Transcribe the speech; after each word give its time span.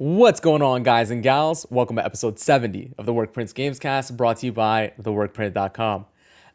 What's 0.00 0.40
going 0.40 0.62
on, 0.62 0.82
guys 0.82 1.10
and 1.10 1.22
gals? 1.22 1.66
Welcome 1.68 1.96
to 1.96 2.02
episode 2.02 2.38
70 2.38 2.94
of 2.96 3.04
the 3.04 3.12
Work 3.12 3.34
Prints 3.34 3.52
Gamescast, 3.52 4.16
brought 4.16 4.38
to 4.38 4.46
you 4.46 4.52
by 4.52 4.94
theworkprint.com. 4.98 6.06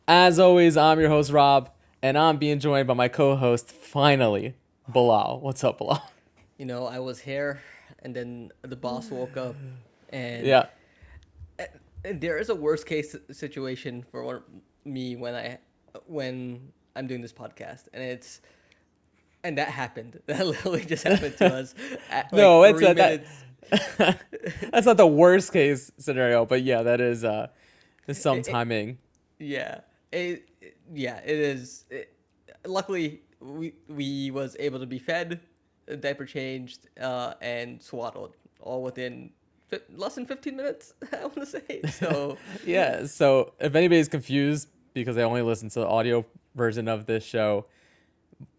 As 0.08 0.40
always, 0.40 0.76
I'm 0.76 1.00
your 1.00 1.10
host, 1.10 1.32
Rob, 1.32 1.70
and 2.02 2.18
I'm 2.18 2.38
being 2.38 2.58
joined 2.60 2.88
by 2.88 2.96
my 2.96 3.08
co 3.08 3.36
host, 3.36 3.72
finally, 3.72 4.56
Bilal. 4.88 5.42
What's 5.42 5.64
up, 5.64 5.78
Bilal? 5.78 6.02
You 6.58 6.66
know, 6.66 6.88
I 6.88 6.98
was 6.98 7.20
here, 7.20 7.62
and 8.00 8.16
then 8.16 8.50
the 8.64 8.76
boss 8.76 9.12
woke 9.12 9.38
up, 9.38 9.56
and 10.10 10.44
Yeah. 10.48 10.66
there 12.04 12.40
is 12.40 12.50
a 12.50 12.56
worst 12.56 12.88
case 12.88 13.16
situation 13.30 14.02
for 14.10 14.44
me 14.86 15.16
when 15.18 15.36
I 15.36 15.60
when 16.08 16.72
I'm 16.96 17.06
doing 17.06 17.22
this 17.22 17.34
podcast, 17.34 17.90
and 17.94 18.02
it's 18.02 18.42
and 19.46 19.58
that 19.58 19.70
happened. 19.70 20.20
That 20.26 20.46
literally 20.46 20.84
just 20.86 21.04
happened 21.04 21.38
to 21.38 21.46
us. 21.54 21.76
At, 22.10 22.26
like, 22.32 22.40
No, 22.42 22.64
it's 22.64 22.80
three 22.80 22.88
a- 22.88 22.94
that- 22.96 23.26
That's 24.72 24.86
not 24.86 24.98
the 24.98 25.08
worst 25.08 25.52
case 25.54 25.92
scenario, 25.98 26.46
but 26.46 26.62
yeah, 26.64 26.84
that 26.84 27.02
is 27.02 27.24
uh, 27.24 27.48
some 28.12 28.42
timing. 28.42 28.98
Yeah, 29.40 29.80
it, 30.12 30.48
it- 30.62 30.78
yeah, 30.94 31.20
it 31.24 31.38
is. 31.40 31.86
It, 31.90 32.14
luckily, 32.66 33.22
we 33.40 33.74
we 33.88 34.32
was 34.32 34.56
able 34.60 34.80
to 34.80 34.86
be 34.86 35.00
fed, 35.00 35.40
diaper 36.00 36.26
changed, 36.26 36.88
uh, 37.02 37.34
and 37.42 37.82
swaddled 37.82 38.36
all 38.60 38.84
within 38.84 39.32
fi- 39.70 39.80
less 39.96 40.16
than 40.16 40.26
fifteen 40.28 40.56
minutes. 40.58 40.94
I 41.12 41.22
want 41.22 41.36
to 41.36 41.46
say 41.48 41.82
so. 41.92 42.38
Yeah, 42.66 43.06
so 43.08 43.54
if 43.60 43.74
anybody's 43.76 44.08
confused 44.10 44.70
because 44.94 45.16
they 45.16 45.24
only 45.24 45.42
listen 45.42 45.70
to 45.70 45.80
the 45.80 45.88
audio 45.88 46.24
version 46.54 46.88
of 46.88 47.06
this 47.08 47.24
show, 47.26 47.66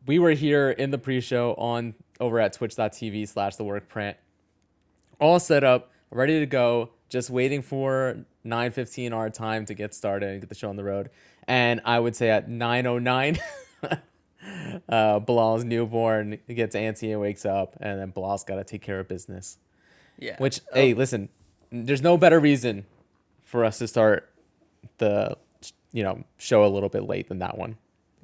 we 0.06 0.18
were 0.18 0.30
here 0.30 0.70
in 0.70 0.90
the 0.90 0.98
pre-show 0.98 1.54
on 1.54 1.94
over 2.20 2.40
at 2.40 2.52
twitch.tv 2.52 3.28
slash 3.28 3.56
the 3.56 3.64
work 3.64 3.88
print. 3.88 4.16
All 5.20 5.40
set 5.40 5.64
up, 5.64 5.90
ready 6.10 6.40
to 6.40 6.46
go, 6.46 6.90
just 7.08 7.30
waiting 7.30 7.62
for 7.62 8.18
9.15 8.44 9.12
our 9.12 9.30
time 9.30 9.64
to 9.66 9.74
get 9.74 9.94
started 9.94 10.30
and 10.30 10.40
get 10.40 10.48
the 10.48 10.54
show 10.54 10.68
on 10.68 10.76
the 10.76 10.84
road. 10.84 11.10
And 11.46 11.80
I 11.84 11.98
would 11.98 12.16
say 12.16 12.30
at 12.30 12.48
9.09, 12.48 13.38
uh, 14.88 15.20
Bilal's 15.20 15.64
newborn 15.64 16.38
gets 16.48 16.76
antsy 16.76 17.12
and 17.12 17.20
wakes 17.20 17.44
up, 17.44 17.76
and 17.80 18.00
then 18.00 18.10
Bilal's 18.10 18.44
got 18.44 18.56
to 18.56 18.64
take 18.64 18.82
care 18.82 19.00
of 19.00 19.08
business. 19.08 19.58
Yeah. 20.18 20.36
Which, 20.38 20.60
Oh, 20.72 20.74
hey, 20.74 20.94
listen, 20.94 21.28
there's 21.70 22.02
no 22.02 22.16
better 22.16 22.40
reason 22.40 22.86
for 23.42 23.64
us 23.64 23.78
to 23.78 23.88
start 23.88 24.30
the, 24.98 25.36
you 25.92 26.02
know, 26.02 26.24
show 26.38 26.64
a 26.64 26.68
little 26.68 26.88
bit 26.88 27.04
late 27.04 27.28
than 27.28 27.38
that 27.40 27.56
one. 27.56 27.76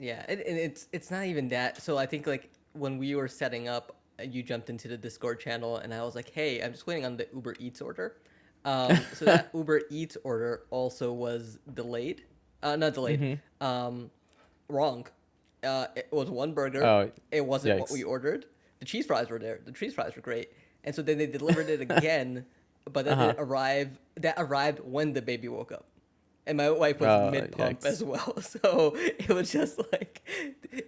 Yeah, 0.02 0.24
and, 0.28 0.40
and 0.40 0.58
it's 0.58 0.88
it's 0.92 1.10
not 1.12 1.26
even 1.26 1.48
that. 1.50 1.80
So 1.80 1.96
I 1.96 2.06
think 2.06 2.26
like 2.26 2.50
when 2.72 2.98
we 2.98 3.14
were 3.14 3.28
setting 3.28 3.68
up, 3.68 3.94
uh, 4.18 4.24
you 4.24 4.42
jumped 4.42 4.68
into 4.68 4.88
the 4.88 4.96
Discord 4.96 5.38
channel, 5.38 5.76
and 5.76 5.94
I 5.94 6.02
was 6.02 6.16
like, 6.16 6.28
"Hey, 6.30 6.60
I'm 6.60 6.72
just 6.72 6.88
waiting 6.88 7.06
on 7.06 7.16
the 7.16 7.28
Uber 7.32 7.54
Eats 7.60 7.80
order." 7.80 8.16
Um, 8.64 8.96
so 9.14 9.26
that 9.26 9.50
Uber 9.54 9.82
Eats 9.90 10.16
order 10.24 10.62
also 10.70 11.12
was 11.12 11.58
delayed. 11.74 12.24
Uh, 12.64 12.74
not 12.74 12.94
delayed. 12.94 13.20
Mm-hmm. 13.20 13.64
Um, 13.64 14.10
wrong. 14.68 15.06
Uh, 15.62 15.86
it 15.94 16.08
was 16.10 16.28
one 16.28 16.52
burger. 16.52 16.82
Oh, 16.84 17.10
it 17.30 17.46
wasn't 17.46 17.78
what 17.78 17.90
we 17.92 18.02
ordered. 18.02 18.46
The 18.80 18.86
cheese 18.86 19.06
fries 19.06 19.30
were 19.30 19.38
there. 19.38 19.60
The 19.64 19.70
cheese 19.70 19.94
fries 19.94 20.16
were 20.16 20.22
great, 20.22 20.48
and 20.82 20.92
so 20.92 21.02
then 21.02 21.16
they 21.16 21.28
delivered 21.28 21.68
it 21.68 21.80
again, 21.88 22.44
but 22.92 23.04
then 23.04 23.14
Uh-huh. 23.20 23.28
it 23.30 23.36
arrived. 23.38 23.98
That 24.16 24.34
arrived 24.36 24.80
when 24.80 25.12
the 25.12 25.22
baby 25.22 25.46
woke 25.46 25.70
up. 25.70 25.86
And 26.46 26.56
my 26.58 26.70
wife 26.70 26.98
was 27.00 27.08
Oh, 27.08 27.30
mid 27.30 27.52
pump 27.52 27.84
as 27.84 28.02
well, 28.02 28.40
so 28.40 28.94
it 28.96 29.28
was 29.28 29.52
just 29.52 29.78
like 29.92 30.20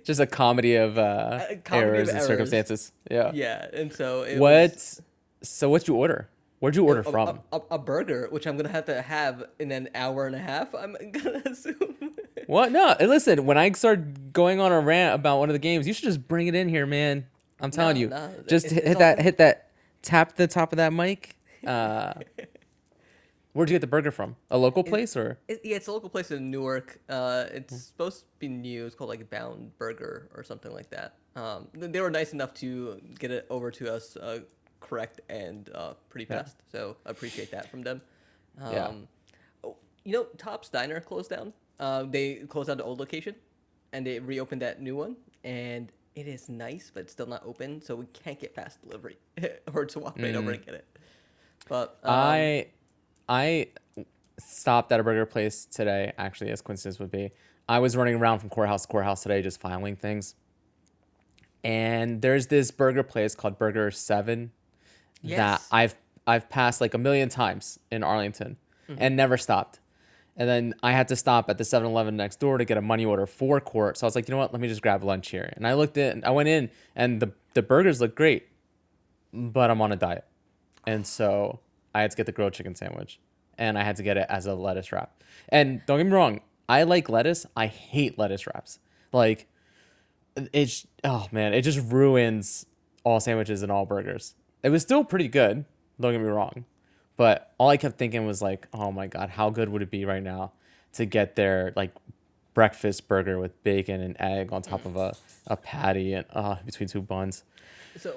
Just 0.05 0.19
a 0.21 0.27
comedy 0.27 0.75
of 0.77 0.99
uh, 0.99 1.45
A 1.51 1.57
comedy 1.57 1.89
of 1.89 1.95
errors 1.95 2.09
and 2.09 2.17
errors. 2.19 2.27
circumstances. 2.27 2.93
Yeah. 3.11 3.31
Yeah, 3.35 3.67
and 3.73 3.93
so 3.93 4.23
it 4.23 4.39
What? 4.41 4.73
was 4.73 5.03
So 5.43 5.71
what'd 5.71 5.87
you 5.87 5.95
order? 5.95 6.29
Where'd 6.59 6.75
you 6.77 6.85
order 6.85 7.01
a, 7.01 7.05
from? 7.05 7.41
A, 7.53 7.57
a, 7.59 7.63
a 7.73 7.79
burger, 7.79 8.27
which 8.31 8.47
I'm 8.47 8.57
gonna 8.57 8.71
have 8.71 8.87
to 8.87 9.01
have 9.03 9.45
in 9.59 9.71
an 9.71 9.91
hour 9.95 10.27
and 10.27 10.35
a 10.35 10.39
half. 10.41 10.75
I'm 10.75 10.97
gonna 11.13 11.43
assume. 11.47 12.15
What? 12.47 12.73
No, 12.73 12.97
listen. 13.01 13.45
When 13.47 13.57
I 13.59 13.71
start 13.73 14.33
going 14.33 14.61
on 14.61 14.73
a 14.73 14.81
rant 14.81 15.15
about 15.15 15.39
one 15.39 15.51
of 15.51 15.53
the 15.55 15.59
games, 15.61 15.87
you 15.87 15.93
should 15.93 16.05
just 16.05 16.27
bring 16.27 16.47
it 16.47 16.55
in 16.55 16.69
here, 16.69 16.87
man. 16.87 17.27
I'm 17.61 17.71
telling 17.71 17.95
No, 17.97 18.01
you. 18.01 18.09
no, 18.09 18.31
just 18.49 18.67
it's- 18.67 18.73
hit, 18.73 18.79
it's 18.79 18.87
hit 18.89 18.95
all 18.97 19.01
that. 19.01 19.21
Hit 19.21 19.37
that. 19.39 19.71
Tap 20.03 20.37
the 20.37 20.47
top 20.47 20.73
of 20.73 20.79
that 20.79 20.93
mic. 20.93 21.37
Uh, 21.67 22.15
where'd 23.55 23.71
you 23.71 23.75
get 23.75 23.81
the 23.81 23.87
burger 23.87 24.11
from? 24.13 24.37
A 24.51 24.59
local 24.59 24.85
place 24.85 25.17
or? 25.17 25.39
It, 25.49 25.63
yeah, 25.65 25.77
it's 25.77 25.87
a 25.87 25.93
local 25.93 26.11
place 26.11 26.31
in 26.31 26.51
Newark. 26.51 27.01
Uh, 27.09 27.47
it's 27.53 27.83
supposed 27.85 28.21
to 28.21 28.27
be 28.39 28.49
new. 28.49 28.85
It's 28.85 28.95
called 28.95 29.09
like 29.11 29.29
Bound 29.31 29.77
Burger 29.79 30.29
or 30.35 30.43
something 30.45 30.73
like 30.73 30.91
that. 30.91 31.15
Um, 31.35 31.69
they 31.73 32.01
were 32.01 32.11
nice 32.11 32.33
enough 32.33 32.53
to 32.55 33.01
get 33.19 33.31
it 33.31 33.47
over 33.51 33.71
to 33.71 33.93
us 33.93 34.17
uh, 34.17 34.41
correct 34.81 35.21
and 35.31 35.71
uh, 35.75 35.95
pretty 36.11 36.27
Yeah. 36.31 36.43
fast. 36.43 36.59
So 36.71 36.97
appreciate 37.07 37.51
that 37.53 37.71
from 37.71 37.83
them. 37.83 38.03
Um, 38.61 38.73
Yeah. 38.73 38.93
oh, 39.65 39.77
you 40.05 40.13
know, 40.13 40.25
Top's 40.37 40.69
Diner 40.69 41.01
closed 41.01 41.31
down. 41.31 41.53
Uh, 41.81 42.05
they 42.05 42.35
closed 42.49 42.69
down 42.69 42.77
the 42.77 42.85
old 42.85 43.01
location, 43.01 43.35
and 43.93 44.07
they 44.07 44.21
reopened 44.21 44.63
that 44.63 44.81
new 44.81 44.95
one. 44.95 45.17
And 45.43 45.91
it 46.15 46.29
is 46.29 46.49
nice, 46.49 46.91
but 46.95 47.01
it's 47.01 47.13
still 47.13 47.27
not 47.27 47.43
open, 47.45 47.83
so 47.83 47.97
we 47.97 48.07
can't 48.13 48.39
get 48.39 48.55
fast 48.55 48.81
delivery 48.83 49.19
or 49.75 49.85
to 49.87 49.99
walk 49.99 50.17
right 50.19 50.35
over 50.37 50.53
and 50.53 50.65
get 50.65 50.75
it. 50.75 50.87
But 51.69 51.99
um, 52.05 52.15
I 52.15 52.67
I 53.29 53.69
stopped 54.39 54.93
at 54.93 55.01
a 55.01 55.03
burger 55.03 55.27
place 55.27 55.65
today, 55.65 56.13
actually, 56.19 56.51
as 56.51 56.61
coincidence 56.61 56.99
would 56.99 57.11
be. 57.11 57.31
I 57.69 57.79
was 57.79 57.97
running 57.97 58.15
around 58.15 58.41
from 58.41 58.51
courthouse 58.51 58.83
to 58.83 58.89
courthouse 58.89 59.23
today 59.23 59.43
just 59.43 59.61
filing 59.61 59.97
things. 59.97 60.35
And 61.63 62.21
there's 62.21 62.49
this 62.49 62.71
burger 62.71 63.03
place 63.03 63.35
called 63.35 63.59
Burger 63.59 63.91
7 63.91 64.51
that 65.25 65.63
I've 65.71 65.95
I've 66.27 66.49
passed 66.51 66.81
like 66.81 66.95
a 66.95 66.99
million 66.99 67.29
times 67.29 67.79
in 67.91 68.03
Arlington 68.03 68.57
mm-hmm. 68.89 69.01
and 69.01 69.17
never 69.17 69.37
stopped. 69.37 69.81
And 70.37 70.49
then 70.49 70.75
I 70.83 70.93
had 70.93 71.09
to 71.09 71.17
stop 71.17 71.49
at 71.49 71.59
the 71.59 71.65
7-Eleven 71.65 72.17
next 72.17 72.41
door 72.41 72.59
to 72.59 72.65
get 72.65 72.77
a 72.77 72.83
money 72.83 73.05
order 73.05 73.27
for 73.27 73.61
court. 73.61 73.99
So 73.99 74.07
I 74.07 74.09
was 74.09 74.17
like, 74.17 74.27
you 74.29 74.33
know 74.33 74.39
what? 74.39 74.53
Let 74.53 74.61
me 74.61 74.69
just 74.69 74.83
grab 74.83 75.05
lunch 75.05 75.31
here. 75.31 75.53
And 75.55 75.67
I 75.67 75.75
looked 75.75 75.97
in, 75.97 76.25
I 76.25 76.31
went 76.31 76.49
in 76.49 76.71
and 76.97 77.21
the, 77.21 77.33
the 77.55 77.63
burgers 77.63 78.01
look 78.01 78.17
great, 78.17 78.49
but 79.33 79.71
I'm 79.71 79.81
on 79.81 79.93
a 79.93 79.97
diet. 79.97 80.25
And 80.87 81.07
so 81.07 81.61
I 81.95 82.03
had 82.03 82.11
to 82.11 82.17
get 82.17 82.27
the 82.27 82.33
grilled 82.33 82.53
chicken 82.53 82.75
sandwich 82.75 83.21
and 83.59 83.79
I 83.79 83.85
had 83.85 83.97
to 83.97 84.03
get 84.03 84.17
it 84.17 84.27
as 84.29 84.47
a 84.47 84.55
lettuce 84.55 84.93
wrap. 84.93 85.23
And 85.49 85.83
don't 85.87 85.99
get 85.99 86.07
me 86.07 86.13
wrong, 86.13 86.41
I 86.69 86.83
like 86.85 87.09
lettuce. 87.09 87.47
I 87.57 87.67
hate 87.67 88.19
lettuce 88.19 88.47
wraps. 88.47 88.79
Like 89.13 89.47
it's 90.37 90.87
oh 91.05 91.27
man, 91.31 91.55
it 91.55 91.63
just 91.63 91.81
ruins 91.91 92.67
all 93.05 93.21
sandwiches 93.21 93.63
and 93.63 93.71
all 93.71 93.87
burgers. 93.87 94.35
It 94.63 94.71
was 94.71 94.83
still 94.83 95.05
pretty 95.05 95.29
good, 95.29 95.65
don't 96.01 96.13
get 96.13 96.21
me 96.21 96.29
wrong. 96.29 96.65
But 97.17 97.53
all 97.59 97.69
I 97.69 97.77
kept 97.77 97.97
thinking 97.97 98.27
was 98.27 98.43
like, 98.43 98.67
oh 98.73 98.91
my 98.91 99.07
god, 99.07 99.31
how 99.31 99.51
good 99.51 99.69
would 99.69 99.83
it 99.83 99.91
be 99.91 100.05
right 100.05 100.23
now 100.23 100.53
to 100.95 101.05
get 101.05 101.37
their 101.37 101.73
like 101.77 101.93
breakfast 102.55 103.07
burger 103.09 103.39
with 103.39 103.63
bacon 103.65 104.01
and 104.01 104.17
egg 104.21 104.53
on 104.53 104.63
top 104.63 104.87
of 104.87 104.97
a, 104.97 105.15
a 105.49 105.57
patty 105.57 106.15
and 106.15 106.25
uh 106.33 106.57
between 106.65 106.89
two 106.89 107.03
buns. 107.03 107.45
So, 107.99 108.17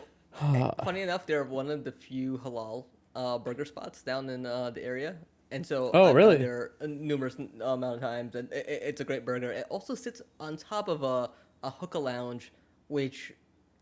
funny 0.84 1.02
enough, 1.02 1.26
they're 1.26 1.44
one 1.44 1.70
of 1.70 1.84
the 1.84 1.92
few 1.92 2.40
halal 2.44 2.86
uh, 3.18 3.38
burger 3.40 3.66
spots 3.66 4.04
down 4.04 4.30
in 4.30 4.46
uh, 4.46 4.70
the 4.72 4.84
area, 4.84 5.18
and 5.52 5.66
so 5.66 5.78
Oh, 5.94 6.04
I've 6.04 6.16
really? 6.16 6.38
there 6.38 6.72
a 6.82 6.88
numerous 6.88 7.36
amount 7.38 7.96
of 7.96 8.02
times, 8.02 8.36
and 8.36 8.50
i 8.54 8.58
i- 8.58 8.84
it's 8.90 9.02
a 9.02 9.06
great 9.06 9.26
burger. 9.26 9.52
It 9.52 9.66
also 9.70 9.96
sits 9.96 10.22
on 10.40 10.58
top 10.58 10.88
of 10.88 11.04
a 11.04 11.32
a 11.64 11.72
hookah 11.72 12.00
lounge, 12.00 12.54
which 12.88 13.34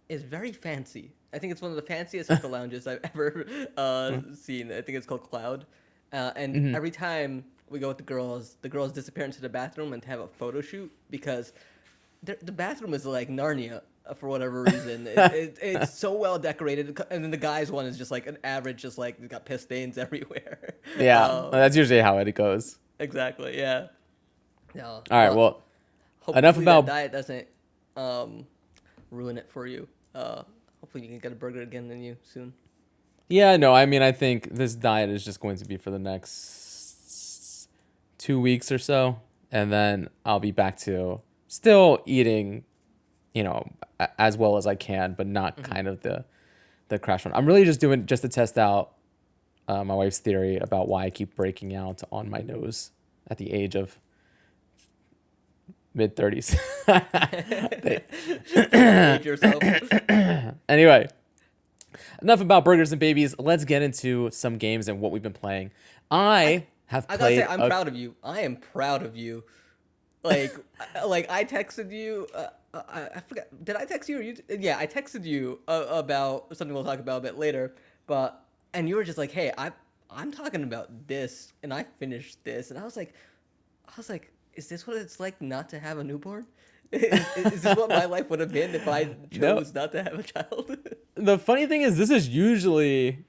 is 0.09 0.23
very 0.23 0.51
fancy. 0.53 1.11
I 1.33 1.39
think 1.39 1.51
it's 1.51 1.61
one 1.61 1.71
of 1.71 1.75
the 1.77 1.81
fanciest 1.95 2.29
hookah 2.29 2.47
lounges 2.57 2.87
I've 2.87 3.01
ever 3.13 3.45
uh, 3.77 4.11
Hmm. 4.13 4.33
seen. 4.33 4.71
I 4.71 4.81
think 4.81 4.97
it's 4.97 5.07
called 5.07 5.23
Cloud, 5.29 5.65
uh, 6.13 6.31
and 6.35 6.55
Mm-hmm. 6.55 6.75
every 6.75 6.91
time 6.91 7.45
we 7.69 7.79
go 7.79 7.87
with 7.89 7.97
the 7.97 8.03
girls, 8.03 8.57
the 8.61 8.69
girls 8.69 8.91
disappear 8.93 9.25
into 9.25 9.41
the 9.41 9.49
bathroom 9.49 9.93
and 9.93 10.03
have 10.05 10.19
a 10.21 10.27
photo 10.27 10.61
shoot 10.61 10.91
because 11.09 11.53
the, 12.23 12.37
the 12.41 12.51
bathroom 12.51 12.93
is 12.93 13.05
like 13.05 13.29
Narnia 13.29 13.77
uh, 13.77 13.81
for 14.15 14.27
whatever 14.29 14.63
reason. 14.63 15.07
it, 15.07 15.17
it, 15.33 15.57
it's 15.61 15.97
so 15.97 16.13
well 16.13 16.37
decorated, 16.37 16.99
and 17.09 17.23
then 17.23 17.31
the 17.31 17.37
guys' 17.37 17.71
one 17.71 17.85
is 17.85 17.97
just 17.97 18.11
like 18.11 18.27
an 18.27 18.37
average, 18.43 18.81
just 18.81 18.97
like 18.97 19.17
it's 19.19 19.27
got 19.31 19.45
piss 19.45 19.63
stains 19.63 19.97
everywhere. 20.05 20.75
Yeah, 20.99 21.25
Um, 21.25 21.51
that's 21.51 21.75
usually 21.75 22.01
how 22.01 22.17
it 22.19 22.31
goes. 22.35 22.77
exactly. 22.99 23.57
Yeah. 23.57 23.87
No. 24.73 25.01
All 25.09 25.17
right, 25.17 25.33
well, 25.33 25.61
hopefully 26.19 26.39
enough 26.39 26.57
about- 26.57 26.85
diet 26.85 27.11
doesn't 27.11 27.47
um, 27.95 28.45
ruin 29.11 29.37
it 29.37 29.49
for 29.49 29.65
you. 29.67 29.87
Uh, 30.13 30.43
hopefully 30.81 31.03
you 31.03 31.09
can 31.09 31.19
get 31.19 31.31
a 31.31 31.35
burger 31.35 31.61
again 31.61 31.87
than 31.87 32.01
you 32.01 32.17
soon. 32.23 32.53
Yeah, 33.29 33.57
no, 33.57 33.73
I 33.73 33.85
mean, 33.87 34.01
I 34.03 34.11
think 34.11 34.53
this 34.53 34.75
diet 34.75 35.09
is 35.09 35.25
just 35.25 35.39
going 35.39 35.55
to 35.57 35.65
be 35.65 35.77
for 35.77 35.89
the 35.91 35.97
next 35.99 37.69
two 38.17 38.39
weeks 38.39 38.71
or 38.71 38.77
so. 38.77 39.19
And 39.51 39.71
then 39.71 40.09
I'll 40.25 40.39
be 40.39 40.51
back 40.51 40.77
to 40.81 41.21
still 41.47 42.01
eating, 42.05 42.65
you 43.35 43.43
know, 43.43 43.69
as 44.17 44.37
well 44.37 44.57
as 44.57 44.65
I 44.65 44.73
can, 44.73 45.13
but 45.13 45.27
not 45.27 45.61
kind 45.61 45.87
of 45.87 46.01
the, 46.01 46.25
the 46.87 46.97
crash 46.97 47.25
one. 47.25 47.33
I'm 47.35 47.45
really 47.45 47.65
just 47.65 47.79
doing 47.79 48.07
just 48.07 48.23
to 48.23 48.29
test 48.29 48.57
out 48.57 48.93
uh, 49.67 49.83
my 49.83 49.93
wife's 49.93 50.17
theory 50.19 50.57
about 50.57 50.87
why 50.87 51.03
I 51.05 51.09
keep 51.11 51.35
breaking 51.35 51.75
out 51.75 52.01
on 52.11 52.29
my 52.29 52.39
nose 52.39 52.91
at 53.29 53.37
the 53.37 53.53
age 53.53 53.75
of 53.75 53.99
mid 55.93 56.15
30s. 56.15 56.57
Anyway, 60.67 61.07
enough 62.21 62.41
about 62.41 62.65
burgers 62.65 62.91
and 62.91 62.99
babies. 62.99 63.35
Let's 63.37 63.65
get 63.65 63.81
into 63.81 64.29
some 64.31 64.57
games 64.57 64.87
and 64.87 64.99
what 64.99 65.11
we've 65.11 65.21
been 65.21 65.33
playing. 65.33 65.71
I 66.09 66.65
have 66.87 67.05
I 67.09 67.17
played. 67.17 67.39
gotta 67.39 67.47
say, 67.47 67.53
I'm 67.53 67.61
a- 67.61 67.67
proud 67.67 67.87
of 67.87 67.95
you. 67.95 68.15
I 68.23 68.41
am 68.41 68.57
proud 68.57 69.03
of 69.03 69.15
you. 69.15 69.43
Like, 70.23 70.53
I- 70.95 71.03
like 71.05 71.29
I 71.29 71.43
texted 71.45 71.91
you. 71.91 72.27
Uh, 72.33 72.47
I, 72.89 73.07
I 73.15 73.19
forgot. 73.21 73.45
Did 73.63 73.75
I 73.75 73.85
text 73.85 74.09
you 74.09 74.19
or 74.19 74.21
you? 74.21 74.35
Yeah, 74.49 74.77
I 74.77 74.87
texted 74.87 75.23
you 75.23 75.59
uh, 75.67 75.85
about 75.89 76.55
something 76.55 76.73
we'll 76.73 76.83
talk 76.83 76.99
about 76.99 77.17
a 77.19 77.21
bit 77.21 77.37
later. 77.37 77.75
But 78.07 78.43
and 78.73 78.89
you 78.89 78.95
were 78.95 79.03
just 79.03 79.17
like, 79.17 79.31
"Hey, 79.31 79.51
I 79.57 79.71
I'm 80.09 80.31
talking 80.31 80.63
about 80.63 81.07
this, 81.07 81.53
and 81.63 81.73
I 81.73 81.83
finished 81.83 82.43
this," 82.43 82.71
and 82.71 82.79
I 82.79 82.83
was 82.83 82.95
like, 82.97 83.13
I 83.87 83.91
was 83.97 84.09
like, 84.09 84.31
"Is 84.53 84.67
this 84.67 84.85
what 84.87 84.97
it's 84.97 85.19
like 85.19 85.41
not 85.41 85.69
to 85.69 85.79
have 85.79 85.97
a 85.97 86.03
newborn? 86.03 86.45
is, 86.91 87.53
is 87.53 87.61
this 87.63 87.75
what 87.75 87.89
my 87.89 88.05
life 88.05 88.29
would 88.29 88.39
have 88.39 88.51
been 88.51 88.75
if 88.75 88.87
I 88.87 89.15
No. 89.37 89.55
chose 89.57 89.73
not 89.73 89.91
to 89.93 90.03
have 90.03 90.19
a 90.19 90.23
child?" 90.23 90.77
the 91.15 91.37
funny 91.39 91.65
thing 91.65 91.81
is, 91.81 91.97
this 91.97 92.09
is 92.09 92.27
usually 92.29 93.25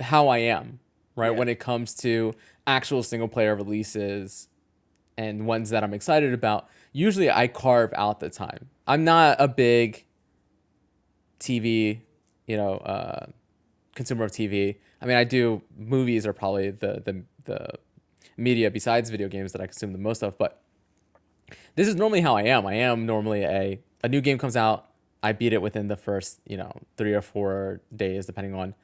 how 0.00 0.28
I 0.28 0.38
am, 0.38 0.80
right? 1.16 1.32
Yeah. 1.32 1.38
When 1.38 1.48
it 1.48 1.58
comes 1.58 1.94
to 1.96 2.34
actual 2.66 3.02
single 3.02 3.28
player 3.28 3.54
releases 3.54 4.48
and 5.16 5.46
ones 5.46 5.70
that 5.70 5.82
I'm 5.82 5.94
excited 5.94 6.32
about, 6.32 6.68
usually 6.98 7.30
I 7.30 7.46
carve 7.46 7.92
out 7.94 8.18
the 8.18 8.28
time. 8.28 8.68
I'm 8.86 9.04
not 9.04 9.36
a 9.38 9.46
big 9.46 10.04
TV, 11.38 12.00
you 12.46 12.56
know, 12.56 12.74
uh, 12.78 13.26
consumer 13.94 14.24
of 14.24 14.32
TV. 14.32 14.76
I 15.00 15.06
mean, 15.06 15.16
I 15.16 15.24
do 15.24 15.62
movies 15.76 16.26
are 16.26 16.32
probably 16.32 16.70
the 16.70 17.02
the 17.04 17.22
the 17.44 17.68
media 18.36 18.70
besides 18.70 19.10
video 19.10 19.28
games 19.28 19.52
that 19.52 19.60
I 19.60 19.66
consume 19.66 19.92
the 19.92 19.98
most 19.98 20.22
of, 20.22 20.36
but 20.38 20.60
this 21.76 21.86
is 21.86 21.94
normally 21.94 22.20
how 22.20 22.36
I 22.36 22.42
am. 22.42 22.66
I 22.66 22.74
am 22.74 23.06
normally 23.06 23.44
a 23.44 23.80
a 24.02 24.08
new 24.08 24.20
game 24.20 24.38
comes 24.38 24.56
out, 24.56 24.86
I 25.22 25.32
beat 25.32 25.52
it 25.52 25.62
within 25.62 25.88
the 25.88 25.96
first, 25.96 26.40
you 26.46 26.56
know, 26.56 26.72
3 26.96 27.14
or 27.14 27.22
4 27.22 27.80
days 27.94 28.26
depending 28.26 28.54
on 28.54 28.74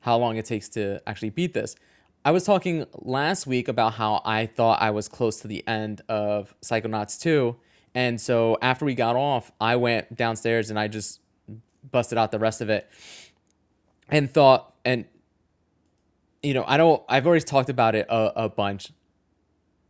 how 0.00 0.16
long 0.16 0.36
it 0.36 0.44
takes 0.44 0.68
to 0.70 1.00
actually 1.06 1.30
beat 1.30 1.52
this. 1.52 1.76
I 2.22 2.32
was 2.32 2.44
talking 2.44 2.86
last 2.94 3.46
week 3.46 3.68
about 3.68 3.94
how 3.94 4.20
I 4.24 4.44
thought 4.46 4.82
I 4.82 4.90
was 4.90 5.08
close 5.08 5.40
to 5.40 5.48
the 5.48 5.66
end 5.66 6.02
of 6.08 6.54
Psychonauts 6.60 7.18
2, 7.20 7.56
and 7.94 8.20
so 8.20 8.58
after 8.60 8.84
we 8.84 8.94
got 8.94 9.16
off, 9.16 9.50
I 9.60 9.76
went 9.76 10.14
downstairs 10.14 10.68
and 10.70 10.78
I 10.78 10.88
just 10.88 11.20
busted 11.90 12.18
out 12.18 12.30
the 12.30 12.38
rest 12.38 12.60
of 12.60 12.68
it 12.68 12.88
and 14.10 14.30
thought 14.30 14.74
and 14.84 15.06
you 16.42 16.54
know, 16.54 16.64
I 16.66 16.76
don't 16.76 17.02
I've 17.08 17.26
already 17.26 17.44
talked 17.44 17.70
about 17.70 17.94
it 17.94 18.06
a, 18.08 18.44
a 18.44 18.48
bunch. 18.48 18.92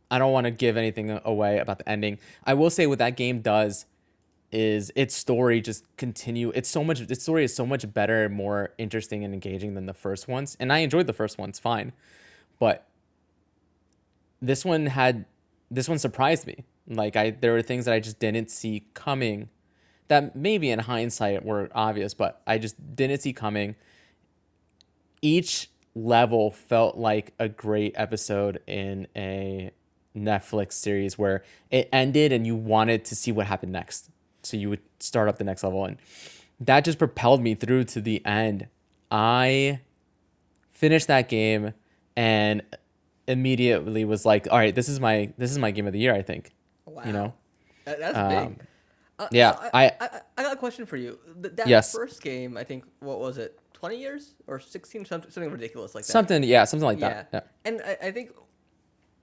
I 0.09 0.17
don't 0.19 0.31
want 0.31 0.45
to 0.45 0.51
give 0.51 0.77
anything 0.77 1.19
away 1.23 1.59
about 1.59 1.79
the 1.79 1.87
ending. 1.87 2.17
I 2.43 2.53
will 2.53 2.69
say 2.69 2.87
what 2.87 2.99
that 2.99 3.15
game 3.15 3.41
does 3.41 3.85
is 4.51 4.91
its 4.95 5.15
story 5.15 5.61
just 5.61 5.85
continue. 5.95 6.51
It's 6.53 6.69
so 6.69 6.83
much. 6.83 6.99
Its 6.99 7.23
story 7.23 7.45
is 7.45 7.55
so 7.55 7.65
much 7.65 7.91
better, 7.93 8.25
and 8.25 8.33
more 8.33 8.73
interesting 8.77 9.23
and 9.23 9.33
engaging 9.33 9.73
than 9.73 9.85
the 9.85 9.93
first 9.93 10.27
ones. 10.27 10.57
And 10.59 10.73
I 10.73 10.79
enjoyed 10.79 11.07
the 11.07 11.13
first 11.13 11.37
ones 11.37 11.59
fine, 11.59 11.93
but 12.61 12.87
this 14.39 14.63
one 14.63 14.85
had 14.85 15.25
this 15.71 15.89
one 15.89 15.97
surprised 15.97 16.45
me. 16.45 16.63
Like 16.87 17.15
I, 17.15 17.31
there 17.31 17.53
were 17.53 17.63
things 17.63 17.85
that 17.85 17.93
I 17.95 17.99
just 17.99 18.19
didn't 18.19 18.51
see 18.51 18.85
coming, 18.93 19.49
that 20.09 20.35
maybe 20.35 20.69
in 20.69 20.77
hindsight 20.77 21.43
were 21.43 21.69
obvious, 21.73 22.13
but 22.13 22.39
I 22.45 22.59
just 22.59 22.95
didn't 22.95 23.21
see 23.21 23.33
coming. 23.33 23.75
Each 25.23 25.71
level 25.95 26.51
felt 26.51 26.97
like 26.97 27.33
a 27.39 27.49
great 27.49 27.93
episode 27.95 28.59
in 28.67 29.07
a 29.15 29.71
Netflix 30.15 30.73
series 30.73 31.17
where 31.17 31.43
it 31.71 31.89
ended 31.91 32.31
and 32.31 32.45
you 32.45 32.55
wanted 32.55 33.05
to 33.05 33.15
see 33.15 33.31
what 33.31 33.47
happened 33.47 33.71
next. 33.71 34.11
So 34.43 34.55
you 34.55 34.69
would 34.69 34.81
start 34.99 35.27
up 35.29 35.39
the 35.39 35.43
next 35.43 35.63
level 35.63 35.83
and 35.83 35.97
that 36.59 36.85
just 36.85 36.99
propelled 36.99 37.41
me 37.41 37.55
through 37.55 37.85
to 37.85 38.01
the 38.01 38.23
end. 38.23 38.67
I 39.09 39.79
finished 40.71 41.07
that 41.07 41.27
game 41.27 41.73
and 42.15 42.61
immediately 43.27 44.05
was 44.05 44.25
like, 44.25 44.47
all 44.51 44.57
right, 44.57 44.73
this 44.73 44.89
is 44.89 44.99
my 44.99 45.31
this 45.37 45.51
is 45.51 45.57
my 45.57 45.71
game 45.71 45.87
of 45.87 45.93
the 45.93 45.99
year, 45.99 46.13
I 46.13 46.21
think. 46.21 46.51
Wow. 46.85 47.03
You 47.05 47.13
know? 47.13 47.33
That- 47.85 47.99
that's 47.99 48.17
Um, 48.17 48.47
big. 48.53 48.67
Uh, 49.19 49.27
yeah, 49.31 49.55
so 49.55 49.69
I- 49.73 49.85
I, 49.85 49.91
I, 50.01 50.21
I 50.37 50.43
got 50.43 50.53
a 50.53 50.57
question 50.57 50.85
for 50.85 50.97
you. 50.97 51.19
Th- 51.41 51.55
that 51.55 51.67
Yes. 51.67 51.93
first 51.93 52.21
game, 52.23 52.57
I 52.57 52.63
think, 52.63 52.85
what 53.01 53.19
was 53.19 53.37
it, 53.37 53.59
20 53.73 53.97
years 53.99 54.33
or 54.47 54.59
16, 54.59 55.05
something, 55.05 55.29
something 55.29 55.51
ridiculous 55.51 55.93
like 55.93 56.05
that. 56.05 56.11
Something 56.11 56.43
yeah, 56.43 56.63
something 56.63 56.85
like 56.85 56.99
yeah. 56.99 57.09
that. 57.09 57.29
Yeah. 57.33 57.41
And 57.65 57.81
I, 57.85 58.07
I 58.07 58.11
think 58.11 58.31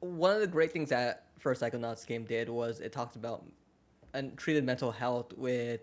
one 0.00 0.32
of 0.35 0.40
the 0.40 0.46
great 0.46 0.70
things 0.73 0.90
that 0.90 1.25
first 1.38 1.61
Psychonauts 1.62 2.06
game 2.06 2.25
did 2.25 2.49
was 2.49 2.81
it 2.81 2.93
talked 2.93 3.17
about 3.17 3.44
and 4.14 4.37
treated 4.38 4.64
mental 4.64 4.90
health 4.93 5.32
with 5.37 5.81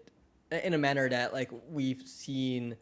in 0.51 0.73
a 0.73 0.77
manner 0.77 1.09
that 1.09 1.33
like 1.33 1.51
we've 1.69 2.01
seen 2.05 2.75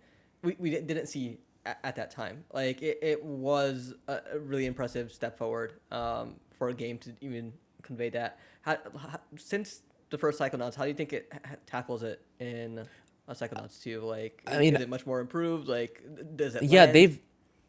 we, 0.44 0.56
we 0.60 0.70
didn't 0.72 1.08
see 1.08 1.38
at, 1.66 1.80
at 1.84 1.96
that 1.96 2.12
time. 2.12 2.44
Like 2.54 2.82
it, 2.82 3.00
it 3.02 3.24
was 3.24 3.94
a, 4.08 4.20
a 4.34 4.40
really 4.40 4.66
impressive 4.66 5.12
step 5.12 5.38
forward 5.38 5.74
um, 5.92 6.36
for 6.52 6.70
a 6.70 6.74
game 6.74 6.98
to 7.00 7.12
even 7.22 7.54
convey 7.82 8.10
that. 8.12 8.40
How, 8.62 8.78
how, 8.98 9.20
since 9.38 9.82
the 10.10 10.18
first 10.18 10.40
Psychonauts 10.40 10.76
how 10.76 10.84
do 10.84 10.90
you 10.90 10.96
think 10.96 11.14
it 11.14 11.32
ha- 11.46 11.56
tackles 11.66 12.04
it 12.04 12.22
in 12.40 12.80
uh, 12.80 13.34
Psychonauts 13.34 13.82
2 13.82 14.02
like 14.02 14.42
I 14.48 14.60
mean- 14.60 14.76
is 14.76 14.82
it 14.82 14.90
much 14.90 15.06
more 15.06 15.20
improved? 15.20 15.68
Like 15.68 16.02
does 16.36 16.56
it 16.56 16.64
yeah 16.64 16.82
land? 16.82 16.96
they've 16.96 17.20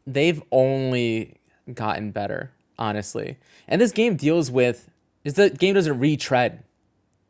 they've 0.06 0.42
only 0.52 1.36
gotten 1.72 2.10
better 2.10 2.52
honestly. 2.78 3.38
And 3.68 3.80
this 3.80 3.92
game 3.92 4.16
deals 4.16 4.50
with 4.50 4.90
is 5.24 5.34
the 5.34 5.50
game 5.50 5.74
doesn't 5.74 5.98
retread 5.98 6.62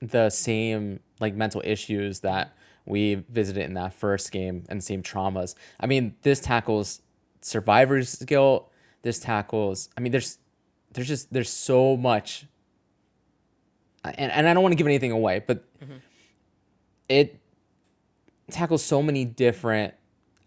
the 0.01 0.31
same 0.31 1.01
like 1.21 1.35
mental 1.35 1.63
issues 1.65 2.21
that 2.21 2.55
we 2.87 3.15
visited 3.15 3.65
in 3.65 3.75
that 3.75 3.95
first 3.95 4.31
game 4.31 4.65
and 4.69 4.83
same 4.83 5.03
traumas. 5.03 5.55
I 5.81 5.87
mean 5.87 6.15
this 6.23 6.41
tackles 6.41 7.01
survivor's 7.45 8.17
guilt 8.17 8.71
this 9.03 9.19
tackles 9.19 9.91
i 9.99 10.01
mean 10.01 10.11
there's 10.11 10.39
there's 10.95 11.07
just 11.07 11.31
there's 11.33 11.51
so 11.51 11.95
much 11.95 12.47
and, 14.03 14.33
and 14.33 14.49
i 14.49 14.55
don't 14.55 14.63
want 14.63 14.73
to 14.73 14.77
give 14.77 14.87
anything 14.87 15.13
away 15.13 15.43
but 15.47 15.63
mm-hmm. 15.79 15.97
it 17.09 17.39
tackles 18.51 18.83
so 18.83 19.03
many 19.03 19.27
different 19.27 19.93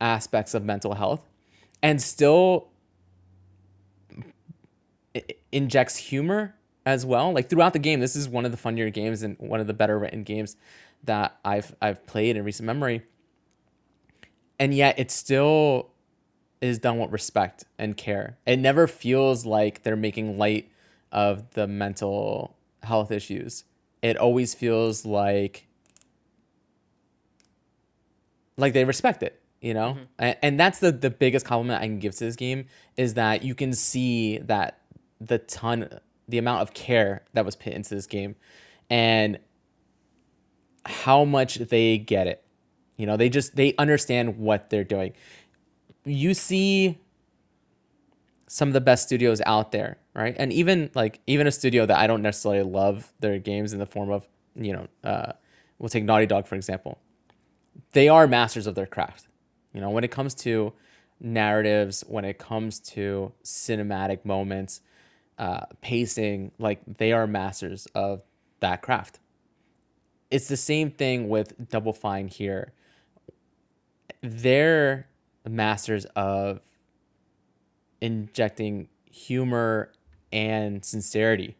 aspects 0.02 0.56
of 0.56 0.66
mental 0.66 0.96
health 0.96 1.22
and 1.84 2.02
still 2.02 2.70
injects 5.52 5.96
humor 5.96 6.56
as 6.88 7.06
well. 7.06 7.34
Like 7.34 7.50
throughout 7.50 7.74
the 7.74 7.80
game, 7.80 8.00
this 8.00 8.16
is 8.16 8.30
one 8.30 8.46
of 8.46 8.52
the 8.52 8.58
funnier 8.58 8.90
games 8.90 9.22
and 9.22 9.38
one 9.40 9.60
of 9.60 9.68
the 9.68 9.74
better 9.74 10.00
written 10.00 10.24
games 10.24 10.56
that 11.04 11.38
I've 11.44 11.76
I've 11.82 12.06
played 12.06 12.36
in 12.36 12.44
recent 12.44 12.66
memory. 12.66 13.04
And 14.60 14.74
yet 14.74 14.98
it 14.98 15.12
still 15.12 15.92
is 16.62 16.80
done 16.80 16.98
with 16.98 17.12
respect 17.12 17.66
and 17.78 17.96
care. 17.96 18.38
It 18.46 18.58
never 18.58 18.88
feels 18.88 19.46
like 19.46 19.84
they're 19.84 19.96
making 19.96 20.38
light 20.38 20.72
of 21.12 21.52
the 21.52 21.68
mental 21.68 22.56
health 22.84 23.12
issues. 23.12 23.64
It 24.02 24.18
always 24.18 24.56
feels 24.56 25.06
like 25.06 25.68
like 28.58 28.74
they 28.74 28.86
respect 28.86 29.22
it 29.22 29.40
you 29.62 29.74
know 29.74 29.94
mm-hmm. 29.94 30.04
and, 30.20 30.38
and 30.42 30.60
that's 30.60 30.80
the 30.80 30.92
the 30.92 31.10
biggest 31.10 31.46
compliment 31.46 31.82
i 31.82 31.86
can 31.86 32.00
give 32.00 32.14
to 32.14 32.26
this 32.26 32.36
game 32.36 32.66
is 32.96 33.16
that 33.16 33.44
you 33.44 33.56
can 33.56 33.74
see 33.74 34.38
that 34.40 34.82
the 35.20 35.38
ton 35.38 35.88
the 36.28 36.38
amount 36.38 36.62
of 36.62 36.74
care 36.74 37.24
that 37.34 37.46
was 37.46 37.56
put 37.56 37.74
into 37.74 37.94
this 37.94 38.08
game 38.08 38.36
and 38.90 39.40
how 40.88 41.24
much 41.24 41.56
they 41.56 41.98
get 41.98 42.28
it 42.28 42.44
you 42.96 43.06
know 43.06 43.18
they 43.18 43.30
just 43.30 43.56
they 43.56 43.74
understand 43.78 44.38
what 44.38 44.70
they're 44.70 44.84
doing 44.84 45.14
you 46.06 46.34
see 46.34 46.98
some 48.48 48.70
of 48.70 48.74
the 48.74 48.82
best 48.82 49.04
studios 49.04 49.42
out 49.46 49.72
there 49.72 49.98
right 50.14 50.36
and 50.40 50.54
even 50.54 50.90
like 50.96 51.20
even 51.28 51.48
a 51.48 51.52
studio 51.52 51.86
that 51.86 51.98
i 51.98 52.08
don't 52.08 52.22
necessarily 52.22 52.64
love 52.64 53.12
their 53.20 53.40
games 53.40 53.74
in 53.74 53.80
the 53.80 53.86
form 53.86 54.10
of 54.10 54.28
you 54.56 54.74
know 54.74 54.88
uh, 55.04 55.32
we'll 55.80 55.90
take 55.90 56.04
naughty 56.04 56.26
dog 56.26 56.48
for 56.48 56.56
example 56.56 57.00
they 57.94 58.10
are 58.10 58.28
masters 58.28 58.68
of 58.68 58.76
their 58.76 58.86
craft. 58.86 59.28
You 59.74 59.82
know, 59.82 59.90
when 59.90 60.04
it 60.04 60.12
comes 60.12 60.34
to 60.36 60.74
narratives, 61.20 62.04
when 62.08 62.26
it 62.26 62.38
comes 62.38 62.80
to 62.80 63.34
cinematic 63.44 64.26
moments, 64.26 64.82
uh, 65.38 65.66
pacing, 65.82 66.52
like 66.58 66.82
they 66.86 67.12
are 67.12 67.28
masters 67.28 67.88
of 67.94 68.22
that 68.60 68.82
craft. 68.82 69.20
It's 70.30 70.48
the 70.48 70.58
same 70.58 70.92
thing 70.92 71.30
with 71.30 71.70
Double 71.70 71.94
Fine 71.94 72.28
here. 72.28 72.74
They're 74.22 75.08
masters 75.48 76.06
of 76.16 76.60
injecting 78.02 78.90
humor 79.10 79.92
and 80.32 80.84
sincerity 80.84 81.56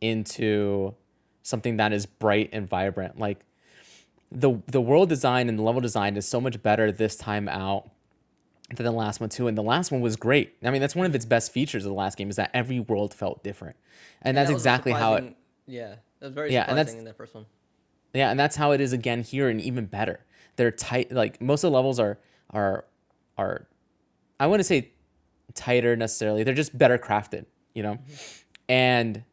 into 0.00 0.94
something 1.42 1.76
that 1.76 1.92
is 1.92 2.06
bright 2.06 2.50
and 2.52 2.68
vibrant. 2.68 3.18
Like 3.18 3.40
the 4.30 4.62
the 4.66 4.80
world 4.80 5.08
design 5.08 5.48
and 5.48 5.58
the 5.58 5.62
level 5.62 5.80
design 5.80 6.16
is 6.16 6.26
so 6.26 6.40
much 6.40 6.62
better 6.62 6.90
this 6.92 7.16
time 7.16 7.48
out 7.48 7.90
than 8.74 8.84
the 8.84 8.92
last 8.92 9.20
one 9.20 9.28
too. 9.28 9.48
And 9.48 9.58
the 9.58 9.62
last 9.62 9.90
one 9.90 10.00
was 10.00 10.16
great. 10.16 10.54
I 10.62 10.70
mean, 10.70 10.80
that's 10.80 10.96
one 10.96 11.06
of 11.06 11.14
its 11.14 11.24
best 11.24 11.52
features 11.52 11.84
of 11.84 11.90
the 11.90 11.96
last 11.96 12.16
game 12.16 12.30
is 12.30 12.36
that 12.36 12.50
every 12.54 12.80
world 12.80 13.12
felt 13.12 13.42
different, 13.42 13.76
and, 14.22 14.36
that's 14.36 14.48
that 14.48 14.54
exactly 14.54 14.92
how 14.92 15.14
it. 15.14 15.36
Yeah, 15.66 15.96
that 16.22 16.28
was 16.28 16.34
very 16.34 16.52
Yeah, 16.52 16.66
and 16.68 16.78
that's- 16.78 16.94
in 16.94 17.04
that 17.04 17.16
first 17.16 17.34
one. 17.34 17.46
Yeah, 18.14 18.30
and 18.30 18.38
that's 18.38 18.54
how 18.56 18.70
it 18.72 18.80
is 18.80 18.92
again 18.92 19.22
here, 19.22 19.48
and 19.48 19.60
even 19.60 19.86
better. 19.86 20.20
They're 20.56 20.70
tight. 20.70 21.10
Like 21.10 21.40
most 21.40 21.64
of 21.64 21.70
the 21.72 21.74
levels 21.76 21.98
are 21.98 22.18
are 22.50 22.84
are, 23.38 23.66
I 24.38 24.46
wouldn't 24.46 24.66
say 24.66 24.92
tighter 25.54 25.96
necessarily. 25.96 26.44
They're 26.44 26.54
just 26.54 26.76
better 26.76 26.98
crafted, 26.98 27.46
you 27.74 27.82
know, 27.82 27.98
and 28.68 29.24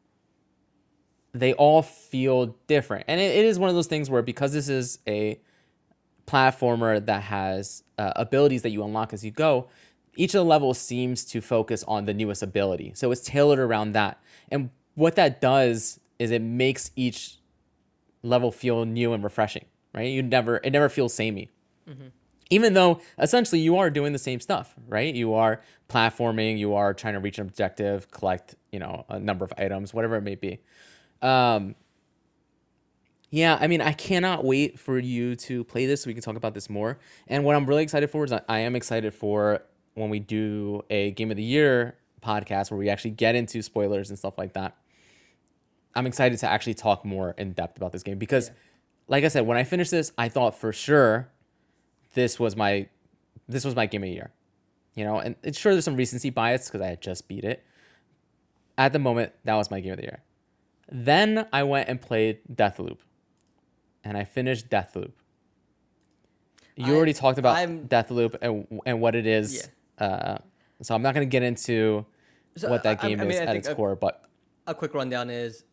they 1.34 1.54
all 1.54 1.82
feel 1.82 2.56
different. 2.68 3.06
And 3.08 3.20
it, 3.22 3.36
it 3.36 3.46
is 3.46 3.60
one 3.60 3.70
of 3.70 3.76
those 3.76 3.88
things 3.88 4.10
where 4.10 4.22
because 4.22 4.54
this 4.54 4.70
is 4.70 5.00
a 5.08 5.40
platformer 6.26 7.06
that 7.06 7.24
has 7.24 7.84
uh, 7.98 8.14
abilities 8.16 8.62
that 8.64 8.70
you 8.70 8.84
unlock 8.84 9.14
as 9.14 9.24
you 9.24 9.32
go, 9.32 9.68
each 10.16 10.34
of 10.34 10.40
the 10.40 10.46
levels 10.46 10.78
seems 10.80 11.26
to 11.26 11.42
focus 11.42 11.84
on 11.88 12.06
the 12.06 12.14
newest 12.14 12.42
ability. 12.42 12.94
So 12.96 13.12
it's 13.12 13.22
tailored 13.22 13.60
around 13.60 13.92
that. 13.94 14.20
And 14.50 14.70
what 14.96 15.16
that 15.16 15.42
does 15.42 16.00
is 16.20 16.32
it 16.32 16.42
makes 16.42 16.92
each 16.96 17.38
level 18.22 18.52
feel 18.52 18.86
new 18.86 19.14
and 19.14 19.24
refreshing, 19.24 19.66
right? 19.96 20.12
You 20.12 20.22
never 20.22 20.58
it 20.64 20.72
never 20.72 20.90
feels 20.90 21.14
samey. 21.14 21.50
Even 22.52 22.74
though 22.74 23.00
essentially 23.20 23.62
you 23.62 23.78
are 23.78 23.90
doing 23.90 24.12
the 24.12 24.20
same 24.20 24.40
stuff, 24.40 24.76
right? 24.88 25.14
You 25.14 25.34
are 25.34 25.62
platforming, 25.88 26.58
you 26.58 26.74
are 26.74 26.94
trying 26.94 27.14
to 27.14 27.20
reach 27.20 27.38
an 27.38 27.48
objective, 27.48 28.10
collect, 28.12 28.56
you 28.72 28.80
know, 28.80 29.06
a 29.10 29.20
number 29.20 29.46
of 29.46 29.54
items, 29.58 29.94
whatever 29.94 30.16
it 30.16 30.22
may 30.22 30.36
be. 30.36 30.60
Um, 31.22 31.76
yeah, 33.30 33.58
I 33.62 33.68
mean, 33.68 33.82
I 33.82 33.94
cannot 33.94 34.44
wait 34.44 34.80
for 34.80 34.98
you 34.98 35.36
to 35.36 35.64
play 35.64 35.86
this 35.86 36.02
so 36.02 36.08
we 36.08 36.16
can 36.16 36.24
talk 36.24 36.36
about 36.36 36.56
this 36.56 36.70
more. 36.70 36.98
And 37.28 37.44
what 37.44 37.56
I'm 37.56 37.68
really 37.68 37.84
excited 37.84 38.10
for 38.10 38.24
is 38.24 38.32
I 38.32 38.60
am 38.60 38.76
excited 38.76 39.14
for 39.14 39.62
when 39.94 40.10
we 40.10 40.20
do 40.20 40.84
a 40.90 41.12
game 41.12 41.30
of 41.30 41.38
the 41.38 41.44
year 41.44 41.96
podcast 42.24 42.72
where 42.72 42.78
we 42.78 42.90
actually 42.90 43.12
get 43.12 43.36
into 43.36 43.62
spoilers 43.62 44.10
and 44.10 44.18
stuff 44.18 44.38
like 44.38 44.54
that. 44.54 44.76
I'm 45.96 46.06
excited 46.08 46.38
to 46.40 46.48
actually 46.48 46.76
talk 46.76 47.04
more 47.04 47.32
in 47.38 47.54
depth 47.54 47.78
about 47.78 47.92
this 47.92 48.04
game 48.04 48.18
because, 48.18 48.48
Yeah. 48.50 48.54
like 49.08 49.24
I 49.24 49.28
said, 49.28 49.46
when 49.48 49.58
I 49.58 49.64
finished 49.64 49.92
this, 49.92 50.12
I 50.18 50.30
thought 50.30 50.56
for 50.56 50.72
sure 50.72 51.30
this 52.14 52.40
was 52.40 52.56
my 52.56 52.88
this 53.48 53.66
was 53.66 53.76
my 53.76 53.88
game 53.88 54.04
of 54.04 54.08
the 54.10 54.14
year. 54.14 54.32
You 54.94 55.06
know, 55.06 55.20
and 55.20 55.36
it's 55.44 55.58
sure 55.58 55.72
there's 55.74 55.86
some 55.86 55.96
recency 55.96 56.30
bias 56.30 56.68
because 56.68 56.82
I 56.82 56.88
had 56.88 57.02
just 57.02 57.28
beat 57.28 57.44
it. 57.44 57.64
At 58.78 58.94
the 58.94 59.00
moment, 59.00 59.34
that 59.46 59.56
was 59.56 59.72
my 59.72 59.80
game 59.80 59.94
of 59.94 59.98
the 59.98 60.04
year. 60.04 60.20
Then 60.92 61.48
I 61.52 61.64
went 61.64 61.90
and 61.90 62.00
played 62.02 62.40
Deathloop, 62.54 62.98
and 64.04 64.18
I 64.18 64.24
finished 64.24 64.70
Deathloop. 64.70 65.12
You 66.76 66.94
I- 66.94 66.96
already 66.96 67.14
talked 67.14 67.40
about 67.40 67.58
I'm- 67.58 67.88
Deathloop 67.88 68.36
and 68.42 68.80
and 68.86 69.02
what 69.02 69.16
it 69.16 69.26
is. 69.26 69.70
Uh, 69.98 70.38
so 70.82 70.96
I'm 70.96 71.02
not 71.02 71.14
going 71.14 71.28
to 71.28 71.32
get 71.32 71.44
into 71.44 72.06
So, 72.56 72.70
what 72.70 72.84
that 72.84 73.00
I- 73.04 73.06
I- 73.06 73.10
game 73.10 73.20
I 73.20 73.24
mean, 73.24 73.32
is 73.34 73.40
I 73.40 73.46
at 73.46 73.56
its 73.58 73.68
a- 73.68 73.76
core, 73.76 73.96
but 73.96 74.24
a 74.68 74.74
quick 74.76 74.94
rundown 74.94 75.30
is 75.30 75.64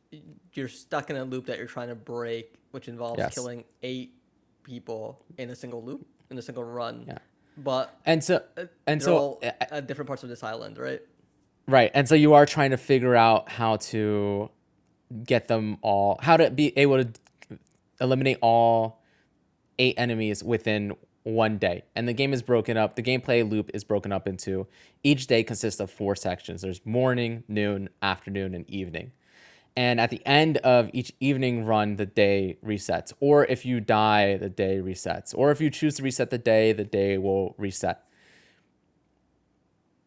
you're 0.53 0.69
stuck 0.69 1.11
in 1.11 1.17
a 1.17 1.25
loop 1.25 1.47
that 1.47 1.59
you're 1.59 1.67
trying 1.67 1.89
to 1.89 1.95
break, 1.95 2.55
which 2.71 2.89
involves 2.89 3.19
Yes. 3.19 3.35
killing 3.35 3.65
eight 3.83 4.15
people 4.63 5.25
in 5.39 5.51
a 5.51 5.55
single 5.57 5.83
loop 5.83 6.07
in 6.31 6.39
a 6.39 6.43
single 6.43 6.65
run. 6.65 7.05
Yeah. 7.07 7.19
But 7.59 7.99
and 8.05 8.23
so 8.23 8.43
uh, 8.57 8.65
and 8.87 9.03
so 9.03 9.17
all 9.17 9.41
at 9.43 9.87
different 9.87 10.09
parts 10.09 10.23
of 10.23 10.29
this 10.29 10.43
island, 10.43 10.79
right? 10.79 11.01
Right. 11.69 11.91
And 11.95 12.09
so 12.09 12.15
you 12.15 12.35
are 12.35 12.47
trying 12.47 12.71
to 12.71 12.77
figure 12.77 13.17
out 13.17 13.51
how 13.51 13.77
to 13.77 14.51
get 15.25 15.49
them 15.49 15.79
all, 15.83 16.19
how 16.21 16.37
to 16.37 16.51
be 16.51 16.77
able 16.79 17.05
to 17.05 17.59
eliminate 18.01 18.39
all 18.43 19.03
eight 19.79 19.95
enemies 19.97 20.45
within 20.45 20.93
one 21.23 21.59
day. 21.59 21.83
And 21.97 22.07
the 22.07 22.13
game 22.13 22.33
is 22.33 22.43
broken 22.43 22.77
up, 22.77 22.95
the 22.95 23.03
gameplay 23.03 23.49
loop 23.49 23.71
is 23.75 23.83
broken 23.85 24.13
up 24.13 24.29
into 24.29 24.67
each 25.03 25.27
day 25.27 25.43
consists 25.43 25.81
of 25.81 25.91
four 25.91 26.15
sections 26.15 26.63
there's 26.63 26.85
morning, 26.87 27.43
noon, 27.49 27.89
afternoon, 28.01 28.55
and 28.55 28.69
evening. 28.71 29.13
And 29.77 30.01
at 30.01 30.09
the 30.09 30.23
end 30.27 30.57
of 30.59 30.89
each 30.95 31.13
evening 31.21 31.67
run, 31.67 31.97
the 31.97 32.07
day 32.07 32.57
resets. 32.65 33.13
Or 33.21 33.45
if 33.45 33.67
you 33.67 33.81
die, 33.81 34.37
the 34.39 34.49
day 34.49 34.79
resets. 34.79 35.35
Or 35.37 35.51
if 35.51 35.61
you 35.61 35.69
choose 35.69 35.97
to 35.97 36.03
reset 36.03 36.31
the 36.31 36.39
day, 36.39 36.73
the 36.73 36.85
day 36.85 37.19
will 37.19 37.55
reset. 37.59 38.03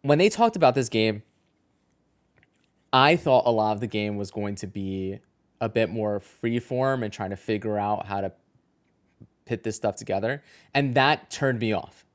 When 0.02 0.18
they 0.18 0.30
talked 0.30 0.56
about 0.56 0.74
this 0.76 0.90
game, 0.90 1.22
I 2.92 3.16
thought 3.16 3.46
a 3.46 3.52
lot 3.52 3.74
of 3.74 3.80
the 3.80 3.88
game 3.88 4.18
was 4.18 4.32
going 4.32 4.56
to 4.56 4.68
be 4.68 5.20
a 5.62 5.70
bit 5.70 5.90
more 5.90 6.20
freeform 6.20 7.04
and 7.04 7.14
trying 7.14 7.30
to 7.30 7.36
figure 7.38 7.78
out 7.78 8.08
how 8.08 8.22
to 8.22 8.32
put 9.46 9.64
this 9.64 9.76
stuff 9.76 9.96
together. 9.98 10.42
And 10.74 10.96
that 10.96 11.30
turned 11.30 11.60
me 11.60 11.74
off. 11.74 12.06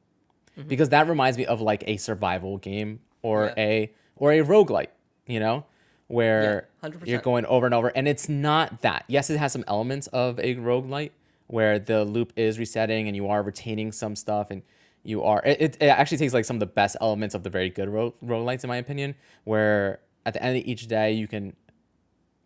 Mm-hmm. 0.58 0.68
Because 0.68 0.88
that 0.88 1.08
reminds 1.08 1.38
me 1.38 1.46
of 1.46 1.60
like 1.60 1.84
a 1.86 1.98
survival 1.98 2.58
game 2.58 3.00
or 3.22 3.46
Yeah. 3.56 3.62
a 3.62 3.92
or 4.16 4.32
a 4.32 4.40
roguelite, 4.40 4.88
you 5.26 5.40
know, 5.40 5.64
where 6.08 6.68
Yeah, 6.82 6.90
you're 7.04 7.20
going 7.20 7.46
over 7.46 7.66
and 7.66 7.74
over. 7.74 7.88
And 7.88 8.06
it's 8.06 8.28
not 8.28 8.82
that. 8.82 9.04
Yes, 9.08 9.30
it 9.30 9.38
has 9.38 9.52
some 9.52 9.64
elements 9.66 10.06
of 10.08 10.38
a 10.38 10.56
roguelite 10.56 11.10
where 11.46 11.78
the 11.78 12.04
loop 12.04 12.32
is 12.36 12.58
resetting 12.58 13.06
and 13.06 13.16
you 13.16 13.28
are 13.28 13.42
retaining 13.42 13.92
some 13.92 14.16
stuff 14.16 14.50
and 14.50 14.62
you 15.02 15.22
are 15.22 15.42
it, 15.44 15.60
it, 15.60 15.76
it 15.80 15.86
actually 15.86 16.16
takes 16.16 16.32
like 16.32 16.44
some 16.46 16.56
of 16.56 16.60
the 16.60 16.66
best 16.66 16.96
elements 17.00 17.34
of 17.34 17.42
the 17.42 17.50
very 17.50 17.68
good 17.68 17.88
ro- 17.88 18.14
roguelites 18.24 18.64
in 18.64 18.68
my 18.68 18.76
opinion, 18.76 19.14
where 19.44 20.00
at 20.24 20.32
the 20.32 20.42
end 20.42 20.56
of 20.56 20.64
each 20.64 20.86
day 20.88 21.12
you 21.12 21.28
can 21.28 21.54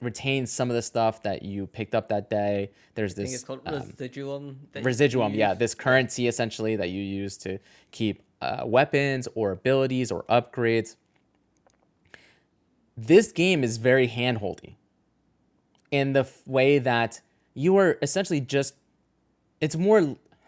retain 0.00 0.46
some 0.46 0.70
of 0.70 0.76
the 0.76 0.82
stuff 0.82 1.22
that 1.22 1.42
you 1.42 1.66
picked 1.66 1.94
up 1.94 2.08
that 2.08 2.30
day. 2.30 2.70
There's 2.94 3.14
this 3.14 3.34
it's 3.34 3.44
called 3.44 3.60
um, 3.66 3.74
residuum. 3.74 4.58
residuum 4.74 5.34
yeah 5.34 5.54
this 5.54 5.74
currency 5.74 6.26
essentially 6.26 6.76
that 6.76 6.90
you 6.90 7.02
use 7.02 7.36
to 7.38 7.58
keep 7.90 8.22
uh, 8.40 8.62
weapons 8.64 9.28
or 9.34 9.52
abilities 9.52 10.10
or 10.12 10.24
upgrades 10.24 10.96
this 13.06 13.30
game 13.32 13.62
is 13.62 13.76
very 13.76 14.08
handholdy 14.08 14.74
in 15.90 16.12
the 16.12 16.20
f- 16.20 16.46
way 16.46 16.78
that 16.80 17.20
you 17.54 17.76
are 17.76 17.96
essentially 18.02 18.40
just 18.40 18.74
it's 19.60 19.76
more 19.76 20.00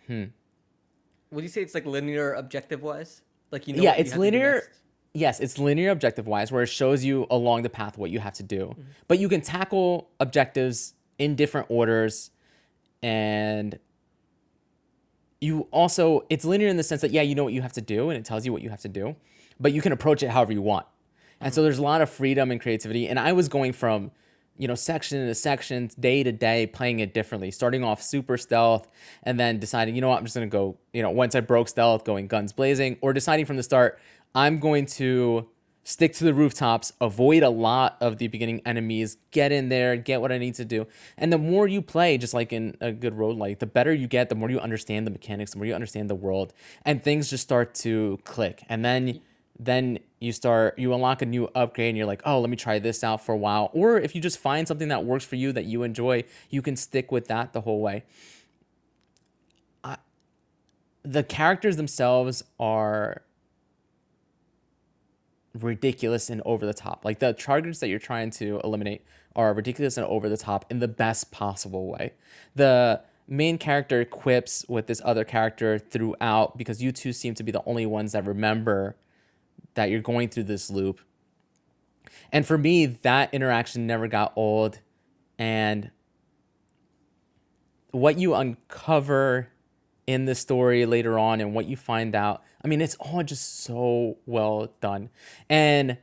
Would 0.09 1.43
you 1.45 1.49
say 1.49 1.63
it's 1.63 1.75
like 1.75 1.87
linear 1.87 2.33
objective 2.35 2.83
wise? 2.83 3.23
Like 3.51 3.67
you 3.69 3.75
know. 3.77 3.83
yeah 3.83 3.93
it's 3.93 4.11
have 4.11 4.11
to 4.11 4.15
do 4.17 4.21
linear 4.21 4.63
yes 5.15 5.41
it's 5.41 5.59
linear 5.59 5.91
objective 5.91 6.27
wise 6.27 6.53
where 6.53 6.63
it 6.63 6.69
shows 6.69 7.05
you 7.05 7.27
along 7.31 7.63
the 7.63 7.71
path 7.71 7.97
what 7.99 8.11
you 8.11 8.21
have 8.21 8.35
to 8.35 8.43
do 8.43 8.67
Mm-hmm. 8.67 8.83
but 9.09 9.19
you 9.19 9.29
can 9.29 9.41
tackle 9.41 10.09
objectives 10.21 10.95
in 11.19 11.35
different 11.37 11.67
orders 11.71 12.31
and 13.03 13.79
you 15.41 15.67
also 15.73 16.25
it's 16.31 16.45
linear 16.45 16.69
in 16.69 16.77
the 16.77 16.83
sense 16.83 17.01
that 17.01 17.11
yeah 17.13 17.23
you 17.23 17.35
know 17.35 17.45
what 17.45 17.53
you 17.53 17.63
have 17.63 17.73
to 17.73 17.81
do 17.81 18.11
and 18.11 18.19
it 18.19 18.25
tells 18.25 18.45
you 18.47 18.53
what 18.53 18.63
you 18.63 18.71
have 18.71 18.81
to 18.83 18.89
do 18.89 19.17
but 19.59 19.73
you 19.73 19.81
can 19.83 19.91
approach 19.93 20.23
it 20.23 20.29
however 20.31 20.53
you 20.53 20.63
want 20.63 20.87
and 21.41 21.55
so 21.55 21.63
there's 21.63 21.79
a 21.79 21.83
lot 21.83 22.03
of 22.03 22.11
freedom 22.11 22.51
and 22.51 22.61
creativity. 22.61 23.09
And 23.09 23.19
i 23.19 23.33
was 23.33 23.49
going 23.49 23.73
from 23.73 24.11
you 24.61 24.69
know 24.69 24.75
section 24.75 25.27
to 25.27 25.35
section 25.35 25.91
day 25.99 26.23
to 26.23 26.33
day 26.33 26.67
playing 26.67 27.01
it 27.01 27.15
differently 27.15 27.51
starting 27.51 27.83
off 27.83 28.03
super 28.03 28.37
stealth 28.37 28.89
and 29.23 29.41
then 29.41 29.59
deciding 29.59 29.95
you 29.95 30.03
know 30.03 30.09
what 30.11 30.19
i'm 30.19 30.25
just 30.25 30.37
going 30.37 30.49
to 30.49 30.53
go 30.53 30.77
you 30.93 31.03
know 31.03 31.11
once 31.11 31.35
i 31.35 31.41
broke 31.41 31.67
stealth 31.67 32.05
going 32.05 32.27
guns 32.27 32.53
blazing 32.53 32.99
or 33.01 33.15
deciding 33.15 33.47
from 33.47 33.57
the 33.57 33.63
start 33.63 33.99
i'm 34.35 34.59
going 34.59 34.85
to 34.85 35.49
stick 35.83 36.13
to 36.13 36.25
the 36.25 36.35
rooftops 36.35 36.93
avoid 37.01 37.43
a 37.43 37.49
lot 37.49 37.97
of 38.01 38.19
the 38.19 38.29
beginning 38.29 38.61
enemies 38.67 39.17
get 39.31 39.51
in 39.51 39.71
there 39.71 39.97
get 39.97 40.21
what 40.21 40.31
i 40.31 40.37
need 40.37 40.55
to 40.55 40.65
do. 40.65 40.87
And 41.17 41.33
the 41.33 41.39
more 41.39 41.67
you 41.67 41.81
play 41.81 42.19
just 42.19 42.35
like 42.35 42.53
in 42.53 42.77
a 42.81 42.93
good 42.93 43.15
roguelike 43.15 43.61
the 43.61 43.67
better 43.67 43.93
you 43.93 44.07
get 44.07 44.29
the 44.29 44.35
more 44.35 44.51
you 44.51 44.61
understand 44.61 45.07
the 45.07 45.11
mechanics 45.11 45.53
the 45.53 45.59
more 45.59 45.67
you 45.67 45.75
understand 45.75 46.11
the 46.11 46.15
world 46.15 46.53
and 46.85 47.03
things 47.03 47.31
just 47.31 47.43
start 47.43 47.75
to 47.77 48.19
click. 48.25 48.63
And 48.69 48.85
then 48.85 49.21
then 49.61 49.99
you 50.21 50.33
start 50.33 50.79
you 50.79 50.93
unlock 50.95 51.21
a 51.23 51.27
new 51.27 51.47
upgrade 51.55 51.91
and 51.91 51.97
you're 51.97 52.07
like 52.07 52.23
oh 52.25 52.41
let 52.41 52.49
me 52.49 52.57
try 52.57 52.79
this 52.79 53.05
out 53.05 53.25
for 53.25 53.33
a 53.33 53.39
while. 53.39 53.71
Or 53.73 53.99
if 53.99 54.15
you 54.15 54.21
just 54.21 54.39
find 54.39 54.67
something 54.67 54.89
that 54.89 55.05
works 55.05 55.25
for 55.25 55.37
you 55.37 55.53
that 55.53 55.67
you 55.67 55.83
enjoy 55.83 56.25
you 56.49 56.63
can 56.63 56.77
stick 56.77 57.13
with 57.13 57.29
that 57.29 57.53
the 57.53 57.61
whole 57.61 57.81
way. 57.81 58.05
I, 59.85 59.99
the 61.03 61.23
characters 61.23 61.77
themselves 61.77 62.43
are 62.59 63.23
ridiculous 65.59 66.31
and 66.31 66.41
over 66.45 66.65
the 66.65 66.75
top. 66.75 67.05
Like 67.05 67.19
the 67.19 67.33
targets 67.35 67.81
that 67.81 67.89
you're 67.89 67.99
trying 67.99 68.31
to 68.33 68.61
eliminate 68.65 69.05
are 69.37 69.53
ridiculous 69.53 69.97
and 69.97 70.07
over 70.07 70.29
the 70.29 70.37
top 70.37 70.65
in 70.71 70.79
the 70.79 70.89
best 70.89 71.31
possible 71.31 71.89
way. 71.89 72.15
The 72.55 73.03
main 73.29 73.59
character 73.59 74.05
quips 74.05 74.65
with 74.69 74.87
this 74.87 75.01
other 75.05 75.25
character 75.25 75.79
throughout 75.79 76.57
because 76.57 76.83
you 76.83 76.93
two 76.93 77.13
seem 77.13 77.35
to 77.35 77.43
be 77.43 77.53
the 77.53 77.63
only 77.67 77.87
ones 77.87 78.13
that 78.13 78.25
remember 78.25 78.97
that 79.75 79.91
you're 79.91 80.01
going 80.01 80.29
through 80.29 80.45
this 80.45 80.71
loop. 80.71 81.01
And 82.33 82.47
for 82.47 82.59
me, 82.59 82.87
that 82.87 83.33
interaction 83.35 83.87
never 83.87 84.09
got 84.09 84.33
old. 84.37 84.81
And 85.39 85.91
what 87.91 88.19
you 88.19 88.35
uncover 88.35 89.49
in 90.07 90.25
the 90.25 90.35
story 90.35 90.87
later 90.87 91.19
on 91.19 91.41
and 91.41 91.55
what 91.55 91.67
you 91.67 91.77
find 91.77 92.15
out, 92.15 92.43
I 92.65 92.69
mean, 92.69 92.81
it's 92.81 92.97
all 92.97 93.23
just 93.23 93.61
so 93.61 94.19
well 94.27 94.73
done. 94.81 95.11
And 95.49 95.99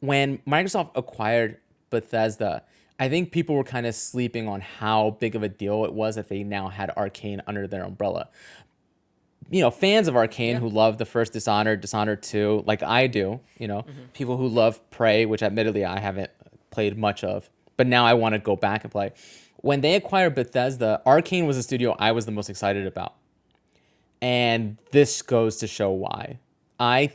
when 0.00 0.38
Microsoft 0.38 0.90
acquired 0.94 1.58
Bethesda, 1.90 2.64
I 2.98 3.08
think 3.08 3.32
people 3.32 3.54
were 3.54 3.64
kind 3.64 3.86
of 3.86 3.94
sleeping 3.94 4.46
on 4.46 4.60
how 4.60 5.16
big 5.20 5.34
of 5.34 5.42
a 5.42 5.48
deal 5.48 5.84
it 5.84 5.94
was 5.94 6.16
that 6.16 6.28
they 6.28 6.42
now 6.42 6.68
had 6.68 6.90
Arcane 6.90 7.40
under 7.46 7.66
their 7.66 7.82
umbrella 7.82 8.28
you 9.50 9.60
know, 9.60 9.70
fans 9.70 10.08
of 10.08 10.16
Arcane 10.16 10.54
Yeah. 10.54 10.60
who 10.60 10.68
love 10.68 10.98
the 10.98 11.04
first 11.04 11.32
Dishonored, 11.32 11.80
Dishonored 11.80 12.22
2, 12.22 12.64
like 12.66 12.82
I 12.82 13.06
do, 13.06 13.40
you 13.58 13.66
know, 13.66 13.78
mm-hmm. 13.82 14.04
people 14.12 14.36
who 14.36 14.46
love 14.48 14.88
Prey, 14.90 15.26
which 15.26 15.42
admittedly 15.42 15.84
I 15.84 15.98
haven't 15.98 16.30
played 16.70 16.96
much 16.96 17.24
of, 17.24 17.50
but 17.76 17.86
now 17.86 18.06
I 18.06 18.14
want 18.14 18.34
to 18.34 18.38
go 18.38 18.54
back 18.56 18.84
and 18.84 18.92
play. 18.92 19.12
When 19.56 19.80
they 19.80 19.94
acquired 19.96 20.34
Bethesda, 20.34 21.02
Arcane 21.04 21.46
was 21.46 21.56
a 21.56 21.62
studio 21.62 21.96
I 21.98 22.12
was 22.12 22.26
the 22.26 22.32
most 22.32 22.48
excited 22.48 22.86
about. 22.86 23.14
And 24.22 24.76
this 24.92 25.22
goes 25.22 25.56
to 25.58 25.66
show 25.66 25.90
why. 25.90 26.38
I 26.78 27.12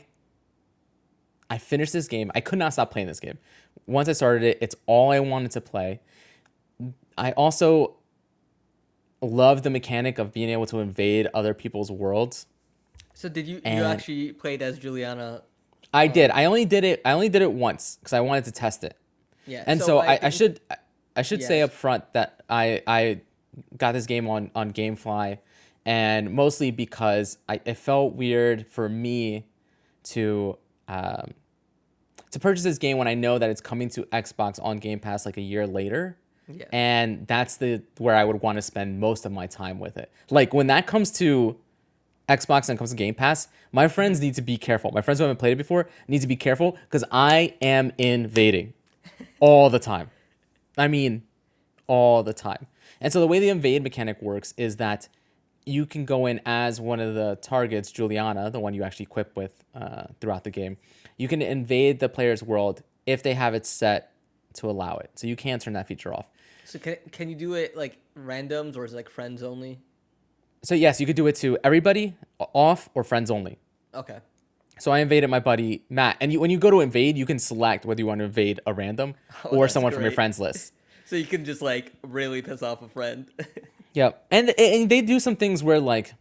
I 1.48 1.58
finished 1.58 1.92
this 1.92 2.08
game. 2.08 2.30
I 2.34 2.40
could 2.40 2.58
not 2.58 2.72
stop 2.72 2.90
playing 2.90 3.06
this 3.06 3.20
game. 3.20 3.38
Once 3.86 4.08
I 4.08 4.12
started 4.12 4.42
it, 4.42 4.58
it's 4.60 4.74
all 4.86 5.12
I 5.12 5.20
wanted 5.20 5.52
to 5.52 5.60
play. 5.60 6.00
I 7.16 7.32
also 7.32 7.96
love 9.30 9.62
the 9.62 9.70
mechanic 9.70 10.18
of 10.18 10.32
being 10.32 10.48
able 10.50 10.66
to 10.66 10.78
invade 10.80 11.28
other 11.34 11.54
people's 11.54 11.90
worlds. 11.90 12.46
So 13.14 13.28
did 13.28 13.46
you 13.46 13.56
you 13.56 13.82
actually 13.84 14.32
played 14.32 14.62
as 14.62 14.78
Juliana? 14.78 15.42
I 15.94 16.06
did. 16.08 16.30
I 16.30 16.44
only 16.44 16.64
did 16.64 16.84
it. 16.84 17.00
I 17.04 17.12
only 17.12 17.28
did 17.28 17.42
it 17.42 17.52
once 17.52 17.96
because 18.00 18.12
I 18.12 18.20
wanted 18.20 18.44
to 18.44 18.52
test 18.52 18.84
it. 18.84 18.96
Yeah. 19.46 19.64
And 19.66 19.80
so, 19.80 19.98
I, 19.98 20.14
I 20.14 20.16
think- 20.18 20.34
should 20.34 20.60
I 21.14 21.22
should 21.22 21.42
say 21.42 21.58
Yes. 21.60 21.66
up 21.70 21.72
front 21.72 22.12
that 22.12 22.42
I 22.50 22.82
I 22.86 23.20
got 23.76 23.92
this 23.92 24.04
game 24.06 24.28
on 24.28 24.50
on 24.54 24.72
GameFly, 24.72 25.38
and 25.86 26.32
mostly 26.32 26.70
because 26.70 27.38
I 27.48 27.60
it 27.64 27.74
felt 27.78 28.14
weird 28.14 28.66
for 28.66 28.88
me 28.88 29.46
to 30.04 30.58
um, 30.88 31.32
to 32.32 32.38
purchase 32.38 32.64
this 32.64 32.76
game 32.78 32.98
when 32.98 33.08
I 33.08 33.14
know 33.14 33.38
that 33.38 33.48
it's 33.48 33.62
coming 33.62 33.88
to 33.90 34.02
Xbox 34.06 34.62
on 34.62 34.76
Game 34.76 34.98
Pass 35.00 35.24
like 35.24 35.38
a 35.38 35.40
year 35.42 35.66
later. 35.66 36.18
Yeah. 36.48 36.66
And 36.72 37.26
that's 37.26 37.56
the 37.56 37.82
where 37.98 38.14
I 38.14 38.24
would 38.24 38.40
want 38.40 38.56
to 38.56 38.62
spend 38.62 39.00
most 39.00 39.26
of 39.26 39.32
my 39.32 39.46
time 39.46 39.78
with 39.78 39.96
it. 39.96 40.10
Like 40.30 40.54
when 40.54 40.68
that 40.68 40.86
comes 40.86 41.10
to 41.12 41.56
Xbox 42.28 42.68
and 42.68 42.78
comes 42.78 42.90
to 42.90 42.96
Game 42.96 43.14
Pass, 43.14 43.48
my 43.72 43.88
friends 43.88 44.20
need 44.20 44.34
to 44.34 44.42
be 44.42 44.56
careful. 44.56 44.90
My 44.92 45.00
friends 45.00 45.18
who 45.18 45.24
haven't 45.24 45.38
played 45.38 45.52
it 45.52 45.56
before 45.56 45.88
need 46.08 46.20
to 46.20 46.26
be 46.26 46.36
careful 46.36 46.76
because 46.84 47.04
I 47.10 47.54
am 47.60 47.92
invading 47.98 48.74
all 49.40 49.70
the 49.70 49.78
time. 49.78 50.10
I 50.78 50.88
mean, 50.88 51.22
all 51.86 52.22
the 52.22 52.34
time. 52.34 52.66
And 53.00 53.12
so 53.12 53.20
the 53.20 53.26
way 53.26 53.38
the 53.38 53.48
invade 53.48 53.82
mechanic 53.82 54.20
works 54.22 54.54
is 54.56 54.76
that 54.76 55.08
you 55.64 55.84
can 55.84 56.04
go 56.04 56.26
in 56.26 56.40
as 56.46 56.80
one 56.80 57.00
of 57.00 57.14
the 57.14 57.38
targets, 57.42 57.90
Juliana, 57.90 58.50
the 58.50 58.60
one 58.60 58.72
you 58.72 58.84
actually 58.84 59.04
equip 59.04 59.36
with 59.36 59.64
uh, 59.74 60.04
throughout 60.20 60.44
the 60.44 60.50
game. 60.50 60.76
You 61.16 61.28
can 61.28 61.42
invade 61.42 61.98
the 61.98 62.08
player's 62.08 62.42
world 62.42 62.82
if 63.04 63.22
they 63.22 63.34
have 63.34 63.54
it 63.54 63.66
set 63.66 64.12
to 64.54 64.70
allow 64.70 64.96
it. 64.98 65.10
So 65.16 65.26
you 65.26 65.36
can 65.36 65.58
turn 65.58 65.74
that 65.74 65.88
feature 65.88 66.14
off. 66.14 66.26
So 66.66 66.78
can 66.80 66.96
can 67.12 67.28
you 67.28 67.36
do 67.36 67.54
it 67.54 67.76
like 67.76 67.98
randoms 68.18 68.76
or 68.76 68.84
is 68.84 68.92
it 68.92 68.96
like 68.96 69.08
friends 69.08 69.42
only? 69.42 69.78
So 70.62 70.74
yes, 70.74 71.00
you 71.00 71.06
could 71.06 71.16
do 71.16 71.26
it 71.28 71.36
to 71.36 71.56
everybody, 71.62 72.16
off 72.38 72.88
or 72.94 73.04
friends 73.04 73.30
only. 73.30 73.58
Okay. 73.94 74.18
So 74.78 74.90
I 74.90 74.98
invaded 74.98 75.30
my 75.30 75.38
buddy 75.38 75.84
Matt, 75.88 76.16
and 76.20 76.32
you, 76.32 76.40
when 76.40 76.50
you 76.50 76.58
go 76.58 76.70
to 76.70 76.80
invade, 76.80 77.16
you 77.16 77.24
can 77.24 77.38
select 77.38 77.86
whether 77.86 78.00
you 78.00 78.06
want 78.06 78.18
to 78.18 78.24
invade 78.24 78.60
a 78.66 78.74
random 78.74 79.14
Oh, 79.44 79.50
or 79.50 79.68
someone 79.68 79.92
from 79.92 80.02
your 80.02 80.12
friends 80.12 80.38
list. 80.38 80.72
So 81.08 81.14
you 81.14 81.24
can 81.24 81.44
just 81.44 81.62
like 81.62 81.92
really 82.02 82.42
piss 82.42 82.64
off 82.64 82.82
a 82.82 82.88
friend. 82.88 83.30
Yep. 83.96 84.26
And, 84.30 84.52
and 84.58 84.90
they 84.90 85.00
do 85.00 85.18
some 85.18 85.36
things 85.36 85.62
where 85.62 85.80
like 85.80 86.12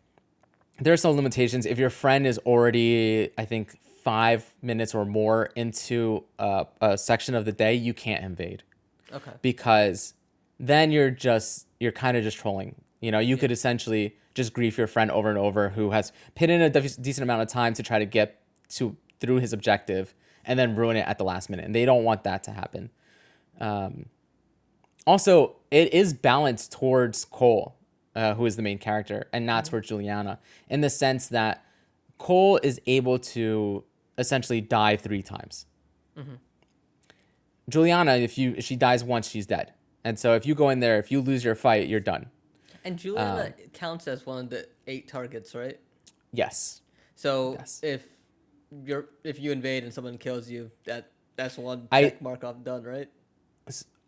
there 0.79 0.93
are 0.93 0.97
some 0.97 1.15
limitations. 1.17 1.65
If 1.65 1.77
your 1.77 1.89
friend 1.89 2.25
is 2.25 2.37
already, 2.39 3.31
I 3.37 3.43
think, 3.43 3.77
five 4.01 4.53
minutes 4.61 4.95
or 4.95 5.03
more 5.03 5.47
into 5.57 6.23
uh, 6.39 6.65
a 6.79 6.97
section 6.97 7.35
of 7.35 7.43
the 7.43 7.51
day, 7.51 7.73
you 7.73 7.93
can't 7.93 8.23
invade 8.23 8.63
okay. 9.11 9.31
because 9.41 10.13
then 10.59 10.91
you're 10.91 11.11
just 11.11 11.67
you're 11.79 11.91
kind 11.91 12.17
of 12.17 12.23
just 12.23 12.37
trolling. 12.37 12.75
You 13.01 13.11
know, 13.11 13.19
you 13.19 13.37
could 13.37 13.51
essentially 13.51 14.15
just 14.33 14.53
grief 14.53 14.77
your 14.77 14.87
friend 14.87 15.11
over 15.11 15.29
and 15.29 15.37
over 15.37 15.69
who 15.69 15.91
has 15.91 16.11
put 16.35 16.49
in 16.49 16.61
a 16.61 16.69
decent 16.69 17.19
amount 17.19 17.41
of 17.41 17.47
time 17.47 17.73
to 17.73 17.83
try 17.83 17.99
to 17.99 18.05
get 18.05 18.41
to 18.69 18.95
through 19.19 19.37
his 19.37 19.53
objective 19.53 20.13
and 20.43 20.59
then 20.59 20.75
ruin 20.75 20.97
it 20.97 21.07
at 21.07 21.17
the 21.17 21.23
last 21.23 21.49
minute. 21.49 21.65
And 21.65 21.73
they 21.73 21.85
don't 21.85 22.03
want 22.03 22.23
that 22.23 22.43
to 22.43 22.51
happen. 22.51 22.89
Um, 23.59 24.07
also, 25.07 25.55
it 25.71 25.93
is 25.93 26.13
balanced 26.13 26.71
towards 26.71 27.25
Cole, 27.25 27.75
uh, 28.15 28.33
who 28.33 28.45
is 28.45 28.55
the 28.55 28.61
main 28.61 28.77
character, 28.77 29.27
and 29.31 29.45
not 29.45 29.65
towards 29.65 29.87
Juliana, 29.87 30.39
in 30.69 30.81
the 30.81 30.89
sense 30.89 31.27
that 31.27 31.63
Cole 32.17 32.59
is 32.63 32.81
able 32.87 33.19
to 33.19 33.83
essentially 34.17 34.61
die 34.61 34.95
three 34.97 35.21
times. 35.21 35.65
Juliana, 37.69 38.15
if 38.15 38.37
you 38.37 38.53
if 38.57 38.63
she 38.65 38.75
dies 38.75 39.03
once, 39.03 39.29
she's 39.29 39.45
dead. 39.45 39.73
And 40.05 40.17
so 40.19 40.35
if 40.35 40.45
you 40.45 40.53
go 40.53 40.69
in 40.69 40.79
there, 40.79 40.99
if 40.99 41.11
you 41.11 41.19
lose 41.19 41.43
your 41.43 41.55
fight, 41.55 41.89
you're 41.89 41.99
done. 41.99 42.27
And 42.85 42.97
Juliana 42.97 43.53
counts 43.73 44.07
as 44.07 44.23
one 44.25 44.45
of 44.45 44.49
the 44.51 44.67
eight 44.85 45.07
targets, 45.07 45.55
right? 45.55 45.79
Yes. 46.31 46.81
So 47.15 47.53
Yes. 47.59 47.79
if 47.83 48.03
you're 48.85 49.07
if 49.23 49.39
you 49.39 49.51
invade 49.51 49.83
and 49.83 49.91
someone 49.91 50.17
kills 50.19 50.47
you, 50.49 50.69
that 50.85 51.09
that's 51.35 51.57
one 51.57 51.87
I- 51.91 52.03
check 52.03 52.21
mark 52.21 52.43
off 52.43 52.63
done, 52.63 52.83
right? 52.83 53.09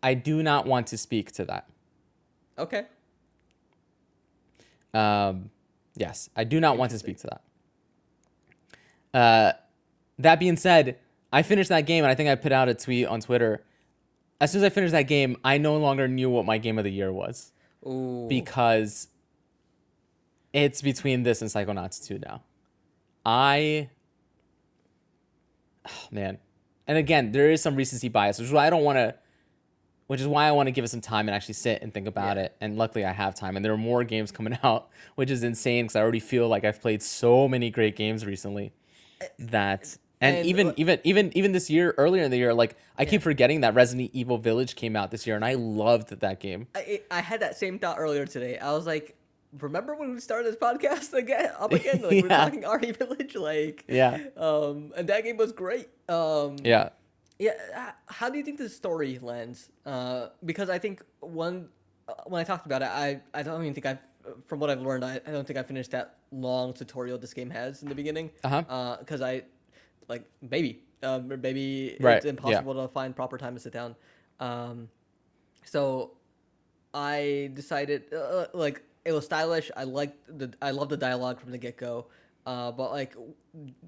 I 0.00 0.14
do 0.14 0.44
not 0.44 0.64
want 0.64 0.86
to 0.88 0.96
speak 0.96 1.32
to 1.32 1.44
that. 1.46 1.68
Okay. 2.56 2.86
Um, 4.94 5.50
yes, 5.96 6.30
I 6.36 6.44
do 6.44 6.60
not 6.60 6.78
want 6.78 6.92
to 6.92 6.98
speak 7.00 7.18
to 7.18 7.26
that. 9.12 9.18
Uh, 9.18 9.52
that 10.20 10.38
being 10.38 10.56
said, 10.56 10.98
I 11.32 11.42
finished 11.42 11.68
that 11.70 11.80
game 11.86 12.04
and 12.04 12.10
I 12.12 12.14
think 12.14 12.28
I 12.28 12.36
put 12.36 12.52
out 12.52 12.68
a 12.68 12.74
tweet 12.74 13.06
on 13.08 13.20
Twitter. 13.20 13.64
As 14.40 14.52
soon 14.52 14.60
as 14.62 14.66
I 14.66 14.68
finished 14.70 14.92
that 14.92 15.02
game, 15.08 15.36
I 15.44 15.58
no 15.58 15.76
longer 15.78 16.06
knew 16.06 16.30
what 16.30 16.44
my 16.46 16.58
game 16.58 16.78
of 16.78 16.84
the 16.84 16.92
year 16.92 17.12
was 17.12 17.52
Ooh. 17.86 18.26
because 18.28 19.08
it's 20.52 20.80
between 20.80 21.24
this 21.24 21.42
and 21.42 21.50
Psychonauts 21.50 22.06
2 22.06 22.20
now. 22.20 22.42
I, 23.26 23.90
oh, 25.88 25.90
man, 26.10 26.38
and 26.86 26.96
again, 26.96 27.32
there 27.32 27.50
is 27.50 27.60
some 27.60 27.74
recency 27.76 28.08
bias, 28.08 28.38
which 28.38 28.46
is 28.46 28.52
why 28.52 28.66
I 28.66 28.70
don't 28.70 28.84
want 28.84 28.96
to, 28.96 29.14
which 30.06 30.20
is 30.20 30.26
why 30.26 30.46
I 30.46 30.52
want 30.52 30.68
to 30.68 30.70
give 30.70 30.84
it 30.84 30.88
some 30.88 31.02
time 31.02 31.28
and 31.28 31.34
actually 31.34 31.54
sit 31.54 31.82
and 31.82 31.92
think 31.92 32.06
about 32.06 32.36
Yeah. 32.36 32.44
it. 32.44 32.56
And 32.60 32.78
luckily, 32.78 33.04
I 33.04 33.12
have 33.12 33.34
time, 33.34 33.56
and 33.56 33.64
there 33.64 33.72
are 33.72 33.76
more 33.76 34.04
games 34.04 34.30
coming 34.30 34.56
out, 34.62 34.88
which 35.16 35.30
is 35.30 35.42
insane 35.42 35.84
because 35.84 35.96
I 35.96 36.00
already 36.00 36.20
feel 36.20 36.48
like 36.48 36.64
I've 36.64 36.80
played 36.80 37.02
so 37.02 37.48
many 37.48 37.70
great 37.70 37.96
games 37.96 38.24
recently 38.24 38.72
eh, 39.20 39.26
that. 39.40 39.98
And, 40.20 40.36
And 40.36 40.46
even 40.46 40.74
even 40.76 40.98
even 41.04 41.36
even 41.36 41.52
this 41.52 41.70
year, 41.70 41.94
earlier 41.96 42.24
in 42.24 42.30
the 42.30 42.36
year, 42.36 42.52
like 42.52 42.76
I 42.96 43.04
keep 43.04 43.22
forgetting 43.22 43.60
that 43.60 43.74
Resident 43.74 44.10
Evil 44.12 44.38
Village 44.38 44.74
came 44.74 44.96
out 44.96 45.10
this 45.10 45.26
year, 45.26 45.36
and 45.36 45.44
I 45.44 45.54
loved 45.54 46.08
that 46.20 46.40
game. 46.40 46.66
I, 46.74 47.02
I 47.10 47.20
had 47.20 47.40
that 47.40 47.56
same 47.56 47.78
thought 47.78 47.98
earlier 47.98 48.26
today. 48.26 48.58
I 48.58 48.72
was 48.72 48.84
like, 48.84 49.16
remember 49.60 49.94
when 49.94 50.12
we 50.12 50.20
started 50.20 50.46
this 50.46 50.56
podcast 50.56 51.12
again? 51.14 51.52
Up 51.58 51.72
again, 51.72 52.02
like 52.02 52.22
we're 52.22 52.28
talking 52.28 52.62
RE 52.62 52.90
Village, 52.92 53.36
like 53.36 53.84
Yeah, 53.86 54.18
um, 54.36 54.92
and 54.96 55.08
that 55.08 55.22
game 55.22 55.36
was 55.36 55.52
great. 55.52 55.88
Um, 56.08 56.56
yeah. 56.64 56.90
Yeah, 57.38 57.52
how 58.06 58.28
do 58.28 58.36
you 58.36 58.42
think 58.42 58.58
the 58.58 58.68
story 58.68 59.20
lands? 59.22 59.70
Uh, 59.86 60.30
because 60.44 60.68
I 60.68 60.80
think 60.80 61.02
one 61.20 61.68
uh, 62.08 62.14
when 62.26 62.40
I 62.40 62.44
talked 62.44 62.66
about 62.66 62.82
it, 62.82 62.88
I 62.88 63.20
I 63.32 63.44
don't 63.44 63.62
even 63.62 63.74
think 63.74 63.86
I've 63.86 63.98
from 64.46 64.60
what 64.60 64.70
I've 64.70 64.82
learned, 64.82 65.04
I, 65.04 65.20
I 65.26 65.30
don't 65.30 65.46
think 65.46 65.58
I 65.58 65.62
finished 65.62 65.90
that 65.92 66.16
long 66.32 66.72
tutorial 66.72 67.18
this 67.18 67.34
game 67.34 67.50
has 67.50 67.82
in 67.82 67.88
the 67.88 67.94
beginning. 67.94 68.30
Uh-huh. 68.44 68.96
Because 68.98 69.22
I 69.22 69.42
like 70.08 70.24
maybe 70.40 70.82
um, 71.02 71.28
maybe 71.40 71.96
Right, 72.00 72.16
it's 72.16 72.24
yeah. 72.24 72.30
impossible 72.30 72.74
to 72.74 72.88
find 72.88 73.14
proper 73.14 73.38
time 73.38 73.54
to 73.54 73.60
sit 73.60 73.72
down. 73.72 73.94
Um, 74.40 74.88
so 75.64 76.12
I 76.94 77.50
decided 77.54 78.12
uh, 78.12 78.46
like 78.54 78.82
it 79.04 79.12
was 79.12 79.24
stylish. 79.24 79.70
I 79.76 79.84
liked 79.84 80.16
the 80.38 80.52
I 80.60 80.70
love 80.70 80.88
the 80.88 80.96
dialogue 80.96 81.40
from 81.40 81.52
the 81.52 81.58
get 81.58 81.76
go. 81.76 82.06
Uh, 82.46 82.72
but 82.72 82.90
like, 82.92 83.14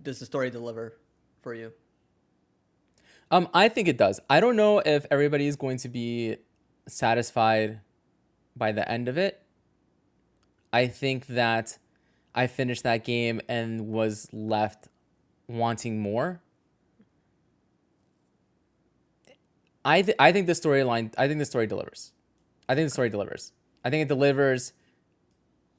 does 0.03 0.19
the 0.21 0.27
story 0.27 0.51
deliver 0.51 0.99
for 1.43 1.55
you? 1.55 1.73
Um, 3.31 3.49
I 3.55 3.69
think 3.69 3.89
it 3.89 3.97
does. 3.97 4.21
I 4.29 4.41
don't 4.41 4.57
know 4.57 4.81
if 4.81 5.07
everybody 5.11 5.47
is 5.47 5.57
going 5.57 5.79
to 5.79 5.89
be 5.89 6.37
satisfied 6.87 7.81
by 8.57 8.73
the 8.73 8.89
end 8.91 9.09
of 9.09 9.17
it. 9.17 9.43
I 10.73 10.89
think 10.89 11.27
that 11.29 11.79
I 12.35 12.47
finished 12.49 12.83
that 12.83 13.05
game 13.05 13.41
and 13.49 13.89
was 13.89 14.29
left 14.33 14.89
wanting 15.51 16.01
more. 16.01 16.41
I 19.85 20.03
th- 20.03 20.17
I 20.19 20.33
think 20.33 20.47
the 20.47 20.53
storyline. 20.53 21.13
I 21.17 21.27
think 21.27 21.39
the 21.39 21.45
story 21.45 21.67
delivers. 21.67 22.13
I 22.69 22.75
think 22.75 22.87
the 22.87 22.91
story 22.93 23.11
delivers. 23.11 23.53
I 23.85 23.91
think 23.91 24.03
it 24.03 24.09
delivers, 24.09 24.73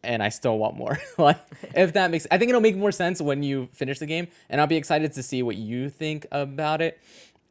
and 0.04 0.24
I 0.24 0.30
still 0.30 0.58
want 0.58 0.76
more. 0.76 1.00
like 1.18 1.40
if 1.76 1.94
that 1.94 2.12
makes, 2.12 2.28
I 2.32 2.38
think 2.38 2.50
it'll 2.50 2.62
make 2.62 2.76
more 2.76 2.92
sense 2.92 3.22
when 3.22 3.44
you 3.44 3.70
finish 3.74 4.00
the 4.00 4.08
game, 4.08 4.28
and 4.50 4.60
I'll 4.60 4.68
be 4.68 4.78
excited 4.78 5.14
to 5.14 5.24
see 5.24 5.44
what 5.44 5.56
you 5.56 5.90
think 5.90 6.26
about 6.32 6.82
it. 6.82 7.00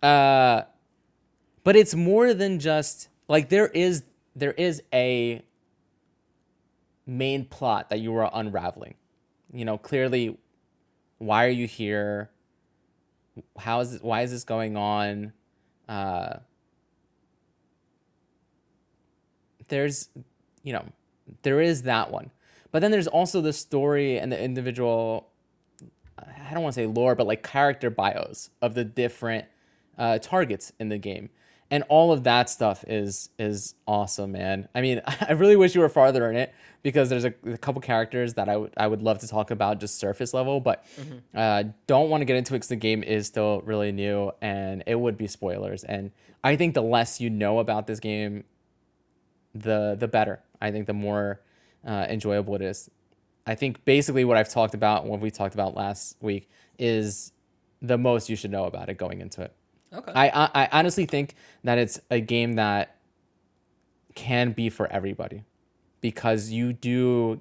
Uh, 0.02 0.62
but 1.62 1.76
it's 1.76 1.94
more 1.94 2.34
than 2.34 2.58
just 2.58 3.08
like 3.28 3.48
there 3.48 3.68
is 3.68 4.02
there 4.34 4.52
is 4.52 4.82
a 4.92 5.42
main 7.06 7.44
plot 7.44 7.90
that 7.90 8.00
you 8.00 8.14
are 8.16 8.30
unraveling. 8.32 8.94
You 9.52 9.64
know, 9.64 9.78
clearly, 9.78 10.38
why 11.20 11.44
are 11.44 11.50
you 11.50 11.66
here? 11.66 12.30
How 13.58 13.80
is 13.80 13.92
this, 13.92 14.02
why 14.02 14.22
is 14.22 14.30
this 14.30 14.42
going 14.42 14.76
on? 14.76 15.32
Uh, 15.86 16.38
there's, 19.68 20.08
you 20.62 20.72
know, 20.72 20.84
there 21.42 21.60
is 21.60 21.82
that 21.82 22.10
one, 22.10 22.30
but 22.72 22.80
then 22.80 22.90
there's 22.90 23.06
also 23.06 23.40
the 23.42 23.52
story 23.52 24.18
and 24.18 24.32
the 24.32 24.42
individual. 24.42 25.28
I 26.18 26.54
don't 26.54 26.62
want 26.62 26.74
to 26.74 26.80
say 26.80 26.86
lore, 26.86 27.14
but 27.14 27.26
like 27.26 27.42
character 27.42 27.90
bios 27.90 28.50
of 28.62 28.74
the 28.74 28.84
different 28.84 29.44
uh, 29.98 30.18
targets 30.18 30.72
in 30.80 30.88
the 30.88 30.98
game, 30.98 31.28
and 31.70 31.84
all 31.88 32.12
of 32.12 32.24
that 32.24 32.50
stuff 32.50 32.84
is 32.88 33.30
is 33.38 33.74
awesome, 33.86 34.32
man. 34.32 34.68
I 34.74 34.80
mean, 34.80 35.00
I 35.06 35.32
really 35.32 35.56
wish 35.56 35.74
you 35.74 35.80
were 35.80 35.88
farther 35.88 36.28
in 36.30 36.36
it 36.36 36.52
because 36.82 37.08
there's 37.08 37.24
a, 37.24 37.34
a 37.46 37.58
couple 37.58 37.80
characters 37.80 38.34
that 38.34 38.48
I 38.48 38.56
would 38.56 38.72
I 38.76 38.86
would 38.86 39.02
love 39.02 39.18
to 39.20 39.28
talk 39.28 39.50
about 39.50 39.80
just 39.80 39.98
surface 39.98 40.34
level, 40.34 40.60
but 40.60 40.84
uh, 41.34 41.64
don't 41.86 42.10
want 42.10 42.22
to 42.22 42.24
get 42.24 42.36
into 42.36 42.54
it 42.54 42.58
because 42.58 42.68
the 42.68 42.76
game 42.76 43.02
is 43.02 43.26
still 43.26 43.60
really 43.62 43.92
new 43.92 44.32
and 44.40 44.82
it 44.86 44.98
would 44.98 45.16
be 45.16 45.26
spoilers. 45.26 45.84
And 45.84 46.10
I 46.42 46.56
think 46.56 46.74
the 46.74 46.82
less 46.82 47.20
you 47.20 47.30
know 47.30 47.58
about 47.58 47.86
this 47.86 48.00
game, 48.00 48.44
the 49.54 49.96
the 49.98 50.08
better. 50.08 50.40
I 50.60 50.70
think 50.70 50.86
the 50.86 50.94
more 50.94 51.40
uh, 51.86 52.06
enjoyable 52.08 52.54
it 52.56 52.62
is. 52.62 52.90
I 53.46 53.54
think 53.54 53.84
basically 53.84 54.24
what 54.24 54.36
I've 54.36 54.50
talked 54.50 54.74
about, 54.74 55.06
what 55.06 55.20
we 55.20 55.30
talked 55.30 55.54
about 55.54 55.74
last 55.74 56.16
week, 56.20 56.48
is 56.78 57.32
the 57.80 57.96
most 57.96 58.28
you 58.28 58.36
should 58.36 58.50
know 58.50 58.64
about 58.64 58.88
it 58.88 58.98
going 58.98 59.20
into 59.20 59.42
it. 59.42 59.54
Okay. 59.92 60.12
I, 60.14 60.28
I 60.28 60.50
I 60.54 60.68
honestly 60.72 61.06
think 61.06 61.34
that 61.64 61.78
it's 61.78 62.00
a 62.10 62.20
game 62.20 62.54
that 62.54 62.96
can 64.14 64.52
be 64.52 64.68
for 64.70 64.86
everybody 64.92 65.44
because 66.00 66.50
you 66.50 66.72
do 66.72 67.40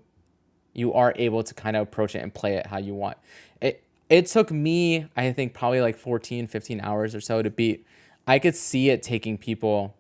you 0.74 0.94
are 0.94 1.14
able 1.18 1.44
to 1.44 1.54
kind 1.54 1.76
of 1.76 1.84
approach 1.84 2.16
it 2.16 2.20
and 2.20 2.34
play 2.34 2.56
it 2.56 2.68
how 2.68 2.78
you 2.78 2.94
want. 2.96 3.18
It 3.62 3.84
it 4.10 4.26
took 4.28 4.52
me 4.52 5.08
I 5.16 5.32
think 5.32 5.54
probably 5.54 5.82
like 5.82 5.98
14 5.98 6.48
15 6.48 6.82
hours 6.82 7.16
or 7.16 7.22
so 7.22 7.42
to 7.42 7.50
beat. 7.50 7.86
I 8.28 8.40
could 8.40 8.56
see 8.56 8.90
it 8.90 9.04
taking 9.04 9.38
people 9.38 9.96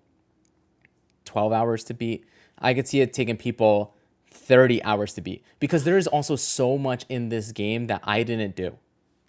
12 1.26 1.52
hours 1.54 1.84
to 1.86 1.94
beat. 1.94 2.26
I 2.58 2.74
could 2.74 2.88
see 2.88 3.02
it 3.02 3.14
taking 3.14 3.38
people 3.38 3.96
30 4.32 4.84
hours 4.84 5.14
to 5.14 5.22
beat 5.22 5.44
because 5.60 5.84
there 5.84 5.98
is 5.98 6.08
also 6.08 6.36
so 6.36 6.78
much 6.78 7.06
in 7.10 7.30
this 7.30 7.52
game 7.52 7.88
that 7.88 8.02
I 8.04 8.24
didn't 8.24 8.56
do. 8.56 8.78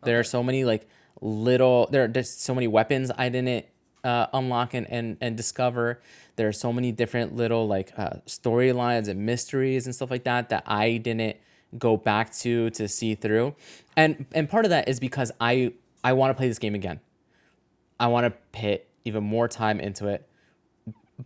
There 0.03 0.19
are 0.19 0.25
so 0.25 0.43
many 0.43 0.65
like 0.65 0.89
little 1.21 1.89
there 1.91 2.05
are 2.05 2.09
just 2.09 2.43
so 2.43 2.55
many 2.55 2.67
weapons 2.67 3.11
I 3.17 3.29
didn't 3.29 3.67
uh, 4.05 4.27
unlock 4.33 4.75
and, 4.75 4.89
and 4.91 5.17
and 5.21 5.37
discover. 5.37 6.01
There 6.37 6.49
are 6.49 6.53
so 6.53 6.73
many 6.73 6.93
different 6.93 7.37
little 7.37 7.67
like 7.67 7.93
uh, 7.97 8.19
storylines 8.27 9.09
and 9.09 9.27
mysteries 9.27 9.87
and 9.87 9.95
stuff 9.95 10.11
like 10.11 10.25
that 10.25 10.49
that 10.49 10.65
I 10.67 10.97
didn't 10.97 11.37
go 11.79 11.97
back 11.97 12.33
to 12.39 12.71
to 12.71 12.89
see 12.89 13.15
through. 13.15 13.55
And 13.97 14.27
and 14.33 14.49
part 14.49 14.65
of 14.65 14.71
that 14.71 14.89
is 14.89 15.01
because 15.01 15.33
I 15.41 15.73
I 16.03 16.15
want 16.15 16.31
to 16.31 16.35
play 16.35 16.49
this 16.49 16.59
game 16.59 16.75
again. 16.75 17.01
I 17.99 18.07
want 18.07 18.25
to 18.25 18.59
put 18.59 18.87
even 19.05 19.25
more 19.25 19.49
time 19.49 19.81
into 19.81 20.09
it 20.09 20.27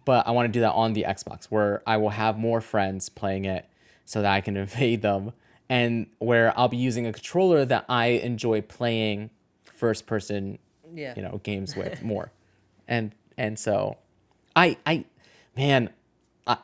but 0.05 0.27
I 0.27 0.31
want 0.33 0.47
to 0.47 0.53
do 0.53 0.61
that 0.61 0.73
on 0.73 0.93
the 0.93 1.05
Xbox 1.07 1.47
where 1.47 1.83
I 1.87 1.97
will 1.97 2.11
have 2.11 2.39
more 2.39 2.61
friends 2.61 3.09
playing 3.09 3.45
it 3.45 3.67
so 4.05 4.23
that 4.23 4.33
I 4.33 4.41
can 4.41 4.57
invade 4.65 5.03
them 5.03 5.33
and 5.69 6.07
where 6.19 6.57
I'll 6.59 6.69
be 6.69 6.77
using 6.77 7.07
a 7.07 7.13
controller 7.13 7.65
that 7.65 7.85
I 7.89 8.07
enjoy 8.07 8.61
playing 8.63 9.31
first 9.77 10.07
person 10.07 10.59
Yeah. 10.93 11.15
you 11.17 11.23
know 11.23 11.41
games 11.43 11.77
with 11.77 12.03
more. 12.13 12.33
And 12.89 13.13
and 13.37 13.59
so 13.59 13.97
I 14.55 14.77
I 14.87 15.05
man 15.57 15.91
I 16.47 16.59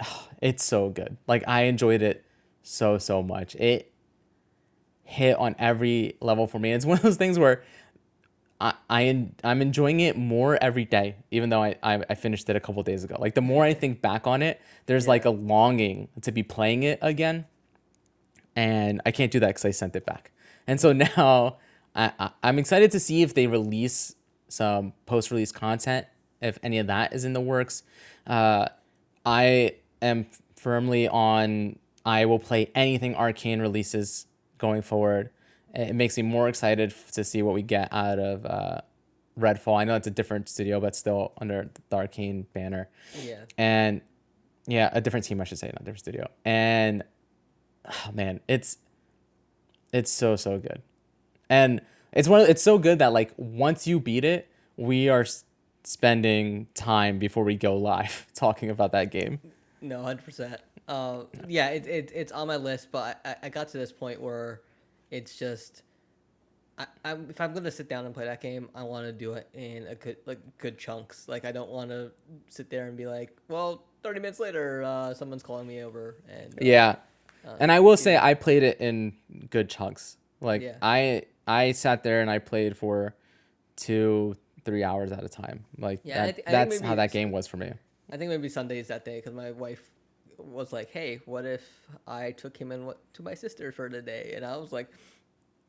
it's 0.42 0.64
so 0.64 0.88
good. 0.90 1.16
Like 1.26 1.44
I 1.46 1.62
enjoyed 1.62 2.02
it 2.02 2.24
so 2.62 2.98
so 2.98 3.22
much. 3.22 3.54
It 3.56 3.92
hit 5.04 5.36
on 5.36 5.54
every 5.58 6.16
level 6.20 6.46
for 6.46 6.58
me. 6.58 6.72
It's 6.72 6.86
one 6.92 6.96
of 6.96 7.02
those 7.02 7.16
things 7.16 7.38
where 7.38 7.62
I, 8.60 8.74
I 8.88 9.26
I'm 9.42 9.60
enjoying 9.60 10.00
it 10.00 10.16
more 10.16 10.56
every 10.62 10.84
day, 10.84 11.16
even 11.32 11.50
though 11.50 11.62
I, 11.62 11.74
I, 11.82 12.02
I 12.10 12.14
finished 12.14 12.48
it 12.48 12.54
a 12.56 12.60
couple 12.60 12.82
days 12.84 13.02
ago. 13.04 13.16
Like 13.18 13.34
the 13.34 13.40
more 13.40 13.64
I 13.64 13.74
think 13.74 14.00
back 14.00 14.26
on 14.26 14.40
it, 14.42 14.60
there's 14.86 15.08
like 15.08 15.24
a 15.24 15.30
longing 15.30 16.08
to 16.22 16.30
be 16.32 16.42
playing 16.44 16.84
it 16.84 16.98
again, 17.02 17.44
and 18.54 19.00
I 19.04 19.10
can't 19.10 19.32
do 19.32 19.40
that 19.40 19.48
because 19.48 19.64
I 19.64 19.72
sent 19.72 19.96
it 19.96 20.06
back. 20.06 20.30
And 20.66 20.80
so 20.80 20.92
now 21.16 21.56
I, 21.94 22.30
I'm 22.42 22.58
excited 22.58 22.90
to 22.92 23.00
see 23.00 23.22
if 23.22 23.34
they 23.34 23.46
release 23.46 24.14
some 24.48 24.92
post-release 25.06 25.52
content, 25.52 26.06
if 26.40 26.58
any 26.62 26.78
of 26.78 26.86
that 26.86 27.12
is 27.12 27.24
in 27.24 27.32
the 27.32 27.40
works. 27.40 27.82
Uh, 28.26 28.68
I 29.24 29.76
am 30.00 30.26
firmly 30.56 31.08
on. 31.08 31.78
I 32.04 32.24
will 32.24 32.38
play 32.38 32.70
anything 32.74 33.14
Arcane 33.14 33.60
releases 33.60 34.26
going 34.58 34.82
forward. 34.82 35.30
It 35.74 35.94
makes 35.94 36.16
me 36.16 36.22
more 36.22 36.48
excited 36.48 36.94
to 37.12 37.24
see 37.24 37.42
what 37.42 37.54
we 37.54 37.62
get 37.62 37.88
out 37.92 38.18
of 38.18 38.44
uh, 38.44 38.80
Redfall. 39.38 39.80
I 39.80 39.84
know 39.84 39.94
it's 39.96 40.06
a 40.06 40.10
different 40.10 40.48
studio, 40.48 40.80
but 40.80 40.94
still 40.94 41.32
under 41.40 41.70
the 41.88 41.96
Arcane 41.96 42.46
banner. 42.52 42.88
Yeah. 43.22 43.44
And 43.56 44.02
yeah, 44.66 44.90
a 44.92 45.00
different 45.00 45.24
team, 45.24 45.40
I 45.40 45.44
should 45.44 45.58
say, 45.58 45.68
not 45.68 45.82
a 45.82 45.84
different 45.84 46.00
studio. 46.00 46.28
And 46.44 47.04
oh, 47.86 48.10
man, 48.12 48.40
it's 48.48 48.78
it's 49.92 50.10
so 50.10 50.36
so 50.36 50.58
good. 50.58 50.82
And 51.52 51.82
it's 52.12 52.28
one. 52.28 52.40
Of, 52.40 52.48
it's 52.48 52.62
so 52.62 52.78
good 52.78 52.98
that 53.00 53.12
like 53.12 53.32
once 53.36 53.86
you 53.86 54.00
beat 54.00 54.24
it, 54.24 54.48
we 54.76 55.10
are 55.10 55.20
s- 55.22 55.44
spending 55.84 56.66
time 56.74 57.18
before 57.18 57.44
we 57.44 57.56
go 57.56 57.76
live 57.76 58.26
talking 58.34 58.70
about 58.70 58.92
that 58.92 59.10
game. 59.10 59.38
No, 59.82 60.02
hundred 60.02 60.24
percent. 60.24 60.60
Uh, 60.88 61.24
yeah, 61.46 61.68
it, 61.68 61.86
it 61.86 62.10
it's 62.14 62.32
on 62.32 62.48
my 62.48 62.56
list, 62.56 62.88
but 62.90 63.20
I, 63.24 63.36
I 63.44 63.48
got 63.50 63.68
to 63.68 63.78
this 63.78 63.92
point 63.92 64.20
where 64.20 64.62
it's 65.10 65.38
just, 65.38 65.82
I, 66.78 66.86
I'm 67.04 67.26
if 67.28 67.38
I'm 67.40 67.52
gonna 67.52 67.70
sit 67.70 67.88
down 67.88 68.06
and 68.06 68.14
play 68.14 68.24
that 68.24 68.40
game, 68.40 68.70
I 68.74 68.82
want 68.82 69.04
to 69.06 69.12
do 69.12 69.34
it 69.34 69.48
in 69.52 69.86
a 69.88 69.94
good 69.94 70.16
like 70.24 70.40
good 70.56 70.78
chunks. 70.78 71.28
Like 71.28 71.44
I 71.44 71.52
don't 71.52 71.70
want 71.70 71.90
to 71.90 72.12
sit 72.48 72.70
there 72.70 72.86
and 72.86 72.96
be 72.96 73.06
like, 73.06 73.36
well, 73.48 73.84
thirty 74.02 74.20
minutes 74.20 74.40
later, 74.40 74.82
uh, 74.84 75.12
someone's 75.12 75.42
calling 75.42 75.66
me 75.66 75.82
over, 75.82 76.16
and 76.28 76.54
uh, 76.54 76.58
Yeah. 76.62 76.96
uh, 77.46 77.56
And 77.60 77.70
I 77.70 77.80
will 77.80 77.98
say 77.98 78.16
I 78.16 78.32
played 78.32 78.62
it 78.62 78.80
in 78.80 79.12
good 79.50 79.68
chunks. 79.68 80.16
Like 80.40 80.62
Yeah. 80.62 80.76
I 80.82 81.24
I 81.46 81.72
sat 81.72 82.02
there 82.04 82.20
and 82.20 82.30
I 82.30 82.38
played 82.38 82.76
for 82.76 83.14
two, 83.76 84.36
three 84.64 84.84
hours 84.84 85.12
at 85.12 85.24
a 85.24 85.28
time. 85.28 85.64
Like 85.78 86.00
Yeah, 86.04 86.22
I 86.22 86.26
that, 86.26 86.40
I 86.46 86.50
that's 86.52 86.80
how 86.80 86.94
that 86.94 87.10
game 87.12 87.30
was 87.30 87.46
for 87.46 87.56
me. 87.56 87.72
I 88.10 88.16
think 88.16 88.30
maybe 88.30 88.48
Sundays 88.48 88.88
that 88.88 89.04
day 89.04 89.16
because 89.18 89.34
my 89.34 89.50
wife 89.52 89.82
was 90.38 90.72
like, 90.72 90.90
"Hey, 90.90 91.20
what 91.24 91.44
if 91.46 91.62
I 92.06 92.32
took 92.32 92.56
him 92.56 92.72
and 92.72 92.86
went 92.86 92.98
to 93.14 93.22
my 93.22 93.34
sister 93.34 93.72
for 93.72 93.88
the 93.88 94.02
day?" 94.02 94.32
And 94.36 94.44
I 94.44 94.56
was 94.56 94.70
like, 94.72 94.88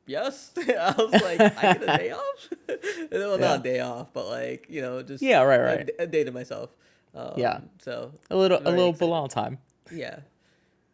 "Yes." 0.06 0.52
I 0.58 0.94
was 0.98 1.12
like, 1.22 1.40
"I 1.40 1.74
get 1.74 1.84
a 1.84 1.98
day 1.98 2.12
off." 2.22 2.50
well, 3.12 3.40
Yeah. 3.40 3.46
not 3.46 3.60
a 3.60 3.64
day 3.64 3.80
off, 3.80 4.12
but 4.14 4.28
like 4.28 4.68
you 4.70 4.82
know, 4.82 5.02
just 5.02 5.24
Yeah, 5.24 5.42
right, 5.44 5.60
a 5.60 5.64
right. 5.64 5.90
A, 6.00 6.08
day 6.08 6.24
to 6.24 6.32
myself. 6.32 6.70
Um, 7.16 7.34
Yeah. 7.38 7.60
So 7.82 8.12
A 8.30 8.36
little 8.36 8.58
a 8.60 8.70
little 8.70 8.90
excited. 8.90 9.00
Bilal 9.00 9.28
time. 9.30 9.58
yeah. 9.92 10.20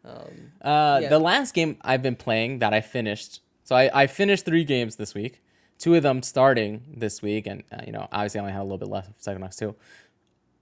Um, 0.04 0.52
Uh, 0.62 1.00
Yeah. 1.02 1.08
The 1.08 1.18
last 1.18 1.52
game 1.54 1.76
I've 1.82 2.02
been 2.02 2.16
playing 2.16 2.60
that 2.60 2.72
I 2.72 2.80
finished, 2.80 3.40
so 3.70 3.76
I, 3.76 4.02
I 4.02 4.06
finished 4.08 4.44
three 4.44 4.64
games 4.64 4.96
this 4.96 5.14
week. 5.14 5.42
Two 5.78 5.94
of 5.94 6.02
them 6.02 6.22
starting 6.22 6.82
this 6.96 7.22
week, 7.22 7.46
and 7.46 7.62
uh, 7.70 7.82
you 7.86 7.92
know, 7.92 8.08
obviously 8.10 8.40
I 8.40 8.42
only 8.42 8.52
had 8.52 8.62
a 8.62 8.64
little 8.64 8.78
bit 8.78 8.88
left 8.88 9.10
of 9.10 9.18
Psychonauts 9.18 9.56
2. 9.58 9.76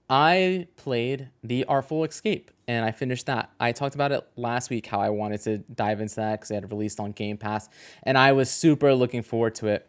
I 0.07 0.67
played 0.75 1.29
The 1.43 1.65
Artful 1.65 2.03
Escape, 2.03 2.51
and 2.67 2.85
I 2.85 2.91
finished 2.91 3.25
that. 3.25 3.49
I 3.59 3.71
talked 3.71 3.95
about 3.95 4.11
it 4.11 4.27
last 4.35 4.69
week 4.69 4.85
how 4.85 4.99
I 4.99 5.09
wanted 5.09 5.41
to 5.41 5.57
dive 5.57 6.01
into 6.01 6.17
that 6.17 6.33
because 6.33 6.51
it 6.51 6.53
had 6.53 6.71
released 6.71 6.99
on 6.99 7.11
Game 7.13 7.37
Pass, 7.37 7.67
and 8.03 8.15
I 8.15 8.31
was 8.31 8.51
super 8.51 8.93
looking 8.93 9.23
forward 9.23 9.55
to 9.55 9.69
it. 9.69 9.87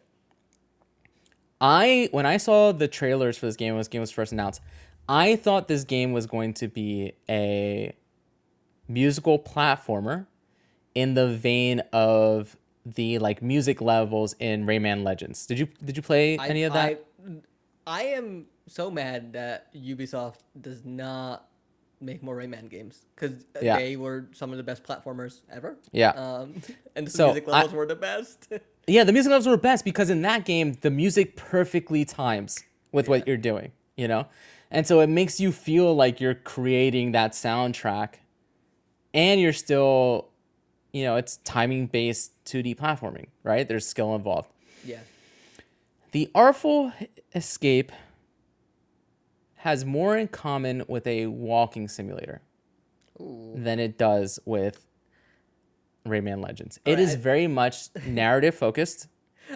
I 1.60 2.08
when 2.12 2.24
I 2.24 2.38
saw 2.38 2.72
the 2.72 2.88
trailers 2.88 3.36
for 3.36 3.44
this 3.44 3.56
game, 3.56 3.74
when 3.74 3.80
this 3.80 3.88
game 3.88 4.00
was 4.00 4.10
first 4.10 4.32
announced, 4.32 4.62
I 5.10 5.36
thought 5.36 5.68
this 5.68 5.84
game 5.84 6.12
was 6.12 6.24
going 6.24 6.54
to 6.54 6.68
be 6.68 7.12
a 7.28 7.94
musical 8.88 9.38
platformer 9.38 10.24
in 10.94 11.12
the 11.12 11.28
vein 11.28 11.82
of 11.92 12.56
the 12.94 13.18
like 13.18 13.42
music 13.42 13.80
levels 13.80 14.34
in 14.38 14.66
Rayman 14.66 15.02
Legends. 15.04 15.46
Did 15.46 15.58
you 15.58 15.68
did 15.84 15.96
you 15.96 16.02
play 16.02 16.38
I, 16.38 16.48
any 16.48 16.62
of 16.64 16.72
that? 16.72 17.04
I, 17.26 17.32
I 17.86 18.02
am 18.04 18.46
so 18.66 18.90
mad 18.90 19.32
that 19.32 19.74
Ubisoft 19.74 20.36
does 20.60 20.84
not 20.84 21.48
make 22.00 22.22
more 22.22 22.36
Rayman 22.36 22.70
games 22.70 23.04
because 23.14 23.44
Yeah. 23.60 23.76
they 23.76 23.96
were 23.96 24.26
some 24.32 24.52
of 24.52 24.56
the 24.56 24.62
best 24.62 24.84
platformers 24.84 25.40
ever. 25.52 25.76
yeah. 25.92 26.10
Um, 26.10 26.54
and 26.96 27.06
the 27.06 27.10
So, 27.10 27.26
music 27.26 27.46
I- 27.48 27.50
levels 27.50 27.72
were 27.74 27.86
the 27.86 27.96
best. 27.96 28.48
yeah, 28.86 29.04
the 29.04 29.12
music 29.12 29.30
levels 29.30 29.46
were 29.46 29.56
best 29.58 29.84
because 29.84 30.08
in 30.08 30.22
that 30.22 30.44
game 30.44 30.74
the 30.80 30.90
music 30.90 31.36
perfectly 31.36 32.04
times 32.04 32.64
with 32.92 33.08
what 33.08 33.26
you're 33.26 33.36
doing, 33.36 33.72
you 33.96 34.08
know? 34.08 34.26
And 34.70 34.86
so 34.86 35.00
it 35.00 35.08
makes 35.08 35.40
you 35.40 35.52
feel 35.52 35.94
like 35.94 36.20
you're 36.20 36.34
creating 36.34 37.12
that 37.12 37.32
soundtrack 37.32 38.14
and 39.12 39.40
you're 39.40 39.52
still 39.52 40.29
you 40.92 41.04
know, 41.04 41.16
it's 41.16 41.36
timing 41.38 41.86
based 41.86 42.32
2D 42.44 42.76
platforming, 42.76 43.26
right? 43.42 43.66
There's 43.68 43.86
skill 43.86 44.14
involved. 44.14 44.50
yeah. 44.84 45.00
The 46.12 46.28
Artful 46.34 46.92
Escape 47.36 47.92
has 49.56 49.84
more 49.84 50.16
in 50.16 50.26
common 50.28 50.82
with 50.88 51.06
a 51.06 51.26
walking 51.26 51.86
simulator 51.86 52.40
Ooh. 53.20 53.52
than 53.54 53.78
it 53.78 53.96
does 53.98 54.40
with 54.44 54.84
Rayman 56.06 56.42
Legends. 56.42 56.80
It 56.84 56.92
Alright, 56.92 57.04
is 57.04 57.14
I- 57.14 57.18
very 57.18 57.46
much 57.46 57.88
narrative 58.06 58.54
focused. 58.54 59.06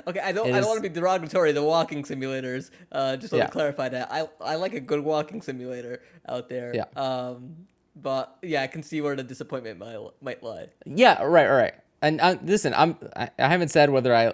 Okay, 0.09 0.18
I 0.20 0.33
don't. 0.33 0.49
It 0.49 0.55
I 0.55 0.59
don't 0.61 0.68
want 0.68 0.83
to 0.83 0.88
be 0.88 0.92
derogatory. 0.92 1.53
The 1.53 1.62
walking 1.62 2.03
simulators. 2.03 2.70
Uh, 2.90 3.16
just 3.16 3.33
want 3.33 3.42
Yeah. 3.42 3.47
to 3.47 3.53
clarify 3.53 3.88
that. 3.90 4.11
I 4.12 4.29
I 4.40 4.57
like 4.57 4.75
a 4.75 4.81
good 4.81 4.99
walking 5.01 5.40
simulator 5.40 6.03
out 6.29 6.49
there. 6.49 6.73
Yeah. 6.75 6.85
Um, 6.97 7.55
but 7.97 8.37
yeah, 8.43 8.63
I 8.63 8.67
can 8.67 8.83
see 8.83 9.01
where 9.01 9.17
the 9.17 9.23
disappointment 9.23 9.79
might 9.79 9.99
might 10.21 10.43
lie. 10.43 10.69
Yeah, 10.87 11.23
right, 11.23 11.49
right. 11.49 11.75
And 12.03 12.21
uh, 12.21 12.37
listen, 12.43 12.75
I'm 12.75 12.97
I, 13.17 13.31
I 13.39 13.49
haven't 13.49 13.69
said 13.69 13.91
whether 13.91 14.15
I 14.15 14.33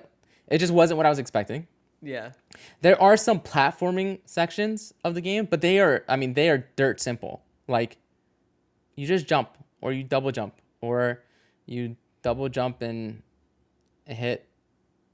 it 0.48 0.58
just 0.58 0.72
wasn't 0.72 0.96
what 0.96 1.06
I 1.06 1.08
was 1.08 1.18
expecting. 1.18 1.66
Yeah. 2.02 2.32
There 2.80 3.00
are 3.00 3.16
some 3.16 3.40
platforming 3.40 4.20
sections 4.24 4.94
of 5.04 5.14
the 5.14 5.20
game, 5.20 5.46
but 5.46 5.60
they 5.60 5.78
are 5.80 6.04
I 6.08 6.16
mean 6.16 6.34
they 6.34 6.48
are 6.48 6.68
dirt 6.76 7.00
simple. 7.00 7.42
Like 7.68 7.98
you 8.96 9.06
just 9.06 9.26
jump 9.26 9.50
or 9.80 9.92
you 9.92 10.04
double 10.04 10.32
jump 10.32 10.54
or 10.80 11.22
you 11.66 11.96
double 12.22 12.48
jump 12.48 12.82
and 12.82 13.22
hit 14.06 14.48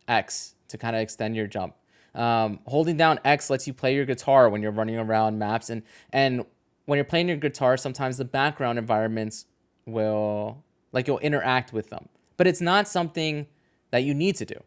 X 0.09 0.55
to 0.69 0.79
kind 0.79 0.97
of 0.97 1.03
extend 1.03 1.37
your 1.37 1.47
jump. 1.47 1.75
Um, 2.15 2.61
holding 2.67 2.97
down 2.97 3.21
X 3.25 3.51
lets 3.51 3.67
you 3.67 3.75
play 3.75 3.95
your 3.95 4.07
guitar 4.07 4.49
when 4.49 4.63
you're 4.63 4.73
running 4.73 4.97
around 4.97 5.39
maps 5.39 5.69
and 5.69 5.83
and 6.13 6.47
when 6.87 6.97
you're 6.97 7.05
playing 7.05 7.29
your 7.29 7.37
guitar, 7.37 7.77
sometimes 7.77 8.17
the 8.17 8.25
background 8.25 8.79
environments 8.79 9.47
will 9.85 10.65
like 10.93 11.07
you'll 11.07 11.19
interact 11.19 11.73
with 11.73 11.91
them. 11.91 12.09
But 12.37 12.47
it's 12.47 12.61
not 12.61 12.89
something 12.89 13.47
that 13.91 14.03
you 14.03 14.15
need 14.15 14.37
to 14.37 14.45
do. 14.45 14.63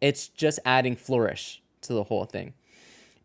It's 0.00 0.28
just 0.28 0.58
adding 0.64 0.96
flourish 0.96 1.62
to 1.82 1.94
the 1.94 2.04
whole 2.04 2.24
thing. 2.24 2.54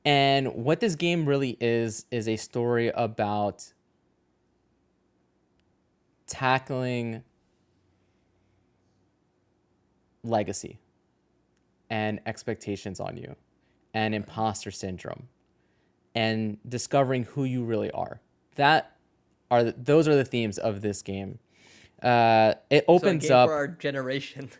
And 0.05 0.53
what 0.53 0.79
this 0.79 0.95
game 0.95 1.25
really 1.27 1.57
is 1.59 2.05
is 2.11 2.27
a 2.27 2.37
story 2.37 2.89
about 2.89 3.73
tackling 6.27 7.23
legacy 10.23 10.79
and 11.89 12.19
expectations 12.25 12.99
on 12.99 13.17
you 13.17 13.35
and 13.93 14.15
imposter 14.15 14.71
syndrome 14.71 15.27
and 16.15 16.57
discovering 16.67 17.23
who 17.23 17.43
you 17.43 17.63
really 17.63 17.91
are. 17.91 18.21
That 18.55 18.95
are 19.49 19.63
the, 19.63 19.75
those 19.77 20.07
are 20.07 20.15
the 20.15 20.25
themes 20.25 20.57
of 20.57 20.81
this 20.81 21.01
game. 21.01 21.39
Uh, 22.01 22.53
it 22.69 22.85
So 22.87 22.93
opens 22.93 23.23
game 23.23 23.31
up. 23.33 23.47
for 23.49 23.53
our 23.53 23.67
generation. 23.67 24.49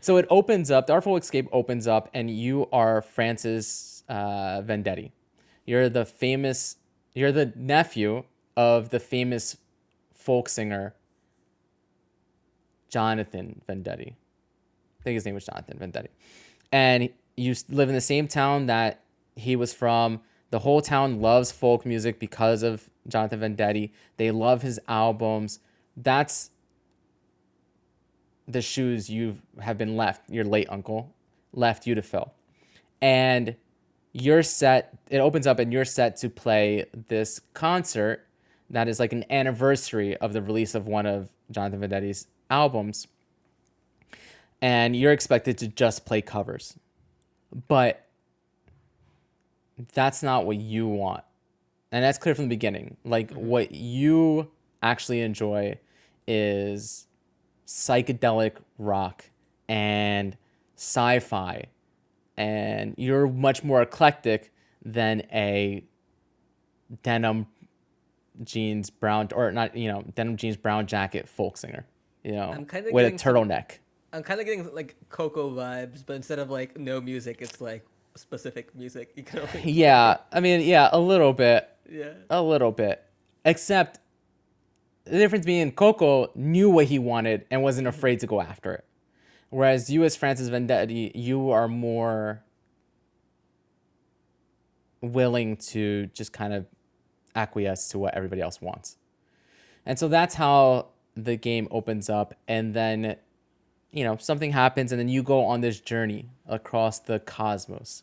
So 0.00 0.16
it 0.18 0.26
opens 0.28 0.70
up. 0.70 0.86
The 0.88 0.92
Artful 0.94 1.16
Escape 1.16 1.48
opens 1.52 1.86
up, 1.86 2.10
and 2.12 2.28
you 2.28 2.68
are 2.72 3.00
Francis 3.00 4.02
uh, 4.08 4.60
Vendetti. 4.60 5.12
You're 5.64 5.88
the 5.88 6.04
famous. 6.04 6.76
You're 7.14 7.32
the 7.32 7.52
nephew 7.56 8.24
of 8.56 8.90
the 8.90 9.00
famous 9.00 9.56
folk 10.12 10.48
singer 10.50 10.94
Jonathan 12.90 13.62
Vendetti. 13.68 14.12
I 14.12 15.02
think 15.02 15.14
his 15.14 15.24
name 15.24 15.34
was 15.34 15.46
Jonathan 15.46 15.78
Vendetti, 15.78 16.08
and 16.72 17.08
you 17.36 17.54
live 17.68 17.88
in 17.88 17.94
the 17.94 18.00
same 18.00 18.28
town 18.28 18.66
that 18.66 19.00
he 19.36 19.56
was 19.56 19.72
from. 19.72 20.20
The 20.54 20.60
whole 20.60 20.80
town 20.80 21.20
loves 21.20 21.50
folk 21.50 21.84
music 21.84 22.20
because 22.20 22.62
of 22.62 22.88
Jonathan 23.08 23.40
Vendetti. 23.40 23.90
They 24.18 24.30
love 24.30 24.62
his 24.62 24.78
albums. 24.86 25.58
That's 25.96 26.50
the 28.46 28.62
shoes 28.62 29.10
you 29.10 29.38
have 29.58 29.76
been 29.76 29.96
left, 29.96 30.30
your 30.30 30.44
late 30.44 30.68
uncle 30.70 31.12
left 31.52 31.88
you 31.88 31.96
to 31.96 32.02
fill. 32.02 32.34
And 33.02 33.56
you're 34.12 34.44
set, 34.44 34.96
it 35.10 35.18
opens 35.18 35.48
up 35.48 35.58
and 35.58 35.72
you're 35.72 35.84
set 35.84 36.18
to 36.18 36.30
play 36.30 36.84
this 37.08 37.40
concert 37.52 38.24
that 38.70 38.86
is 38.86 39.00
like 39.00 39.12
an 39.12 39.24
anniversary 39.30 40.16
of 40.18 40.32
the 40.32 40.40
release 40.40 40.76
of 40.76 40.86
one 40.86 41.04
of 41.04 41.30
Jonathan 41.50 41.80
Vendetti's 41.80 42.28
albums. 42.48 43.08
And 44.62 44.94
you're 44.94 45.10
expected 45.10 45.58
to 45.58 45.66
just 45.66 46.06
play 46.06 46.22
covers. 46.22 46.78
But 47.66 48.03
that's 49.94 50.22
not 50.22 50.46
what 50.46 50.56
you 50.56 50.86
want. 50.86 51.24
And 51.92 52.04
that's 52.04 52.18
clear 52.18 52.34
from 52.34 52.44
the 52.44 52.48
beginning. 52.48 52.96
Like, 53.04 53.30
mm-hmm. 53.30 53.46
what 53.46 53.72
you 53.72 54.50
actually 54.82 55.20
enjoy 55.20 55.78
is 56.26 57.06
psychedelic 57.66 58.56
rock 58.78 59.24
and 59.68 60.36
sci-fi 60.76 61.64
and 62.36 62.94
you're 62.98 63.26
much 63.28 63.62
more 63.62 63.80
eclectic 63.80 64.52
than 64.84 65.22
a 65.32 65.82
denim 67.02 67.46
jeans 68.42 68.90
brown 68.90 69.28
or 69.34 69.50
not 69.52 69.74
you 69.76 69.90
know 69.90 70.04
denim 70.14 70.36
jeans 70.36 70.56
brown 70.56 70.86
jacket 70.86 71.28
folk 71.28 71.56
singer 71.56 71.86
you 72.22 72.32
know 72.32 72.50
I'm 72.50 72.66
kinda 72.66 72.90
with 72.92 73.06
a 73.06 73.16
turtleneck 73.16 73.78
I'm 74.14 74.22
kind 74.22 74.38
of 74.38 74.46
getting 74.46 74.72
like 74.72 74.94
Coco 75.08 75.50
vibes, 75.50 76.04
but 76.06 76.14
instead 76.14 76.38
of 76.38 76.48
like 76.48 76.78
no 76.78 77.00
music, 77.00 77.38
it's 77.40 77.60
like 77.60 77.84
specific 78.16 78.74
music. 78.74 79.12
You 79.16 79.22
can 79.22 79.40
only, 79.40 79.62
yeah 79.70 80.18
i 80.32 80.40
mean 80.40 80.60
yeah 80.60 80.88
a 80.92 81.00
little 81.00 81.32
bit. 81.32 81.68
Yeah. 81.90 82.12
a 82.30 82.42
little 82.42 82.72
bit. 82.72 83.04
Except 83.44 83.98
the 85.04 85.18
difference 85.18 85.44
being 85.44 85.70
coco 85.72 86.30
knew 86.34 86.70
what 86.70 86.86
he 86.86 86.98
wanted 86.98 87.44
and 87.50 87.62
wasn't 87.62 87.86
mm-hmm. 87.86 87.98
afraid 87.98 88.20
to 88.20 88.26
go 88.26 88.40
after 88.40 88.72
it. 88.72 88.84
Whereas 89.50 89.90
you 89.90 90.04
as 90.04 90.16
francis 90.16 90.48
vendetti 90.48 91.12
you 91.14 91.50
are 91.50 91.68
more 91.68 92.42
willing 95.00 95.56
to 95.56 96.06
just 96.06 96.32
kind 96.32 96.54
of 96.54 96.66
acquiesce 97.34 97.88
to 97.88 97.98
what 97.98 98.14
everybody 98.14 98.40
else 98.40 98.60
wants. 98.62 98.96
And 99.84 99.98
so 99.98 100.08
that's 100.08 100.34
how 100.34 100.88
the 101.14 101.36
game 101.36 101.68
opens 101.70 102.08
up. 102.08 102.34
And 102.48 102.74
then 102.74 103.16
you 103.92 104.04
know 104.04 104.16
something 104.16 104.52
happens 104.52 104.92
and 104.92 104.98
then 104.98 105.08
you 105.08 105.22
go 105.22 105.44
on 105.44 105.60
this 105.60 105.80
journey 105.80 106.30
across 106.46 106.98
the 106.98 107.18
cosmos 107.20 108.02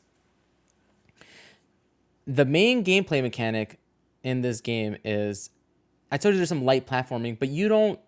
the 2.27 2.45
main 2.45 2.83
gameplay 2.83 3.21
mechanic 3.21 3.79
in 4.23 4.41
this 4.41 4.61
game 4.61 4.97
is 5.03 5.49
I 6.11 6.17
told 6.17 6.33
you 6.33 6.39
there's 6.39 6.49
some 6.49 6.65
light 6.65 6.87
platforming, 6.87 7.39
but 7.39 7.49
you 7.49 7.67
don't 7.67 7.99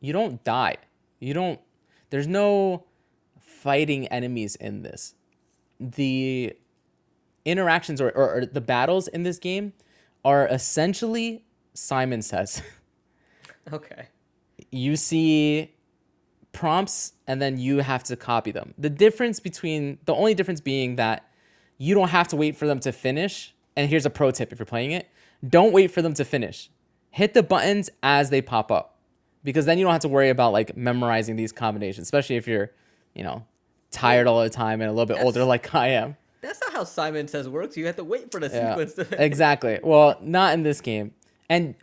you 0.00 0.12
don't 0.12 0.42
die. 0.44 0.76
You 1.20 1.34
don't 1.34 1.60
there's 2.10 2.26
no 2.26 2.84
fighting 3.40 4.06
enemies 4.08 4.56
in 4.56 4.82
this. 4.82 5.14
The 5.80 6.56
interactions 7.44 8.00
or, 8.00 8.10
or, 8.10 8.36
or 8.36 8.46
the 8.46 8.60
battles 8.60 9.08
in 9.08 9.22
this 9.22 9.38
game 9.38 9.72
are 10.24 10.46
essentially 10.48 11.44
Simon 11.74 12.22
says. 12.22 12.62
Okay. 13.72 14.06
you 14.70 14.94
see 14.94 15.74
prompts 16.56 17.12
and 17.26 17.40
then 17.40 17.58
you 17.58 17.78
have 17.78 18.02
to 18.04 18.16
copy 18.16 18.50
them. 18.50 18.74
The 18.78 18.90
difference 18.90 19.38
between 19.38 19.98
the 20.06 20.14
only 20.14 20.34
difference 20.34 20.60
being 20.60 20.96
that 20.96 21.28
you 21.78 21.94
don't 21.94 22.08
have 22.08 22.26
to 22.28 22.36
wait 22.36 22.56
for 22.56 22.66
them 22.66 22.80
to 22.80 22.92
finish. 22.92 23.54
And 23.76 23.88
here's 23.88 24.06
a 24.06 24.10
pro 24.10 24.30
tip 24.30 24.52
if 24.52 24.58
you're 24.58 24.66
playing 24.66 24.92
it 24.92 25.08
don't 25.46 25.72
wait 25.72 25.90
for 25.90 26.00
them 26.00 26.14
to 26.14 26.24
finish. 26.24 26.70
Hit 27.10 27.34
the 27.34 27.42
buttons 27.42 27.90
as 28.02 28.30
they 28.30 28.40
pop 28.40 28.72
up 28.72 28.98
because 29.44 29.66
then 29.66 29.78
you 29.78 29.84
don't 29.84 29.92
have 29.92 30.00
to 30.02 30.08
worry 30.08 30.30
about 30.30 30.52
like 30.52 30.76
memorizing 30.76 31.36
these 31.36 31.52
combinations, 31.52 32.06
especially 32.06 32.36
if 32.36 32.48
you're, 32.48 32.70
you 33.14 33.22
know, 33.22 33.44
tired 33.90 34.26
all 34.26 34.42
the 34.42 34.50
time 34.50 34.80
and 34.80 34.88
a 34.90 34.92
little 34.92 35.06
bit 35.06 35.22
older 35.22 35.44
like 35.44 35.74
I 35.74 35.88
am. 35.88 36.16
That's 36.40 36.60
not 36.62 36.72
how 36.72 36.84
Simon 36.84 37.28
Says 37.28 37.48
works. 37.48 37.76
You 37.76 37.86
have 37.86 37.96
to 37.96 38.04
wait 38.04 38.32
for 38.32 38.40
the 38.40 38.48
Yeah, 38.48 38.70
sequence 38.70 38.94
to 38.94 39.04
finish. 39.04 39.24
exactly. 39.24 39.78
Well, 39.82 40.18
not 40.22 40.54
in 40.54 40.62
this 40.62 40.80
game. 40.80 41.12
And 41.50 41.74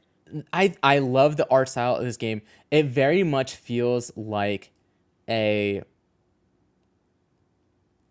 I 0.51 0.73
I 0.81 0.99
love 0.99 1.37
the 1.37 1.49
art 1.49 1.69
style 1.69 1.95
of 1.95 2.03
this 2.03 2.17
game. 2.17 2.41
It 2.71 2.85
very 2.85 3.23
much 3.23 3.55
feels 3.55 4.11
like 4.15 4.71
a 5.29 5.83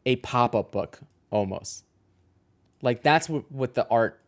a 0.05 0.17
pop-up 0.17 0.73
book 0.73 1.01
almost. 1.31 1.85
Like 2.81 3.03
that's 3.03 3.29
what, 3.29 3.51
what 3.51 3.75
the 3.75 3.87
art 3.89 4.21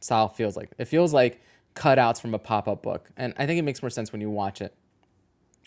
style 0.00 0.28
feels 0.28 0.56
like. 0.56 0.70
It 0.78 0.86
feels 0.86 1.12
like 1.12 1.40
cutouts 1.74 2.20
from 2.20 2.34
a 2.34 2.38
pop-up 2.38 2.82
book. 2.82 3.10
And 3.16 3.34
I 3.36 3.46
think 3.46 3.58
it 3.58 3.62
makes 3.62 3.82
more 3.82 3.90
sense 3.90 4.12
when 4.12 4.20
you 4.20 4.30
watch 4.30 4.60
it. 4.60 4.74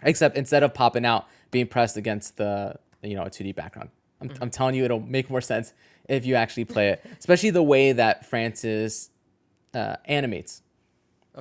Except 0.04 0.38
instead 0.38 0.64
of 0.64 0.74
popping 0.74 1.06
out, 1.06 1.28
being 1.52 1.68
pressed 1.68 1.98
against 1.98 2.38
the 2.38 2.78
you 3.04 3.16
know, 3.16 3.24
a 3.24 3.30
2D 3.30 3.56
background. 3.56 3.90
I'm, 4.22 4.32
I'm 4.42 4.50
telling 4.50 4.76
you, 4.76 4.86
it'll 4.86 5.02
make 5.02 5.30
more 5.30 5.42
sense 5.42 5.74
if 6.08 6.26
you 6.26 6.36
actually 6.36 6.66
play 6.66 6.90
it, 6.90 7.06
especially 7.20 7.50
the 7.50 7.64
way 7.64 7.92
that 7.92 8.26
Francis 8.26 9.10
uh, 9.74 9.98
animates 10.06 10.63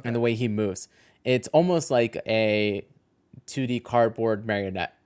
and 0.05 0.15
the 0.15 0.21
way 0.21 0.35
he 0.35 0.49
moves. 0.49 0.89
It's 1.25 1.49
almost 1.49 1.91
like 1.91 2.17
a 2.27 2.85
2D 3.47 3.85
cardboard 3.85 4.47
marionette. 4.47 4.97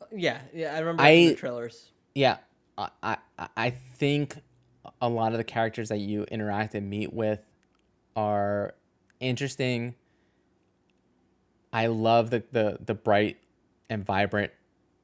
Uh, 0.00 0.04
yeah, 0.14 0.40
yeah. 0.52 0.74
I 0.74 0.78
remember 0.80 1.02
I- 1.02 1.26
the 1.28 1.34
trailers. 1.34 1.90
Yeah, 2.14 2.36
I, 2.78 2.88
I 3.02 3.16
I 3.56 3.70
think 3.70 4.36
a 5.00 5.08
lot 5.08 5.32
of 5.32 5.38
the 5.38 5.44
characters 5.44 5.88
that 5.88 5.98
you 5.98 6.24
interact 6.24 6.74
and 6.74 6.88
meet 6.88 7.12
with 7.12 7.40
are 8.14 8.74
interesting. 9.20 9.94
I 11.72 11.88
love 11.88 12.30
the 12.30 12.44
the 12.52 12.78
the 12.84 12.94
bright 12.94 13.38
and 13.90 14.04
vibrant 14.04 14.52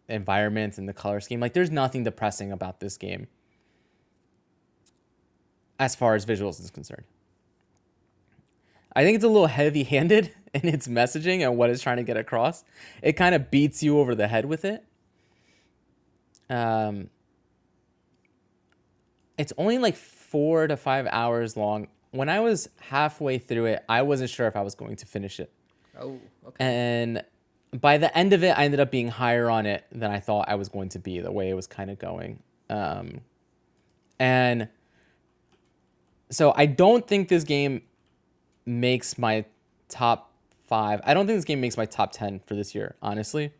environments 0.08 0.78
and 0.78 0.88
the 0.88 0.92
color 0.92 1.20
scheme. 1.20 1.40
Like, 1.40 1.52
there's 1.52 1.70
nothing 1.70 2.04
depressing 2.04 2.52
about 2.52 2.80
this 2.80 2.96
game 2.96 3.26
as 5.80 5.96
far 5.96 6.14
as 6.14 6.24
visuals 6.24 6.60
is 6.60 6.70
concerned. 6.70 7.04
I 8.94 9.02
think 9.02 9.16
it's 9.16 9.24
a 9.24 9.28
little 9.28 9.46
heavy-handed 9.46 10.30
in 10.54 10.68
its 10.68 10.86
messaging 10.86 11.40
and 11.40 11.56
what 11.56 11.70
it's 11.70 11.82
trying 11.82 11.96
to 11.96 12.02
get 12.04 12.16
across. 12.16 12.62
It 13.02 13.14
kind 13.14 13.34
of 13.34 13.50
beats 13.50 13.82
you 13.82 13.98
over 13.98 14.14
the 14.14 14.28
head 14.28 14.44
with 14.44 14.64
it. 14.64 14.84
Um, 16.50 17.08
it's 19.38 19.52
only 19.56 19.78
like 19.78 19.96
four 19.96 20.66
to 20.66 20.76
five 20.76 21.08
hours 21.10 21.56
long. 21.56 21.88
When 22.10 22.28
I 22.28 22.40
was 22.40 22.68
halfway 22.80 23.38
through 23.38 23.66
it, 23.66 23.84
I 23.88 24.02
wasn't 24.02 24.30
sure 24.30 24.46
if 24.46 24.56
I 24.56 24.62
was 24.62 24.74
going 24.74 24.96
to 24.96 25.06
finish 25.06 25.40
it. 25.40 25.50
Oh, 25.98 26.18
okay. 26.46 26.56
And 26.58 27.24
by 27.72 27.98
the 27.98 28.16
end 28.18 28.32
of 28.32 28.44
it, 28.44 28.50
I 28.50 28.64
ended 28.64 28.80
up 28.80 28.90
being 28.90 29.08
higher 29.08 29.48
on 29.48 29.64
it 29.64 29.84
than 29.92 30.10
I 30.10 30.18
thought 30.18 30.48
I 30.48 30.56
was 30.56 30.68
going 30.68 30.88
to 30.90 30.98
be. 30.98 31.20
The 31.20 31.32
way 31.32 31.48
it 31.48 31.54
was 31.54 31.68
kind 31.68 31.88
of 31.88 31.98
going, 31.98 32.42
um, 32.68 33.20
and 34.18 34.68
so 36.30 36.52
I 36.56 36.66
don't 36.66 37.06
think 37.06 37.28
this 37.28 37.44
game 37.44 37.82
makes 38.64 39.18
my 39.18 39.44
top 39.88 40.32
five. 40.68 41.00
I 41.04 41.14
don't 41.14 41.26
think 41.26 41.36
this 41.36 41.44
game 41.44 41.60
makes 41.60 41.76
my 41.76 41.86
top 41.86 42.12
ten 42.12 42.40
for 42.46 42.54
this 42.54 42.74
year, 42.74 42.96
honestly. 43.02 43.52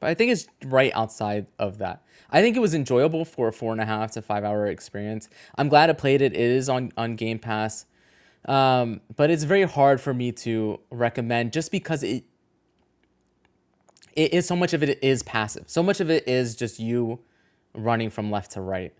But 0.00 0.08
I 0.08 0.14
think 0.14 0.32
it's 0.32 0.46
right 0.64 0.92
outside 0.94 1.46
of 1.58 1.78
that. 1.78 2.02
I 2.30 2.40
think 2.40 2.56
it 2.56 2.60
was 2.60 2.74
enjoyable 2.74 3.24
for 3.24 3.48
a 3.48 3.52
four 3.52 3.72
and 3.72 3.80
a 3.80 3.84
half 3.84 4.12
to 4.12 4.22
five 4.22 4.44
hour 4.44 4.66
experience. 4.66 5.28
I'm 5.56 5.68
glad 5.68 5.90
I 5.90 5.92
played 5.92 6.22
it. 6.22 6.32
It 6.32 6.40
is 6.40 6.68
on 6.68 6.90
on 6.96 7.16
Game 7.16 7.38
Pass, 7.38 7.86
um, 8.46 9.00
but 9.14 9.30
it's 9.30 9.44
very 9.44 9.64
hard 9.64 10.00
for 10.00 10.14
me 10.14 10.32
to 10.32 10.80
recommend 10.90 11.52
just 11.52 11.70
because 11.70 12.02
it 12.02 12.24
it 14.14 14.32
is 14.34 14.46
so 14.46 14.56
much 14.56 14.72
of 14.72 14.82
it 14.82 14.98
is 15.02 15.22
passive. 15.22 15.64
So 15.68 15.82
much 15.82 16.00
of 16.00 16.10
it 16.10 16.26
is 16.26 16.56
just 16.56 16.80
you 16.80 17.20
running 17.74 18.10
from 18.10 18.30
left 18.30 18.52
to 18.52 18.60
right. 18.60 18.92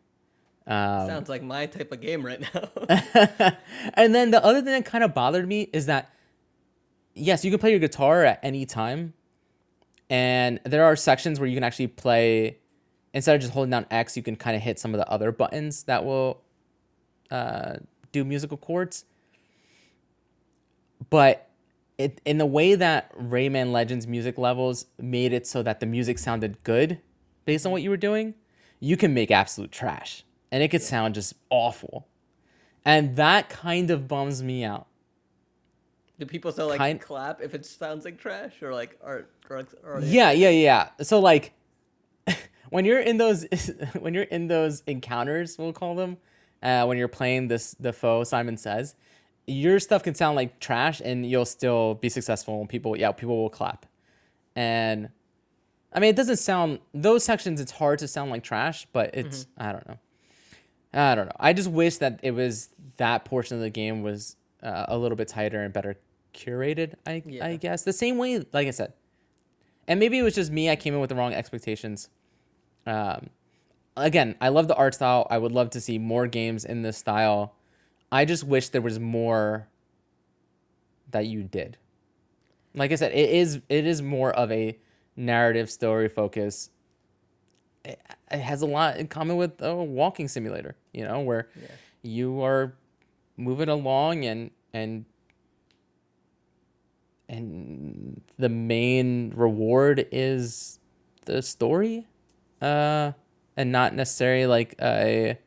Um, 0.67 1.07
Sounds 1.07 1.29
like 1.29 1.43
my 1.43 1.67
type 1.67 1.91
of 1.93 2.01
game 2.01 2.25
right 2.25 2.41
now. 2.41 2.69
and 3.95 4.15
then 4.15 4.31
the 4.31 4.45
other 4.45 4.63
thing 4.63 4.73
that 4.73 4.85
kind 4.85 5.03
of 5.03 5.15
bothered 5.15 5.49
me 5.49 5.69
is 5.73 5.87
that 5.87 6.11
yes, 7.15 7.45
you 7.45 7.51
can 7.51 7.59
play 7.59 7.71
your 7.71 7.81
guitar 7.81 8.25
at 8.25 8.41
any 8.43 8.67
time, 8.67 9.15
and 10.09 10.61
there 10.65 10.85
are 10.85 10.97
sections 10.97 11.41
where 11.41 11.49
you 11.49 11.57
can 11.57 11.65
actually 11.65 11.89
play 11.89 12.59
instead 13.13 13.35
of 13.35 13.41
just 13.41 13.53
holding 13.53 13.71
down 13.71 13.87
X, 13.91 14.17
you 14.17 14.23
can 14.23 14.37
kind 14.37 14.57
of 14.57 14.63
hit 14.63 14.79
some 14.79 14.95
of 14.95 14.99
the 14.99 15.09
other 15.09 15.33
buttons 15.33 15.85
that 15.85 16.05
will 16.05 16.43
uh, 17.31 17.77
do 18.13 18.25
musical 18.25 18.57
chords. 18.57 19.05
But 21.09 21.49
it 21.99 22.21
in 22.25 22.39
the 22.39 22.47
way 22.47 22.75
that 22.75 23.17
Rayman 23.17 23.73
Legends 23.73 24.07
music 24.07 24.39
levels 24.39 24.87
made 24.99 25.33
it 25.33 25.47
so 25.47 25.63
that 25.63 25.81
the 25.81 25.87
music 25.87 26.19
sounded 26.19 26.63
good 26.63 27.01
based 27.45 27.67
on 27.67 27.73
what 27.73 27.83
you 27.83 27.91
were 27.91 27.97
doing, 27.97 28.35
you 28.79 28.97
can 28.97 29.13
make 29.13 29.31
absolute 29.31 29.73
trash 29.73 30.25
and 30.53 30.63
it 30.63 30.69
could 30.69 30.83
sound 30.83 31.15
just 31.15 31.35
awful. 31.51 32.07
And 32.85 33.17
that 33.17 33.49
kind 33.49 33.91
of 33.91 34.09
bums 34.09 34.43
me 34.43 34.65
out. 34.65 34.87
Do 36.19 36.27
people 36.27 36.53
still 36.53 36.69
like 36.69 36.79
Kind- 36.79 37.01
clap 37.01 37.41
if 37.41 37.55
it 37.55 37.65
sounds 37.65 38.05
like 38.05 38.19
trash 38.19 38.63
or 38.63 38.75
like 38.75 38.99
or 39.03 39.27
or, 39.49 39.67
or 39.85 40.01
Yeah, 40.03 40.31
yeah, 40.31 40.51
yeah. 40.51 40.89
So 41.03 41.19
like 41.19 41.53
when 42.71 42.85
you're 42.85 43.01
in 43.01 43.17
those 43.17 43.47
when 43.99 44.13
you're 44.15 44.25
in 44.25 44.47
those 44.47 44.83
encounters, 44.87 45.57
we'll 45.59 45.73
call 45.73 45.95
them, 45.95 46.19
uh, 46.63 46.85
when 46.85 46.99
you're 46.99 47.09
playing 47.09 47.49
this 47.49 47.75
the 47.81 47.93
foe, 47.93 48.25
Simon 48.25 48.57
says, 48.59 48.95
your 49.47 49.81
stuff 49.81 50.03
can 50.03 50.15
sound 50.15 50.37
like 50.37 50.61
trash 50.61 51.01
and 51.03 51.25
you'll 51.25 51.47
still 51.47 51.95
be 51.95 52.09
successful 52.11 52.61
and 52.61 52.69
people 52.69 52.97
yeah, 52.99 53.13
people 53.13 53.37
will 53.39 53.51
clap. 53.51 53.87
And 54.55 55.09
I 55.93 56.01
mean 56.01 56.11
it 56.11 56.17
doesn't 56.17 56.37
sound 56.37 56.81
those 56.93 57.25
sections 57.25 57.61
it's 57.63 57.73
hard 57.73 57.99
to 58.01 58.09
sound 58.09 58.31
like 58.31 58.43
trash, 58.43 58.87
but 58.93 59.15
it's 59.15 59.47
I 59.57 59.73
don't 59.73 59.89
know. 59.89 59.99
I 60.93 61.15
don't 61.15 61.27
know. 61.27 61.37
I 61.39 61.53
just 61.53 61.71
wish 61.71 61.99
that 61.99 62.21
it 62.23 62.33
was 62.33 62.71
that 62.97 63.25
portion 63.25 63.57
of 63.57 63.63
the 63.63 63.71
game 63.71 64.03
was 64.03 64.37
uh, 64.63 64.87
a 64.89 64.99
little 64.99 65.17
bit 65.17 65.29
tighter 65.29 65.63
and 65.63 65.73
better 65.73 65.97
curated. 66.35 66.95
I 67.07 67.23
Yeah. 67.25 67.47
I 67.47 67.57
guess 67.57 67.83
the 67.83 67.93
same 67.93 68.19
way, 68.19 68.45
like 68.53 68.67
I 68.67 68.73
said, 68.73 68.93
and 69.87 70.01
maybe 70.01 70.19
it 70.19 70.23
was 70.23 70.35
just 70.35 70.51
me. 70.51 70.71
I 70.71 70.77
came 70.77 70.95
in 70.95 71.01
with 71.01 71.11
the 71.11 71.17
wrong 71.17 71.33
expectations. 71.33 72.09
Um, 72.87 73.31
again, 73.97 74.37
I 74.41 74.49
love 74.49 74.69
the 74.69 74.75
art 74.75 74.95
style. 74.95 75.27
I 75.31 75.39
would 75.39 75.53
love 75.53 75.71
to 75.71 75.81
see 75.81 75.99
more 75.99 76.27
games 76.27 76.65
in 76.65 76.83
this 76.83 76.99
style. 76.99 77.55
I 78.13 78.25
just 78.25 78.45
wish 78.45 78.69
there 78.69 78.83
was 78.83 78.99
more 78.99 79.69
that 81.11 81.27
you 81.27 81.43
did. 81.43 81.77
Like 82.75 82.93
I 82.93 82.97
said, 82.97 83.13
it 83.13 83.31
is 83.31 83.61
it 83.69 83.87
is 83.87 84.03
more 84.03 84.33
of 84.33 84.51
a 84.51 84.79
narrative 85.17 85.71
story 85.71 86.09
focus. 86.09 86.71
It, 87.85 88.01
it 88.31 88.41
has 88.41 88.63
a 88.63 88.67
lot 88.67 88.97
in 88.99 89.09
common 89.09 89.37
with 89.37 89.61
a 89.63 89.75
walking 89.75 90.29
simulator, 90.29 90.77
you 90.93 91.05
know, 91.05 91.21
where 91.21 91.49
Yeah. 91.61 91.69
you 92.03 92.43
are 92.43 92.75
moving 93.37 93.69
along 93.69 94.25
and 94.27 94.51
and 94.73 95.05
and 97.29 98.21
the 98.39 98.49
main 98.49 99.33
reward 99.35 100.07
is 100.11 100.79
the 101.27 101.41
story 101.43 102.07
uh 102.61 103.13
and 103.57 103.71
not 103.73 103.95
necessarily 103.95 104.47
like 104.47 104.75
a 104.83 105.39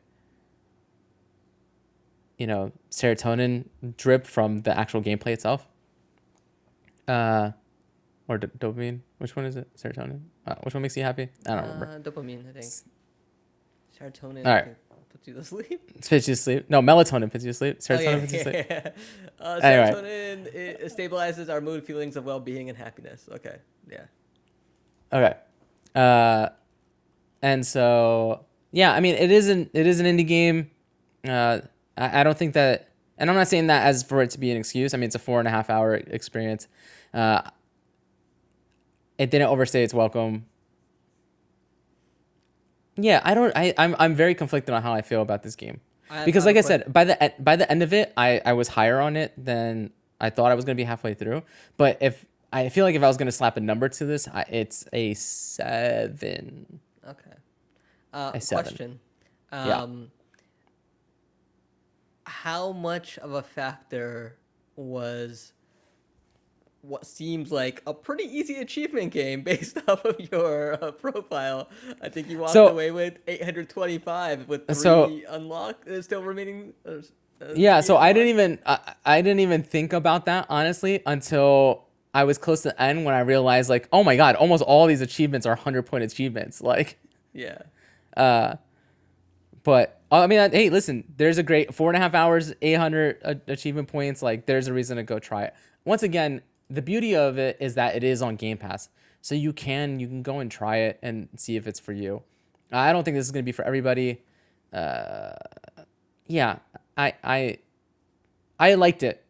you 2.38 2.46
know 2.46 2.72
serotonin 2.90 3.66
drip 3.96 4.26
from 4.26 4.62
the 4.62 4.76
actual 4.76 5.02
gameplay 5.02 5.28
itself 5.32 5.66
uh 7.06 7.50
or 8.28 8.38
d- 8.38 8.48
dopamine 8.58 9.00
which 9.24 9.34
one 9.36 9.44
is 9.46 9.56
it 9.56 9.66
serotonin 9.76 10.20
uh, 10.46 10.54
which 10.64 10.74
one 10.74 10.82
makes 10.82 10.96
you 10.98 11.02
happy 11.02 11.28
i 11.46 11.50
don't 11.54 11.62
remember 11.64 11.86
Uh, 11.86 11.98
dopamine, 11.98 12.42
I 12.48 12.52
think. 12.60 12.72
Serotonin. 13.98 14.44
All 14.46 14.52
right. 14.54 14.76
Puts 15.10 15.28
you 15.28 15.34
to 15.34 15.44
sleep. 15.44 15.70
it 15.94 16.08
puts 16.08 16.28
you 16.28 16.34
to 16.34 16.36
sleep 16.36 16.68
no 16.68 16.80
melatonin 16.82 17.30
puts 17.30 17.44
you 17.44 17.50
to 17.50 17.54
sleep 17.54 17.76
Oh, 17.78 17.84
serotonin 17.84 18.04
yeah, 18.04 18.20
puts 18.20 18.32
you 18.32 18.38
to 18.38 18.44
sleep 18.44 18.66
yeah, 18.68 18.80
yeah. 18.84 19.46
Uh, 19.46 19.60
Anyway. 19.62 19.90
serotonin 19.92 20.54
it 20.54 20.92
stabilizes 20.96 21.48
our 21.52 21.60
mood, 21.60 21.84
feelings 21.84 22.16
of 22.16 22.24
well-being, 22.24 22.68
and 22.68 22.76
happiness. 22.78 23.28
Okay. 23.32 23.56
Yeah. 23.90 24.04
Okay. 25.12 25.34
Uh, 25.94 26.48
and 27.42 27.64
so 27.64 28.44
yeah, 28.72 28.92
I 28.92 29.00
mean, 29.00 29.14
it 29.14 29.30
isn't 29.30 29.70
it 29.72 29.86
is 29.86 30.00
an 30.00 30.06
indie 30.06 30.26
game. 30.26 30.70
Uh, 31.26 31.60
I, 31.96 32.20
I 32.20 32.24
don't 32.24 32.36
think 32.36 32.54
that, 32.54 32.88
and 33.18 33.30
I'm 33.30 33.36
not 33.36 33.46
saying 33.48 33.68
that 33.68 33.86
as 33.86 34.02
for 34.02 34.20
it 34.22 34.30
to 34.30 34.38
be 34.40 34.50
an 34.50 34.56
excuse. 34.56 34.92
I 34.94 34.96
mean, 34.96 35.04
it's 35.06 35.14
a 35.14 35.20
four 35.20 35.38
and 35.38 35.46
a 35.46 35.50
half 35.52 35.70
hour 35.70 35.94
experience. 35.94 36.66
Uh, 37.12 37.42
it 39.18 39.30
didn't 39.30 39.48
overstay 39.48 39.82
its 39.84 39.94
welcome. 39.94 40.46
Yeah, 42.96 43.20
I 43.24 43.34
don't. 43.34 43.52
I 43.56 43.74
I'm 43.76 43.96
I'm 43.98 44.14
very 44.14 44.34
conflicted 44.34 44.74
on 44.74 44.82
how 44.82 44.92
I 44.92 45.02
feel 45.02 45.20
about 45.22 45.42
this 45.42 45.56
game 45.56 45.80
I 46.10 46.24
because, 46.24 46.46
like 46.46 46.56
I 46.56 46.60
said, 46.60 46.92
by 46.92 47.04
the 47.04 47.32
by 47.38 47.56
the 47.56 47.70
end 47.70 47.82
of 47.82 47.92
it, 47.92 48.12
I 48.16 48.40
I 48.44 48.52
was 48.52 48.68
higher 48.68 49.00
on 49.00 49.16
it 49.16 49.32
than 49.36 49.90
I 50.20 50.30
thought 50.30 50.50
I 50.52 50.54
was 50.54 50.64
gonna 50.64 50.76
be 50.76 50.84
halfway 50.84 51.14
through. 51.14 51.42
But 51.76 51.98
if 52.00 52.24
I 52.52 52.68
feel 52.68 52.84
like 52.84 52.94
if 52.94 53.02
I 53.02 53.08
was 53.08 53.16
gonna 53.16 53.32
slap 53.32 53.56
a 53.56 53.60
number 53.60 53.88
to 53.88 54.04
this, 54.04 54.28
I, 54.28 54.44
it's 54.48 54.86
a 54.92 55.14
seven. 55.14 56.80
Okay. 57.06 57.30
Uh, 58.12 58.30
A 58.34 58.40
seven. 58.40 58.64
question. 58.64 59.00
Yeah. 59.52 59.82
Um, 59.82 60.10
How 62.26 62.70
much 62.72 63.18
of 63.18 63.32
a 63.32 63.42
factor 63.42 64.36
was 64.76 65.52
what 66.86 67.06
seems 67.06 67.50
like 67.50 67.82
a 67.86 67.94
pretty 67.94 68.24
easy 68.24 68.56
achievement 68.56 69.12
game 69.12 69.42
based 69.50 69.78
off 69.88 70.04
of 70.04 70.16
your 70.30 70.74
uh, 70.84 70.90
profile? 70.92 71.68
I 72.02 72.08
think 72.08 72.28
you 72.28 72.38
walked 72.38 72.52
So- 72.52 72.68
away 72.68 72.90
with 72.90 73.18
825 73.26 74.48
with 74.48 74.66
three 74.66 74.74
So- 74.74 75.20
unlocked, 75.28 75.88
uh, 75.88 76.02
still 76.02 76.22
remaining. 76.22 76.72
Uh, 76.86 76.90
uh, 77.40 77.52
Yeah, 77.54 77.80
so 77.80 77.96
I 77.96 78.12
didn't 78.12 78.28
even 78.28 78.58
I, 78.66 78.94
I 79.04 79.22
didn't 79.22 79.40
even 79.40 79.62
think 79.62 79.92
about 79.92 80.26
that 80.26 80.46
honestly 80.48 81.00
until 81.06 81.84
I 82.12 82.24
was 82.24 82.38
close 82.38 82.62
to 82.62 82.68
the 82.68 82.80
end 82.82 83.04
when 83.04 83.14
I 83.14 83.20
realized 83.20 83.68
like, 83.68 83.88
oh 83.92 84.04
my 84.04 84.16
god, 84.16 84.36
almost 84.36 84.62
all 84.62 84.86
these 84.86 85.00
achievements 85.00 85.46
are 85.46 85.56
hundred 85.56 85.82
point 85.84 86.04
achievements. 86.04 86.60
Like, 86.72 86.98
Yeah. 87.32 87.58
uh, 88.16 88.56
but 89.62 90.00
uh, 90.12 90.20
I 90.20 90.26
mean, 90.26 90.38
uh, 90.38 90.50
hey, 90.50 90.70
listen, 90.70 91.04
there's 91.16 91.38
a 91.38 91.42
great 91.42 91.74
four 91.74 91.90
and 91.90 91.96
a 91.96 92.00
half 92.00 92.14
hours, 92.14 92.52
eight 92.62 92.74
hundred 92.74 93.18
uh, 93.24 93.34
achievement 93.48 93.88
points. 93.88 94.22
Like, 94.22 94.46
there's 94.46 94.68
a 94.68 94.72
reason 94.72 94.96
to 94.98 95.02
go 95.02 95.18
try 95.18 95.44
it. 95.44 95.54
Once 95.84 96.02
again, 96.02 96.42
the 96.70 96.82
beauty 96.82 97.14
of 97.14 97.38
it 97.38 97.56
is 97.60 97.74
that 97.74 97.94
it 97.96 98.04
is 98.04 98.22
on 98.22 98.36
Game 98.36 98.56
Pass, 98.58 98.88
so 99.20 99.34
you 99.34 99.52
can 99.52 100.00
you 100.00 100.06
can 100.08 100.22
go 100.22 100.38
and 100.40 100.50
try 100.50 100.78
it 100.78 100.98
and 101.02 101.28
see 101.36 101.56
if 101.56 101.66
it's 101.66 101.80
for 101.80 101.92
you. 101.92 102.22
I 102.72 102.92
don't 102.92 103.04
think 103.04 103.16
this 103.16 103.26
is 103.26 103.32
gonna 103.32 103.42
be 103.42 103.52
for 103.52 103.64
everybody. 103.64 104.22
Uh, 104.72 105.32
yeah, 106.26 106.58
I 106.96 107.14
I 107.22 107.58
I 108.58 108.74
liked 108.74 109.02
it. 109.02 109.24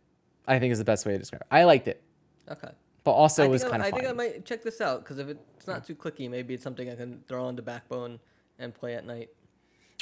I 0.46 0.58
think 0.58 0.72
is 0.72 0.78
the 0.78 0.84
best 0.84 1.06
way 1.06 1.12
to 1.12 1.18
describe 1.18 1.40
it. 1.42 1.46
I 1.50 1.64
liked 1.64 1.88
it, 1.88 2.02
Okay. 2.50 2.68
but 3.02 3.12
also 3.12 3.44
it 3.44 3.48
was 3.48 3.62
kind 3.62 3.76
of 3.76 3.80
I 3.82 3.90
fun. 3.90 4.00
think 4.00 4.10
I 4.10 4.12
might 4.12 4.44
check 4.44 4.62
this 4.62 4.80
out 4.80 5.02
because 5.02 5.18
if 5.18 5.28
it's 5.28 5.66
not 5.66 5.86
too 5.86 5.94
clicky, 5.94 6.30
maybe 6.30 6.54
it's 6.54 6.62
something 6.62 6.90
I 6.90 6.94
can 6.94 7.22
throw 7.26 7.44
on 7.46 7.56
the 7.56 7.62
backbone 7.62 8.18
and 8.58 8.74
play 8.74 8.94
at 8.94 9.06
night. 9.06 9.30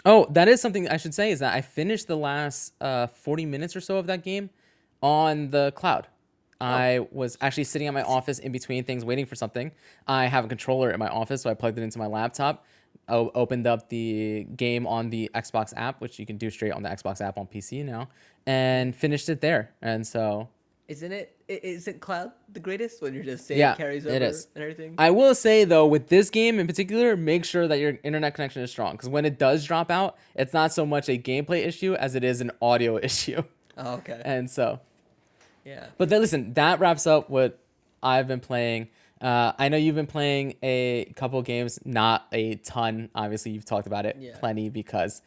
Oh, 0.04 0.26
that 0.30 0.48
is 0.48 0.60
something 0.60 0.88
I 0.88 0.96
should 0.96 1.14
say 1.14 1.30
is 1.30 1.38
that 1.38 1.54
I 1.54 1.60
finished 1.60 2.08
the 2.08 2.16
last 2.16 2.74
uh, 2.80 3.06
40 3.06 3.46
minutes 3.46 3.76
or 3.76 3.80
so 3.80 3.98
of 3.98 4.08
that 4.08 4.24
game 4.24 4.50
on 5.00 5.50
the 5.50 5.72
cloud. 5.76 6.08
I 6.62 7.06
was 7.10 7.36
actually 7.40 7.64
sitting 7.64 7.88
at 7.88 7.94
my 7.94 8.02
office 8.02 8.38
in 8.38 8.52
between 8.52 8.84
things 8.84 9.04
waiting 9.04 9.26
for 9.26 9.34
something. 9.34 9.72
I 10.06 10.26
have 10.26 10.44
a 10.44 10.48
controller 10.48 10.90
in 10.90 10.98
my 10.98 11.08
office, 11.08 11.42
so 11.42 11.50
I 11.50 11.54
plugged 11.54 11.78
it 11.78 11.82
into 11.82 11.98
my 11.98 12.06
laptop, 12.06 12.64
o- 13.08 13.30
opened 13.34 13.66
up 13.66 13.88
the 13.88 14.44
game 14.56 14.86
on 14.86 15.10
the 15.10 15.30
Xbox 15.34 15.72
app, 15.76 16.00
which 16.00 16.18
you 16.18 16.26
can 16.26 16.36
do 16.36 16.50
straight 16.50 16.72
on 16.72 16.82
the 16.82 16.88
Xbox 16.88 17.20
app 17.20 17.36
on 17.38 17.46
PC 17.46 17.84
now, 17.84 18.08
and 18.46 18.94
finished 18.94 19.28
it 19.28 19.40
there. 19.40 19.70
And 19.82 20.06
so 20.06 20.48
Isn't 20.88 21.12
it? 21.12 21.36
i- 21.48 21.60
Isn't 21.62 22.00
cloud 22.00 22.32
the 22.52 22.60
greatest 22.60 23.00
when 23.02 23.14
you're 23.14 23.24
just 23.24 23.46
saying 23.46 23.58
Yeah, 23.60 23.74
carries 23.74 24.04
over 24.06 24.14
it 24.14 24.22
is. 24.22 24.48
and 24.54 24.62
everything? 24.62 24.94
I 24.98 25.10
will 25.10 25.34
say 25.34 25.64
though, 25.64 25.86
with 25.86 26.08
this 26.08 26.28
game 26.30 26.58
in 26.60 26.66
particular, 26.66 27.16
make 27.16 27.44
sure 27.44 27.66
that 27.68 27.78
your 27.78 27.98
internet 28.02 28.34
connection 28.34 28.62
is 28.62 28.70
strong 28.70 28.92
because 28.92 29.08
when 29.08 29.24
it 29.24 29.38
does 29.38 29.64
drop 29.64 29.90
out, 29.90 30.16
it's 30.34 30.52
not 30.52 30.72
so 30.72 30.84
much 30.84 31.08
a 31.08 31.16
gameplay 31.18 31.66
issue 31.66 31.94
as 31.94 32.14
it 32.14 32.24
is 32.24 32.40
an 32.40 32.50
audio 32.60 32.98
issue. 33.02 33.42
oh, 33.78 33.94
okay. 33.94 34.20
And 34.24 34.50
so 34.50 34.80
yeah. 35.64 35.86
But 35.98 36.08
then 36.08 36.20
listen, 36.20 36.54
that 36.54 36.80
wraps 36.80 37.06
up 37.06 37.30
what 37.30 37.58
I've 38.02 38.26
been 38.28 38.40
playing. 38.40 38.88
Uh, 39.20 39.52
I 39.58 39.68
know 39.68 39.76
you've 39.76 39.94
been 39.94 40.06
playing 40.08 40.56
a 40.62 41.12
couple 41.16 41.40
games, 41.42 41.78
not 41.84 42.26
a 42.32 42.56
ton. 42.56 43.08
Obviously, 43.14 43.52
you've 43.52 43.64
talked 43.64 43.86
about 43.86 44.04
it 44.06 44.16
Yeah. 44.18 44.36
plenty 44.38 44.68
because 44.68 45.22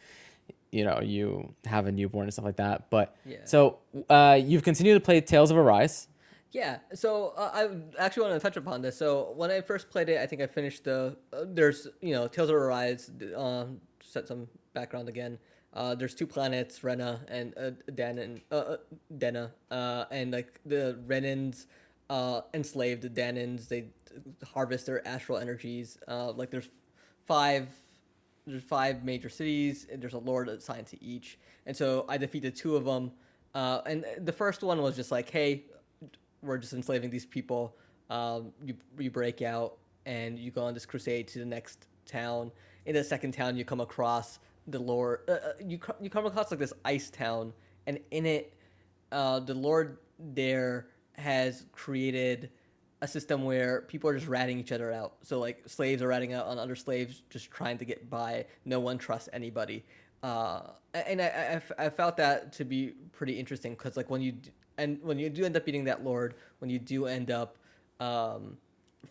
you 0.72 0.84
know 0.84 1.00
you 1.02 1.54
have 1.66 1.88
a 1.88 1.92
newborn 1.92 2.24
and 2.26 2.34
stuff 2.34 2.44
like 2.46 2.58
that. 2.58 2.90
But 2.90 3.16
Yeah. 3.26 3.38
so 3.46 3.80
uh, 4.10 4.38
you've 4.44 4.64
continued 4.64 4.96
to 4.96 5.00
play 5.00 5.22
Tales 5.22 5.52
of 5.52 5.58
Arise. 5.58 6.08
Yeah, 6.52 6.78
so 6.94 7.34
uh, 7.36 7.52
I 7.54 8.02
actually 8.02 8.24
want 8.30 8.36
to 8.36 8.40
touch 8.40 8.56
upon 8.56 8.82
this. 8.82 8.98
So 8.98 9.34
when 9.36 9.52
I 9.52 9.60
first 9.60 9.90
played 9.90 10.08
it, 10.08 10.20
I 10.20 10.26
think 10.26 10.42
I 10.42 10.48
finished 10.48 10.86
the. 10.86 11.18
Uh, 11.34 11.44
there's 11.48 11.88
you 12.02 12.14
know 12.14 12.28
Tales 12.28 12.50
of 12.50 12.56
Arise. 12.56 13.12
Um, 13.36 13.80
set 14.04 14.28
some 14.28 14.48
background 14.74 15.10
again. 15.10 15.38
Uh, 15.76 15.94
there's 15.94 16.16
two 16.16 16.28
planets, 16.28 16.84
Rena 16.84 17.20
and 17.28 17.54
uh, 17.58 17.72
Danon, 17.92 18.42
uh, 18.52 18.56
uh, 18.56 18.78
Dena, 19.18 19.52
uh, 19.72 20.06
and 20.10 20.32
like 20.32 20.60
the 20.66 20.98
Renans 21.06 21.66
uh, 22.10 22.42
enslave 22.54 23.02
the 23.02 23.10
Danans. 23.10 23.68
They 23.68 23.90
harvest 24.46 24.86
their 24.86 25.06
astral 25.06 25.38
energies. 25.38 25.98
Uh, 26.08 26.32
like 26.32 26.50
there's 26.50 26.70
five 27.26 27.68
there's 28.48 28.64
five 28.64 29.04
major 29.04 29.30
cities 29.30 29.88
and 29.92 30.02
there's 30.02 30.14
a 30.14 30.20
lord 30.20 30.48
assigned 30.50 30.86
to 30.86 31.04
each 31.04 31.40
and 31.66 31.76
so 31.76 32.06
i 32.08 32.18
defeated 32.18 32.56
two 32.56 32.76
of 32.76 32.86
them 32.86 33.12
uh, 33.56 33.82
and 33.86 34.06
the 34.20 34.32
first 34.32 34.62
one 34.62 34.82
was 34.82 34.96
just 34.96 35.12
like 35.12 35.30
hey 35.30 35.64
we're 36.42 36.58
just 36.58 36.74
enslaving 36.74 37.10
these 37.10 37.26
people 37.26 37.76
um, 38.10 38.52
you, 38.64 38.76
you 39.00 39.10
break 39.10 39.42
out 39.42 39.78
and 40.06 40.38
you 40.38 40.52
go 40.52 40.64
on 40.64 40.74
this 40.74 40.86
crusade 40.86 41.28
to 41.28 41.40
the 41.40 41.46
next 41.46 41.88
town 42.06 42.52
in 42.86 42.94
the 42.94 43.04
second 43.04 43.32
town 43.32 43.58
you 43.58 43.66
come 43.66 43.82
across 43.82 44.40
the 44.68 44.80
lord 44.80 45.20
uh, 45.28 45.32
uh, 45.32 45.38
you, 45.60 45.80
you 46.02 46.10
come 46.10 46.26
across 46.26 46.52
like 46.52 46.60
this 46.60 46.74
ice 46.84 47.10
town 47.10 47.54
and 47.88 48.00
in 48.12 48.26
it 48.26 48.54
uh, 49.12 49.40
the 49.40 49.54
lord 49.54 49.98
there 50.20 50.88
has 51.14 51.66
created 51.72 52.50
a 53.02 53.08
system 53.08 53.44
where 53.44 53.82
people 53.82 54.10
are 54.10 54.16
just 54.16 54.28
ratting 54.28 54.60
each 54.60 54.72
other 54.72 54.92
out. 54.92 55.16
So 55.22 55.40
like 55.40 55.64
slaves 55.68 56.02
are 56.02 56.08
ratting 56.08 56.34
out 56.34 56.48
on 56.48 56.58
other 56.58 56.76
slaves, 56.76 57.22
just 57.30 57.52
trying 57.52 57.78
to 57.78 57.86
get 57.86 58.10
by. 58.10 58.46
No 58.66 58.80
one 58.80 58.98
trusts 58.98 59.30
anybody. 59.34 59.84
Uh, 60.24 60.62
and 60.94 61.22
I, 61.22 61.62
I, 61.80 61.86
I 61.86 61.90
felt 61.90 62.18
that 62.18 62.52
to 62.54 62.66
be 62.66 62.94
pretty 63.12 63.38
interesting 63.40 63.74
because 63.74 63.96
like 63.96 64.10
when 64.10 64.22
you 64.22 64.32
d- 64.34 64.52
and 64.78 65.02
when 65.04 65.20
you 65.20 65.30
do 65.30 65.46
end 65.46 65.56
up 65.56 65.66
beating 65.66 65.84
that 65.86 66.04
lord, 66.04 66.36
when 66.60 66.70
you 66.70 66.80
do 66.80 67.06
end 67.06 67.32
up 67.32 67.58
um, 68.00 68.58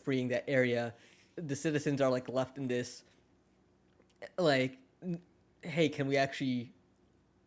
freeing 0.02 0.28
that 0.28 0.44
area, 0.48 0.92
the 1.36 1.56
citizens 1.56 2.00
are 2.00 2.10
like 2.10 2.28
left 2.28 2.58
in 2.58 2.66
this 2.66 3.04
like, 4.38 4.78
hey, 5.64 5.88
can 5.88 6.06
we 6.06 6.16
actually 6.16 6.72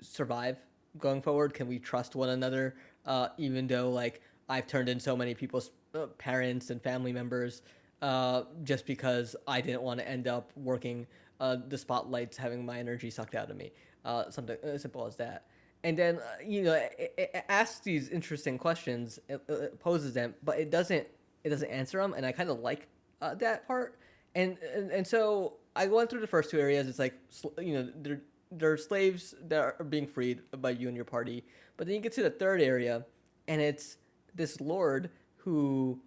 survive 0.02 0.58
going 0.98 1.22
forward? 1.22 1.54
Can 1.54 1.68
we 1.68 1.80
trust 1.80 2.16
one 2.16 2.30
another? 2.30 2.76
Uh, 3.06 3.30
even 3.38 3.68
though 3.68 3.90
like 3.90 4.22
I've 4.50 4.68
turned 4.68 4.90
in 4.90 5.00
so 5.00 5.16
many 5.16 5.34
people's 5.34 5.72
uh, 5.94 6.08
parents 6.18 6.70
and 6.70 6.82
family 6.82 7.14
members, 7.14 7.62
uh, 8.02 8.44
just 8.64 8.86
because 8.86 9.36
I 9.48 9.62
didn't 9.62 9.82
want 9.82 10.00
to 10.00 10.08
end 10.08 10.28
up 10.28 10.52
working 10.56 11.08
uh, 11.40 11.58
the 11.68 11.78
spotlights, 11.78 12.38
having 12.38 12.66
my 12.66 12.80
energy 12.80 13.10
sucked 13.10 13.36
out 13.36 13.50
of 13.50 13.58
me. 13.58 13.72
Uh, 14.06 14.30
something 14.30 14.58
as 14.64 14.82
simple 14.82 15.06
as 15.06 15.16
that. 15.18 15.46
And 15.84 15.98
then 15.98 16.20
you 16.46 16.64
know, 16.64 16.74
it, 16.74 17.14
it 17.18 17.46
asks 17.50 17.80
these 17.80 18.10
interesting 18.10 18.58
questions, 18.58 19.20
it, 19.30 19.42
it 19.48 19.80
poses 19.80 20.14
them, 20.14 20.34
but 20.44 20.60
it 20.60 20.72
doesn't 20.72 21.08
it 21.44 21.50
doesn't 21.50 21.70
answer 21.70 22.02
them, 22.02 22.14
and 22.14 22.26
I 22.26 22.32
kind 22.32 22.50
of 22.50 22.60
like 22.60 22.88
that 23.22 23.68
part. 23.68 23.98
And, 24.38 24.56
and 24.74 24.92
and 24.92 25.06
so 25.06 25.54
I 25.76 25.88
went 25.88 26.12
through 26.12 26.22
the 26.22 26.28
first 26.28 26.52
two 26.52 26.60
areas. 26.60 26.88
It's 26.88 27.00
like 27.00 27.16
you 27.60 27.74
know 27.74 27.90
they're 28.04 28.22
they're 28.52 28.78
slaves 28.78 29.34
that 29.48 29.76
are 29.80 29.84
being 29.84 30.06
freed 30.06 30.42
by 30.62 30.70
you 30.70 30.88
and 30.88 30.96
your 30.96 31.06
party. 31.06 31.44
But 31.76 31.88
then 31.88 31.96
you 31.96 32.02
get 32.02 32.14
to 32.14 32.24
the 32.24 32.30
third 32.30 32.62
area, 32.62 33.04
and 33.48 33.60
it's 33.60 33.98
this 34.36 34.62
lord 34.62 35.10
who 35.38 36.00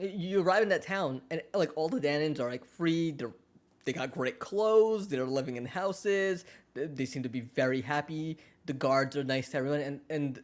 you 0.00 0.40
arrive 0.42 0.62
in 0.62 0.70
that 0.70 0.82
town, 0.82 1.20
and 1.30 1.42
like 1.52 1.70
all 1.76 1.90
the 1.90 2.00
Danans 2.00 2.40
are 2.40 2.50
like 2.50 2.64
free. 2.64 3.10
They're 3.10 3.32
they 3.84 3.92
got 3.92 4.10
great 4.10 4.38
clothes. 4.38 5.06
They're 5.06 5.26
living 5.26 5.56
in 5.56 5.66
houses. 5.66 6.46
They, 6.72 6.86
they 6.86 7.04
seem 7.04 7.22
to 7.24 7.28
be 7.28 7.40
very 7.40 7.82
happy. 7.82 8.38
The 8.64 8.72
guards 8.72 9.16
are 9.18 9.24
nice 9.24 9.50
to 9.50 9.58
everyone, 9.58 9.80
and 9.80 10.00
and 10.08 10.42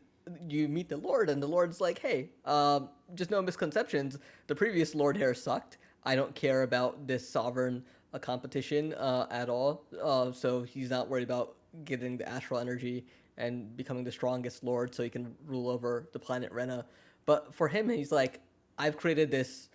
you 0.48 0.68
meet 0.68 0.90
the 0.90 0.98
lord, 0.98 1.30
and 1.30 1.42
the 1.42 1.46
lord's 1.46 1.80
like, 1.80 1.98
hey, 1.98 2.28
um, 2.44 2.90
just 3.14 3.30
no 3.30 3.40
misconceptions. 3.40 4.18
The 4.48 4.54
previous 4.54 4.94
lord 4.94 5.16
here 5.16 5.32
sucked. 5.32 5.78
I 6.04 6.14
don't 6.16 6.34
care 6.34 6.62
about 6.62 7.06
this 7.06 7.28
sovereign 7.28 7.84
uh, 8.12 8.18
competition 8.18 8.94
uh, 8.94 9.26
at 9.30 9.48
all. 9.48 9.84
Uh, 10.02 10.32
so 10.32 10.62
he's 10.62 10.90
not 10.90 11.08
worried 11.08 11.24
about 11.24 11.56
getting 11.84 12.16
the 12.16 12.28
astral 12.28 12.60
energy 12.60 13.06
and 13.36 13.76
becoming 13.76 14.04
the 14.04 14.12
strongest 14.12 14.62
lord, 14.62 14.94
so 14.94 15.02
he 15.02 15.10
can 15.10 15.34
rule 15.46 15.68
over 15.68 16.08
the 16.12 16.18
planet 16.18 16.52
Rena. 16.52 16.84
But 17.26 17.54
for 17.54 17.66
him, 17.66 17.88
he's 17.88 18.12
like, 18.12 18.40
I've 18.78 18.96
created 18.96 19.30
this 19.30 19.70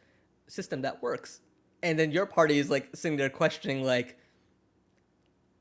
system 0.47 0.81
that 0.83 1.01
works. 1.01 1.41
And 1.83 1.97
then 1.97 2.11
your 2.11 2.25
party 2.25 2.59
is 2.59 2.69
like 2.69 2.89
sitting 2.93 3.17
there 3.17 3.29
questioning, 3.29 3.83
like, 3.83 4.17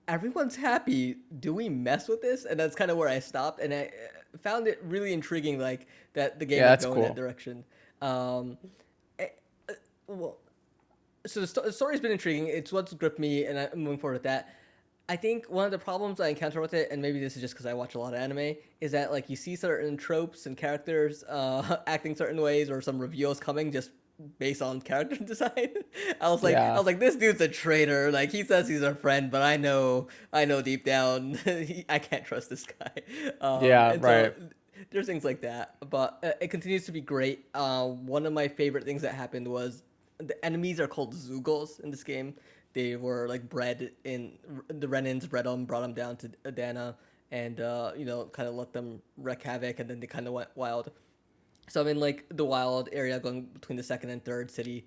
everyone's 0.07 0.57
happy. 0.57 1.17
Do 1.41 1.55
we 1.55 1.69
mess 1.69 2.09
with 2.09 2.23
this? 2.23 2.45
And 2.45 2.59
that's 2.59 2.75
kind 2.75 2.91
of 2.91 2.97
where 2.97 3.09
I 3.09 3.19
stopped. 3.19 3.61
And 3.61 3.73
I 3.73 3.85
uh, 3.85 4.39
found 4.39 4.67
it 4.69 4.81
really 4.85 5.13
intriguing, 5.13 5.59
like, 5.59 5.87
that 6.15 6.39
the 6.39 6.47
game 6.47 6.59
Yeah, 6.59 6.77
is 6.77 6.85
going 6.85 7.03
that 7.03 7.17
direction. 7.17 7.65
Um, 8.01 8.59
eh, 9.19 9.29
uh, 9.69 9.73
well, 10.07 10.39
so 11.27 11.41
the, 11.41 11.61
the 11.63 11.73
story's 11.73 12.01
been 12.01 12.13
intriguing. 12.13 12.49
It's 12.49 12.73
what's 12.73 12.93
gripped 12.95 13.19
me, 13.19 13.45
and 13.47 13.59
I'm 13.59 13.79
moving 13.79 13.99
forward 13.99 14.15
with 14.15 14.23
that. 14.25 14.55
I 15.11 15.17
think 15.17 15.47
one 15.47 15.65
of 15.65 15.71
the 15.71 15.79
problems 15.79 16.21
I 16.21 16.29
encounter 16.29 16.61
with 16.61 16.75
it, 16.75 16.91
and 16.91 17.01
maybe 17.01 17.19
this 17.19 17.35
is 17.35 17.41
just 17.41 17.55
because 17.55 17.65
I 17.65 17.73
watch 17.73 17.95
a 17.95 17.99
lot 17.99 18.13
of 18.13 18.21
anime, 18.21 18.55
is 18.81 18.93
that 18.93 19.11
like 19.11 19.31
you 19.31 19.37
see 19.37 19.57
certain 19.57 19.97
tropes 19.97 20.47
and 20.47 20.57
characters 20.57 21.25
uh, 21.25 21.79
acting 21.87 22.15
certain 22.15 22.41
ways, 22.41 22.71
or 22.71 22.81
some 22.83 22.99
reveals 22.99 23.41
coming 23.41 23.73
just 23.73 23.91
based 24.39 24.63
on 24.63 24.81
character 24.81 25.17
design. 25.25 25.69
I 26.21 26.29
was 26.29 26.43
like, 26.43 26.53
Yeah. 26.53 26.75
I 26.75 26.77
was 26.77 26.87
like, 26.87 26.99
this 26.99 27.17
dude's 27.17 27.41
a 27.41 27.49
traitor. 27.49 28.11
Like 28.11 28.33
he 28.33 28.45
says 28.45 28.69
he's 28.69 28.83
our 28.83 28.95
friend, 28.95 29.31
but 29.31 29.43
I 29.43 29.57
know, 29.57 30.09
I 30.33 30.45
know 30.45 30.61
deep 30.61 30.85
down, 30.85 31.35
he, 31.45 31.85
I 31.89 31.99
can't 31.99 32.25
trust 32.25 32.51
this 32.51 32.65
guy. 32.67 33.03
Um, 33.41 33.65
Yeah, 33.65 33.93
and 33.93 34.03
so 34.03 34.09
right. 34.09 34.35
there's 34.91 35.07
things 35.07 35.25
like 35.25 35.41
that, 35.43 35.77
but 35.89 36.19
uh, 36.23 36.33
it 36.41 36.49
continues 36.49 36.85
to 36.87 36.93
be 36.93 37.01
great. 37.01 37.47
Uh, 37.55 37.87
one 37.87 38.27
of 38.27 38.33
my 38.33 38.49
favorite 38.49 38.85
things 38.85 39.03
that 39.03 39.15
happened 39.15 39.47
was 39.49 39.83
the 40.19 40.45
enemies 40.45 40.81
are 40.81 40.89
called 40.89 41.15
Zeugles 41.15 41.81
in 41.81 41.91
this 41.91 42.05
game. 42.05 42.35
They 42.73 42.97
were 42.97 43.29
like 43.29 43.49
bred 43.49 43.93
in 44.05 44.39
the 44.69 44.87
Renans 44.87 45.29
bred 45.29 45.47
them, 45.47 45.65
brought 45.65 45.81
them 45.83 45.95
down 45.95 46.17
to 46.19 46.31
Adana, 46.45 46.97
and 47.31 47.61
uh, 47.61 47.93
you 47.97 48.05
know, 48.05 48.27
kind 48.27 48.49
of 48.49 48.55
let 48.55 48.73
them 48.73 49.01
wreak 49.17 49.43
havoc, 49.43 49.81
and 49.81 49.89
then 49.89 50.01
they 50.01 50.07
kind 50.07 50.27
of 50.27 50.33
went 50.33 50.51
wild. 50.55 50.91
So 51.69 51.81
I'm 51.81 51.89
in 51.89 52.01
like 52.01 52.27
the 52.31 52.45
wild 52.45 52.89
area, 52.93 53.19
going 53.21 53.43
between 53.45 53.77
the 53.77 53.83
second 53.83 54.11
and 54.11 54.25
third 54.25 54.51
city, 54.51 54.87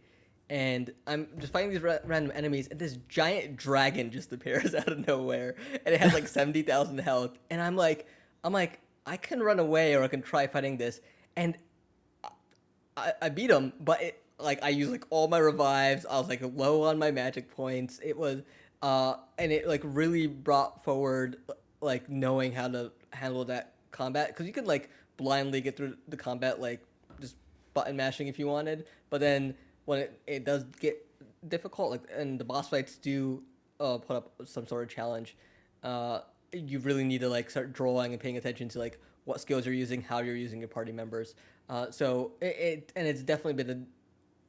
and 0.49 0.93
I'm 1.07 1.27
just 1.39 1.53
fighting 1.53 1.71
these 1.71 1.81
ra- 1.81 1.99
random 2.05 2.31
enemies, 2.35 2.67
and 2.69 2.79
this 2.79 2.97
giant 3.07 3.55
dragon 3.55 4.11
just 4.11 4.31
appears 4.33 4.75
out 4.75 4.87
of 4.87 5.07
nowhere, 5.07 5.55
and 5.85 5.93
it 5.95 6.01
has 6.01 6.13
like 6.13 6.27
seventy 6.39 6.61
thousand 6.61 6.99
health, 6.99 7.37
and 7.49 7.61
I'm 7.61 7.75
like, 7.75 8.07
I'm 8.43 8.53
like, 8.53 8.79
I 9.05 9.17
can 9.17 9.41
run 9.41 9.59
away 9.59 9.95
or 9.95 10.03
I 10.03 10.07
can 10.07 10.21
try 10.21 10.45
fighting 10.47 10.77
this, 10.77 11.01
and 11.35 11.57
I, 12.95 13.13
I 13.21 13.29
beat 13.29 13.49
him, 13.49 13.73
but 13.79 14.01
it 14.01 14.20
like 14.43 14.63
I 14.63 14.69
used 14.69 14.91
like 14.91 15.05
all 15.09 15.27
my 15.27 15.39
revives. 15.39 16.05
I 16.05 16.17
was 16.19 16.29
like 16.29 16.41
low 16.55 16.83
on 16.83 16.97
my 16.97 17.11
magic 17.11 17.49
points. 17.49 17.99
It 18.03 18.17
was, 18.17 18.41
uh, 18.81 19.15
and 19.37 19.51
it 19.51 19.67
like 19.67 19.81
really 19.83 20.27
brought 20.27 20.83
forward 20.83 21.37
like 21.81 22.09
knowing 22.09 22.51
how 22.51 22.67
to 22.67 22.91
handle 23.11 23.45
that 23.45 23.73
combat 23.91 24.29
because 24.29 24.45
you 24.45 24.53
could 24.53 24.67
like 24.67 24.89
blindly 25.17 25.61
get 25.61 25.75
through 25.75 25.97
the 26.07 26.17
combat 26.17 26.61
like 26.61 26.83
just 27.19 27.35
button 27.73 27.95
mashing 27.95 28.27
if 28.27 28.39
you 28.39 28.47
wanted, 28.47 28.87
but 29.09 29.19
then 29.19 29.53
when 29.85 29.99
it, 29.99 30.21
it 30.27 30.45
does 30.45 30.63
get 30.79 31.05
difficult, 31.47 31.91
like 31.91 32.03
and 32.15 32.39
the 32.39 32.43
boss 32.43 32.69
fights 32.69 32.95
do 32.97 33.41
uh, 33.79 33.97
put 33.97 34.15
up 34.15 34.31
some 34.45 34.67
sort 34.67 34.83
of 34.83 34.89
challenge. 34.89 35.35
Uh, 35.83 36.19
you 36.53 36.79
really 36.79 37.03
need 37.03 37.21
to 37.21 37.29
like 37.29 37.49
start 37.49 37.73
drawing 37.73 38.13
and 38.13 38.21
paying 38.21 38.37
attention 38.37 38.69
to 38.69 38.79
like 38.79 38.99
what 39.25 39.39
skills 39.39 39.65
you're 39.65 39.75
using, 39.75 40.01
how 40.01 40.19
you're 40.19 40.35
using 40.35 40.59
your 40.59 40.67
party 40.67 40.91
members. 40.91 41.35
Uh, 41.69 41.89
so 41.89 42.33
it, 42.41 42.55
it 42.57 42.91
and 42.95 43.07
it's 43.07 43.21
definitely 43.21 43.53
been 43.53 43.69
a 43.69 44.00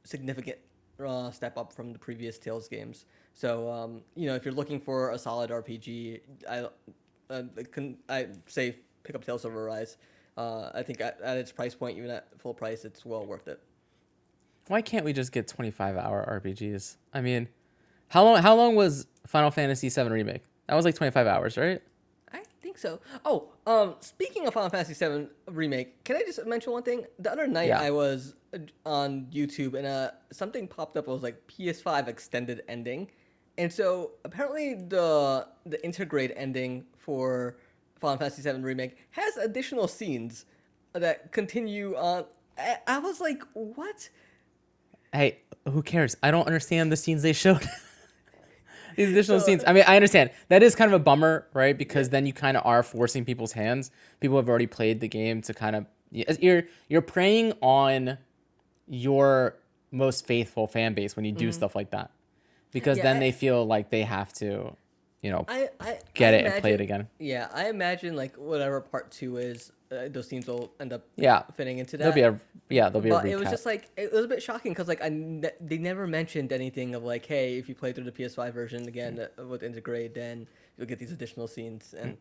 significant 0.03 0.57
uh, 1.05 1.31
step 1.31 1.57
up 1.57 1.73
from 1.73 1.91
the 1.91 1.99
previous 1.99 2.37
Tales 2.37 2.67
games. 2.67 3.05
So 3.33 3.69
um, 3.69 4.01
you 4.15 4.27
know 4.27 4.35
if 4.35 4.45
you're 4.45 4.53
looking 4.53 4.79
for 4.79 5.11
a 5.11 5.17
solid 5.17 5.49
RPG, 5.49 6.21
I 6.49 6.67
uh, 7.29 7.43
can 7.71 7.97
I 8.09 8.27
say 8.47 8.77
pick 9.03 9.15
up 9.15 9.23
Tales 9.25 9.45
of 9.45 9.55
Arise. 9.55 9.97
Uh, 10.35 10.71
I 10.73 10.81
think 10.81 10.99
at, 11.01 11.21
at 11.21 11.37
its 11.37 11.51
price 11.51 11.75
point, 11.75 11.97
even 11.97 12.09
at 12.09 12.27
full 12.39 12.53
price, 12.53 12.85
it's 12.85 13.05
well 13.05 13.25
worth 13.25 13.47
it. 13.47 13.59
Why 14.67 14.81
can't 14.81 15.05
we 15.05 15.13
just 15.13 15.31
get 15.31 15.47
25 15.47 15.97
hour 15.97 16.41
RPGs? 16.43 16.95
I 17.13 17.21
mean, 17.21 17.49
how 18.09 18.23
long 18.23 18.41
how 18.41 18.55
long 18.55 18.75
was 18.75 19.07
Final 19.27 19.51
Fantasy 19.51 19.89
VII 19.89 20.09
remake? 20.09 20.43
That 20.67 20.75
was 20.75 20.85
like 20.85 20.95
25 20.95 21.27
hours, 21.27 21.57
right? 21.57 21.81
I 22.31 22.41
think 22.61 22.77
so. 22.77 22.99
Oh, 23.25 23.49
um, 23.67 23.95
speaking 23.99 24.47
of 24.47 24.53
Final 24.53 24.69
Fantasy 24.69 24.93
VII 24.93 25.27
remake, 25.51 26.03
can 26.03 26.15
I 26.15 26.21
just 26.21 26.45
mention 26.45 26.71
one 26.71 26.83
thing? 26.83 27.05
The 27.19 27.31
other 27.31 27.47
night 27.47 27.67
Yeah. 27.67 27.81
I 27.81 27.91
was 27.91 28.35
on 28.85 29.27
YouTube 29.33 29.73
and 29.75 29.85
uh, 29.87 30.11
something 30.31 30.67
popped 30.67 30.97
up. 30.97 31.07
It 31.07 31.11
was 31.11 31.23
like 31.23 31.45
PS5 31.47 32.07
extended 32.07 32.63
ending, 32.67 33.09
and 33.57 33.71
so 33.71 34.11
apparently 34.25 34.75
the 34.75 35.47
the 35.65 35.77
Intergrade 35.79 36.33
ending 36.35 36.85
for 36.97 37.57
Final 37.99 38.17
Fantasy 38.17 38.41
VII 38.41 38.59
remake 38.61 38.97
has 39.11 39.37
additional 39.37 39.87
scenes 39.87 40.45
that 40.93 41.31
continue 41.31 41.95
on. 41.95 42.25
I, 42.57 42.77
I 42.87 42.99
was 42.99 43.19
like, 43.19 43.41
what? 43.53 44.09
hey, 45.13 45.39
who 45.69 45.81
cares? 45.83 46.17
I 46.23 46.31
don't 46.31 46.45
understand 46.47 46.91
the 46.91 46.97
scenes 46.97 47.21
they 47.21 47.33
showed. 47.33 47.67
These 48.95 49.09
additional 49.09 49.39
So- 49.39 49.45
scenes. 49.47 49.63
I 49.65 49.73
mean, 49.73 49.83
I 49.87 49.95
understand 49.95 50.29
that 50.49 50.61
is 50.61 50.75
kind 50.75 50.91
of 50.93 50.99
a 50.99 51.03
bummer, 51.03 51.47
right? 51.53 51.75
Because 51.77 52.09
then 52.09 52.25
you 52.27 52.33
kind 52.33 52.57
of 52.57 52.65
are 52.65 52.83
forcing 52.83 53.25
people's 53.25 53.53
hands. 53.53 53.89
People 54.19 54.37
have 54.37 54.47
already 54.49 54.67
played 54.67 54.99
the 54.99 55.07
game 55.07 55.41
to 55.43 55.53
kind 55.53 55.75
of 55.75 55.85
you're 56.11 56.63
you're 56.89 57.01
preying 57.01 57.53
on 57.61 58.19
your 58.87 59.55
most 59.91 60.25
faithful 60.25 60.67
fan 60.67 60.93
base 60.93 61.15
when 61.15 61.25
you 61.25 61.31
do 61.31 61.51
stuff 61.51 61.75
like 61.75 61.91
that, 61.91 62.11
because 62.71 62.97
Mm-hmm. 62.97 63.05
Yeah, 63.05 63.13
then 63.13 63.17
I- 63.17 63.19
they 63.19 63.31
feel 63.31 63.65
like 63.65 63.89
they 63.89 64.01
have 64.01 64.33
to, 64.33 64.75
you 65.21 65.31
know, 65.31 65.45
I, 65.47 65.69
I 65.79 65.99
get 66.13 66.33
I 66.33 66.37
it 66.37 66.45
and 66.45 66.61
play 66.61 66.73
it 66.73 66.81
again. 66.81 67.07
Yeah, 67.19 67.47
I 67.53 67.69
imagine 67.69 68.15
like 68.15 68.35
whatever 68.35 68.81
part 68.81 69.11
two 69.11 69.37
is, 69.37 69.71
uh, 69.91 70.07
those 70.09 70.27
scenes 70.27 70.47
will 70.47 70.71
end 70.79 70.91
up 70.91 71.03
Yeah, 71.15 71.43
fitting 71.53 71.77
into 71.77 71.97
that. 71.97 72.03
there'll 72.15 72.15
be 72.15 72.21
a 72.37 72.39
yeah, 72.69 72.89
there'll 72.89 73.01
be 73.03 73.09
but 73.09 73.25
a 73.25 73.27
it 73.29 73.39
was 73.39 73.49
just 73.49 73.65
like 73.65 73.89
it 73.95 74.11
was 74.11 74.25
a 74.25 74.27
bit 74.27 74.41
shocking 74.41 74.71
because 74.71 74.87
like 74.87 75.03
I 75.03 75.09
ne- 75.09 75.51
they 75.61 75.77
never 75.77 76.07
mentioned 76.07 76.51
anything 76.51 76.95
of 76.95 77.03
like, 77.03 77.25
hey, 77.25 77.57
if 77.59 77.69
you 77.69 77.75
play 77.75 77.93
through 77.93 78.05
the 78.05 78.11
PS5 78.11 78.51
version 78.53 78.87
again 78.87 79.19
uh, 79.39 79.45
with 79.45 79.61
Intergrade, 79.61 80.15
then 80.15 80.47
you'll 80.77 80.87
get 80.87 80.97
these 80.97 81.11
additional 81.11 81.47
scenes, 81.47 81.93
and 81.93 82.17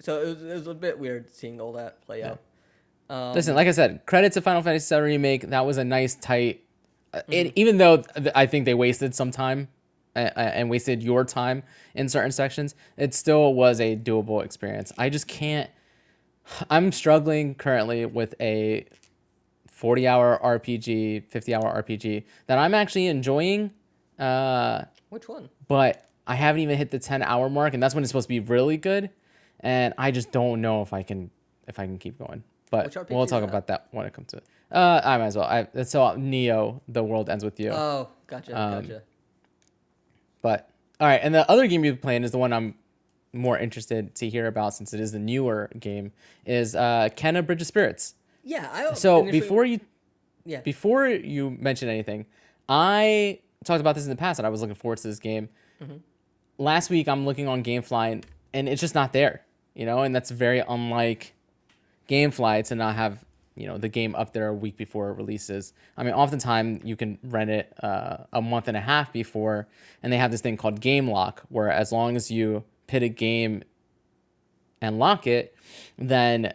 so 0.00 0.20
it 0.20 0.26
was, 0.26 0.42
it 0.44 0.52
was 0.52 0.66
a 0.66 0.74
bit 0.74 0.98
weird 0.98 1.30
seeing 1.30 1.60
all 1.60 1.72
that 1.72 2.02
play 2.02 2.18
Yeah. 2.18 2.32
out. 2.32 2.40
Um, 3.10 3.34
Listen, 3.34 3.54
like 3.54 3.68
I 3.68 3.72
said, 3.72 4.04
credit 4.06 4.32
to 4.32 4.40
Final 4.40 4.62
Fantasy 4.62 4.94
VII 4.94 5.00
Remake. 5.02 5.48
That 5.50 5.66
was 5.66 5.76
a 5.78 5.84
nice, 5.84 6.14
tight. 6.14 6.62
Uh, 7.12 7.18
Mm-hmm. 7.18 7.32
it, 7.32 7.52
even 7.54 7.78
though 7.78 7.98
th- 7.98 8.32
I 8.34 8.46
think 8.46 8.64
they 8.64 8.74
wasted 8.74 9.14
some 9.14 9.30
time 9.30 9.68
uh, 10.16 10.30
and 10.36 10.68
wasted 10.68 11.02
your 11.02 11.24
time 11.24 11.62
in 11.94 12.08
certain 12.08 12.32
sections, 12.32 12.74
it 12.96 13.14
still 13.14 13.54
was 13.54 13.80
a 13.80 13.94
doable 13.96 14.44
experience. 14.44 14.92
I 14.98 15.10
just 15.10 15.28
can't. 15.28 15.70
I'm 16.68 16.90
struggling 16.92 17.54
currently 17.54 18.04
with 18.06 18.34
a 18.40 18.86
40 19.68 20.08
hour 20.08 20.40
RPG, 20.42 21.24
50 21.30 21.54
hour 21.54 21.82
RPG 21.82 22.24
that 22.46 22.58
I'm 22.58 22.74
actually 22.74 23.06
enjoying, 23.06 23.70
uh, 24.18 24.84
which 25.10 25.28
one? 25.28 25.48
but 25.68 26.08
I 26.26 26.34
haven't 26.34 26.62
even 26.62 26.76
hit 26.78 26.90
the 26.90 26.98
10 26.98 27.22
hour 27.22 27.48
mark, 27.48 27.74
and 27.74 27.82
that's 27.82 27.94
when 27.94 28.02
it's 28.02 28.10
supposed 28.10 28.24
to 28.24 28.28
be 28.28 28.40
really 28.40 28.76
good. 28.76 29.10
And 29.60 29.94
I 29.98 30.10
just 30.10 30.32
don't 30.32 30.60
know 30.60 30.82
if 30.82 30.92
I 30.92 31.02
can 31.02 31.30
if 31.68 31.78
I 31.78 31.86
can 31.86 31.98
keep 31.98 32.18
going. 32.18 32.42
But 32.82 33.10
we'll 33.10 33.26
talk 33.26 33.42
about 33.42 33.66
that 33.68 33.88
when 33.90 34.06
it 34.06 34.12
comes 34.12 34.28
to 34.28 34.38
it. 34.38 34.44
Uh, 34.70 35.00
I 35.04 35.18
might 35.18 35.26
as 35.26 35.36
well. 35.36 35.46
I 35.46 35.82
so 35.84 36.14
Neo, 36.16 36.82
the 36.88 37.02
world 37.02 37.30
ends 37.30 37.44
with 37.44 37.60
you. 37.60 37.70
Oh, 37.70 38.08
gotcha, 38.26 38.58
Um, 38.58 38.82
gotcha. 38.82 39.02
But 40.42 40.70
all 41.00 41.06
right, 41.06 41.20
and 41.22 41.34
the 41.34 41.48
other 41.50 41.66
game 41.66 41.84
you're 41.84 41.96
playing 41.96 42.24
is 42.24 42.30
the 42.30 42.38
one 42.38 42.52
I'm 42.52 42.74
more 43.32 43.58
interested 43.58 44.14
to 44.16 44.28
hear 44.28 44.46
about 44.46 44.74
since 44.74 44.94
it 44.94 45.00
is 45.00 45.12
the 45.12 45.18
newer 45.18 45.70
game. 45.78 46.12
Is 46.44 46.74
uh, 46.74 47.08
Kena 47.16 47.44
Bridge 47.44 47.60
of 47.60 47.66
Spirits. 47.66 48.14
Yeah, 48.42 48.68
I 48.72 48.94
So 48.94 49.30
before 49.30 49.64
you 49.64 49.80
yeah, 50.44 50.60
before 50.60 51.08
you 51.08 51.50
mention 51.50 51.88
anything, 51.88 52.26
I 52.68 53.40
talked 53.64 53.80
about 53.80 53.94
this 53.94 54.04
in 54.04 54.10
the 54.10 54.16
past 54.16 54.36
that 54.36 54.44
I 54.44 54.50
was 54.50 54.60
looking 54.60 54.76
forward 54.76 54.98
to 54.98 55.08
this 55.08 55.18
game. 55.18 55.48
Mm-hmm. 55.82 55.96
Last 56.58 56.90
week, 56.90 57.08
I'm 57.08 57.24
looking 57.24 57.48
on 57.48 57.64
GameFly 57.64 58.22
and 58.52 58.68
it's 58.68 58.80
just 58.80 58.94
not 58.94 59.12
there, 59.12 59.42
you 59.74 59.84
know, 59.84 60.02
and 60.02 60.14
that's 60.14 60.30
very 60.30 60.60
unlike 60.60 61.33
GameFly 62.08 62.66
to 62.68 62.74
not 62.74 62.96
have 62.96 63.24
you 63.56 63.66
know 63.66 63.78
the 63.78 63.88
game 63.88 64.14
up 64.16 64.32
there 64.32 64.48
a 64.48 64.54
week 64.54 64.76
before 64.76 65.10
it 65.10 65.14
releases. 65.16 65.72
I 65.96 66.02
mean, 66.02 66.14
oftentimes 66.14 66.82
you 66.84 66.96
can 66.96 67.18
rent 67.22 67.50
it 67.50 67.72
uh, 67.82 68.18
a 68.32 68.42
month 68.42 68.68
and 68.68 68.76
a 68.76 68.80
half 68.80 69.12
before, 69.12 69.68
and 70.02 70.12
they 70.12 70.18
have 70.18 70.30
this 70.30 70.40
thing 70.40 70.56
called 70.56 70.80
Game 70.80 71.08
Lock, 71.08 71.42
where 71.48 71.70
as 71.70 71.92
long 71.92 72.16
as 72.16 72.30
you 72.30 72.64
pit 72.86 73.02
a 73.02 73.08
game 73.08 73.62
and 74.80 74.98
lock 74.98 75.26
it, 75.26 75.54
then 75.96 76.52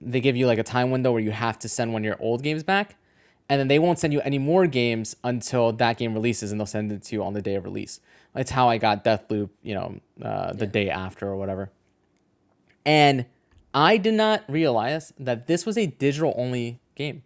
they 0.00 0.20
give 0.20 0.36
you 0.36 0.46
like 0.46 0.58
a 0.58 0.62
time 0.62 0.90
window 0.90 1.12
where 1.12 1.20
you 1.22 1.30
have 1.30 1.58
to 1.60 1.68
send 1.68 1.92
one 1.92 2.02
of 2.02 2.06
your 2.06 2.20
old 2.20 2.42
games 2.42 2.62
back 2.62 2.96
and 3.48 3.60
then 3.60 3.68
they 3.68 3.78
won't 3.78 3.98
send 3.98 4.12
you 4.12 4.20
any 4.22 4.38
more 4.38 4.66
games 4.66 5.14
until 5.22 5.72
that 5.72 5.96
game 5.96 6.12
releases 6.12 6.50
and 6.50 6.60
they'll 6.60 6.66
send 6.66 6.90
it 6.90 7.02
to 7.04 7.14
you 7.14 7.22
on 7.22 7.34
the 7.34 7.42
day 7.42 7.54
of 7.54 7.62
release 7.64 8.00
that's 8.34 8.50
how 8.50 8.68
i 8.68 8.78
got 8.78 9.04
deathloop 9.04 9.50
you 9.62 9.74
know 9.74 10.00
uh, 10.20 10.52
the 10.54 10.64
Yeah. 10.64 10.70
day 10.72 10.90
after 10.90 11.28
or 11.28 11.36
whatever 11.36 11.70
and 12.84 13.26
i 13.74 13.96
did 13.96 14.14
not 14.14 14.42
realize 14.48 15.12
that 15.18 15.46
this 15.46 15.64
was 15.66 15.76
a 15.78 15.86
digital 15.86 16.34
only 16.36 16.80
game 16.94 17.22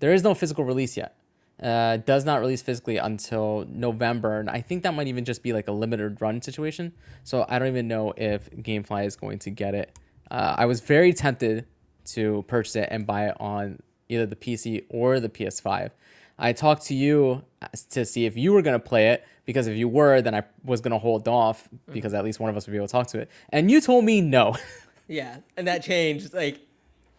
there 0.00 0.12
is 0.12 0.22
no 0.22 0.34
physical 0.34 0.64
release 0.64 0.96
yet 0.96 1.14
uh, 1.62 1.96
does 1.96 2.24
not 2.24 2.40
release 2.40 2.62
physically 2.62 2.98
until 2.98 3.66
november 3.68 4.38
and 4.38 4.48
i 4.48 4.60
think 4.60 4.82
that 4.82 4.94
might 4.94 5.08
even 5.08 5.24
just 5.24 5.42
be 5.42 5.52
like 5.52 5.66
a 5.66 5.72
limited 5.72 6.20
run 6.20 6.40
situation 6.40 6.92
so 7.24 7.44
i 7.48 7.58
don't 7.58 7.68
even 7.68 7.88
know 7.88 8.12
if 8.16 8.48
gamefly 8.50 9.04
is 9.04 9.16
going 9.16 9.38
to 9.38 9.50
get 9.50 9.74
it 9.74 9.98
uh, 10.30 10.54
I 10.58 10.66
was 10.66 10.80
very 10.80 11.12
tempted 11.12 11.66
to 12.06 12.44
purchase 12.48 12.76
it 12.76 12.88
and 12.90 13.06
buy 13.06 13.28
it 13.28 13.36
on 13.40 13.80
either 14.08 14.26
the 14.26 14.36
PC 14.36 14.84
or 14.88 15.20
the 15.20 15.28
PS5. 15.28 15.90
I 16.38 16.52
talked 16.52 16.86
to 16.86 16.94
you 16.94 17.42
to 17.90 18.04
see 18.04 18.24
if 18.24 18.36
you 18.36 18.52
were 18.52 18.62
going 18.62 18.78
to 18.78 18.84
play 18.84 19.08
it 19.08 19.26
because 19.44 19.66
if 19.66 19.76
you 19.76 19.88
were, 19.88 20.22
then 20.22 20.34
I 20.34 20.44
was 20.64 20.80
going 20.80 20.92
to 20.92 20.98
hold 20.98 21.26
off 21.26 21.68
because 21.92 22.14
at 22.14 22.24
least 22.24 22.38
one 22.38 22.48
of 22.48 22.56
us 22.56 22.66
would 22.66 22.72
be 22.72 22.76
able 22.76 22.86
to 22.86 22.92
talk 22.92 23.08
to 23.08 23.18
it. 23.18 23.30
And 23.50 23.70
you 23.70 23.80
told 23.80 24.04
me 24.04 24.20
no. 24.20 24.56
yeah, 25.08 25.38
and 25.56 25.66
that 25.66 25.82
changed 25.82 26.32
like 26.34 26.60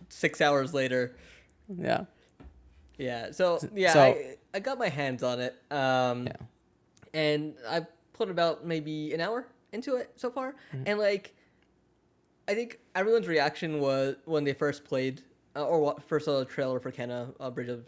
six 0.10 0.40
hours 0.42 0.74
later. 0.74 1.16
yeah. 1.78 2.06
Yeah, 2.98 3.32
so 3.32 3.60
yeah, 3.74 3.94
so- 3.94 4.02
I, 4.02 4.36
I 4.54 4.60
got 4.60 4.78
my 4.78 4.90
hands 4.90 5.24
on 5.24 5.40
it. 5.40 5.56
Um, 5.72 6.28
Yeah. 6.28 6.34
and 7.14 7.54
I 7.68 7.86
put 8.14 8.30
about 8.30 8.66
maybe 8.66 9.14
an 9.14 9.22
hour 9.22 9.48
into 9.72 9.96
it 9.96 10.12
so 10.16 10.30
far, 10.30 10.56
Mm-hmm. 10.74 10.84
and 10.86 11.00
like, 11.00 11.34
I 12.48 12.56
think 12.56 12.80
everyone's 12.96 13.28
reaction 13.28 13.80
was 13.80 14.16
when 14.26 14.44
they 14.44 14.54
first 14.54 14.84
played 14.84 15.22
uh, 15.56 15.66
or 15.66 15.80
what, 15.80 16.04
first 16.04 16.26
saw 16.26 16.40
the 16.40 16.46
trailer 16.46 16.80
for 16.80 16.92
Kena 16.92 17.34
uh, 17.40 17.50
Bridge 17.50 17.70
of 17.70 17.86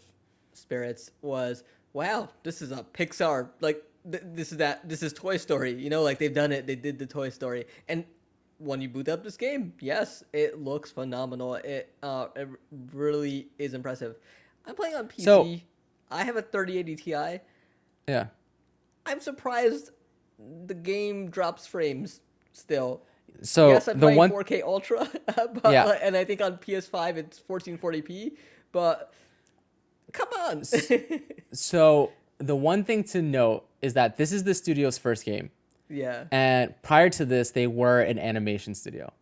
Spirits 0.54 1.10
was, 1.20 1.62
wow, 1.92 2.28
this 2.42 2.62
is 2.62 2.72
a 2.72 2.84
Pixar 2.94 3.48
like 3.60 3.82
th- 4.10 4.22
this 4.34 4.50
is 4.52 4.58
that 4.58 4.88
this 4.88 5.02
is 5.02 5.12
Toy 5.12 5.36
Story, 5.36 5.72
you 5.74 5.90
know, 5.90 6.02
like 6.02 6.18
they've 6.18 6.32
done 6.34 6.52
it, 6.52 6.66
they 6.66 6.74
did 6.76 6.98
the 6.98 7.06
Toy 7.06 7.28
Story, 7.28 7.66
and 7.88 8.04
when 8.62 8.80
you 8.80 8.88
boot 8.88 9.08
up 9.08 9.24
this 9.24 9.36
game, 9.36 9.72
yes, 9.80 10.24
it 10.32 10.60
looks 10.60 10.90
phenomenal. 10.90 11.54
It 11.56 11.94
uh, 12.02 12.28
it 12.36 12.48
really 12.92 13.48
is 13.58 13.74
impressive. 13.74 14.16
I'm 14.66 14.74
playing 14.74 14.94
on 14.94 15.08
PC. 15.08 15.22
So- 15.22 15.56
I 16.10 16.24
have 16.24 16.36
a 16.36 16.42
3080 16.42 16.96
Ti. 16.96 17.40
Yeah. 18.06 18.26
I'm 19.06 19.18
surprised 19.18 19.90
the 20.66 20.74
game 20.74 21.30
drops 21.30 21.66
frames 21.66 22.20
still. 22.52 23.02
So 23.40 23.68
yes, 23.70 23.88
I'm 23.88 23.98
the 23.98 24.06
playing 24.08 24.18
one 24.18 24.30
4K 24.30 24.62
Ultra, 24.62 25.08
but 25.62 25.72
Yeah. 25.72 25.98
and 26.02 26.14
I 26.14 26.24
think 26.24 26.42
on 26.42 26.58
PS5 26.58 27.16
it's 27.16 27.40
1440p. 27.40 28.32
But 28.72 29.12
come 30.12 30.28
on, 30.40 30.64
so 31.52 32.12
the 32.38 32.54
one 32.54 32.84
thing 32.84 33.04
to 33.04 33.22
note 33.22 33.64
is 33.80 33.94
that 33.94 34.18
this 34.18 34.32
is 34.32 34.44
the 34.44 34.54
studio's 34.54 34.98
first 34.98 35.24
game. 35.24 35.50
Yeah, 35.92 36.24
And 36.32 36.74
prior 36.82 37.10
to 37.10 37.24
this, 37.24 37.50
they 37.50 37.66
were 37.66 38.00
an 38.00 38.18
animation 38.18 38.74
studio. 38.74 39.12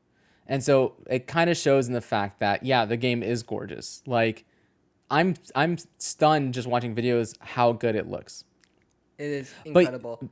And 0.46 0.62
so 0.64 0.94
it 1.08 1.26
kind 1.26 1.50
of 1.50 1.56
shows 1.56 1.86
in 1.88 1.92
the 1.94 2.00
fact 2.00 2.40
that 2.40 2.64
yeah, 2.64 2.84
the 2.84 2.96
game 2.96 3.22
is 3.22 3.42
gorgeous. 3.42 4.02
Like 4.06 4.44
I'm 5.10 5.34
I'm 5.54 5.76
stunned 5.98 6.54
just 6.54 6.66
watching 6.68 6.94
videos 6.94 7.36
how 7.40 7.72
good 7.72 7.94
it 7.96 8.08
looks. 8.08 8.44
it 9.18 9.24
is 9.26 9.54
But- 9.66 9.80
incredible. 9.80 10.30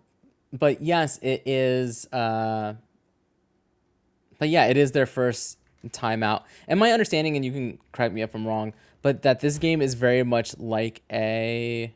But 0.53 0.80
yes, 0.80 1.18
it 1.22 1.43
is 1.47 2.07
uh 2.12 2.74
but 4.39 4.49
yeah, 4.49 4.66
it 4.66 4.76
is 4.76 4.93
their 4.93 5.07
first 5.07 5.59
time 5.93 6.22
out. 6.22 6.47
And 6.66 6.80
my 6.80 6.91
understanding 6.93 7.36
and 7.36 7.45
you 7.45 7.53
can 7.53 7.78
correct 7.93 8.14
me 8.14 8.22
if 8.22 8.34
I'm 8.34 8.47
wrong, 8.47 8.72
but 9.03 9.22
that 9.22 9.41
this 9.41 9.59
game 9.59 9.82
is 9.82 9.95
very 9.95 10.22
much 10.22 10.57
like 10.59 11.03
a 11.12 11.93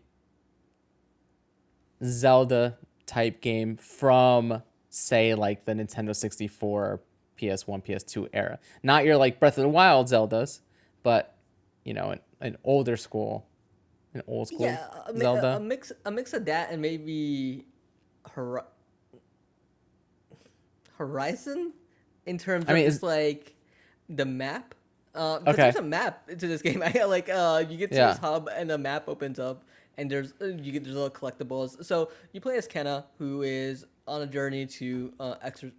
Zelda 2.05 2.79
type 3.13 3.41
game 3.41 3.77
from 3.77 4.63
say 4.89 5.35
like 5.35 5.65
the 5.65 5.73
Nintendo 5.73 6.15
64, 6.15 7.01
PS1, 7.41 7.85
PS2 7.85 8.29
era. 8.33 8.59
Not 8.83 9.05
your 9.05 9.17
like 9.17 9.39
Breath 9.41 9.59
of 9.59 9.63
the 9.63 9.69
Wild 9.69 10.07
Zeldas, 10.09 10.61
but 11.03 11.35
you 11.85 11.95
know, 11.95 12.11
an, 12.11 12.21
an 12.41 12.57
older 12.65 12.97
school, 12.97 13.47
an 14.15 14.23
old 14.27 14.49
school 14.49 14.67
yeah, 14.67 14.87
a, 15.07 15.17
Zelda. 15.17 15.55
a, 15.55 15.57
a 15.57 15.61
mix 15.61 15.93
a 16.05 16.11
mix 16.11 16.33
of 16.33 16.45
that 16.47 16.71
and 16.71 16.81
maybe 16.81 17.65
Hori- 18.35 18.63
Horizon 20.99 21.73
in 22.27 22.39
terms 22.39 22.67
I 22.69 22.73
of 22.73 22.75
mean, 22.77 22.87
just 22.87 23.03
like 23.03 23.55
the 24.09 24.25
map. 24.25 24.75
Uh, 25.15 25.41
Okay. 25.47 25.53
there's 25.65 25.77
a 25.77 25.83
map 25.83 26.27
to 26.29 26.35
this 26.37 26.63
game. 26.63 26.83
I 26.95 27.05
like 27.05 27.29
uh, 27.29 27.65
you 27.69 27.77
get 27.77 27.91
to 27.91 27.97
Yeah. 27.97 28.09
this 28.09 28.19
hub 28.19 28.49
and 28.55 28.71
the 28.71 28.79
map 28.79 29.09
opens 29.09 29.39
up 29.39 29.65
and 29.99 30.11
there's 30.11 30.35
uh, 30.41 30.47
you 30.47 30.73
get 30.73 30.85
there's 30.85 30.97
little 30.97 31.11
collectibles. 31.11 31.85
So 31.85 32.11
you 32.33 32.41
play 32.41 32.57
as 32.57 32.67
Kena, 32.69 33.05
who 33.19 33.43
is 33.43 33.87
on 34.07 34.23
a 34.23 34.27
journey 34.27 34.67
to 34.67 35.13
uh, 35.21 35.35
exor- 35.45 35.73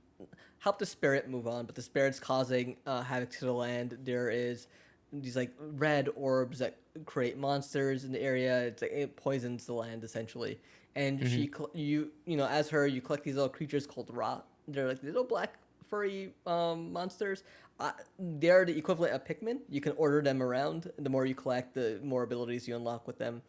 help 0.60 0.80
the 0.80 0.86
spirit 0.86 1.30
move 1.30 1.48
on, 1.48 1.66
but 1.66 1.76
the 1.76 1.82
spirit's 1.82 2.20
causing 2.20 2.78
uh, 2.86 3.02
havoc 3.02 3.30
to 3.32 3.46
the 3.46 3.52
land. 3.54 3.98
There 4.04 4.30
is 4.30 4.68
these 5.12 5.36
like 5.36 5.52
red 5.60 6.10
orbs 6.16 6.60
that 6.60 6.78
create 7.06 7.38
monsters 7.38 8.04
in 8.04 8.12
the 8.12 8.22
area. 8.22 8.62
It's 8.64 8.82
like, 8.82 8.92
it 8.92 9.16
poisons 9.16 9.66
the 9.66 9.74
land 9.74 10.04
essentially. 10.04 10.60
And 10.96 11.28
she, 11.28 11.48
cl- 11.48 11.72
you, 11.74 12.12
you 12.26 12.38
know, 12.38 12.48
as 12.48 12.70
her, 12.70 12.86
you 12.86 13.02
collect 13.02 13.24
these 13.24 13.36
little 13.36 13.50
creatures 13.50 13.88
called 13.88 14.10
rot. 14.16 14.46
They're 14.68 14.88
like 14.88 15.02
little 15.04 15.24
black 15.24 15.56
furry 15.90 16.34
um, 16.46 16.94
monsters. 16.94 17.44
Uh, 17.80 17.92
they're 18.20 18.64
the 18.64 18.78
equivalent 18.78 19.14
of 19.14 19.26
Pikmin. 19.26 19.60
You 19.70 19.82
can 19.82 19.94
order 19.94 20.22
them 20.22 20.42
around. 20.42 20.92
The 21.00 21.10
more 21.10 21.26
you 21.26 21.34
collect, 21.36 21.74
the 21.74 22.00
more 22.04 22.24
abilities 22.24 22.68
you 22.68 22.76
unlock 22.76 23.08
with 23.08 23.18
them. 23.18 23.42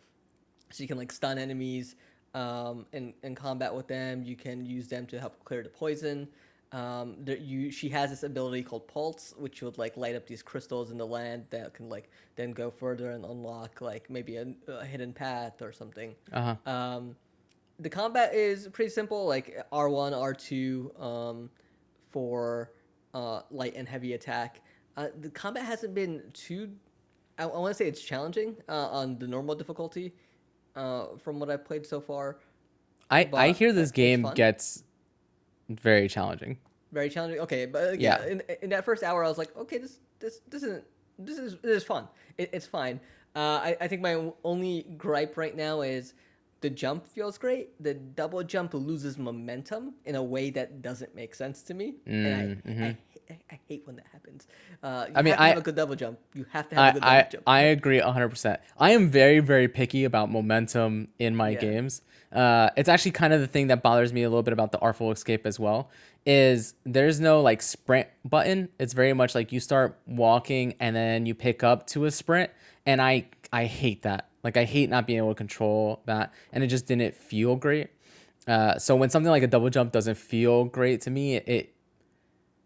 So 0.74 0.82
you 0.82 0.88
can 0.88 0.98
like 0.98 1.12
stun 1.12 1.38
enemies 1.38 1.96
um, 2.34 2.86
in 2.92 3.14
in 3.22 3.34
combat 3.34 3.74
with 3.74 3.86
them. 3.86 4.24
You 4.24 4.36
can 4.36 4.66
use 4.66 4.88
them 4.88 5.06
to 5.06 5.20
help 5.20 5.42
clear 5.44 5.62
the 5.62 5.68
poison. 5.68 6.28
Um, 6.72 7.14
there, 7.20 7.36
you 7.36 7.70
she 7.70 7.88
has 7.90 8.10
this 8.10 8.24
ability 8.24 8.64
called 8.64 8.88
Pulse, 8.88 9.34
which 9.38 9.62
would 9.62 9.78
like 9.78 9.96
light 9.96 10.16
up 10.16 10.26
these 10.26 10.42
crystals 10.42 10.90
in 10.90 10.98
the 10.98 11.06
land 11.06 11.44
that 11.50 11.74
can 11.74 11.88
like 11.88 12.10
then 12.34 12.50
go 12.50 12.70
further 12.70 13.12
and 13.12 13.24
unlock 13.24 13.80
like 13.80 14.10
maybe 14.10 14.36
a, 14.36 14.46
a 14.66 14.84
hidden 14.84 15.12
path 15.12 15.62
or 15.62 15.72
something. 15.72 16.16
Uh 16.32 16.56
huh. 16.66 16.70
Um, 16.70 17.16
the 17.78 17.90
combat 17.90 18.34
is 18.34 18.68
pretty 18.72 18.90
simple, 18.90 19.26
like 19.26 19.56
R 19.70 19.88
one, 19.88 20.12
R 20.12 20.34
two, 20.34 20.92
um, 20.98 21.50
for 22.10 22.72
uh, 23.14 23.42
light 23.52 23.74
and 23.76 23.88
heavy 23.88 24.14
attack. 24.14 24.60
Uh, 24.96 25.08
the 25.20 25.30
combat 25.30 25.64
hasn't 25.64 25.94
been 25.94 26.22
too. 26.32 26.70
I, 27.38 27.44
I 27.44 27.46
want 27.46 27.70
to 27.70 27.74
say 27.74 27.86
it's 27.88 28.02
challenging 28.02 28.56
uh, 28.68 28.88
on 28.88 29.18
the 29.18 29.26
normal 29.28 29.54
difficulty, 29.54 30.12
uh, 30.76 31.06
from 31.22 31.38
what 31.40 31.50
I've 31.50 31.64
played 31.64 31.86
so 31.86 32.00
far. 32.00 32.36
I 33.10 33.28
I 33.32 33.50
hear 33.52 33.72
this 33.72 33.90
game 33.90 34.28
gets 34.34 34.84
very 35.68 36.08
challenging. 36.08 36.58
Very 36.92 37.10
challenging. 37.10 37.40
Okay, 37.40 37.66
but 37.66 37.82
uh, 37.82 37.92
yeah, 37.92 38.24
in, 38.24 38.42
in 38.62 38.70
that 38.70 38.84
first 38.84 39.02
hour, 39.02 39.24
I 39.24 39.28
was 39.28 39.38
like, 39.38 39.56
okay, 39.56 39.78
this 39.78 39.98
this 40.20 40.40
this 40.48 40.62
isn't 40.62 40.84
this 41.18 41.38
is 41.38 41.56
this 41.62 41.76
is 41.78 41.84
fun. 41.84 42.08
It, 42.38 42.50
it's 42.52 42.66
fine. 42.66 43.00
Uh, 43.34 43.60
I 43.62 43.76
I 43.80 43.88
think 43.88 44.00
my 44.00 44.30
only 44.44 44.82
gripe 44.96 45.36
right 45.36 45.56
now 45.56 45.82
is 45.82 46.14
the 46.60 46.70
jump 46.70 47.06
feels 47.06 47.36
great. 47.36 47.82
The 47.82 47.94
double 47.94 48.42
jump 48.42 48.74
loses 48.74 49.18
momentum 49.18 49.94
in 50.06 50.14
a 50.14 50.22
way 50.22 50.50
that 50.50 50.82
doesn't 50.82 51.14
make 51.14 51.34
sense 51.34 51.62
to 51.64 51.74
me, 51.74 51.96
and 52.06 52.62
I, 52.64 52.70
I, 52.70 52.86
I, 52.86 52.96
I 53.50 53.58
hate 53.68 53.82
when 53.86 53.96
that 53.96 54.06
happens. 54.12 54.46
Uh, 54.82 55.06
I 55.14 55.22
mean, 55.22 55.34
I- 55.34 55.48
have 55.48 55.58
a 55.58 55.62
good 55.62 55.74
double 55.76 55.94
jump. 55.96 56.18
You 56.34 56.46
have 56.50 56.68
to 56.68 56.74
have 56.76 56.90
a 56.90 56.92
good 56.94 57.00
double 57.00 57.12
I, 57.14 57.18
I, 57.18 57.28
jump. 57.30 57.42
I 57.46 57.60
agree 57.60 58.00
100%. 58.00 58.58
I 58.78 58.90
am 58.92 59.08
very, 59.10 59.40
very 59.40 59.68
picky 59.68 60.04
about 60.04 60.30
momentum 60.30 61.08
in 61.18 61.34
my 61.34 61.50
Yeah. 61.50 61.60
games. 61.60 62.02
Uh, 62.32 62.70
it's 62.76 62.88
actually 62.88 63.12
kind 63.12 63.32
of 63.32 63.40
the 63.40 63.46
thing 63.46 63.68
that 63.68 63.82
bothers 63.82 64.12
me 64.12 64.22
a 64.24 64.28
little 64.28 64.42
bit 64.42 64.52
about 64.52 64.72
the 64.72 64.78
Artful 64.80 65.10
Escape 65.12 65.46
as 65.46 65.60
well. 65.60 65.90
Is 66.26 66.74
there's 66.84 67.20
no 67.20 67.40
like 67.42 67.60
sprint 67.62 68.08
button. 68.24 68.70
It's 68.78 68.92
very 68.94 69.12
much 69.12 69.34
like 69.34 69.52
you 69.52 69.60
start 69.60 69.98
walking 70.06 70.74
and 70.80 70.96
then 70.96 71.26
you 71.26 71.34
pick 71.34 71.62
up 71.62 71.86
to 71.88 72.06
a 72.06 72.10
sprint, 72.10 72.50
and 72.86 73.00
I 73.00 73.26
I 73.52 73.66
hate 73.66 74.02
that. 74.02 74.28
Like 74.42 74.56
I 74.56 74.64
hate 74.64 74.88
not 74.88 75.06
being 75.06 75.18
able 75.18 75.28
to 75.30 75.34
control 75.34 76.00
that, 76.06 76.32
and 76.52 76.64
it 76.64 76.68
just 76.68 76.86
didn't 76.86 77.14
feel 77.14 77.56
great. 77.56 77.88
Uh, 78.48 78.78
so 78.78 78.96
when 78.96 79.10
something 79.10 79.30
like 79.30 79.42
a 79.42 79.46
double 79.46 79.68
jump 79.70 79.92
doesn't 79.92 80.16
feel 80.16 80.64
great 80.64 81.02
to 81.02 81.10
me, 81.10 81.36
it 81.36 81.73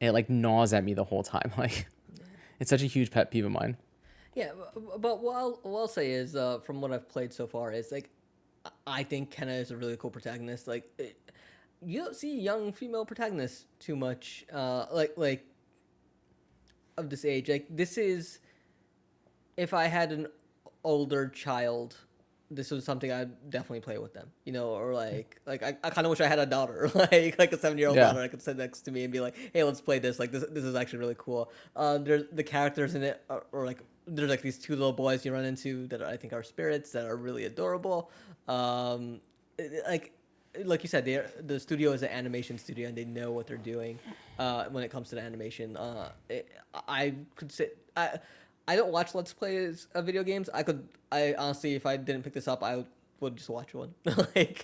it, 0.01 0.12
like 0.12 0.28
gnaws 0.30 0.72
at 0.72 0.84
me 0.84 0.94
the 0.94 1.05
whole 1.05 1.22
time. 1.22 1.53
Like 1.59 1.86
it's 2.61 2.70
such 2.70 2.82
a 2.82 2.86
huge 2.86 3.11
pet 3.11 3.30
peeve 3.30 3.44
of 3.44 3.53
mine. 3.53 3.76
Yeah, 4.34 4.51
but 4.99 5.22
what 5.22 5.36
I'll, 5.36 5.59
what 5.62 5.80
I'll 5.80 5.88
say 5.88 6.11
is, 6.12 6.36
uh, 6.36 6.59
from 6.61 6.80
what 6.80 6.92
I've 6.92 7.09
played 7.09 7.32
so 7.32 7.46
far, 7.46 7.72
is 7.72 7.90
like, 7.90 8.11
I- 8.86 9.03
think 9.03 9.34
Kena 9.34 9.61
is 9.61 9.70
a 9.70 9.76
really 9.76 9.96
cool 9.96 10.11
protagonist. 10.11 10.68
Like, 10.68 10.88
it, 10.99 11.18
you 11.84 12.01
don't 12.01 12.14
see 12.14 12.38
young 12.38 12.72
female 12.72 13.05
protagonists 13.05 13.64
too 13.78 13.96
much. 13.96 14.44
Uh, 14.53 14.86
like 14.92 15.14
like 15.16 15.44
of 16.96 17.11
this 17.11 17.24
age. 17.24 17.49
Like 17.49 17.66
this 17.70 17.96
is, 17.96 18.40
if 19.57 19.72
I 19.72 19.86
had 19.86 20.12
an 20.12 20.26
older 20.84 21.28
child, 21.28 21.96
this 22.51 22.70
was 22.70 22.84
something 22.84 23.12
I'd 23.12 23.51
definitely 23.51 23.80
play 23.80 23.99
with 23.99 24.14
them. 24.14 24.30
You 24.44 24.53
know, 24.53 24.68
or 24.70 24.94
like 24.94 25.40
like 25.46 25.62
I, 25.62 25.76
I 25.84 25.90
kind 25.90 26.07
of 26.07 26.11
wish 26.11 26.20
I 26.20 26.26
had 26.26 26.38
a 26.38 26.46
daughter, 26.46 26.90
like 26.94 27.36
like 27.38 27.53
a 27.53 27.59
seven 27.59 27.78
year 27.78 27.88
old 27.88 27.96
Yeah. 27.96 28.07
daughter 28.09 28.20
I 28.20 28.28
could 28.28 28.42
sit 28.42 28.57
next 28.57 28.82
to 28.82 28.90
me 28.90 29.05
and 29.05 29.12
be 29.12 29.20
like, 29.20 29.34
hey, 29.53 29.64
let's 29.64 29.80
play 29.80 29.99
this. 29.99 30.18
Like 30.18 30.32
this 30.32 30.44
this 30.51 30.64
is 30.64 30.74
actually 30.74 31.01
really 31.01 31.16
cool. 31.18 31.51
Uh, 31.76 31.99
there's 31.99 32.24
the 32.32 32.42
characters 32.44 32.94
in 32.94 33.03
it 33.03 33.22
are, 33.28 33.44
or 33.53 33.66
like 33.66 33.80
there's 34.07 34.30
like 34.30 34.40
these 34.42 34.59
two 34.59 34.74
little 34.74 34.92
boys 34.94 35.24
you 35.24 35.32
run 35.32 35.44
into 35.44 35.86
that 35.88 36.03
I 36.03 36.16
think 36.16 36.32
are 36.32 36.42
spirits 36.42 36.92
that 36.92 37.05
are 37.05 37.16
really 37.16 37.44
adorable. 37.44 38.11
Um, 38.49 39.20
like 39.88 40.12
like 40.64 40.82
you 40.82 40.88
said, 40.88 41.05
they 41.05 41.22
the 41.46 41.61
studio 41.61 41.92
is 41.92 42.03
an 42.03 42.09
animation 42.09 42.57
studio 42.59 42.88
and 42.88 42.96
they 42.96 43.05
know 43.05 43.30
what 43.32 43.46
they're 43.46 43.57
doing 43.59 43.99
uh, 44.38 44.64
when 44.70 44.82
it 44.82 44.90
comes 44.90 45.11
to 45.11 45.14
the 45.16 45.20
animation. 45.20 45.76
Uh, 45.76 46.11
it, 46.30 46.49
I 46.88 47.14
could 47.36 47.53
say 47.53 47.70
I 47.96 48.18
I 48.69 48.77
don't 48.77 48.93
watch 48.93 49.14
let's 49.14 49.33
plays 49.33 49.89
of 49.95 50.07
video 50.07 50.23
games. 50.23 50.49
I 50.53 50.62
could 50.62 50.87
I 51.11 51.35
honestly, 51.37 51.75
if 51.75 51.87
I 51.87 51.97
didn't 51.97 52.23
pick 52.23 52.35
this 52.35 52.47
up, 52.47 52.62
I 52.62 52.85
would 53.21 53.37
just 53.37 53.49
watch 53.49 53.75
one. 53.75 53.95
like, 54.37 54.62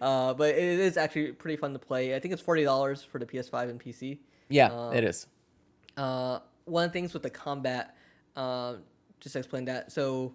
uh, 0.00 0.34
but 0.34 0.50
it 0.50 0.80
is 0.80 0.96
actually 0.96 1.32
pretty 1.32 1.56
fun 1.56 1.72
to 1.72 1.78
play. 1.78 2.14
I 2.14 2.18
think 2.18 2.34
it's 2.34 2.42
forty 2.42 2.64
dollars 2.64 3.02
for 3.02 3.18
the 3.18 3.24
PS5 3.26 3.70
and 3.70 3.80
PC. 3.80 4.18
Yeah, 4.48 4.72
Um, 4.72 4.94
it 4.94 5.04
is. 5.04 5.28
Uh, 5.96 6.40
one 6.66 6.84
of 6.84 6.90
the 6.90 6.92
things 6.92 7.14
with 7.14 7.22
the 7.22 7.30
combat, 7.30 7.96
uh, 8.34 8.74
just 9.20 9.32
to 9.34 9.38
explain 9.38 9.64
that. 9.66 9.92
So 9.92 10.34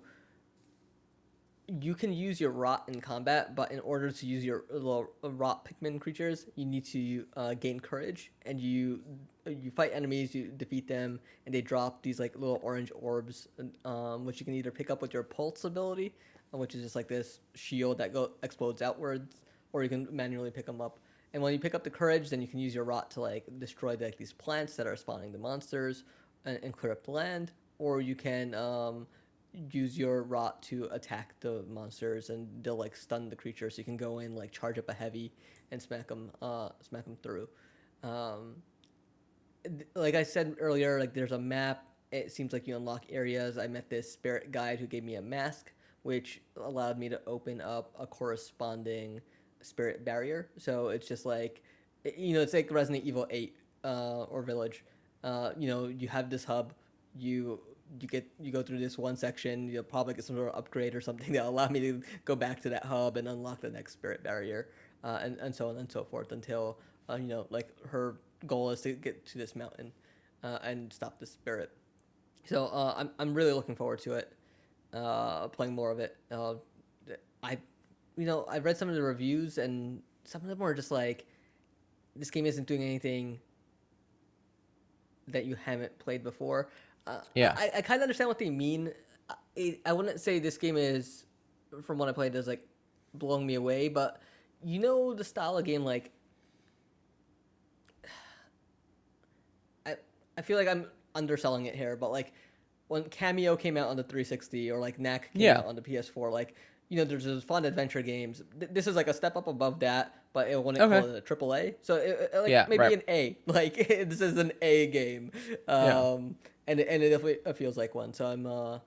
you 1.79 1.95
can 1.95 2.11
use 2.11 2.41
your 2.41 2.51
rot 2.51 2.83
in 2.87 2.99
combat, 2.99 3.55
but 3.55 3.71
in 3.71 3.79
order 3.79 4.11
to 4.11 4.25
use 4.25 4.43
your 4.43 4.65
little 4.69 5.11
rot 5.23 5.65
Pikmin 5.65 6.01
creatures, 6.01 6.45
you 6.55 6.65
need 6.65 6.85
to 6.85 7.25
uh, 7.37 7.53
gain 7.53 7.79
courage, 7.79 8.31
and 8.45 8.59
you 8.59 9.01
you 9.45 9.71
fight 9.71 9.91
enemies, 9.93 10.35
you 10.35 10.49
defeat 10.57 10.87
them, 10.87 11.19
and 11.45 11.55
they 11.55 11.61
drop 11.61 12.03
these 12.03 12.19
like 12.19 12.35
little 12.35 12.59
orange 12.61 12.91
orbs, 12.93 13.47
um, 13.85 14.25
which 14.25 14.39
you 14.39 14.45
can 14.45 14.53
either 14.53 14.71
pick 14.71 14.89
up 14.89 15.01
with 15.01 15.13
your 15.13 15.23
pulse 15.23 15.63
ability, 15.63 16.13
uh, 16.53 16.57
which 16.57 16.75
is 16.75 16.83
just 16.83 16.95
like 16.95 17.07
this 17.07 17.39
shield 17.55 17.97
that 17.97 18.11
go 18.11 18.31
explodes 18.43 18.81
outwards, 18.81 19.41
or 19.71 19.81
you 19.81 19.89
can 19.89 20.07
manually 20.11 20.51
pick 20.51 20.65
them 20.65 20.81
up. 20.81 20.99
And 21.33 21.41
when 21.41 21.53
you 21.53 21.59
pick 21.59 21.73
up 21.73 21.83
the 21.85 21.89
courage, 21.89 22.29
then 22.29 22.41
you 22.41 22.47
can 22.47 22.59
use 22.59 22.75
your 22.75 22.83
rot 22.83 23.09
to 23.11 23.21
like 23.21 23.45
destroy 23.59 23.95
like 23.95 24.17
these 24.17 24.33
plants 24.33 24.75
that 24.75 24.87
are 24.87 24.97
spawning 24.97 25.31
the 25.31 25.37
monsters 25.37 26.03
and, 26.43 26.59
and 26.61 26.75
clear 26.75 26.91
up 26.91 27.03
the 27.05 27.11
land, 27.11 27.53
or 27.79 28.01
you 28.01 28.15
can 28.15 28.53
um, 28.55 29.07
use 29.53 29.97
your 29.97 30.23
rot 30.23 30.61
to 30.63 30.87
attack 30.91 31.33
the 31.41 31.63
monsters 31.69 32.29
and 32.29 32.47
they'll 32.63 32.77
like 32.77 32.95
stun 32.95 33.29
the 33.29 33.35
creature. 33.35 33.69
So 33.69 33.79
you 33.79 33.83
can 33.83 33.97
go 33.97 34.19
in 34.19 34.35
like 34.35 34.51
charge 34.51 34.79
up 34.79 34.89
a 34.89 34.93
heavy 34.93 35.33
and 35.71 35.81
smack 35.81 36.07
them, 36.07 36.31
uh, 36.41 36.69
smack 36.87 37.03
them 37.05 37.17
through. 37.21 37.49
Um, 38.03 38.55
th- 39.63 39.87
like 39.95 40.15
I 40.15 40.23
said 40.23 40.55
earlier, 40.59 40.99
like 40.99 41.13
there's 41.13 41.31
a 41.31 41.39
map. 41.39 41.85
It 42.11 42.31
seems 42.31 42.53
like 42.53 42.67
you 42.67 42.75
unlock 42.75 43.05
areas. 43.09 43.57
I 43.57 43.67
met 43.67 43.89
this 43.89 44.11
spirit 44.11 44.51
guide 44.51 44.79
who 44.79 44.87
gave 44.87 45.03
me 45.03 45.15
a 45.15 45.21
mask, 45.21 45.71
which 46.03 46.41
allowed 46.57 46.97
me 46.97 47.09
to 47.09 47.21
open 47.25 47.61
up 47.61 47.93
a 47.99 48.05
corresponding 48.07 49.21
spirit 49.61 50.03
barrier. 50.03 50.49
So 50.57 50.89
it's 50.89 51.07
just 51.07 51.25
like, 51.25 51.61
you 52.17 52.33
know, 52.33 52.41
it's 52.41 52.53
like 52.53 52.71
Resident 52.71 53.05
Evil 53.05 53.27
Eight 53.29 53.55
uh, 53.83 54.23
or 54.23 54.41
Village. 54.41 54.83
Uh, 55.23 55.51
you 55.57 55.67
know, 55.67 55.87
you 55.87 56.07
have 56.07 56.29
this 56.29 56.43
hub. 56.43 56.73
You 57.15 57.59
you 57.99 58.07
get 58.07 58.25
you 58.39 58.51
go 58.51 58.61
through 58.61 58.79
this 58.79 58.97
one 58.97 59.15
section. 59.15 59.67
You'll 59.67 59.83
probably 59.83 60.13
get 60.13 60.23
some 60.23 60.35
sort 60.35 60.49
of 60.49 60.55
upgrade 60.55 60.95
or 60.95 61.01
something 61.01 61.33
that'll 61.33 61.49
allow 61.49 61.67
me 61.67 61.79
to 61.81 62.01
go 62.25 62.35
back 62.35 62.61
to 62.61 62.69
that 62.69 62.85
hub 62.85 63.17
and 63.17 63.27
unlock 63.27 63.61
the 63.61 63.69
next 63.69 63.93
spirit 63.93 64.23
barrier, 64.23 64.69
uh, 65.03 65.19
and 65.21 65.37
and 65.39 65.53
so 65.53 65.69
on 65.69 65.77
and 65.77 65.91
so 65.91 66.03
forth 66.03 66.31
until 66.31 66.77
uh, 67.09 67.15
you 67.15 67.27
know, 67.27 67.47
like 67.49 67.69
her 67.87 68.15
goal 68.47 68.69
is 68.69 68.81
to 68.81 68.93
get 68.93 69.25
to 69.27 69.37
this 69.37 69.55
mountain 69.55 69.91
uh, 70.43 70.59
and 70.63 70.91
stop 70.91 71.19
the 71.19 71.25
spirit. 71.25 71.71
So 72.45 72.65
uh, 72.67 72.93
I'm 72.97 73.11
I'm 73.19 73.33
really 73.33 73.53
looking 73.53 73.75
forward 73.75 73.99
to 73.99 74.13
it, 74.13 74.33
uh, 74.93 75.47
playing 75.49 75.73
more 75.73 75.91
of 75.91 75.99
it. 75.99 76.17
Uh, 76.31 76.55
I, 77.43 77.57
you 78.17 78.25
know, 78.25 78.45
I 78.49 78.59
read 78.59 78.77
some 78.77 78.89
of 78.89 78.95
the 78.95 79.01
reviews 79.01 79.57
and 79.57 80.01
some 80.23 80.41
of 80.41 80.47
them 80.47 80.59
were 80.59 80.73
just 80.73 80.91
like, 80.91 81.25
this 82.15 82.29
game 82.29 82.45
isn't 82.45 82.67
doing 82.67 82.83
anything 82.83 83.39
that 85.27 85.45
you 85.45 85.55
haven't 85.55 85.97
played 85.97 86.23
before. 86.23 86.69
Uh, 87.07 87.19
Yeah. 87.35 87.53
I, 87.57 87.71
I 87.77 87.81
kind 87.81 87.97
of 87.99 88.03
understand 88.03 88.27
what 88.27 88.39
they 88.39 88.49
mean. 88.49 88.91
I, 89.57 89.79
I 89.85 89.93
wouldn't 89.93 90.19
say 90.19 90.39
this 90.39 90.57
game 90.57 90.77
is, 90.77 91.25
from 91.83 91.97
what 91.97 92.09
I 92.09 92.11
played, 92.11 92.35
is 92.35 92.47
like 92.47 92.65
blowing 93.13 93.45
me 93.45 93.55
away, 93.55 93.89
but 93.89 94.21
you 94.63 94.79
know 94.79 95.13
the 95.13 95.23
style 95.23 95.57
of 95.57 95.65
game 95.65 95.83
like 95.83 96.11
I 99.85 99.95
I 100.37 100.41
feel 100.41 100.57
like 100.57 100.67
I'm 100.67 100.85
underselling 101.15 101.65
it 101.65 101.75
here, 101.75 101.95
but 101.95 102.11
like 102.11 102.33
when 102.87 103.03
Kameo 103.03 103.57
came 103.57 103.77
out 103.77 103.87
on 103.87 103.95
the 103.97 104.03
360 104.03 104.71
or 104.71 104.79
like 104.79 104.99
Knack 104.99 105.31
came 105.33 105.41
Yeah. 105.41 105.57
out 105.59 105.65
on 105.65 105.75
the 105.75 105.81
PS4, 105.81 106.31
like 106.31 106.55
you 106.89 106.97
know, 106.97 107.05
there's 107.05 107.23
those 107.23 107.43
fun 107.43 107.63
adventure 107.63 108.01
games. 108.01 108.41
Th- 108.59 108.69
This 108.71 108.85
is 108.85 108.97
like 108.97 109.07
a 109.07 109.13
step 109.13 109.37
up 109.37 109.47
above 109.47 109.79
that, 109.79 110.23
but 110.33 110.49
it 110.49 110.61
wouldn't 110.61 110.83
Okay. 110.83 110.99
call 110.99 111.09
it 111.09 111.15
a 111.15 111.21
triple 111.21 111.55
A. 111.55 111.73
So 111.81 111.95
it, 111.95 112.29
it- 112.33 112.37
like 112.41 112.49
Yeah, 112.49 112.65
maybe 112.67 112.79
right. 112.79 112.93
an 112.93 113.03
A. 113.07 113.37
Like 113.47 113.75
this 113.87 114.19
is 114.21 114.37
an 114.37 114.51
A 114.61 114.87
game, 114.87 115.31
um, 115.69 115.77
Yeah. 115.77 116.19
And 116.67 116.79
it- 116.79 116.87
and 116.89 117.01
it 117.03 117.09
definitely 117.09 117.39
it 117.45 117.57
feels 117.57 117.77
like 117.77 117.95
one. 117.95 118.13
So 118.13 118.25
I'm 118.25 118.45
uh, 118.45 118.79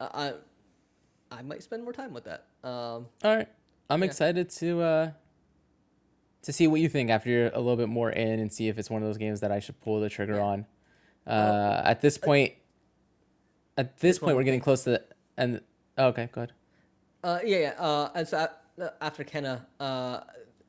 I 0.00 0.34
I 1.30 1.42
might 1.42 1.62
spend 1.62 1.84
more 1.84 1.92
time 1.92 2.12
with 2.12 2.24
that. 2.24 2.46
Um, 2.64 3.06
All 3.24 3.36
right. 3.36 3.48
I'm 3.90 4.00
Yeah. 4.02 4.06
excited 4.06 4.50
to 4.50 4.80
uh 4.82 5.10
to 6.42 6.52
see 6.52 6.66
what 6.66 6.80
you 6.80 6.88
think 6.88 7.10
after 7.10 7.28
you're 7.30 7.48
a 7.48 7.58
little 7.58 7.76
bit 7.76 7.88
more 7.88 8.10
in 8.10 8.38
and 8.40 8.52
see 8.52 8.68
if 8.68 8.78
it's 8.78 8.88
one 8.90 9.02
of 9.02 9.08
those 9.08 9.18
games 9.18 9.40
that 9.40 9.50
I 9.52 9.58
should 9.60 9.80
pull 9.80 10.00
the 10.00 10.08
trigger 10.08 10.36
Yeah. 10.36 10.42
on. 10.44 10.66
Uh, 11.26 11.82
at 11.84 12.00
this 12.00 12.16
point, 12.16 12.54
at 13.76 13.98
this 13.98 14.18
point, 14.18 14.36
we're 14.36 14.44
getting 14.44 14.60
close 14.60 14.84
to 14.84 14.90
the 14.90 15.04
end. 15.36 15.60
Oh, 15.98 16.06
okay, 16.08 16.28
go 16.32 16.42
ahead. 16.42 16.52
Uh, 17.22 17.40
yeah, 17.44 17.58
yeah. 17.58 17.74
Uh, 17.78 18.10
and 18.14 18.26
so 18.26 18.48
uh, 18.80 18.88
after 19.00 19.24
Kena, 19.24 19.66
uh, 19.78 20.20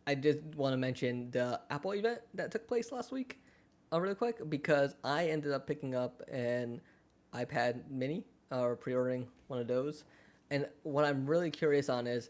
I 0.06 0.16
did 0.16 0.56
want 0.56 0.74
to 0.74 0.78
mention 0.78 1.32
the 1.32 1.62
Apple 1.70 1.94
event 1.94 2.20
that 2.34 2.52
took 2.52 2.68
place 2.68 2.92
last 2.92 3.12
week, 3.12 3.40
uh, 3.92 4.00
really 4.00 4.16
quick, 4.16 4.50
because 4.50 4.96
I 5.04 5.28
ended 5.28 5.52
up 5.52 5.68
picking 5.68 5.96
up 5.96 6.22
an 6.32 6.82
iPad 7.34 7.90
Mini 7.90 8.24
uh, 8.52 8.62
or 8.62 8.76
pre-ordering 8.76 9.28
one 9.48 9.60
of 9.60 9.68
those. 9.68 10.04
And 10.52 10.68
what 10.84 11.06
I'm 11.06 11.26
really 11.26 11.52
curious 11.52 11.90
on 11.90 12.08
is, 12.08 12.30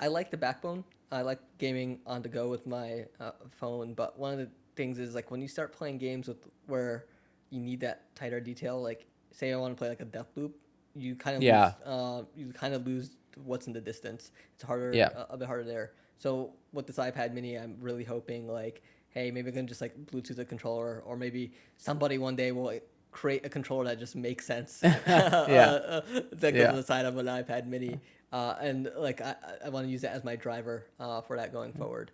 I 0.00 0.06
like 0.06 0.30
the 0.30 0.36
backbone. 0.36 0.84
I 1.12 1.22
like 1.22 1.40
gaming 1.58 2.00
on 2.06 2.22
the 2.22 2.28
go 2.28 2.48
with 2.48 2.66
my 2.66 3.06
uh, 3.18 3.32
phone. 3.48 3.94
But 3.94 4.18
one 4.18 4.32
of 4.32 4.38
the 4.38 4.48
things 4.76 4.98
is 4.98 5.14
like 5.14 5.30
when 5.30 5.42
you 5.42 5.48
start 5.48 5.72
playing 5.72 5.98
games 5.98 6.28
with 6.28 6.38
where 6.66 7.06
you 7.50 7.60
need 7.60 7.80
that 7.80 8.14
tighter 8.14 8.40
detail. 8.40 8.80
Like 8.80 9.06
say 9.32 9.52
I 9.52 9.56
want 9.56 9.76
to 9.76 9.78
play 9.78 9.88
like 9.88 10.00
a 10.00 10.06
Deathloop, 10.06 10.52
you 10.94 11.14
kind 11.16 11.36
of 11.36 11.42
Yeah. 11.42 11.64
lose, 11.64 11.74
uh, 11.86 12.22
you 12.36 12.52
kind 12.52 12.74
of 12.74 12.86
lose 12.86 13.16
what's 13.44 13.66
in 13.66 13.72
the 13.72 13.80
distance. 13.80 14.32
It's 14.54 14.62
harder, 14.62 14.92
Yeah. 14.94 15.10
a, 15.14 15.34
a 15.34 15.36
bit 15.36 15.46
harder 15.46 15.64
there. 15.64 15.92
So 16.18 16.52
with 16.72 16.86
this 16.86 16.96
iPad 16.96 17.32
Mini, 17.32 17.56
I'm 17.56 17.76
really 17.80 18.04
hoping 18.04 18.46
like, 18.48 18.82
hey, 19.10 19.30
maybe 19.30 19.50
I 19.50 19.52
can 19.52 19.66
just 19.66 19.80
like 19.80 19.94
Bluetooth 20.06 20.38
a 20.38 20.44
controller, 20.44 21.02
or 21.06 21.16
maybe 21.16 21.52
somebody 21.76 22.18
one 22.18 22.36
day 22.36 22.52
will 22.52 22.72
create 23.12 23.44
a 23.44 23.48
controller 23.48 23.84
that 23.84 23.98
just 23.98 24.14
makes 24.16 24.46
sense. 24.46 24.80
Yeah. 24.84 26.00
that 26.32 26.52
goes 26.52 26.54
Yeah. 26.54 26.70
on 26.70 26.76
the 26.76 26.82
side 26.82 27.04
of 27.04 27.16
an 27.18 27.26
iPad 27.26 27.66
Mini, 27.66 27.98
uh, 28.32 28.54
and 28.60 28.90
like 28.96 29.20
I, 29.20 29.34
I 29.64 29.68
want 29.68 29.86
to 29.86 29.90
use 29.90 30.02
that 30.02 30.12
as 30.12 30.22
my 30.24 30.36
driver 30.36 30.86
uh, 31.00 31.20
for 31.22 31.36
that 31.36 31.52
going 31.52 31.72
forward. 31.72 32.10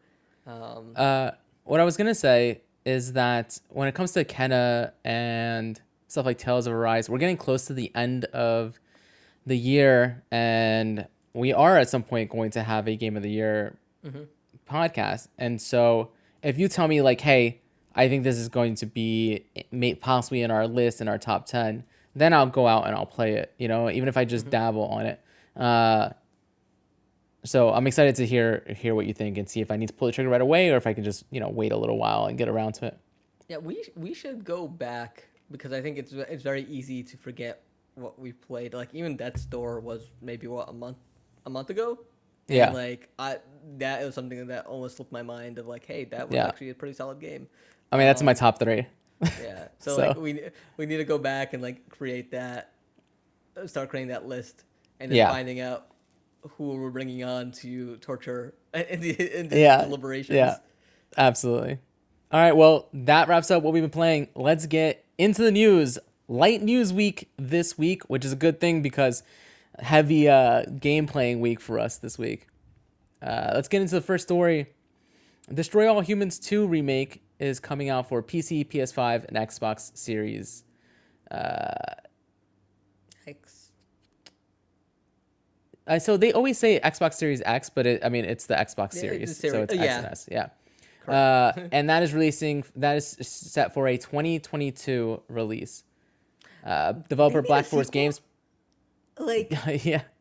Um, 0.47 0.93
Uh, 0.97 1.33
what 1.65 1.81
I 1.81 1.85
was 1.85 1.97
gonna 1.97 2.15
say 2.15 2.63
is 2.85 3.13
that 3.15 3.59
when 3.69 3.89
it 3.89 3.95
comes 3.95 4.13
to 4.13 4.25
Kena 4.25 4.93
and 5.05 5.81
stuff 6.09 6.25
like 6.25 6.39
Tales 6.39 6.67
of 6.67 6.73
Arise, 6.73 7.11
we're 7.11 7.19
getting 7.19 7.37
close 7.37 7.67
to 7.67 7.75
the 7.75 7.91
end 7.95 8.25
of 8.27 8.79
the 9.45 9.57
year, 9.59 10.23
and 10.31 11.07
we 11.35 11.53
are 11.53 11.77
at 11.77 11.89
some 11.91 12.03
point 12.05 12.31
going 12.31 12.51
to 12.53 12.63
have 12.63 12.89
a 12.89 12.97
Game 12.97 13.17
of 13.17 13.23
the 13.23 13.31
Year 13.31 13.77
podcast. 14.71 15.29
And 15.39 15.61
so, 15.61 16.11
if 16.47 16.59
you 16.59 16.69
tell 16.69 16.87
me 16.89 17.03
like, 17.03 17.21
"Hey, 17.21 17.61
I 17.95 18.09
think 18.09 18.25
this 18.25 18.37
is 18.37 18.49
going 18.49 18.75
to 18.77 18.87
be 18.87 19.45
possibly 20.01 20.43
in 20.43 20.51
our 20.51 20.67
list 20.67 21.01
in 21.01 21.09
our 21.09 21.19
top 21.19 21.47
ten, 21.47 21.85
then 22.15 22.33
I'll 22.33 22.47
go 22.47 22.67
out 22.67 22.87
and 22.87 22.95
I'll 22.95 23.07
play 23.07 23.35
it. 23.35 23.53
You 23.59 23.69
know, 23.69 23.91
even 23.91 24.09
if 24.09 24.17
I 24.17 24.25
just 24.25 24.49
dabble 24.49 24.85
on 24.87 25.07
it. 25.07 25.21
Uh, 25.57 26.11
so 27.45 27.71
I'm 27.71 27.87
excited 27.87 28.17
to 28.17 28.27
hear 28.27 28.65
hear 28.77 28.95
what 28.95 29.07
you 29.07 29.15
think 29.15 29.39
and 29.39 29.49
see 29.49 29.61
if 29.61 29.71
I 29.71 29.77
need 29.77 29.89
to 29.89 29.93
pull 29.95 30.07
the 30.07 30.13
trigger 30.13 30.31
right 30.31 30.41
away 30.41 30.71
or 30.71 30.77
if 30.77 30.87
I 30.87 30.93
can 30.93 31.05
just 31.05 31.25
you 31.31 31.41
know 31.41 31.49
wait 31.49 31.73
a 31.73 31.77
little 31.77 31.99
while 31.99 32.27
and 32.27 32.37
get 32.37 32.49
around 32.49 32.73
to 32.75 32.87
it. 32.87 32.99
Yeah, 33.49 33.59
we 33.59 33.85
we 33.97 34.15
should 34.15 34.45
go 34.45 34.67
back 34.67 35.29
because 35.51 35.73
I 35.73 35.81
think 35.81 35.99
it's 35.99 36.13
it's 36.13 36.43
very 36.43 36.65
easy 36.65 37.03
to 37.05 37.17
forget 37.17 37.63
what 37.95 38.19
we 38.19 38.33
played. 38.33 38.75
Like 38.75 38.95
even 38.95 39.17
Death's 39.17 39.43
Store 39.43 39.81
was 39.81 40.13
maybe 40.21 40.47
what 40.47 40.69
a 40.69 40.73
month 40.73 40.99
a 41.47 41.51
month 41.51 41.71
ago. 41.71 41.99
And, 42.49 42.57
Yeah. 42.57 42.71
like 42.71 43.09
I 43.19 43.39
that 43.79 44.05
was 44.05 44.15
something 44.15 44.47
that 44.47 44.67
almost 44.67 44.97
slipped 44.97 45.13
my 45.13 45.23
mind 45.23 45.59
of 45.59 45.67
like, 45.67 45.85
hey, 45.85 46.05
that 46.07 46.29
was 46.29 46.35
Yeah. 46.37 46.47
actually 46.47 46.71
a 46.71 46.75
pretty 46.75 46.95
solid 46.95 47.21
game. 47.21 47.49
I 47.93 47.97
mean 47.97 48.07
that's 48.07 48.21
in 48.21 48.25
my 48.27 48.33
Um, 48.33 48.37
top 48.39 48.59
three. 48.59 48.87
Yeah. 49.43 49.69
So, 49.79 49.97
So- 49.97 50.09
like 50.09 50.17
we 50.17 50.41
we 50.77 50.87
need 50.87 50.97
to 50.99 51.05
go 51.05 51.19
back 51.19 51.53
and 51.55 51.63
like 51.63 51.89
create 51.89 52.31
that, 52.33 52.73
uh, 53.57 53.67
start 53.67 53.89
creating 53.91 54.09
that 54.09 54.27
list, 54.27 54.65
and 55.01 55.11
then 55.11 55.17
Yeah. 55.17 55.31
finding 55.31 55.61
out 55.61 55.89
who 56.57 56.77
we're 56.81 56.91
bringing 56.91 57.25
on 57.25 57.51
to 57.51 57.97
torture 57.99 58.55
in 58.75 59.01
the, 59.01 59.39
in 59.41 59.49
the 59.49 59.59
Yeah. 59.59 59.83
deliberations. 59.83 60.37
Yeah, 60.37 60.57
absolutely. 61.17 61.79
All 62.33 62.41
right, 62.41 62.57
well 62.57 62.89
that 62.93 63.29
wraps 63.29 63.51
up 63.51 63.63
what 63.63 63.73
we've 63.73 63.83
been 63.83 63.91
playing. 63.91 64.29
Let's 64.35 64.67
get 64.67 65.05
into 65.19 65.43
the 65.43 65.53
news. 65.53 65.99
Light 66.29 66.61
news 66.63 66.93
week 66.93 67.29
this 67.39 67.79
week, 67.79 68.03
which 68.11 68.25
is 68.25 68.33
a 68.33 68.37
good 68.37 68.61
thing 68.61 68.83
because 68.83 69.23
heavy 69.79 70.29
uh, 70.29 70.65
game 70.65 71.07
playing 71.07 71.41
week 71.41 71.61
for 71.61 71.79
us 71.79 71.99
this 71.99 72.19
week. 72.19 72.49
Uh, 73.23 73.53
let's 73.55 73.69
get 73.69 73.83
into 73.83 73.95
the 73.95 74.01
first 74.01 74.25
story. 74.25 74.67
Destroy 75.53 75.89
All 75.93 76.01
Humans 76.01 76.39
2 76.41 76.67
remake 76.67 77.23
is 77.39 77.61
coming 77.61 77.89
out 77.89 78.09
for 78.09 78.23
PC, 78.23 78.67
PS5, 78.67 79.27
and 79.29 79.37
Xbox 79.37 79.97
Series. 79.97 80.65
Yikes. 83.27 83.71
Uh, 85.87 85.99
so 85.99 86.17
they 86.17 86.33
always 86.33 86.59
say 86.59 86.81
Xbox 86.81 87.15
Series 87.15 87.43
X, 87.45 87.71
but 87.71 87.87
it, 87.87 88.05
I 88.05 88.09
mean 88.09 88.25
it's 88.25 88.47
the 88.47 88.55
Xbox 88.55 88.95
Yeah, 88.95 89.01
Series, 89.01 89.39
the 89.39 89.51
so 89.51 89.63
it's 89.63 89.73
uh, 89.73 89.77
X 89.77 89.85
yeah. 89.85 89.99
and 89.99 90.07
S. 90.07 90.29
Yeah. 90.31 90.49
Uh, 91.07 91.53
and 91.73 91.89
that 91.91 92.03
is 92.03 92.13
releasing. 92.13 92.65
That 92.75 92.97
is 92.97 93.07
set 93.07 93.73
for 93.73 93.87
a 93.87 93.97
2022 93.97 95.23
release. 95.29 95.85
Uh, 96.65 96.93
developer 97.09 97.43
Black 97.43 97.65
Forest? 97.67 97.93
Games. 97.93 98.21
Like 99.19 99.53
yeah. 99.85 100.03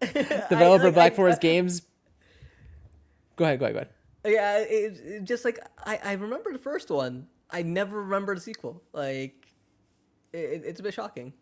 Developer 0.49 0.85
like, 0.85 0.93
Black 0.93 1.13
I- 1.13 1.15
Forest 1.15 1.41
Games. 1.41 1.81
Go 3.35 3.45
ahead. 3.45 3.59
Go 3.59 3.65
ahead. 3.65 3.73
Go 3.75 3.79
ahead. 3.79 3.89
Yeah, 4.25 4.59
it, 4.59 4.99
it 5.05 5.23
just 5.23 5.45
like 5.45 5.59
I, 5.85 5.99
I 6.03 6.13
remember 6.13 6.51
the 6.51 6.59
first 6.59 6.89
one. 6.89 7.27
I 7.51 7.61
never 7.61 8.01
remember 8.01 8.33
the 8.33 8.41
sequel. 8.41 8.81
Like, 8.91 9.47
it, 10.33 10.63
it's 10.65 10.79
a 10.79 10.83
bit 10.83 10.93
shocking. 10.93 11.33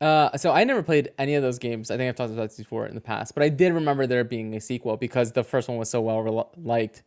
Uh, 0.00 0.36
so 0.36 0.52
I 0.52 0.64
never 0.64 0.82
played 0.82 1.12
any 1.18 1.36
of 1.36 1.42
those 1.42 1.58
games. 1.58 1.90
I 1.90 1.96
think 1.96 2.08
I've 2.08 2.16
talked 2.16 2.32
about 2.32 2.48
this 2.50 2.58
before 2.58 2.86
in 2.86 2.94
the 2.94 3.00
past, 3.00 3.32
but 3.34 3.42
I 3.42 3.48
did 3.48 3.72
remember 3.72 4.06
there 4.06 4.24
being 4.24 4.54
a 4.54 4.60
sequel 4.60 4.96
because 4.96 5.32
the 5.32 5.44
first 5.44 5.68
one 5.68 5.78
was 5.78 5.88
so 5.88 6.00
well 6.02 6.20
rel- 6.20 6.52
liked, 6.62 7.02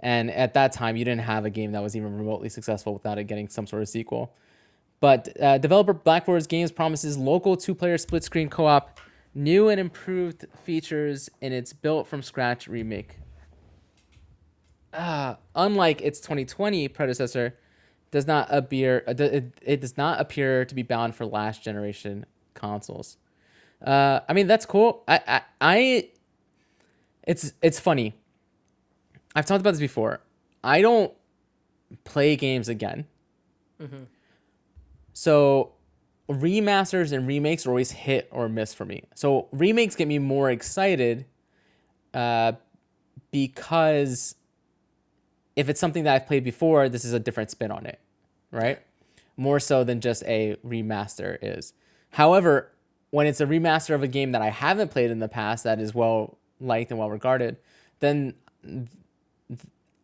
and 0.00 0.30
at 0.30 0.52
that 0.54 0.72
time 0.72 0.96
you 0.96 1.04
didn't 1.04 1.22
have 1.22 1.46
a 1.46 1.50
game 1.50 1.72
that 1.72 1.82
was 1.82 1.96
even 1.96 2.18
remotely 2.18 2.48
successful 2.48 2.92
without 2.92 3.16
it 3.18 3.24
getting 3.24 3.48
some 3.48 3.66
sort 3.66 3.80
of 3.80 3.88
sequel. 3.88 4.34
But 5.00 5.40
uh, 5.40 5.58
developer 5.58 5.92
Black 5.94 6.26
Forest 6.26 6.48
Games 6.48 6.72
promises 6.72 7.16
local 7.16 7.56
two-player 7.56 7.96
split-screen 7.96 8.48
co-op, 8.48 9.00
new 9.34 9.68
and 9.68 9.80
improved 9.80 10.46
features 10.62 11.28
in 11.40 11.52
its 11.52 11.72
built-from-scratch 11.72 12.68
remake. 12.68 13.18
Uh, 14.92 15.34
unlike 15.56 16.00
its 16.02 16.20
2020 16.20 16.88
predecessor, 16.88 17.56
does 18.14 18.28
not 18.28 18.46
appear 18.48 19.02
uh, 19.08 19.14
it, 19.18 19.58
it 19.60 19.80
does 19.80 19.96
not 19.96 20.20
appear 20.20 20.64
to 20.64 20.72
be 20.72 20.84
bound 20.84 21.16
for 21.16 21.26
last 21.26 21.64
generation 21.64 22.24
consoles. 22.54 23.16
Uh, 23.84 24.20
I 24.28 24.32
mean 24.34 24.46
that's 24.46 24.64
cool. 24.64 25.02
I, 25.08 25.20
I 25.26 25.42
I 25.60 26.08
it's 27.24 27.52
it's 27.60 27.80
funny. 27.80 28.14
I've 29.34 29.46
talked 29.46 29.60
about 29.60 29.72
this 29.72 29.80
before. 29.80 30.20
I 30.62 30.80
don't 30.80 31.12
play 32.04 32.36
games 32.36 32.68
again. 32.68 33.06
So 35.12 35.73
remasters 36.28 37.12
and 37.12 37.26
remakes 37.26 37.66
are 37.66 37.70
always 37.70 37.90
hit 37.90 38.28
or 38.30 38.48
miss 38.48 38.72
for 38.72 38.84
me. 38.84 39.04
So 39.14 39.48
remakes 39.52 39.94
get 39.94 40.08
me 40.08 40.18
more 40.18 40.50
excited 40.50 41.26
uh, 42.14 42.52
because 43.30 44.36
if 45.56 45.68
it's 45.68 45.80
something 45.80 46.04
that 46.04 46.14
I've 46.14 46.26
played 46.26 46.44
before, 46.44 46.88
this 46.88 47.04
is 47.04 47.12
a 47.12 47.20
different 47.20 47.50
spin 47.50 47.70
on 47.70 47.86
it, 47.86 48.00
right? 48.50 48.80
More 49.36 49.60
so 49.60 49.84
than 49.84 50.00
just 50.00 50.22
a 50.24 50.56
remaster 50.66 51.38
is. 51.42 51.74
However, 52.10 52.70
when 53.10 53.26
it's 53.26 53.40
a 53.40 53.46
remaster 53.46 53.94
of 53.94 54.02
a 54.02 54.08
game 54.08 54.32
that 54.32 54.42
I 54.42 54.50
haven't 54.50 54.90
played 54.90 55.10
in 55.10 55.18
the 55.18 55.28
past 55.28 55.64
that 55.64 55.78
is 55.78 55.94
well 55.94 56.38
liked 56.60 56.90
and 56.90 56.98
well 56.98 57.10
regarded, 57.10 57.56
then 58.00 58.34
th- 58.62 58.88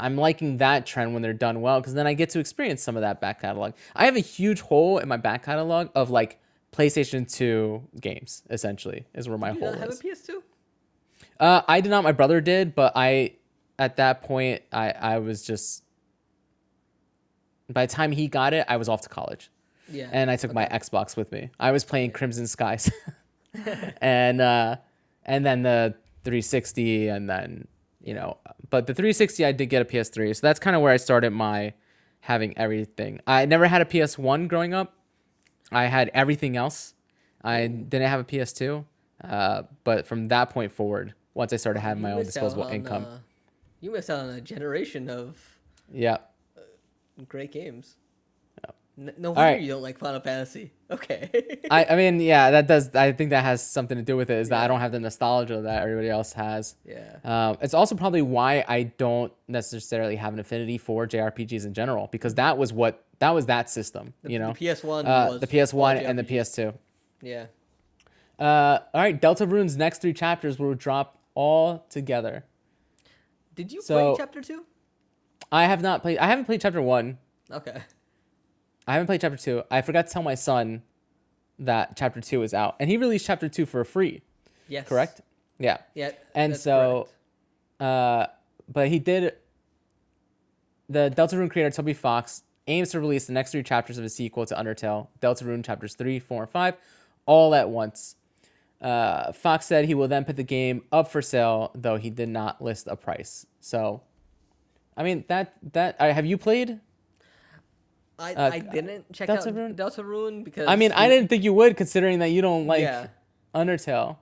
I'm 0.00 0.16
liking 0.16 0.58
that 0.58 0.86
trend 0.86 1.12
when 1.12 1.22
they're 1.22 1.32
done 1.32 1.60
well 1.60 1.80
because 1.80 1.94
then 1.94 2.06
I 2.06 2.14
get 2.14 2.30
to 2.30 2.38
experience 2.40 2.82
some 2.82 2.96
of 2.96 3.02
that 3.02 3.20
back 3.20 3.40
catalog. 3.40 3.72
I 3.94 4.06
have 4.06 4.16
a 4.16 4.20
huge 4.20 4.60
hole 4.60 4.98
in 4.98 5.08
my 5.08 5.16
back 5.16 5.44
catalog 5.44 5.88
of 5.94 6.10
like 6.10 6.40
PlayStation 6.72 7.30
2 7.30 7.82
games, 8.00 8.42
essentially, 8.50 9.06
is 9.14 9.28
where 9.28 9.38
my 9.38 9.50
You 9.52 9.60
hole 9.60 9.70
not 9.72 9.80
have 9.80 9.88
a 9.88 9.92
is. 9.92 10.00
PS2? 10.00 10.42
Uh, 11.38 11.62
I 11.68 11.80
did 11.80 11.90
not. 11.90 12.04
My 12.04 12.12
brother 12.12 12.40
did, 12.40 12.74
but 12.74 12.92
I, 12.96 13.34
at 13.78 13.96
that 13.96 14.22
point, 14.22 14.62
I 14.72 14.90
I 14.90 15.18
was 15.18 15.42
just. 15.42 15.84
By 17.68 17.86
the 17.86 17.92
time 17.92 18.10
he 18.12 18.26
got 18.28 18.52
it, 18.52 18.64
I 18.68 18.76
was 18.76 18.88
off 18.88 19.00
to 19.02 19.08
college, 19.08 19.50
Yeah. 19.88 20.08
and 20.12 20.30
I 20.30 20.36
took 20.36 20.52
my 20.52 20.66
Xbox 20.66 21.16
with 21.16 21.30
me. 21.30 21.50
I 21.60 21.70
was 21.70 21.84
playing 21.84 22.10
Crimson 22.10 22.46
Skies, 22.46 22.90
and 24.00 24.40
uh, 24.40 24.76
and 25.24 25.46
then 25.46 25.62
the 25.62 25.94
360, 26.24 27.08
and 27.08 27.30
then 27.30 27.68
you 28.02 28.14
know, 28.14 28.38
but 28.70 28.86
the 28.86 28.94
360, 28.94 29.44
I 29.44 29.52
did 29.52 29.66
get 29.66 29.82
a 29.82 29.84
PS3, 29.84 30.34
so 30.34 30.40
that's 30.46 30.58
kind 30.58 30.74
of 30.74 30.82
where 30.82 30.92
I 30.92 30.96
started 30.96 31.30
my 31.30 31.74
having 32.20 32.56
everything. 32.56 33.20
I 33.26 33.46
never 33.46 33.66
had 33.66 33.82
a 33.82 33.84
PS1 33.84 34.48
growing 34.48 34.74
up. 34.74 34.94
I 35.72 35.86
had 35.86 36.10
everything 36.14 36.56
else. 36.56 36.94
I 37.42 37.66
didn't 37.66 38.08
have 38.08 38.20
a 38.20 38.24
PS2, 38.24 38.84
uh, 39.24 39.62
but 39.84 40.06
from 40.06 40.28
that 40.28 40.50
point 40.50 40.72
forward, 40.72 41.14
once 41.34 41.52
I 41.52 41.56
started 41.56 41.80
having 41.80 42.02
my 42.02 42.10
You 42.10 42.16
own 42.16 42.24
disposable 42.24 42.64
income, 42.68 43.04
uh, 43.04 43.18
you 43.80 43.92
missed 43.92 44.10
out 44.10 44.20
on 44.20 44.30
a 44.30 44.40
generation 44.40 45.08
of 45.08 45.38
yeah, 45.92 46.18
great 47.28 47.52
games. 47.52 47.96
No 49.16 49.30
wonder 49.30 49.52
right. 49.52 49.60
you 49.62 49.68
don't 49.68 49.80
like 49.80 49.98
Final 49.98 50.20
Fantasy. 50.20 50.72
Okay. 50.90 51.30
I, 51.70 51.84
I 51.84 51.94
mean, 51.94 52.18
yeah, 52.20 52.50
that 52.50 52.66
does. 52.66 52.92
I 52.96 53.12
think 53.12 53.30
that 53.30 53.44
has 53.44 53.64
something 53.64 53.96
to 53.96 54.02
do 54.02 54.16
with 54.16 54.28
it. 54.28 54.38
Is 54.38 54.48
that 54.48 54.60
I 54.64 54.66
don't 54.66 54.80
have 54.80 54.90
the 54.90 54.98
nostalgia 54.98 55.60
that 55.62 55.82
everybody 55.84 56.08
else 56.10 56.32
has. 56.32 56.74
yeah. 56.84 57.18
Um, 57.22 57.58
it's 57.60 57.74
also 57.74 57.94
probably 57.94 58.22
why 58.22 58.64
I 58.66 58.82
don't 58.82 59.32
necessarily 59.46 60.16
have 60.16 60.34
an 60.34 60.40
affinity 60.40 60.78
for 60.78 61.06
JRPGs 61.06 61.64
in 61.64 61.74
general 61.74 62.08
because 62.10 62.34
that 62.34 62.58
was 62.58 62.72
what 62.72 63.04
that 63.20 63.30
was 63.30 63.46
that 63.46 63.70
system. 63.70 64.14
The, 64.22 64.32
you 64.32 64.40
know, 64.40 64.52
the 64.52 64.66
PS1 64.66 65.06
uh, 65.06 65.38
the 65.38 65.46
PS1 65.46 65.74
all 65.74 65.86
and 65.88 66.18
the 66.18 66.24
PS2. 66.24 66.74
Yeah. 67.22 67.46
Uh, 68.36 68.80
all 68.92 69.00
right, 69.00 69.20
Deltarune's 69.20 69.76
next 69.76 70.02
three 70.02 70.12
chapters 70.12 70.58
will 70.58 70.74
drop 70.74 71.20
all 71.36 71.86
together. 71.88 72.44
Did 73.54 73.70
you 73.70 73.80
So- 73.80 74.14
play 74.14 74.24
chapter 74.24 74.40
2? 74.40 74.64
I 75.52 75.66
have 75.66 75.82
not 75.82 76.02
played. 76.02 76.18
I 76.18 76.26
haven't 76.26 76.46
played 76.46 76.60
chapter 76.60 76.82
one. 76.82 77.18
Okay. 77.50 77.80
I 78.86 78.94
haven't 78.94 79.06
played 79.06 79.20
chapter 79.20 79.36
two. 79.36 79.62
I 79.70 79.82
forgot 79.82 80.06
to 80.06 80.12
tell 80.12 80.22
my 80.22 80.34
son 80.34 80.82
that 81.58 81.96
chapter 81.96 82.20
two 82.20 82.42
is 82.42 82.54
out, 82.54 82.76
and 82.80 82.90
he 82.90 82.96
released 82.96 83.26
chapter 83.26 83.48
two 83.48 83.66
for 83.66 83.84
free. 83.84 84.22
Yes. 84.68 84.88
Correct. 84.88 85.20
Yeah. 85.58 85.78
Yeah. 85.94 86.12
And 86.34 86.56
so, 86.56 87.08
uh, 87.78 88.26
but 88.72 88.88
he 88.88 88.98
did. 88.98 89.34
The 90.88 91.12
Deltarune 91.16 91.50
creator 91.50 91.70
Toby 91.70 91.94
Fox 91.94 92.42
aims 92.66 92.90
to 92.90 93.00
release 93.00 93.26
the 93.26 93.32
next 93.32 93.52
three 93.52 93.62
chapters 93.62 93.98
of 93.98 94.04
a 94.04 94.08
sequel 94.08 94.46
to 94.46 94.54
Undertale, 94.54 95.08
Deltarune 95.20 95.64
chapters 95.64 95.94
three, 95.94 96.18
four, 96.18 96.42
and 96.42 96.50
five, 96.50 96.74
all 97.26 97.54
at 97.54 97.68
once. 97.68 98.16
Uh, 98.80 99.32
Fox 99.32 99.66
said 99.66 99.84
he 99.84 99.94
will 99.94 100.08
then 100.08 100.24
put 100.24 100.36
the 100.36 100.42
game 100.42 100.82
up 100.90 101.10
for 101.12 101.20
sale, 101.20 101.70
though 101.74 101.96
he 101.96 102.10
did 102.10 102.28
not 102.28 102.62
list 102.62 102.86
a 102.88 102.96
price. 102.96 103.46
So, 103.60 104.02
I 104.96 105.02
mean 105.02 105.24
that 105.28 105.54
that 105.72 105.96
uh, 106.00 106.12
have 106.12 106.26
you 106.26 106.38
played? 106.38 106.80
I, 108.20 108.34
uh, 108.34 108.50
I 108.52 108.58
didn't 108.60 109.12
check 109.12 109.28
Deltarune? 109.28 109.70
out 109.80 109.92
Deltarune 109.92 110.44
because 110.44 110.68
I 110.68 110.76
mean, 110.76 110.92
I 110.92 111.08
didn't 111.08 111.28
think 111.28 111.42
you 111.42 111.52
would, 111.54 111.76
considering 111.76 112.18
that 112.20 112.28
you 112.28 112.42
don't 112.42 112.66
like 112.66 112.82
Yeah. 112.82 113.06
Undertale. 113.54 114.16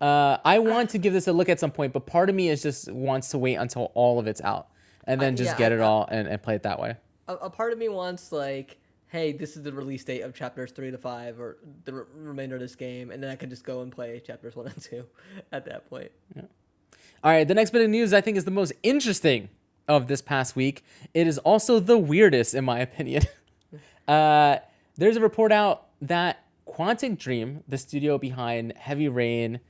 Uh, 0.00 0.38
I 0.44 0.58
want 0.58 0.90
to 0.90 0.98
give 0.98 1.12
this 1.12 1.28
a 1.28 1.32
look 1.32 1.48
at 1.48 1.60
some 1.60 1.70
point, 1.70 1.92
but 1.92 2.06
part 2.06 2.28
of 2.28 2.34
me 2.34 2.48
is 2.48 2.62
just 2.62 2.90
wants 2.90 3.28
to 3.30 3.38
wait 3.38 3.54
until 3.56 3.92
all 3.94 4.18
of 4.18 4.26
it's 4.26 4.40
out 4.40 4.68
and 5.06 5.20
then 5.20 5.34
I- 5.34 5.36
just 5.36 5.50
yeah, 5.52 5.58
get 5.58 5.72
I- 5.72 5.76
it 5.76 5.80
all 5.80 6.06
and, 6.10 6.26
and 6.26 6.42
play 6.42 6.54
it 6.56 6.62
that 6.64 6.80
way. 6.80 6.96
a, 7.28 7.34
a 7.34 7.50
part 7.50 7.72
of 7.72 7.78
me 7.78 7.88
wants 7.88 8.32
like, 8.32 8.78
hey, 9.08 9.32
this 9.32 9.56
is 9.56 9.62
the 9.62 9.72
release 9.72 10.02
date 10.04 10.22
of 10.22 10.34
chapters 10.34 10.72
three 10.72 10.90
to 10.90 10.98
five, 10.98 11.38
or 11.38 11.58
the 11.84 11.94
re- 11.94 12.04
remainder 12.16 12.56
of 12.56 12.60
this 12.60 12.74
game, 12.74 13.10
and 13.12 13.22
then 13.22 13.30
I 13.30 13.36
can 13.36 13.48
just 13.48 13.62
go 13.64 13.82
and 13.82 13.92
play 13.92 14.18
chapters 14.20 14.56
one 14.56 14.66
and 14.66 14.82
two 14.82 15.04
at 15.52 15.64
that 15.66 15.88
point. 15.88 16.10
All 16.36 17.30
right, 17.30 17.46
the 17.46 17.54
next 17.54 17.70
bit 17.70 17.80
of 17.82 17.88
news 17.90 18.12
I 18.12 18.20
think 18.20 18.36
is 18.36 18.44
the 18.44 18.50
most 18.50 18.72
interesting 18.82 19.48
of 19.88 20.06
this 20.06 20.22
past 20.22 20.56
week. 20.56 20.84
It 21.12 21.26
is 21.26 21.38
also 21.38 21.80
the 21.80 21.98
weirdest, 21.98 22.54
in 22.54 22.64
my 22.64 22.80
opinion. 22.80 23.24
uh, 24.08 24.56
there's 24.96 25.16
a 25.16 25.20
report 25.20 25.52
out 25.52 25.86
that 26.02 26.44
Quantic 26.66 27.18
Dream, 27.18 27.62
the 27.68 27.78
studio 27.78 28.18
behind 28.18 28.72
Heavy 28.76 29.08
Rain, 29.08 29.60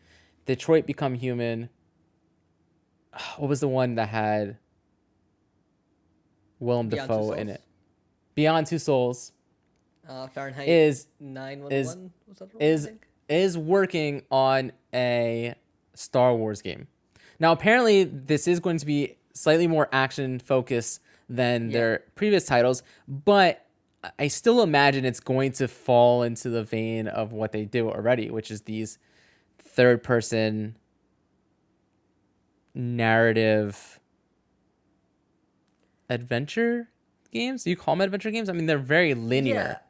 Detroit 0.47 0.87
Become 0.87 1.15
Human, 1.15 1.69
what 3.37 3.49
was 3.49 3.61
the 3.61 3.69
one 3.69 3.95
that 3.97 4.09
had 4.09 4.59
Willem 6.59 6.89
Beyond 6.89 7.09
Dafoe 7.09 7.33
in 7.33 7.49
it? 7.49 7.63
Beyond 8.35 8.67
Two 8.67 8.79
Souls 8.79 9.33
Uh, 10.09 10.27
Fahrenheit 10.29 10.69
is 10.69 11.07
nine 11.21 11.63
one 11.63 11.73
is- 11.73 11.97
was 12.27 12.39
that 12.39 12.55
one, 12.55 12.63
is 12.63 12.91
is 13.29 13.57
working 13.57 14.23
on 14.31 14.71
a 14.93 15.55
Star 15.95 16.35
Wars 16.37 16.61
game. 16.61 16.87
Now, 17.41 17.53
apparently, 17.53 18.05
this 18.05 18.47
is 18.47 18.61
going 18.61 18.77
to 18.79 18.87
be 18.87 19.17
slightly 19.35 19.67
more 19.67 19.89
action 19.93 20.39
focused 20.39 21.01
than 21.29 21.71
Yeah. 21.71 21.73
their 21.79 22.03
previous 22.15 22.45
titles, 22.47 22.83
but 23.09 23.67
I 24.19 24.29
still 24.29 24.63
imagine 24.63 25.05
it's 25.05 25.21
going 25.21 25.53
to 25.53 25.67
fall 25.69 26.23
into 26.23 26.51
the 26.51 26.63
vein 26.63 27.09
of 27.09 27.33
what 27.33 27.53
they 27.53 27.65
do 27.65 27.89
already, 27.91 28.31
which 28.31 28.51
is 28.51 28.63
these 28.63 28.99
third 29.59 30.03
person 30.03 30.77
narrative 32.75 33.99
adventure 36.11 36.89
games. 37.33 37.67
You 37.67 37.77
call 37.77 37.95
them 37.95 38.03
adventure 38.03 38.31
games? 38.31 38.49
I 38.49 38.53
mean, 38.53 38.67
they're 38.67 38.79
very 38.79 39.15
linear. 39.15 39.81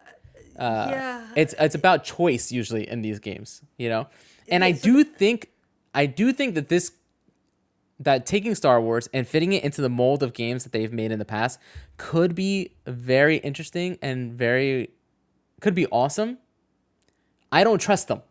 Uh, 0.56 0.86
yeah. 0.90 1.26
It's 1.36 1.54
it's 1.58 1.74
about 1.74 2.04
choice 2.04 2.52
usually 2.52 2.88
in 2.88 3.02
these 3.02 3.18
games, 3.18 3.62
you 3.76 3.88
know. 3.88 4.06
And 4.48 4.62
I 4.64 4.70
do 4.72 5.02
think 5.02 5.50
I 5.94 6.06
do 6.06 6.32
think 6.32 6.54
that 6.54 6.68
this 6.68 6.92
that 8.00 8.26
taking 8.26 8.54
Star 8.54 8.80
Wars 8.80 9.08
and 9.12 9.26
fitting 9.26 9.52
it 9.52 9.62
into 9.62 9.80
the 9.80 9.88
mold 9.88 10.22
of 10.22 10.32
games 10.32 10.64
that 10.64 10.72
they've 10.72 10.92
made 10.92 11.12
in 11.12 11.18
the 11.18 11.24
past 11.24 11.60
could 11.96 12.34
be 12.34 12.72
very 12.86 13.36
interesting 13.36 13.98
and 14.02 14.34
very 14.34 14.90
could 15.60 15.74
be 15.74 15.86
awesome. 15.86 16.38
I 17.52 17.64
don't 17.64 17.78
trust 17.78 18.08
them. 18.08 18.22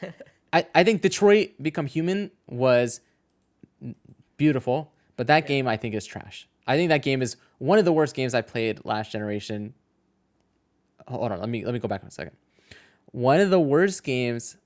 I, 0.52 0.66
I 0.74 0.84
think 0.84 1.02
Detroit 1.02 1.50
Become 1.60 1.86
Human 1.86 2.30
was 2.46 3.00
beautiful, 4.36 4.92
but 5.16 5.26
that 5.26 5.46
game 5.46 5.68
I 5.68 5.76
think 5.76 5.94
is 5.94 6.06
trash. 6.06 6.48
I 6.66 6.76
think 6.76 6.88
that 6.88 7.02
game 7.02 7.20
is 7.20 7.36
one 7.58 7.78
of 7.78 7.84
the 7.84 7.92
worst 7.92 8.14
games 8.14 8.34
I 8.34 8.40
played 8.40 8.80
last 8.84 9.12
generation. 9.12 9.74
Hold 11.06 11.32
on, 11.32 11.40
let 11.40 11.48
me 11.48 11.64
let 11.64 11.74
me 11.74 11.80
go 11.80 11.88
back 11.88 12.00
for 12.00 12.06
a 12.06 12.10
second. 12.10 12.36
One 13.12 13.40
of 13.40 13.50
the 13.50 13.60
worst 13.60 14.02
games 14.02 14.56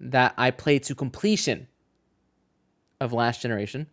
that 0.00 0.34
I 0.36 0.50
played 0.50 0.82
to 0.84 0.94
completion 0.94 1.66
of 3.00 3.12
last 3.12 3.40
generation. 3.40 3.86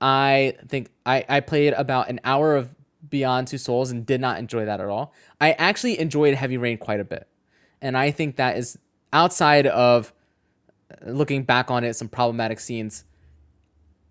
I 0.00 0.54
think 0.68 0.90
I, 1.06 1.24
I 1.28 1.40
played 1.40 1.72
about 1.72 2.08
an 2.08 2.20
hour 2.24 2.56
of 2.56 2.74
Beyond 3.08 3.48
Two 3.48 3.58
Souls 3.58 3.90
and 3.90 4.04
did 4.04 4.20
not 4.20 4.38
enjoy 4.38 4.64
that 4.64 4.80
at 4.80 4.88
all. 4.88 5.12
I 5.40 5.52
actually 5.52 5.98
enjoyed 5.98 6.34
Heavy 6.34 6.56
Rain 6.56 6.78
quite 6.78 7.00
a 7.00 7.04
bit. 7.04 7.28
And 7.80 7.96
I 7.96 8.10
think 8.10 8.36
that 8.36 8.56
is 8.56 8.78
outside 9.12 9.66
of 9.66 10.12
uh, 10.90 11.10
looking 11.10 11.44
back 11.44 11.70
on 11.70 11.84
it, 11.84 11.94
some 11.94 12.08
problematic 12.08 12.60
scenes. 12.60 13.04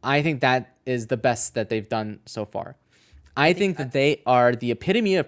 I 0.04 0.22
think 0.22 0.42
that 0.42 0.76
is 0.86 1.08
the 1.08 1.18
best 1.18 1.56
that 1.56 1.70
they've 1.70 1.88
done 1.88 2.20
so 2.26 2.46
far. 2.46 2.76
I 3.36 3.54
think 3.54 3.78
that 3.78 3.94
they 3.94 4.22
are 4.26 4.56
the 4.56 4.72
epitome 4.72 5.16
of 5.16 5.28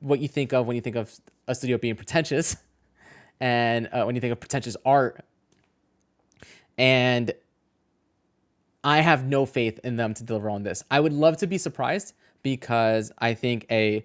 what 0.00 0.20
you 0.20 0.28
think 0.28 0.52
of 0.52 0.66
when 0.66 0.74
you 0.74 0.80
think 0.80 0.96
of 0.96 1.14
a 1.46 1.54
studio 1.54 1.76
being 1.76 1.96
pretentious 1.96 2.56
and 3.40 3.88
uh, 3.92 4.04
when 4.04 4.14
you 4.14 4.20
think 4.20 4.32
of 4.32 4.40
pretentious 4.40 4.76
art. 4.84 5.24
And 6.78 7.32
I 8.84 9.00
have 9.00 9.24
no 9.24 9.46
faith 9.46 9.78
in 9.84 9.96
them 9.96 10.14
to 10.14 10.24
deliver 10.24 10.50
on 10.50 10.62
this. 10.62 10.82
I 10.90 11.00
would 11.00 11.12
love 11.12 11.36
to 11.38 11.46
be 11.46 11.58
surprised 11.58 12.14
because 12.42 13.12
I 13.18 13.34
think 13.34 13.66
a 13.70 14.04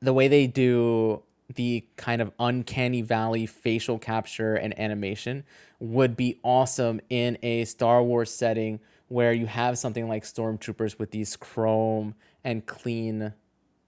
the 0.00 0.12
way 0.12 0.28
they 0.28 0.46
do 0.46 1.22
the 1.54 1.84
kind 1.96 2.20
of 2.20 2.32
uncanny 2.38 3.02
valley 3.02 3.46
facial 3.46 3.98
capture 3.98 4.54
and 4.54 4.78
animation 4.78 5.44
would 5.78 6.16
be 6.16 6.40
awesome 6.42 7.00
in 7.08 7.38
a 7.42 7.64
Star 7.64 8.02
Wars 8.02 8.32
setting 8.32 8.80
where 9.08 9.32
you 9.32 9.46
have 9.46 9.78
something 9.78 10.08
like 10.08 10.24
stormtroopers 10.24 10.98
with 10.98 11.12
these 11.12 11.36
chrome 11.36 12.14
and 12.42 12.66
clean 12.66 13.32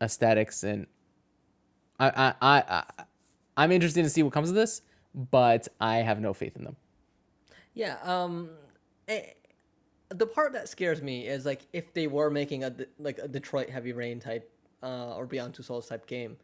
aesthetics 0.00 0.62
and 0.62 0.86
I 1.98 2.08
I 2.08 2.34
I, 2.40 2.62
I 2.68 3.04
I'm 3.56 3.72
interested 3.72 4.04
to 4.04 4.10
see 4.10 4.22
what 4.22 4.32
comes 4.32 4.50
of 4.50 4.54
this, 4.54 4.82
but 5.14 5.66
I 5.80 5.96
have 5.96 6.20
no 6.20 6.32
faith 6.32 6.56
in 6.56 6.62
them. 6.62 6.76
Yeah. 7.74 7.96
Um, 8.02 8.50
eh, 9.08 9.22
the 10.10 10.26
part 10.26 10.52
that 10.54 10.68
scares 10.68 11.02
me 11.02 11.26
is 11.26 11.44
like 11.44 11.66
if 11.72 11.92
they 11.92 12.06
were 12.06 12.30
making 12.30 12.64
a 12.64 12.74
like 12.98 13.18
a 13.18 13.28
Detroit 13.28 13.68
Heavy 13.68 13.92
Rain 13.92 14.20
type 14.20 14.50
uh, 14.82 15.14
or 15.16 15.26
Beyond 15.26 15.54
Two 15.54 15.62
Souls 15.62 15.86
type 15.86 16.06
game, 16.06 16.36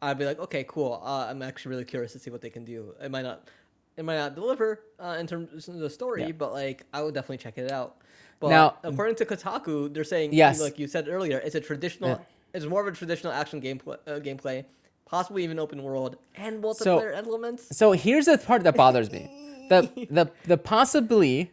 I'd 0.00 0.18
be 0.18 0.24
like, 0.24 0.38
okay, 0.40 0.64
cool. 0.66 1.00
Uh, 1.04 1.26
I'm 1.30 1.42
actually 1.42 1.70
really 1.70 1.84
curious 1.84 2.12
to 2.12 2.18
see 2.18 2.30
what 2.30 2.40
they 2.40 2.50
can 2.50 2.64
do. 2.64 2.94
It 3.00 3.10
might 3.10 3.22
not, 3.22 3.48
it 3.96 4.04
might 4.04 4.16
not 4.16 4.34
deliver 4.34 4.80
uh, 4.98 5.16
in 5.20 5.26
terms 5.26 5.68
of 5.68 5.78
the 5.78 5.90
story, 5.90 6.22
Yeah. 6.24 6.32
but 6.32 6.52
like 6.52 6.84
I 6.92 7.02
would 7.02 7.14
definitely 7.14 7.38
check 7.38 7.58
it 7.58 7.70
out. 7.70 7.98
But 8.40 8.48
Now- 8.48 8.78
according 8.82 9.14
to 9.16 9.24
Kotaku, 9.24 9.92
they're 9.94 10.02
saying 10.02 10.32
Yes. 10.32 10.60
like 10.60 10.78
you 10.78 10.88
said 10.88 11.06
earlier, 11.08 11.38
it's 11.38 11.54
a 11.54 11.60
traditional, 11.60 12.10
Yeah. 12.10 12.18
it's 12.54 12.66
more 12.66 12.80
of 12.80 12.92
a 12.92 12.96
traditional 12.96 13.32
action 13.32 13.60
gameplay, 13.62 13.98
uh, 14.08 14.18
gameplay, 14.18 14.64
possibly 15.04 15.44
even 15.44 15.60
open 15.60 15.80
world 15.84 16.16
and 16.34 16.60
multiplayer 16.60 17.14
elements. 17.14 17.76
So 17.76 17.92
here's 17.92 18.26
the 18.26 18.36
part 18.38 18.64
that 18.64 18.74
bothers 18.74 19.12
me. 19.12 19.30
The 19.72 20.06
the 20.10 20.30
the 20.44 20.58
possibly 20.58 21.50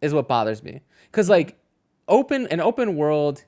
is 0.00 0.14
what 0.14 0.28
bothers 0.28 0.62
me. 0.62 0.80
Cuz 1.12 1.28
like 1.28 1.58
open 2.08 2.46
an 2.48 2.60
open 2.60 2.96
world 2.96 3.44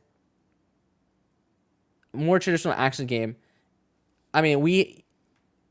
more 2.13 2.39
traditional 2.39 2.75
action 2.75 3.07
game. 3.07 3.37
I 4.33 4.41
mean, 4.43 4.61
we 4.61 5.05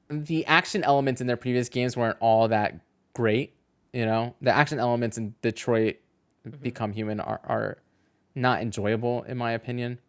the 0.10 0.46
action 0.46 0.84
elements 0.84 1.22
in 1.22 1.28
their 1.28 1.38
previous 1.38 1.70
games 1.70 1.98
weren't 1.98 2.18
all 2.20 2.48
that 2.50 2.80
great, 3.14 3.56
you 3.94 4.06
know? 4.06 4.36
The 4.42 4.52
action 4.52 4.80
elements 4.80 5.18
in 5.18 5.34
Detroit 5.42 5.96
mm-hmm. 6.48 6.62
Become 6.62 6.94
Human 6.94 7.20
are 7.20 7.40
are 7.46 7.78
not 8.36 8.62
enjoyable 8.62 9.24
in 9.24 9.38
my 9.38 9.52
opinion. 9.52 10.00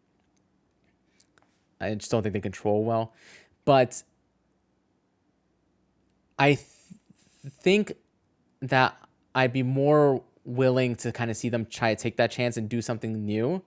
I 1.81 1.95
just 1.95 2.11
don't 2.11 2.23
think 2.23 2.33
they 2.33 2.41
control 2.41 2.85
well. 2.85 3.13
But 3.65 4.03
I 6.39 6.55
th- 6.55 6.67
think 7.61 7.93
that 8.69 8.97
I'd 9.35 9.53
be 9.53 9.63
more 9.63 10.23
willing 10.45 10.95
to 10.97 11.13
kind 11.13 11.31
of 11.31 11.37
see 11.37 11.49
them 11.49 11.67
try 11.67 11.95
to 11.95 12.01
take 12.01 12.17
that 12.17 12.31
chance 12.31 12.57
and 12.57 12.69
do 12.69 12.83
something 12.83 13.25
new 13.25 13.63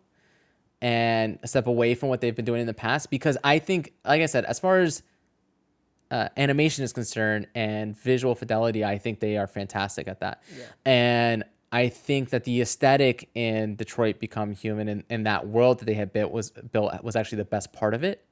and 0.81 1.39
step 1.43 1.67
away 1.67 1.95
from 1.95 2.09
what 2.09 2.21
they've 2.21 2.35
been 2.35 2.45
doing 2.45 2.61
in 2.61 2.67
the 2.67 2.73
past 2.73 3.09
because 3.09 3.37
I 3.43 3.59
think, 3.59 3.93
like 4.05 4.21
I 4.21 4.27
said, 4.27 4.45
as 4.45 4.59
far 4.59 4.79
as 4.79 5.01
uh, 6.11 6.29
animation 6.37 6.83
is 6.83 6.93
concerned 6.93 7.47
and 7.55 7.97
visual 7.97 8.35
fidelity, 8.35 8.85
I 8.85 8.97
think 8.97 9.19
they 9.19 9.37
are 9.37 9.47
fantastic 9.47 10.07
at 10.07 10.19
that. 10.19 10.43
Yeah. 10.55 10.65
And 10.85 11.43
I 11.71 11.89
think 11.89 12.29
that 12.29 12.43
the 12.43 12.61
aesthetic 12.61 13.29
in 13.33 13.75
Detroit 13.75 14.19
Become 14.19 14.53
Human 14.53 14.87
and, 14.87 15.03
and 15.09 15.25
that 15.25 15.47
world 15.47 15.79
that 15.79 15.85
they 15.85 15.95
had 15.95 16.13
built 16.13 16.31
was 16.31 16.51
built 16.51 17.03
was 17.03 17.15
actually 17.15 17.39
the 17.39 17.45
best 17.45 17.73
part 17.73 17.93
of 17.93 18.03
it. 18.03 18.23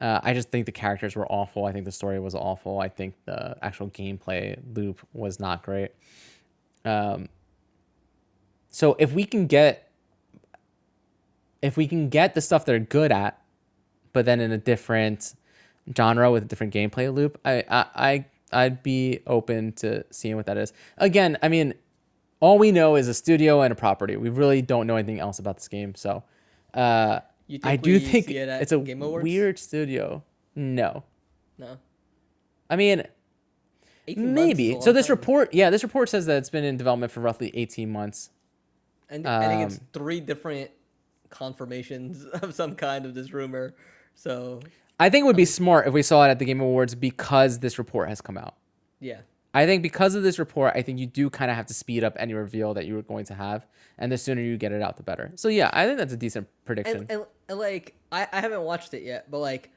Uh, 0.00 0.20
I 0.22 0.34
just 0.34 0.50
think 0.50 0.66
the 0.66 0.72
characters 0.72 1.16
were 1.16 1.26
awful. 1.26 1.64
I 1.64 1.72
think 1.72 1.84
the 1.84 1.92
story 1.92 2.20
was 2.20 2.34
awful. 2.34 2.80
I 2.80 2.88
think 2.88 3.14
the 3.24 3.56
actual 3.62 3.88
gameplay 3.88 4.58
loop 4.74 5.00
was 5.12 5.40
not 5.40 5.62
great. 5.62 5.92
Um, 6.84 7.28
so 8.70 8.94
if 8.98 9.12
we 9.12 9.24
can 9.24 9.46
get, 9.46 9.90
if 11.62 11.76
we 11.76 11.88
can 11.88 12.10
get 12.10 12.34
the 12.34 12.40
stuff 12.40 12.64
they're 12.66 12.78
good 12.78 13.10
at, 13.10 13.40
but 14.12 14.26
then 14.26 14.40
in 14.40 14.52
a 14.52 14.58
different 14.58 15.34
genre 15.96 16.30
with 16.30 16.42
a 16.44 16.46
different 16.46 16.74
gameplay 16.74 17.12
loop, 17.12 17.40
I 17.44 17.64
I 17.68 17.86
I, 17.94 18.24
I'd 18.52 18.82
be 18.82 19.20
open 19.26 19.72
to 19.74 20.04
seeing 20.10 20.36
what 20.36 20.46
that 20.46 20.58
is. 20.58 20.72
Again, 20.98 21.38
I 21.42 21.48
mean, 21.48 21.74
all 22.40 22.58
we 22.58 22.70
know 22.70 22.96
is 22.96 23.08
a 23.08 23.14
studio 23.14 23.62
and 23.62 23.72
a 23.72 23.74
property. 23.74 24.16
We 24.16 24.28
really 24.28 24.62
don't 24.62 24.86
know 24.86 24.96
anything 24.96 25.20
else 25.20 25.38
about 25.38 25.56
this 25.56 25.68
game. 25.68 25.94
So, 25.94 26.22
uh, 26.74 27.20
You 27.46 27.58
think 27.58 27.66
I 27.66 27.76
do 27.76 27.98
think 27.98 28.30
it 28.30 28.48
it's 28.48 28.72
a 28.72 28.78
Game 28.78 29.02
Awards? 29.02 29.22
weird 29.22 29.58
studio. 29.58 30.22
No, 30.54 31.04
No. 31.58 31.78
I 32.68 32.76
mean 32.76 33.04
18 34.08 34.24
months 34.24 34.38
is 34.38 34.42
a 34.42 34.46
maybe. 34.46 34.80
So 34.80 34.92
this 34.92 35.06
time. 35.06 35.16
report, 35.16 35.54
yeah, 35.54 35.70
this 35.70 35.82
report 35.82 36.08
says 36.08 36.26
that 36.26 36.38
it's 36.38 36.50
been 36.50 36.64
in 36.64 36.76
development 36.76 37.12
for 37.12 37.20
roughly 37.20 37.50
18 37.54 37.90
months. 37.90 38.30
And 39.08 39.26
I 39.26 39.46
think 39.46 39.66
it's 39.70 39.78
um, 39.78 39.86
three 39.92 40.20
different 40.20 40.70
confirmations 41.30 42.24
of 42.42 42.54
some 42.54 42.74
kind 42.74 43.04
of 43.04 43.14
this 43.14 43.32
rumor. 43.32 43.74
So 44.14 44.60
I 44.98 45.10
think 45.10 45.24
it 45.24 45.26
would 45.26 45.36
be 45.36 45.44
smart 45.44 45.86
if 45.86 45.94
we 45.94 46.02
saw 46.02 46.24
it 46.24 46.30
at 46.30 46.38
the 46.38 46.44
Game 46.44 46.60
Awards 46.60 46.94
because 46.94 47.58
this 47.60 47.78
report 47.78 48.08
has 48.08 48.20
come 48.20 48.38
out. 48.38 48.54
yeah, 49.00 49.20
I 49.56 49.64
think 49.64 49.82
because 49.82 50.14
of 50.14 50.22
this 50.22 50.38
report, 50.38 50.74
I 50.74 50.82
think 50.82 50.98
you 50.98 51.06
do 51.06 51.30
kind 51.30 51.50
of 51.50 51.56
have 51.56 51.64
to 51.68 51.74
speed 51.74 52.04
up 52.04 52.14
any 52.18 52.34
reveal 52.34 52.74
that 52.74 52.84
you 52.84 52.94
were 52.94 53.00
going 53.00 53.24
to 53.24 53.34
have, 53.34 53.66
and 53.96 54.12
the 54.12 54.18
sooner 54.18 54.42
you 54.42 54.58
get 54.58 54.70
it 54.70 54.82
out, 54.82 54.98
the 54.98 55.02
better. 55.02 55.32
So 55.34 55.48
yeah, 55.48 55.70
I 55.72 55.86
think 55.86 55.96
that's 55.96 56.12
a 56.12 56.16
decent 56.18 56.46
prediction. 56.66 56.98
and, 56.98 57.10
and, 57.10 57.24
and 57.48 57.58
like 57.58 57.94
I, 58.12 58.28
I 58.30 58.42
haven't 58.42 58.60
watched 58.60 58.92
it 58.92 59.02
yet, 59.02 59.30
but 59.30 59.38
like 59.38 59.70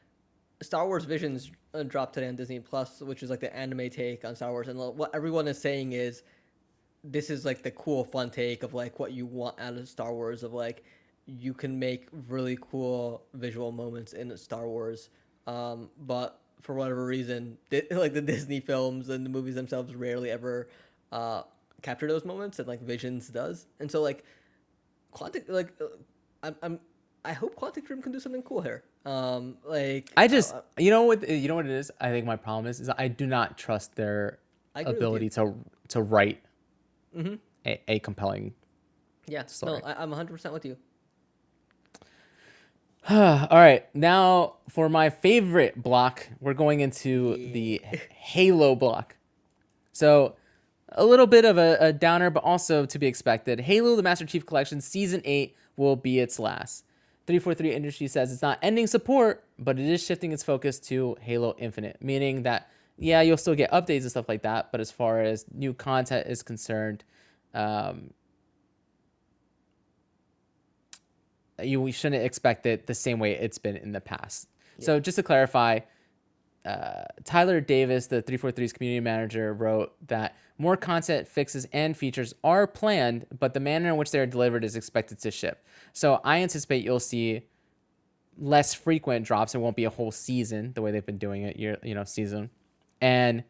Star 0.62 0.86
Wars 0.86 1.06
Visions 1.06 1.50
uh, 1.74 1.84
dropped 1.84 2.14
today 2.14 2.28
on 2.28 2.36
Disney 2.36 2.60
Plus, 2.60 3.00
which 3.00 3.24
is 3.24 3.30
like 3.30 3.40
the 3.40 3.56
anime 3.56 3.90
take 3.90 4.26
on 4.26 4.36
Star 4.36 4.52
Wars, 4.52 4.68
and 4.68 4.78
what 4.78 5.16
everyone 5.16 5.48
is 5.48 5.62
saying 5.62 5.94
is 5.94 6.24
this 7.06 7.30
is 7.30 7.46
like 7.46 7.64
the 7.64 7.72
cool, 7.72 8.04
fun 8.04 8.32
take 8.32 8.64
of 8.64 8.74
like 8.74 9.00
what 9.00 9.14
you 9.14 9.26
want 9.26 9.58
out 9.62 9.76
of 9.76 9.88
Star 9.88 10.14
Wars 10.14 10.44
of 10.44 10.52
like 10.52 10.84
you 11.26 11.54
can 11.54 11.80
make 11.80 12.10
really 12.28 12.58
cool 12.70 13.24
visual 13.34 13.72
moments 13.72 14.12
in 14.12 14.36
Star 14.36 14.68
Wars, 14.68 15.08
um, 15.48 15.90
but 16.00 16.42
for 16.62 16.76
whatever 16.76 17.06
reason, 17.06 17.58
di- 17.70 17.84
like 17.92 18.14
the 18.14 18.22
Disney 18.22 18.60
films 18.60 19.10
and 19.10 19.26
the 19.26 19.30
movies 19.30 19.56
themselves 19.56 19.96
rarely 19.96 20.30
ever 20.32 20.68
uh, 21.12 21.44
capture 21.82 22.08
those 22.08 22.26
moments, 22.26 22.60
and 22.60 22.68
like 22.68 22.82
Visions 22.82 23.28
does, 23.30 23.66
and 23.80 23.90
so 23.92 24.02
like 24.02 24.24
Quantic, 25.14 25.48
like 25.50 25.74
uh, 25.82 25.86
I'm, 26.44 26.56
I'm 26.62 26.80
I 27.26 27.34
hope 27.34 27.56
Quantic 27.56 27.86
Dream 27.86 28.02
can 28.02 28.12
do 28.12 28.20
something 28.20 28.44
cool 28.44 28.62
here. 28.62 28.84
Um, 29.06 29.58
like 29.66 30.10
I 30.18 30.28
just, 30.28 30.54
uh, 30.54 30.62
you 30.78 30.92
know 30.92 31.04
what, 31.04 31.28
you 31.28 31.48
know 31.48 31.56
what 31.56 31.66
it 31.66 31.72
is. 31.72 31.92
I 32.00 32.10
think 32.10 32.26
my 32.26 32.36
problem 32.36 32.68
is, 32.68 32.80
is 32.80 32.90
I 32.98 33.08
do 33.08 33.26
not 33.26 33.58
trust 33.58 33.96
their 33.96 34.40
I 34.76 34.82
agree 34.82 34.92
with 34.94 34.98
ability 35.00 35.30
to 35.32 35.56
to 35.90 36.02
write 36.02 36.42
Mm-hmm. 37.18 37.36
a, 37.66 37.82
a 37.88 38.00
compelling. 38.00 38.54
yeah, 39.28 39.44
sorry. 39.48 39.80
no, 39.80 39.88
I, 39.88 39.94
I'm 40.04 40.12
100 40.12 40.32
percent 40.32 40.54
with 40.54 40.64
you. 40.66 40.78
All 43.10 43.48
right, 43.52 43.86
now 43.96 44.56
for 44.70 44.90
my 44.90 45.10
favorite 45.10 45.82
block, 45.82 46.28
we're 46.40 46.54
going 46.54 46.82
into 46.82 47.52
the 47.54 47.82
Halo 48.12 48.76
block. 48.76 49.16
So, 49.94 50.36
a 50.92 51.06
little 51.06 51.28
bit 51.28 51.46
of 51.46 51.58
a, 51.58 51.78
a 51.80 51.94
downer, 51.94 52.30
but 52.30 52.44
also 52.44 52.86
to 52.86 53.00
be 53.00 53.08
expected. 53.08 53.62
Halo: 53.62 53.96
The 53.96 54.04
Master 54.04 54.26
Chief 54.26 54.46
Collection 54.46 54.82
Season 54.82 55.22
Eight 55.26 55.56
will 55.76 55.96
be 55.96 56.20
its 56.20 56.40
last. 56.40 56.84
343 57.28 57.76
Industry 57.76 58.08
says 58.08 58.34
it's 58.34 58.42
not 58.42 58.58
ending 58.62 58.88
support, 58.88 59.44
but 59.60 59.78
it 59.80 59.86
is 59.86 60.04
shifting 60.04 60.32
its 60.32 60.44
focus 60.44 60.80
to 60.80 61.16
Halo 61.22 61.56
Infinite, 61.60 61.98
meaning 62.02 62.44
that 62.44 62.70
yeah, 63.00 63.22
you'll 63.22 63.38
still 63.38 63.56
get 63.56 63.72
updates 63.72 64.02
and 64.02 64.12
stuff 64.12 64.28
like 64.28 64.42
that, 64.42 64.72
but 64.72 64.82
as 64.82 64.92
far 64.92 65.22
as 65.22 65.46
new 65.54 65.74
content 65.74 66.28
is 66.28 66.44
concerned, 66.44 67.04
um, 67.54 68.12
you 71.64 71.82
we 71.82 71.92
shouldn't 71.92 72.24
expect 72.24 72.66
it 72.66 72.88
the 72.88 72.96
same 72.96 73.20
way 73.20 73.34
it's 73.34 73.58
been 73.58 73.78
in 73.78 73.92
the 73.92 74.02
past. 74.02 74.48
So 74.80 75.00
just 75.00 75.18
to 75.18 75.24
clarify, 75.24 75.80
uh, 76.66 77.04
Tyler 77.24 77.62
Davis, 77.62 78.08
the 78.08 78.22
343's 78.22 78.74
community 78.74 79.00
manager, 79.00 79.54
wrote 79.54 79.94
that 80.08 80.38
more 80.58 80.76
content 80.78 81.28
fixes 81.28 81.66
and 81.72 81.96
features 81.96 82.34
are 82.44 82.68
planned, 82.68 83.26
but 83.40 83.54
the 83.54 83.60
manner 83.60 83.90
in 83.90 83.98
which 83.98 84.12
they 84.12 84.20
are 84.20 84.26
delivered 84.26 84.64
is 84.64 84.76
expected 84.76 85.20
to 85.20 85.32
ship. 85.32 85.66
So 85.94 86.20
I 86.24 86.42
anticipate 86.42 86.84
you'll 86.84 87.00
see 87.00 87.44
less 88.38 88.74
frequent 88.74 89.26
drops. 89.26 89.56
It 89.56 89.60
won't 89.60 89.76
be 89.76 89.86
a 89.86 89.90
whole 89.90 90.12
season 90.12 90.74
the 90.74 90.82
way 90.82 90.92
they've 90.92 91.06
been 91.06 91.18
doing 91.18 91.44
it, 91.44 91.58
year 91.58 91.78
you 91.84 91.96
know, 91.96 92.04
season, 92.04 92.50
and 93.02 93.44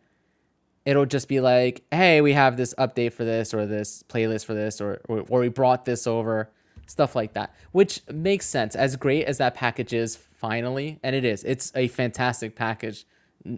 it'll 0.86 1.06
just 1.06 1.28
be 1.28 1.40
like, 1.40 1.84
hey, 1.92 2.22
we 2.22 2.34
have 2.34 2.58
this 2.58 2.74
update 2.78 3.14
for 3.14 3.24
this 3.24 3.54
or 3.54 3.66
this 3.66 4.04
playlist 4.08 4.46
for 4.46 4.54
this 4.54 4.82
or 4.82 5.02
or, 5.10 5.26
or 5.30 5.40
we 5.40 5.50
brought 5.50 5.86
this 5.86 6.08
over, 6.08 6.52
stuff 6.90 7.16
like 7.16 7.34
that, 7.34 7.54
which 7.72 8.02
makes 8.12 8.46
sense. 8.46 8.76
As 8.76 8.96
great 8.96 9.26
as 9.26 9.38
that 9.38 9.56
package 9.56 9.94
is, 9.94 10.16
finally, 10.16 11.00
and 11.04 11.16
it 11.16 11.24
is, 11.24 11.44
it's 11.44 11.72
a 11.76 11.88
fantastic 11.88 12.56
package. 12.56 13.06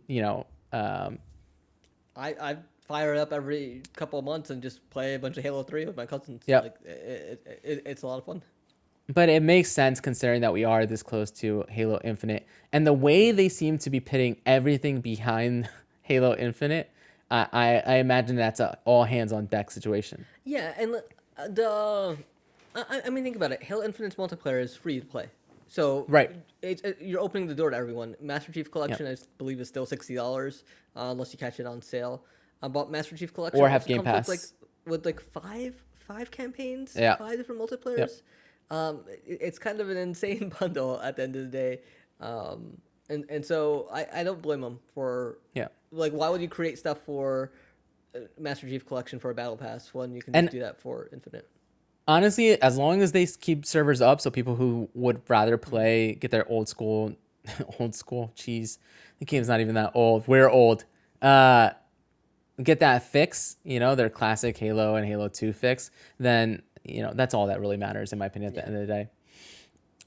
You 0.08 0.22
know, 0.22 0.46
um, 0.74 1.20
I 2.16 2.36
I 2.50 2.58
fire 2.82 3.14
it 3.16 3.20
up 3.20 3.32
every 3.32 3.82
couple 3.96 4.20
of 4.20 4.26
months 4.26 4.50
and 4.50 4.62
just 4.62 4.88
play 4.90 5.16
a 5.16 5.20
bunch 5.20 5.38
of 5.38 5.44
Halo 5.44 5.64
3 5.64 5.86
with 5.86 5.96
my 5.96 6.06
cousins. 6.06 6.44
Yeah, 6.46 6.60
like 6.60 6.76
it, 6.84 7.42
it, 7.46 7.62
it, 7.64 7.84
it's 7.86 8.02
a 8.04 8.08
lot 8.08 8.18
of 8.20 8.26
fun. 8.26 8.42
but 9.14 9.30
it 9.30 9.42
makes 9.42 9.72
sense 9.72 10.00
considering 10.02 10.42
that 10.42 10.54
we 10.54 10.64
are 10.66 10.86
this 10.86 11.02
close 11.04 11.32
to 11.32 11.64
Halo 11.70 12.00
Infinite 12.04 12.46
and 12.74 12.86
the 12.86 12.94
way 12.94 13.32
they 13.32 13.50
seem 13.50 13.78
to 13.80 13.90
be 13.90 14.00
pitting 14.00 14.38
everything 14.46 15.02
behind 15.02 15.70
Halo 16.02 16.36
Infinite. 16.36 16.92
I, 17.30 17.48
I, 17.54 17.68
I 17.86 17.96
imagine 17.96 18.36
that's 18.36 18.60
a 18.60 18.78
all 18.86 19.06
hands 19.06 19.32
on 19.32 19.46
deck 19.46 19.72
situation. 19.72 20.26
Yeah, 20.44 20.74
and 20.78 20.96
uh, 21.38 21.48
the 21.48 22.18
I, 22.76 23.02
I 23.06 23.10
mean, 23.10 23.24
think 23.24 23.36
about 23.36 23.52
it. 23.52 23.62
Halo 23.64 23.84
Infinite's 23.84 24.16
multiplayer 24.16 24.62
is 24.62 24.76
free 24.76 25.00
to 25.00 25.06
play, 25.06 25.28
so 25.68 26.06
Right. 26.08 26.32
It's 26.62 26.82
it, 26.84 26.98
you're 27.02 27.20
opening 27.20 27.48
the 27.48 27.56
door 27.56 27.70
to 27.70 27.76
everyone. 27.78 28.16
Master 28.22 28.52
Chief 28.52 28.72
Collection, 28.72 29.08
I 29.08 29.16
believe, 29.38 29.60
is 29.60 29.68
still 29.68 29.86
sixty 29.86 30.16
dollars 30.16 30.64
uh, 30.96 31.08
unless 31.12 31.34
you 31.34 31.40
catch 31.40 31.60
it 31.60 31.66
on 31.66 31.82
sale. 31.82 32.24
Uh, 32.64 32.70
but 32.70 32.92
Master 32.92 33.18
Chief 33.18 33.34
Collection 33.34 33.60
Or 33.60 33.68
have 33.68 33.86
Game 33.86 34.04
Pass. 34.04 34.28
with 34.28 34.38
like 34.86 34.92
with 34.94 35.06
like 35.06 35.20
five 35.22 35.76
five 36.08 36.32
campaigns, 36.32 36.96
Yeah. 36.98 37.16
five 37.16 37.38
different 37.38 37.60
multiplayers. 37.62 38.22
Um, 38.70 39.04
it, 39.26 39.40
it's 39.42 39.60
kind 39.60 39.82
of 39.82 39.90
an 39.90 39.98
insane 39.98 40.52
bundle 40.60 41.00
at 41.02 41.16
the 41.18 41.24
end 41.24 41.36
of 41.36 41.42
the 41.44 41.50
day. 41.50 41.82
Um, 42.20 42.78
and 43.10 43.26
and 43.30 43.46
so 43.46 43.90
I, 43.92 44.06
I 44.14 44.24
don't 44.24 44.42
blame 44.42 44.62
them 44.62 44.80
for 44.94 45.40
Yeah. 45.56 45.68
like 45.92 46.14
why 46.14 46.30
would 46.30 46.42
you 46.42 46.48
create 46.48 46.78
stuff 46.78 47.00
for 47.06 47.52
uh, 48.16 48.20
Master 48.40 48.68
Chief 48.68 48.86
Collection 48.86 49.20
for 49.20 49.32
a 49.32 49.36
battle 49.36 49.58
pass 49.58 49.94
when 49.94 50.14
you 50.16 50.22
can 50.22 50.36
And- 50.36 50.50
do 50.50 50.60
that 50.60 50.80
for 50.80 51.10
Infinite? 51.12 51.50
Honestly, 52.12 52.62
as 52.62 52.78
long 52.78 53.02
as 53.02 53.14
they 53.14 53.26
keep 53.26 53.66
servers 53.66 54.02
up, 54.02 54.20
so 54.20 54.30
people 54.30 54.56
who 54.56 54.90
would 54.94 55.22
rather 55.30 55.58
play 55.58 56.14
get 56.16 56.30
their 56.30 56.46
old 56.52 56.68
school, 56.68 57.16
old 57.80 57.96
school 57.96 58.34
cheese. 58.36 58.80
The 59.20 59.26
game's 59.26 59.48
not 59.48 59.62
even 59.62 59.76
that 59.76 59.94
old. 59.96 60.28
We're 60.28 60.50
old. 60.50 60.84
Uh, 61.22 61.70
get 62.62 62.82
that 62.82 63.04
fix. 63.04 63.56
You 63.64 63.80
know, 63.80 63.96
their 63.96 64.10
classic 64.10 64.58
Halo 64.58 64.96
and 64.96 65.08
Halo 65.08 65.30
Two 65.30 65.54
fix. 65.54 65.90
Then 66.20 66.64
you 66.84 67.02
know 67.02 67.14
that's 67.16 67.34
all 67.34 67.48
that 67.48 67.62
really 67.62 67.78
matters, 67.78 68.12
in 68.12 68.20
my 68.20 68.26
opinion. 68.26 68.50
At 68.50 68.56
the 68.56 68.66
end 68.66 68.76
of 68.76 68.82
the 68.82 68.94
day. 68.94 69.08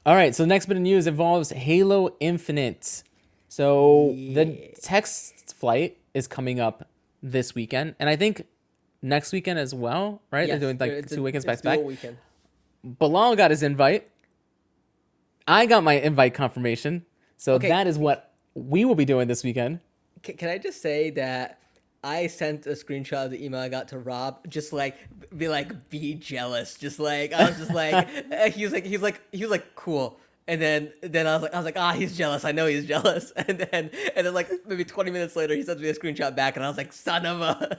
All 0.05 0.15
right. 0.15 0.35
So 0.35 0.43
the 0.43 0.49
next 0.49 0.67
bit 0.67 0.77
of 0.77 0.83
news 0.83 1.07
involves 1.07 1.53
Halo 1.53 2.17
Infinite. 2.21 3.03
So 3.49 4.13
the 4.15 4.75
test 4.83 5.55
flight 5.57 5.97
is 6.13 6.27
coming 6.27 6.61
up 6.61 6.87
this 7.23 7.55
weekend, 7.55 7.95
and 7.99 8.11
I 8.11 8.17
think 8.17 8.47
next 9.05 9.33
weekend 9.33 9.59
as 9.59 9.75
well. 9.75 10.23
Right? 10.31 10.49
Yes, 10.49 10.59
They're 10.59 10.69
doing 10.75 10.79
like 10.79 10.91
it's 10.91 11.13
a- 11.13 11.17
two 11.17 11.23
weekends 11.23 11.45
back 11.45 11.59
to 11.59 11.63
back. 11.65 11.81
weekend. 11.81 12.17
Bilal 12.83 13.37
got 13.37 13.51
his 13.51 13.63
invite. 13.63 14.09
I 15.47 15.67
got 15.67 15.85
my 15.85 15.95
invite 15.95 16.35
confirmation. 16.35 17.05
So 17.37 17.55
Okay. 17.55 17.69
that 17.69 17.87
is 17.87 17.99
what 17.99 18.33
we 18.55 18.85
will 18.85 18.95
be 18.95 19.05
doing 19.05 19.29
this 19.29 19.45
weekend. 19.45 19.81
Can, 20.23 20.37
can 20.37 20.49
I 20.49 20.59
just 20.59 20.81
say 20.81 21.11
that 21.11 21.59
I 22.03 22.27
sent 22.27 22.67
a 22.67 22.71
screenshot 22.71 23.27
of 23.27 23.31
the 23.31 23.45
email 23.45 23.61
I 23.61 23.69
got 23.69 23.89
to 23.89 23.99
Rob, 23.99 24.49
just 24.49 24.73
like 24.73 24.97
be 25.37 25.49
like 25.49 25.91
be 25.91 26.15
jealous, 26.15 26.77
just 26.77 26.99
like 26.99 27.33
I 27.33 27.49
was 27.49 27.59
just 27.59 27.73
like 27.75 28.09
he 28.55 28.65
was 28.65 28.73
like 28.73 28.85
he 28.87 28.97
was 28.97 29.03
like 29.03 29.21
he 29.33 29.43
was 29.43 29.51
like 29.51 29.75
cool. 29.75 30.19
And 30.47 30.61
then, 30.61 30.93
then 31.01 31.27
I 31.27 31.33
was 31.35 31.43
like, 31.43 31.55
I 31.55 31.57
was 31.57 31.65
like, 31.65 31.79
ah, 31.79 31.93
he's 31.93 32.17
jealous. 32.17 32.45
I 32.45 32.53
know 32.53 32.67
he's 32.67 32.87
jealous. 32.87 33.33
And 33.49 33.59
then, 33.59 33.91
and 34.15 34.27
then, 34.27 34.35
like 34.35 34.51
maybe 34.67 34.85
twenty 34.85 35.11
minutes 35.11 35.37
later, 35.37 35.55
he 35.55 35.63
sends 35.63 35.81
me 35.83 35.89
a 35.89 35.95
screenshot 35.95 36.35
back, 36.35 36.57
and 36.57 36.65
I 36.65 36.69
was 36.69 36.77
like, 36.77 36.93
son 36.93 37.27
of 37.27 37.41
a. 37.41 37.79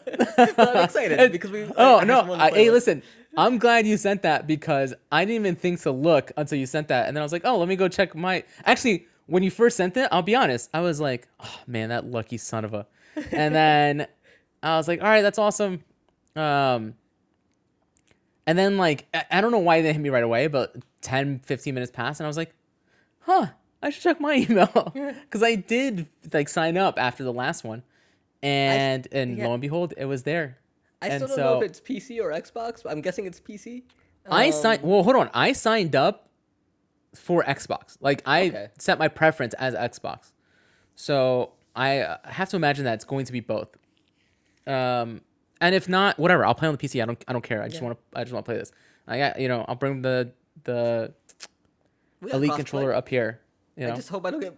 I'm 0.58 0.84
excited 0.84 1.32
because 1.32 1.52
we. 1.52 1.64
Oh 1.78 2.00
I 2.00 2.04
no! 2.04 2.34
I, 2.34 2.52
hey, 2.52 2.72
listen. 2.72 3.02
I'm 3.38 3.58
glad 3.58 3.86
you 3.86 3.98
sent 3.98 4.22
that 4.22 4.48
because 4.48 4.94
I 5.12 5.26
didn't 5.26 5.42
even 5.42 5.56
think 5.56 5.82
to 5.82 5.92
look 5.92 6.32
until 6.38 6.58
you 6.58 6.66
sent 6.66 6.88
that, 6.88 7.08
and 7.08 7.16
then 7.16 7.22
I 7.22 7.26
was 7.26 7.32
like, 7.34 7.42
oh, 7.46 7.58
let 7.58 7.68
me 7.68 7.76
go 7.76 7.88
check 7.88 8.16
my. 8.16 8.44
Actually, 8.64 9.08
when 9.28 9.44
you 9.44 9.52
first 9.52 9.78
sent 9.78 9.98
it, 9.98 10.08
I'll 10.12 10.22
be 10.22 10.36
honest, 10.36 10.70
I 10.74 10.82
was 10.82 11.00
like, 11.02 11.28
oh 11.40 11.60
man, 11.68 11.90
that 11.90 12.06
lucky 12.06 12.38
son 12.38 12.64
of 12.66 12.74
a. 12.74 12.88
And 13.32 13.56
then 13.56 14.08
I 14.64 14.78
was 14.78 14.88
like, 14.88 15.02
all 15.02 15.08
right, 15.08 15.22
that's 15.22 15.40
awesome. 15.40 15.84
Um. 16.36 16.96
And 18.48 18.58
then 18.58 18.78
like 18.78 19.08
I, 19.14 19.26
I 19.32 19.42
don't 19.42 19.52
know 19.52 19.60
why 19.60 19.82
they 19.82 19.92
hit 19.94 20.02
me 20.02 20.10
right 20.10 20.24
away, 20.24 20.48
but 20.48 20.76
10, 21.02 21.40
15 21.40 21.74
minutes 21.74 21.92
passed, 21.92 22.20
and 22.20 22.26
I 22.26 22.28
was 22.28 22.38
like, 22.38 22.54
huh, 23.22 23.48
I 23.82 23.90
should 23.90 24.04
check 24.04 24.20
my 24.22 24.34
email 24.50 24.92
because 25.24 25.44
I 25.44 25.56
did 25.56 26.08
like 26.34 26.50
sign 26.50 26.78
up 26.78 27.00
after 27.00 27.24
the 27.24 27.34
last 27.34 27.64
one, 27.64 27.84
and 28.44 29.08
and 29.12 29.38
yeah. 29.38 29.48
lo 29.48 29.54
and 29.54 29.62
behold, 29.62 29.94
it 29.98 30.06
was 30.06 30.24
there. 30.24 30.58
I 31.02 31.08
and 31.10 31.16
still 31.24 31.28
don't 31.28 31.36
so- 31.38 31.44
know 31.56 31.62
if 31.62 31.70
it's 31.70 31.80
PC 31.82 32.22
or 32.22 32.32
Xbox, 32.32 32.84
but 32.84 32.92
I'm 32.92 33.02
guessing 33.02 33.26
it's 33.26 33.40
PC. 33.40 33.84
I 34.30 34.48
Um, 34.48 34.52
signed. 34.54 34.82
Well, 34.84 35.04
hold 35.04 35.16
on. 35.18 35.30
I 35.34 35.52
signed 35.54 35.96
up 35.96 36.30
for 37.14 37.44
Xbox. 37.44 37.98
Like 38.02 38.22
I 38.26 38.48
Okay. 38.48 38.68
set 38.80 38.98
my 38.98 39.08
preference 39.08 39.54
as 39.56 39.76
Xbox. 39.76 40.32
So 40.96 41.52
I 41.76 42.00
uh, 42.00 42.18
have 42.26 42.50
to 42.50 42.56
imagine 42.56 42.86
that 42.86 42.96
it's 42.96 43.06
going 43.06 43.26
to 43.26 43.32
be 43.32 43.40
both. 43.40 43.70
Um, 44.66 45.22
and 45.62 45.74
if 45.76 45.88
not, 45.90 46.18
whatever. 46.20 46.46
I'll 46.46 46.56
play 46.56 46.68
on 46.68 46.76
the 46.76 46.88
PC. 46.88 47.02
I 47.02 47.06
don't. 47.06 47.24
I 47.28 47.34
don't 47.34 47.44
care. 47.44 47.62
I 47.62 47.68
just 47.68 47.82
Yeah. 47.82 47.88
want 47.88 47.98
to. 48.14 48.20
I 48.20 48.24
just 48.24 48.34
want 48.34 48.46
to 48.46 48.50
play 48.52 48.58
this. 48.58 48.72
I 49.08 49.18
got. 49.18 49.40
You 49.40 49.48
know. 49.48 49.66
I'll 49.68 49.76
bring 49.76 50.02
the 50.02 50.32
the 50.64 51.14
elite 52.22 52.52
crossplay. 52.52 52.56
controller 52.56 52.94
up 52.94 53.08
here. 53.10 53.40
You 53.78 53.88
know. 53.88 53.94
I 53.94 53.96
just 53.96 54.10
hope 54.10 54.26
I 54.26 54.32
don't 54.32 54.40
get. 54.42 54.56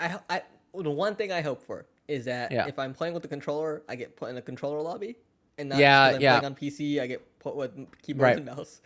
I 0.00 0.18
I 0.28 0.42
the 0.74 0.90
one 0.90 1.14
thing 1.16 1.32
I 1.32 1.40
hope 1.42 1.62
for 1.62 1.86
is 2.08 2.24
that 2.24 2.50
Yeah. 2.52 2.66
if 2.66 2.78
I'm 2.78 2.92
playing 2.94 3.14
with 3.14 3.22
the 3.22 3.28
controller, 3.28 3.82
I 3.88 3.94
get 3.96 4.16
put 4.16 4.30
in 4.30 4.36
a 4.36 4.42
controller 4.42 4.80
lobby, 4.80 5.16
and 5.58 5.68
not 5.68 5.78
Yeah, 5.78 6.02
I'm 6.14 6.20
yeah. 6.20 6.38
playing 6.38 6.52
on 6.52 6.54
PC, 6.56 7.00
I 7.00 7.06
get 7.06 7.38
put 7.38 7.54
with 7.56 7.72
keyboard 8.02 8.22
Right. 8.24 8.36
and 8.38 8.46
mouse. 8.46 8.80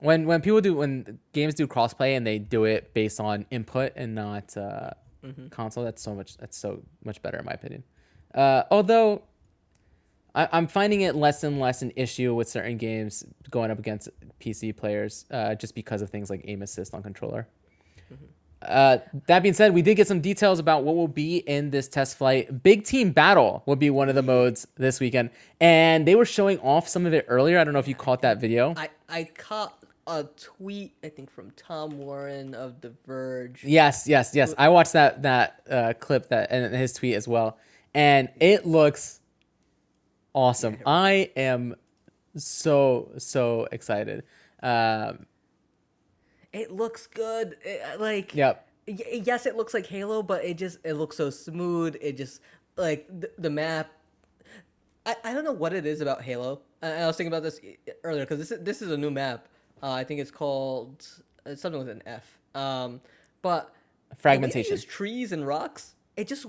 when 0.00 0.26
when 0.26 0.40
people 0.40 0.60
do 0.60 0.74
when 0.74 1.18
games 1.32 1.54
do 1.54 1.66
crossplay 1.66 2.16
and 2.16 2.26
they 2.26 2.38
do 2.38 2.64
it 2.64 2.92
based 2.94 3.20
on 3.20 3.46
input 3.50 3.92
and 3.96 4.14
not 4.14 4.56
uh, 4.56 4.90
Mm-hmm. 5.24 5.48
console, 5.48 5.84
that's 5.84 6.02
so 6.02 6.14
much 6.14 6.36
that's 6.36 6.56
so 6.56 6.82
much 7.04 7.22
better 7.22 7.38
in 7.38 7.44
my 7.46 7.52
opinion. 7.52 7.82
Uh, 8.34 8.64
although 8.70 9.22
I, 10.34 10.48
I'm 10.52 10.66
finding 10.66 11.02
it 11.02 11.14
less 11.14 11.44
and 11.44 11.60
less 11.60 11.82
an 11.82 11.92
issue 11.96 12.34
with 12.34 12.48
certain 12.48 12.76
games 12.76 13.24
going 13.50 13.70
up 13.70 13.78
against 13.78 14.08
PC 14.40 14.76
players, 14.76 15.26
uh, 15.30 15.54
just 15.54 15.74
because 15.74 16.02
of 16.02 16.10
things 16.10 16.30
like 16.30 16.42
aim 16.44 16.62
assist 16.62 16.94
on 16.94 17.02
controller. 17.02 17.46
Uh, 18.62 18.98
that 19.26 19.42
being 19.42 19.54
said, 19.54 19.74
we 19.74 19.82
did 19.82 19.94
get 19.94 20.08
some 20.08 20.20
details 20.20 20.58
about 20.58 20.84
what 20.84 20.96
will 20.96 21.08
be 21.08 21.38
in 21.38 21.70
this 21.70 21.86
test 21.86 22.16
flight. 22.16 22.62
Big 22.62 22.84
Team 22.84 23.12
Battle 23.12 23.62
will 23.66 23.76
be 23.76 23.90
one 23.90 24.08
of 24.08 24.14
the 24.14 24.22
modes 24.22 24.66
this 24.76 25.00
weekend, 25.00 25.30
and 25.60 26.06
they 26.06 26.14
were 26.14 26.24
showing 26.24 26.58
off 26.60 26.88
some 26.88 27.04
of 27.04 27.12
it 27.12 27.26
earlier. 27.28 27.58
I 27.58 27.64
don't 27.64 27.74
know 27.74 27.78
if 27.80 27.88
you 27.88 27.94
caught 27.94 28.22
that 28.22 28.40
video. 28.40 28.74
I 28.76 28.88
I 29.08 29.24
caught 29.36 29.84
a 30.06 30.24
tweet 30.36 30.94
I 31.02 31.08
think 31.10 31.30
from 31.30 31.50
Tom 31.52 31.98
Warren 31.98 32.54
of 32.54 32.80
The 32.80 32.94
Verge. 33.06 33.62
Yes, 33.64 34.06
yes, 34.08 34.34
yes. 34.34 34.54
I 34.56 34.70
watched 34.70 34.94
that 34.94 35.22
that 35.22 35.60
uh, 35.70 35.92
clip 35.98 36.28
that 36.28 36.50
and 36.50 36.74
his 36.74 36.94
tweet 36.94 37.14
as 37.14 37.28
well, 37.28 37.58
and 37.92 38.30
it 38.40 38.66
looks 38.66 39.20
awesome. 40.34 40.78
I 40.84 41.30
am 41.36 41.74
so 42.36 43.12
so 43.18 43.66
excited. 43.72 44.24
Um, 44.62 45.26
It 46.52 46.70
looks 46.70 47.06
good. 47.06 47.56
It, 47.62 47.80
uh, 47.82 48.00
like 48.00 48.34
yep. 48.34 48.68
y- 48.86 49.22
yes, 49.24 49.46
it 49.46 49.56
looks 49.56 49.74
like 49.74 49.86
Halo, 49.86 50.22
but 50.22 50.44
it 50.44 50.56
just 50.58 50.78
it 50.84 50.94
looks 50.94 51.16
so 51.16 51.30
smooth. 51.30 51.96
It 52.00 52.16
just 52.16 52.40
like 52.76 53.06
the, 53.08 53.30
the 53.38 53.50
map. 53.50 53.90
I, 55.06 55.16
I 55.24 55.34
don't 55.34 55.44
know 55.44 55.52
what 55.52 55.72
it 55.72 55.84
is 55.86 56.00
about 56.00 56.22
Halo. 56.22 56.60
I, 56.82 56.92
I 56.92 57.06
was 57.06 57.16
thinking 57.16 57.32
about 57.32 57.42
this 57.42 57.60
earlier 58.04 58.24
because 58.24 58.38
this 58.38 58.50
is, 58.52 58.64
this 58.64 58.82
is 58.82 58.90
a 58.90 58.96
new 58.96 59.10
map. 59.10 59.48
Uh, 59.82 59.90
I 59.90 60.04
think 60.04 60.20
it's 60.20 60.30
called 60.30 61.06
it's 61.44 61.60
something 61.62 61.78
with 61.78 61.90
an 61.90 62.02
F. 62.06 62.38
Um, 62.54 63.00
but 63.42 63.74
the 64.08 64.14
way 64.14 64.16
they 64.16 64.22
Fragmentation. 64.22 64.72
use 64.72 64.84
trees 64.84 65.32
and 65.32 65.46
rocks. 65.46 65.94
It 66.16 66.28
just 66.28 66.46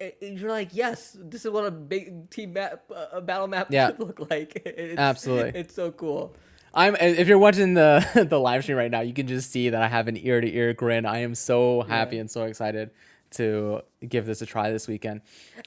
it, 0.00 0.18
you're 0.20 0.50
like 0.50 0.68
yes, 0.72 1.16
this 1.20 1.44
is 1.44 1.50
what 1.50 1.64
a 1.66 1.70
big 1.70 2.30
team 2.30 2.52
map, 2.52 2.84
uh, 2.94 3.06
a 3.12 3.20
battle 3.20 3.48
map 3.48 3.66
Yeah. 3.70 3.88
should 3.88 3.98
look 4.06 4.30
like. 4.30 4.62
It's, 4.64 4.98
Absolutely. 4.98 5.60
it's 5.60 5.74
so 5.74 5.90
cool. 5.90 6.36
I'm 6.74 6.94
if 6.96 7.26
you're 7.26 7.38
watching 7.38 7.74
the 7.74 8.26
the 8.30 8.38
live 8.38 8.62
stream 8.62 8.78
right 8.78 8.90
now, 8.90 9.00
you 9.00 9.12
can 9.12 9.26
just 9.26 9.50
see 9.50 9.70
that 9.70 9.82
I 9.82 9.88
have 9.88 10.06
an 10.08 10.16
ear 10.16 10.40
to 10.40 10.48
ear 10.54 10.72
grin. 10.74 11.04
I 11.06 11.18
am 11.18 11.34
so 11.34 11.82
happy 11.82 12.16
Yeah. 12.16 12.20
and 12.22 12.30
so 12.30 12.44
excited 12.44 12.90
to 13.30 13.82
give 14.08 14.24
this 14.26 14.40
a 14.40 14.46
try 14.46 14.70
this 14.70 14.86
weekend. 14.86 15.22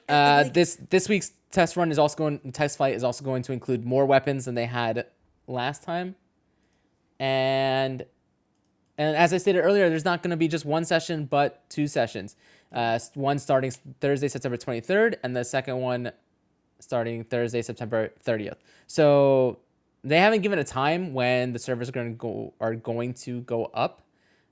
Uh, 0.08 0.42
like- 0.44 0.54
this 0.54 0.76
this 0.88 1.08
week's 1.08 1.32
test 1.50 1.76
run 1.76 1.90
is 1.90 1.98
also 1.98 2.16
going 2.16 2.38
test 2.52 2.78
flight 2.78 2.94
is 2.94 3.04
also 3.04 3.22
going 3.24 3.42
to 3.42 3.52
include 3.52 3.84
more 3.84 4.06
weapons 4.06 4.46
than 4.46 4.54
they 4.54 4.64
had 4.66 5.06
last 5.46 5.82
time, 5.82 6.14
and 7.20 8.04
and 9.02 9.16
as 9.16 9.32
I 9.32 9.38
stated 9.38 9.60
earlier, 9.60 9.88
there's 9.88 10.04
not 10.04 10.22
going 10.22 10.30
to 10.30 10.36
be 10.36 10.46
just 10.46 10.64
one 10.64 10.84
session, 10.84 11.24
but 11.24 11.68
two 11.68 11.88
sessions. 11.88 12.36
Uh, 12.72 12.98
one 13.14 13.38
starting 13.38 13.72
Thursday, 14.00 14.28
September 14.28 14.56
23rd, 14.56 15.16
and 15.22 15.36
the 15.36 15.44
second 15.44 15.78
one 15.78 16.12
starting 16.78 17.24
Thursday, 17.24 17.62
September 17.62 18.12
30th. 18.24 18.56
So 18.86 19.58
they 20.04 20.18
haven't 20.18 20.42
given 20.42 20.58
a 20.58 20.64
time 20.64 21.14
when 21.14 21.52
the 21.52 21.58
servers 21.58 21.88
are 21.88 21.92
going 21.92 22.12
to 22.12 22.16
go 22.16 22.54
are 22.60 22.74
going 22.74 23.14
to 23.14 23.40
go 23.42 23.66
up 23.74 24.02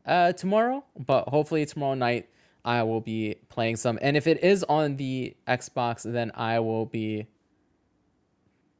uh, 0.04 0.32
tomorrow, 0.32 0.84
but 0.98 1.28
hopefully 1.28 1.64
tomorrow 1.64 1.94
night 1.94 2.28
I 2.64 2.82
will 2.82 3.00
be 3.00 3.36
playing 3.48 3.76
some. 3.76 3.98
And 4.02 4.16
if 4.16 4.26
it 4.26 4.42
is 4.42 4.64
on 4.64 4.96
the 4.96 5.36
Xbox, 5.46 6.02
then 6.02 6.32
I 6.34 6.58
will 6.58 6.86
be 6.86 7.28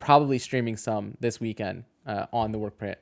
probably 0.01 0.39
streaming 0.39 0.77
some 0.77 1.17
this 1.21 1.41
weekend 1.41 1.85
uh, 2.07 2.27
on 2.33 2.51
the 2.53 2.59
Workprint 2.59 2.97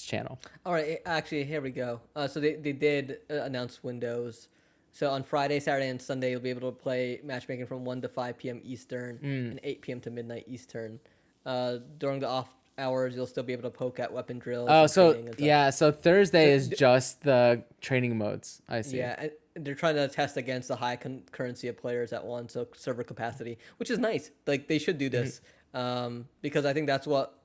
channel. 0.00 0.38
All 0.64 0.72
right, 0.72 1.00
actually, 1.04 1.44
here 1.44 1.60
we 1.60 1.70
go. 1.70 2.00
Uh, 2.16 2.26
so 2.28 2.40
they, 2.40 2.54
they 2.54 2.72
did 2.72 3.18
uh, 3.30 3.42
announce 3.42 3.82
windows. 3.82 4.48
So 4.92 5.10
on 5.10 5.22
Friday, 5.22 5.58
Saturday, 5.60 5.88
and 5.88 6.00
Sunday, 6.00 6.30
you'll 6.30 6.40
be 6.40 6.50
able 6.50 6.70
to 6.70 6.76
play 6.76 7.20
matchmaking 7.24 7.66
from 7.66 7.84
1 7.84 8.02
to 8.02 8.08
5 8.08 8.38
p.m. 8.38 8.60
Eastern 8.62 9.18
and 9.22 9.60
8 9.62 9.82
p.m. 9.82 10.00
to 10.00 10.10
midnight 10.10 10.44
Eastern. 10.46 11.00
Uh, 11.46 11.78
during 11.98 12.20
the 12.20 12.28
off 12.28 12.48
hours, 12.78 13.14
you'll 13.14 13.26
still 13.26 13.42
be 13.42 13.52
able 13.52 13.62
to 13.62 13.70
poke 13.70 13.98
at 14.00 14.12
weapon 14.12 14.38
drills. 14.38 14.68
Oh, 14.70 14.86
so 14.86 15.10
training 15.12 15.26
and 15.28 15.34
stuff. 15.36 15.46
yeah, 15.46 15.70
so 15.70 15.90
Thursday 15.92 16.50
So 16.50 16.54
is 16.56 16.68
d- 16.68 16.76
just 16.76 17.22
the 17.22 17.62
training 17.80 18.16
modes. 18.18 18.60
I 18.68 18.82
see. 18.82 18.98
Yeah, 18.98 19.28
and 19.54 19.64
they're 19.66 19.74
trying 19.74 19.94
to 19.96 20.08
test 20.08 20.36
against 20.36 20.68
the 20.68 20.76
high 20.76 20.96
concurrency 20.96 21.68
of 21.68 21.76
players 21.76 22.12
at 22.12 22.24
once, 22.24 22.52
so 22.54 22.66
server 22.74 23.02
capacity, 23.04 23.58
which 23.78 23.90
is 23.90 23.98
nice. 23.98 24.30
Like 24.46 24.68
they 24.68 24.78
should 24.78 24.98
do 24.98 25.08
Mm-hmm. 25.10 25.22
this 25.24 25.40
um, 25.74 26.26
because 26.42 26.64
I 26.66 26.72
think 26.74 26.86
that's 26.86 27.06
what, 27.06 27.38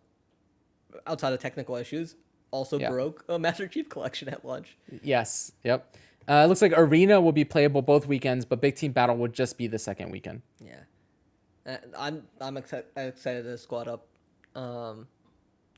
outside 1.06 1.32
of 1.34 1.40
technical 1.40 1.76
issues, 1.76 2.16
also 2.52 2.80
Yeah. 2.80 2.90
broke 2.90 3.24
a 3.28 3.38
Master 3.40 3.68
Chief 3.68 3.90
Collection 3.90 4.30
at 4.30 4.44
launch. 4.46 4.78
Yes. 5.04 5.52
Yep. 5.64 5.96
Uh, 6.30 6.42
it 6.44 6.48
looks 6.48 6.62
like 6.62 6.74
Arena 6.76 7.22
will 7.22 7.32
be 7.32 7.46
playable 7.46 7.82
both 7.82 8.06
weekends, 8.08 8.44
but 8.46 8.60
Big 8.60 8.76
Team 8.76 8.92
Battle 8.92 9.16
will 9.16 9.30
just 9.30 9.58
be 9.58 9.68
the 9.68 9.80
second 9.80 10.12
weekend. 10.12 10.42
Yeah, 10.60 11.78
I'm 11.98 12.28
I'm 12.42 12.56
exci- 12.56 12.84
excited 12.98 13.44
to 13.44 13.58
squad 13.58 13.88
up. 13.88 14.06
Um, 14.54 15.08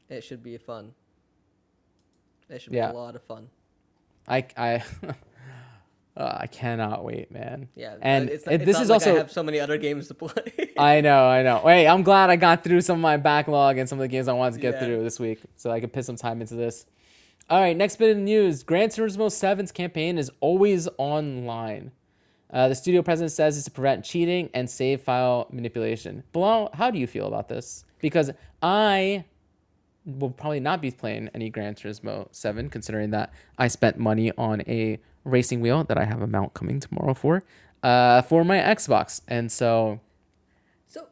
it 0.10 0.24
should 0.24 0.42
be 0.42 0.58
fun. 0.58 0.94
It 2.50 2.62
should 2.64 2.74
Yeah. 2.74 2.88
be 2.88 2.96
a 2.96 2.98
lot 3.00 3.16
of 3.16 3.22
fun. 3.24 3.50
I 4.28 4.48
I 4.58 4.84
uh, 6.18 6.38
I 6.42 6.48
cannot 6.48 7.04
wait, 7.04 7.32
man. 7.32 7.70
Yeah, 7.76 7.96
And 8.02 8.30
it's, 8.30 8.46
it- 8.46 8.54
it's 8.56 8.66
this 8.66 8.74
not 8.76 8.84
is 8.84 8.90
like 8.90 8.96
also 8.96 9.14
I 9.16 9.18
have 9.20 9.32
so 9.32 9.44
many 9.44 9.60
other 9.60 9.78
games 9.78 10.08
to 10.10 10.14
play. 10.14 10.72
I 10.78 11.02
know, 11.02 11.26
I 11.28 11.44
know. 11.44 11.62
Wait, 11.64 11.88
I'm 11.88 12.04
glad 12.04 12.30
I 12.30 12.36
got 12.36 12.64
through 12.64 12.82
some 12.82 12.98
of 12.98 13.02
my 13.02 13.18
backlog 13.18 13.78
and 13.78 13.88
some 13.88 13.98
of 14.00 14.02
the 14.02 14.08
games 14.08 14.28
I 14.28 14.34
wanted 14.34 14.56
to 14.56 14.60
get 14.62 14.76
Yeah. 14.76 14.80
through 14.86 15.04
this 15.04 15.20
week, 15.20 15.40
so 15.56 15.72
I 15.72 15.80
could 15.80 15.94
put 15.94 16.06
some 16.06 16.16
time 16.16 16.42
into 16.42 16.56
this. 16.56 16.86
All 17.50 17.60
right, 17.60 17.76
next 17.76 17.96
bit 17.98 18.12
of 18.12 18.18
news: 18.18 18.64
Gran 18.64 18.90
Turismo 18.90 19.28
7's 19.28 19.72
campaign 19.72 20.18
is 20.18 20.30
always 20.40 20.88
online. 20.98 21.92
Uh, 22.52 22.68
the 22.68 22.76
studio 22.76 23.02
president 23.02 23.32
says 23.32 23.58
it's 23.58 23.66
to 23.66 23.72
prevent 23.72 24.04
cheating 24.04 24.50
and 24.54 24.70
save 24.70 25.02
file 25.02 25.48
manipulation. 25.52 26.24
Bilal, 26.32 26.70
how 26.74 26.90
do 26.92 26.98
you 27.00 27.08
feel 27.08 27.28
about 27.28 27.48
this? 27.48 27.86
Because 28.00 28.32
I 28.62 29.24
will 30.06 30.32
probably 30.32 30.60
not 30.60 30.82
be 30.82 30.90
playing 30.92 31.30
any 31.36 31.50
Gran 31.50 31.76
Turismo 31.76 32.28
7, 32.32 32.70
considering 32.70 33.12
that 33.12 33.32
I 33.58 33.68
spent 33.68 33.98
money 34.00 34.32
on 34.38 34.62
a 34.68 35.00
racing 35.24 35.62
wheel 35.62 35.84
that 35.84 35.98
I 35.98 36.06
have 36.06 36.22
a 36.22 36.28
mount 36.28 36.54
coming 36.54 36.80
tomorrow 36.80 37.14
for, 37.14 37.44
uh, 37.84 38.22
for 38.24 38.44
my 38.44 38.58
Xbox, 38.58 39.22
and 39.28 39.52
so 39.52 40.00
So, 40.88 41.08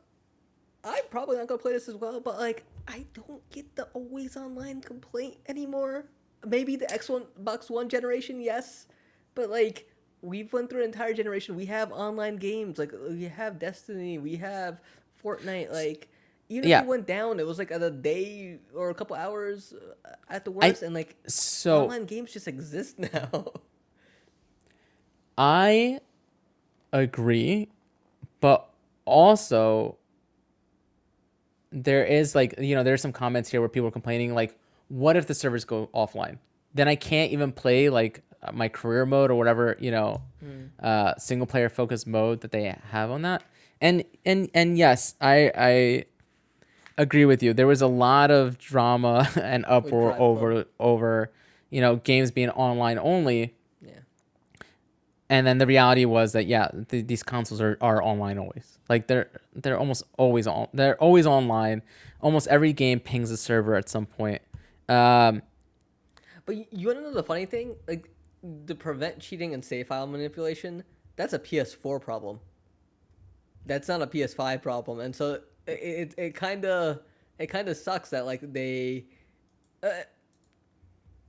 I'm 0.84 1.04
probably 1.10 1.38
not 1.38 1.48
gonna 1.48 1.60
play 1.60 1.74
this 1.74 1.88
as 1.90 1.96
well, 1.96 2.20
but 2.20 2.38
like, 2.38 2.64
I 2.88 3.06
don't 3.14 3.48
get 3.52 3.76
the 3.76 3.84
always 3.94 4.38
online 4.38 4.82
complaint 4.82 5.38
anymore. 5.48 6.06
Maybe 6.46 6.76
the 6.76 6.86
Xbox 6.88 7.70
One 7.70 7.90
generation, 7.90 8.40
yes, 8.42 8.88
but 9.36 9.50
like, 9.50 9.90
we've 10.22 10.52
went 10.54 10.70
through 10.70 10.80
an 10.82 10.86
entire 10.88 11.14
generation. 11.14 11.56
We 11.56 11.66
have 11.66 11.92
online 11.92 12.38
games, 12.38 12.78
like 12.80 12.92
we 13.10 13.24
have 13.26 13.60
Destiny, 13.60 14.18
we 14.18 14.36
have 14.38 14.82
Fortnite. 15.24 15.72
Like, 15.72 16.10
even 16.50 16.64
if 16.66 16.70
Yeah. 16.70 16.82
we 16.84 16.88
went 16.88 17.06
down, 17.08 17.40
it 17.40 17.46
was 17.46 17.58
like 17.58 17.72
a 17.72 17.90
day 17.92 18.60
or 18.74 18.90
a 18.90 18.94
couple 18.96 19.16
hours 19.16 19.74
uh, 20.06 20.12
at 20.30 20.46
the 20.46 20.52
worst, 20.52 20.82
and 20.82 20.94
like, 20.96 21.16
so 21.28 21.84
online 21.84 22.06
games 22.06 22.32
just 22.32 22.48
exist 22.48 22.98
now. 23.14 23.52
I 25.38 26.00
agree, 26.92 27.70
but 28.40 28.68
also 29.06 29.98
there 31.72 32.06
is 32.06 32.34
like 32.34 32.56
you 32.60 32.76
know 32.76 32.84
there's 32.84 33.02
some 33.02 33.12
comments 33.14 33.50
here 33.50 33.60
where 33.60 33.70
people 33.70 33.88
are 33.88 33.92
complaining 33.92 34.34
like 34.34 34.58
what 34.88 35.18
if 35.18 35.28
the 35.28 35.34
servers 35.34 35.66
go 35.66 35.90
offline? 35.94 36.38
Then 36.74 36.88
i 36.88 36.96
can't 36.96 37.32
even 37.32 37.52
play 37.52 37.90
like 37.90 38.22
my 38.54 38.70
career 38.70 39.06
mode 39.06 39.32
or 39.32 39.36
whatever 39.36 39.76
you 39.80 39.92
know 39.92 40.22
uh 40.82 41.14
single 41.18 41.48
player 41.48 41.70
focus 41.70 42.06
mode 42.08 42.42
that 42.42 42.52
they 42.52 42.76
have 42.92 43.12
on 43.12 43.24
that. 43.24 43.44
And 43.82 44.04
and 44.26 44.50
and 44.54 44.78
yes 44.78 45.16
i 45.22 45.52
i 45.56 46.06
agree 46.98 47.26
with 47.26 47.44
you. 47.44 47.54
There 47.54 47.68
was 47.68 47.82
a 47.82 47.88
lot 47.88 48.32
of 48.32 48.58
drama 48.58 49.30
and 49.42 49.66
uproar 49.68 50.14
over 50.20 50.66
over 50.80 51.32
you 51.70 51.82
know 51.82 51.98
games 51.98 52.32
being 52.32 52.50
online 52.52 52.98
only. 52.98 53.56
And 55.30 55.46
then 55.48 55.58
the 55.58 55.68
reality 55.68 56.06
was 56.06 56.34
that 56.34 56.48
yeah 56.48 56.70
th- 56.90 57.08
these 57.08 57.24
consoles 57.24 57.62
are, 57.62 57.78
are 57.82 58.02
online 58.04 58.38
always 58.38 58.80
like 58.90 59.08
they're 59.08 59.30
they're 59.56 59.78
almost 59.78 60.04
always 60.18 60.48
on 60.48 60.68
they're 60.74 60.98
always 61.02 61.26
online 61.26 61.82
almost 62.22 62.48
every 62.48 62.74
game 62.74 63.00
pings 63.00 63.32
a 63.32 63.38
server 63.38 63.76
at 63.76 63.90
some 63.90 64.06
point 64.06 64.42
um 64.90 65.42
But 66.46 66.56
you, 66.72 66.88
want 66.88 67.00
to 67.00 67.04
know 67.04 67.14
the 67.14 67.24
funny 67.24 67.46
thing? 67.46 67.76
Like, 67.88 68.10
to 68.68 68.76
prevent 68.76 69.20
cheating 69.20 69.54
and 69.54 69.64
save 69.64 69.88
file 69.88 70.08
manipulation, 70.08 70.84
that's 71.18 71.34
a 71.34 71.40
PS4 71.40 72.00
problem. 72.02 72.40
that's 73.66 73.88
not 73.88 74.02
a 74.02 74.08
PS5 74.08 74.62
problem, 74.62 75.00
and 75.00 75.16
so 75.16 75.42
it 75.68 76.14
it 76.18 76.36
kind 76.36 76.66
of 76.66 77.02
it 77.38 77.48
kind 77.48 77.68
of 77.70 77.78
sucks 77.78 78.10
that 78.12 78.26
like 78.26 78.42
they. 78.54 79.06
Uh, 79.84 79.90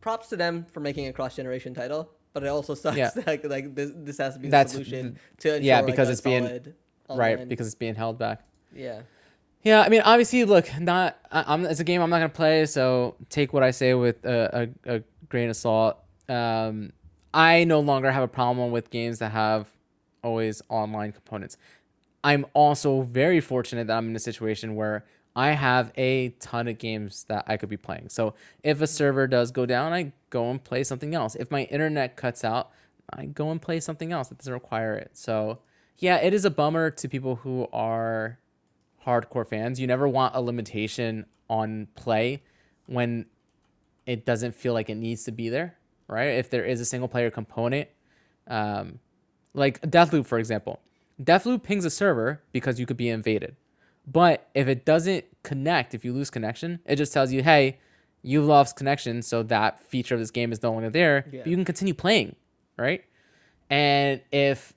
props 0.01 0.29
to 0.29 0.37
them 0.37 0.65
for 0.71 0.81
making 0.81 1.07
a 1.09 1.13
cross 1.13 1.37
generation 1.37 1.75
title, 1.75 2.11
but 2.33 2.43
it 2.43 2.49
also 2.49 2.75
sucks 2.85 2.97
Yeah. 2.97 3.11
that 3.11 3.27
like, 3.27 3.45
like 3.45 3.75
this 3.75 3.91
this 3.95 4.19
has 4.19 4.35
to 4.35 4.41
be 4.41 4.49
the 4.49 4.51
That's- 4.53 4.73
solution 4.73 5.19
to 5.39 5.49
ensure, 5.57 5.63
yeah, 5.65 5.83
because 5.83 6.09
a 6.09 6.13
it's 6.13 6.21
being- 6.21 6.47
solid 6.47 6.75
right 7.11 7.49
because 7.49 7.67
it's 7.67 7.75
being 7.75 7.95
held 7.95 8.19
back. 8.19 8.43
yeah 8.75 9.01
Yeah, 9.63 9.81
I 9.81 9.89
mean, 9.89 10.03
obviously, 10.03 10.45
look, 10.45 10.69
not 10.79 11.17
I, 11.33 11.45
I'm 11.47 11.65
it's 11.67 11.81
a 11.81 11.85
game 11.85 12.01
I'm 12.03 12.11
not 12.11 12.19
gonna 12.19 12.29
play, 12.29 12.67
so 12.67 13.17
take 13.29 13.53
what 13.53 13.63
I 13.63 13.71
say 13.73 13.95
with 13.95 14.25
a, 14.25 14.69
a, 14.87 14.97
a 14.97 15.03
grain 15.29 15.49
of 15.51 15.57
salt. 15.57 15.99
Um, 16.29 16.93
I 17.35 17.65
no 17.65 17.81
longer 17.81 18.11
have 18.11 18.23
a 18.23 18.29
problem 18.29 18.71
with 18.73 18.91
games 18.91 19.19
that 19.21 19.33
have 19.33 19.67
always 20.23 20.63
online 20.69 21.13
components. 21.13 21.57
I'm 22.25 22.45
also 22.53 23.03
very 23.03 23.41
fortunate 23.41 23.87
that 23.87 23.97
I'm 23.97 24.09
in 24.11 24.17
a 24.17 24.21
situation 24.21 24.75
where 24.77 25.05
I 25.37 25.51
have 25.51 25.93
a 25.97 26.31
ton 26.41 26.69
of 26.69 26.79
games 26.79 27.25
that 27.29 27.45
I 27.47 27.57
could 27.57 27.69
be 27.69 27.77
playing. 27.77 28.09
So 28.09 28.35
if 28.63 28.81
a 28.81 28.87
server 28.87 29.27
does 29.27 29.51
go 29.51 29.67
down, 29.67 29.93
I 29.93 30.13
go 30.31 30.51
and 30.51 30.63
play 30.63 30.83
something 30.85 31.15
else. 31.15 31.35
If 31.37 31.51
my 31.51 31.65
internet 31.65 32.17
cuts 32.17 32.45
out, 32.45 32.71
I 33.11 33.27
go 33.27 33.51
and 33.51 33.63
play 33.63 33.81
something 33.81 34.13
else 34.13 34.29
that 34.29 34.39
doesn't 34.39 34.53
require 34.53 34.95
it. 34.95 35.13
So 35.15 35.61
yeah, 35.99 36.17
it 36.17 36.35
is 36.35 36.45
a 36.45 36.51
bummer 36.51 36.91
to 36.91 37.09
people 37.09 37.37
who 37.37 37.69
are 37.73 38.39
hardcore 39.07 39.49
fans. 39.49 39.81
You 39.81 39.87
never 39.87 40.09
want 40.09 40.35
a 40.35 40.41
limitation 40.41 41.27
on 41.49 41.89
play 41.95 42.43
when 42.87 43.27
it 44.07 44.25
doesn't 44.25 44.55
feel 44.55 44.73
like 44.73 44.91
it 44.91 44.97
needs 44.97 45.25
to 45.25 45.33
be 45.33 45.49
there, 45.49 45.77
right? 46.09 46.31
If 46.31 46.51
there 46.51 46.65
is 46.65 46.81
a 46.81 46.85
single 46.85 47.09
player 47.09 47.31
component, 47.31 47.89
um, 48.47 49.01
like 49.55 49.81
Deathloop, 49.83 50.27
for 50.27 50.39
example, 50.39 50.81
Deathloop 51.23 51.63
pings 51.63 51.85
a 51.85 51.91
server 51.91 52.43
because 52.53 52.79
you 52.79 52.87
could 52.87 52.97
be 52.97 53.09
invaded. 53.09 53.57
But 54.11 54.49
if 54.55 54.69
it 54.69 54.85
doesn't 54.87 55.27
connect, 55.43 55.95
if 55.95 56.05
you 56.05 56.13
lose 56.13 56.31
connection, 56.31 56.81
it 56.87 56.97
just 56.97 57.13
tells 57.13 57.31
you, 57.31 57.43
hey, 57.43 57.79
you 58.23 58.43
lost 58.43 58.77
connection, 58.77 59.23
so 59.23 59.43
that 59.45 59.81
feature 59.81 60.15
of 60.15 60.21
this 60.21 60.31
game 60.31 60.51
is 60.51 60.63
no 60.63 60.73
longer 60.73 60.91
there. 60.91 61.29
Yeah. 61.31 61.41
But 61.41 61.49
you 61.49 61.57
can 61.57 61.65
continue 61.65 61.95
playing, 61.95 62.37
right? 62.77 63.05
And 63.71 64.23
if 64.33 64.73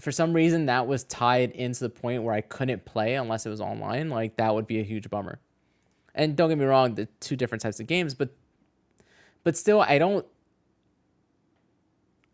for 0.00 0.10
some 0.10 0.32
reason 0.32 0.66
that 0.66 0.86
was 0.86 1.04
tied 1.04 1.52
into 1.52 1.80
the 1.80 1.88
point 1.88 2.22
where 2.22 2.34
I 2.34 2.40
couldn't 2.40 2.84
play 2.84 3.14
unless 3.14 3.46
it 3.46 3.50
was 3.50 3.60
online, 3.60 4.10
like 4.10 4.36
that 4.36 4.54
would 4.54 4.66
be 4.66 4.80
a 4.80 4.82
huge 4.82 5.08
bummer. 5.08 5.38
And 6.14 6.36
don't 6.36 6.48
get 6.48 6.58
me 6.58 6.64
wrong, 6.64 6.94
the 6.94 7.06
two 7.20 7.36
different 7.36 7.62
types 7.62 7.78
of 7.78 7.86
games, 7.86 8.14
but 8.14 8.30
but 9.44 9.56
still 9.56 9.80
I 9.80 9.98
don't 9.98 10.26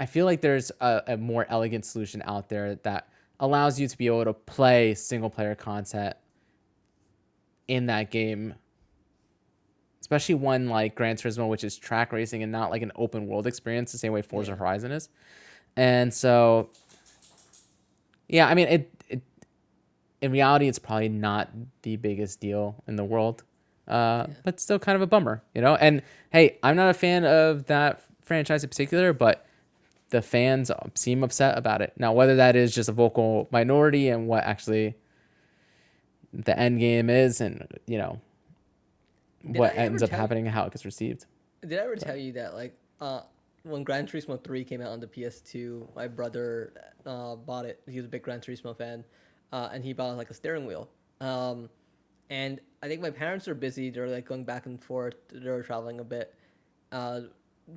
I 0.01 0.07
feel 0.07 0.25
like 0.25 0.41
there's 0.41 0.73
a, 0.81 1.03
a 1.09 1.17
more 1.17 1.47
elegant 1.49 1.85
solution 1.85 2.23
out 2.25 2.49
there 2.49 2.77
that 2.77 3.09
allows 3.39 3.79
you 3.79 3.87
to 3.87 3.99
be 3.99 4.07
able 4.07 4.25
to 4.25 4.33
play 4.33 4.95
single 4.95 5.31
player 5.31 5.55
content 5.55 6.17
in 7.69 7.87
that 7.87 8.11
game. 8.11 8.55
Especially 10.01 10.35
one 10.35 10.69
like 10.69 10.95
Gran 10.95 11.17
Turismo, 11.17 11.49
which 11.49 11.65
is 11.65 11.77
track 11.77 12.13
racing 12.13 12.43
and 12.43 12.51
not 12.53 12.71
like 12.71 12.83
an 12.83 12.93
open 12.97 13.27
world 13.27 13.47
experience 13.47 13.93
the 13.93 13.99
same 13.99 14.13
way 14.13 14.21
Forza 14.23 14.53
Yeah. 14.53 14.57
Horizon 14.57 14.93
is. 14.93 15.09
And 15.77 16.13
so 16.13 16.71
yeah, 18.29 18.49
I 18.49 18.55
mean 18.55 18.69
it, 18.69 19.05
it 19.09 19.23
in 20.21 20.33
reality 20.33 20.69
it's 20.69 20.79
probably 20.79 21.09
not 21.09 21.51
the 21.83 21.97
biggest 21.97 22.41
deal 22.41 22.83
in 22.87 22.97
the 22.97 23.05
world. 23.05 23.45
Uh, 23.89 24.27
but 24.45 24.61
still 24.61 24.79
kind 24.79 24.97
of 24.97 25.03
a 25.03 25.07
bummer, 25.07 25.43
you 25.55 25.61
know? 25.61 25.75
And 25.75 26.03
hey, 26.31 26.59
I'm 26.63 26.77
not 26.77 26.89
a 26.89 26.95
fan 26.95 27.25
of 27.25 27.67
that 27.67 28.03
franchise 28.23 28.63
in 28.63 28.71
particular, 28.71 29.13
but 29.13 29.45
the 30.11 30.23
fans 30.23 30.71
seem 30.95 31.25
upset 31.25 31.59
about 31.59 31.83
it. 31.83 31.93
Now, 31.97 32.13
whether 32.13 32.37
that 32.37 32.55
is 32.55 32.75
just 32.75 32.89
a 32.89 32.93
vocal 32.93 33.49
minority 33.51 34.09
and 34.09 34.29
what 34.29 34.45
actually 34.45 34.95
the 36.33 36.59
end 36.59 36.81
game 36.81 37.11
is 37.11 37.41
and, 37.41 37.67
you 37.87 37.99
know, 37.99 38.21
Did 39.45 39.59
what 39.59 39.77
ends 39.77 40.03
up 40.03 40.11
happening 40.11 40.47
and 40.47 40.55
how 40.55 40.65
it 40.65 40.73
gets 40.73 40.85
received. 40.85 41.27
Did 41.67 41.79
I 41.79 41.85
ever 41.85 41.97
tell 41.97 42.17
you 42.17 42.33
that 42.33 42.55
like 42.55 42.75
uh 43.01 43.23
when 43.65 43.85
Gran 43.85 44.07
Turismo 44.07 44.43
3 44.43 44.65
came 44.65 44.81
out 44.81 44.89
on 44.89 45.01
the 45.01 45.07
PS2, 45.07 45.95
my 45.95 46.09
brother 46.09 46.73
uh, 47.07 47.37
bought 47.37 47.65
it. 47.65 47.81
He 47.89 47.97
was 47.97 48.07
a 48.07 48.09
big 48.09 48.23
Gran 48.23 48.41
Turismo 48.41 48.77
fan, 48.77 49.05
uh, 49.53 49.69
and 49.73 49.85
he 49.85 49.93
bought 49.93 50.17
like 50.17 50.31
a 50.31 50.35
steering 50.35 50.67
wheel. 50.67 50.89
Um, 51.21 51.69
and 52.31 52.61
I 52.83 52.89
think 52.89 53.01
my 53.01 53.11
parents 53.11 53.47
were 53.47 53.55
busy. 53.55 53.91
They're 53.91 54.09
like 54.09 54.27
going 54.27 54.45
back 54.45 54.67
and 54.67 54.83
forth. 54.83 55.15
They 55.33 55.49
were 55.49 55.63
traveling 55.63 56.01
a 56.01 56.05
bit. 56.05 56.35
Uh, 56.91 57.21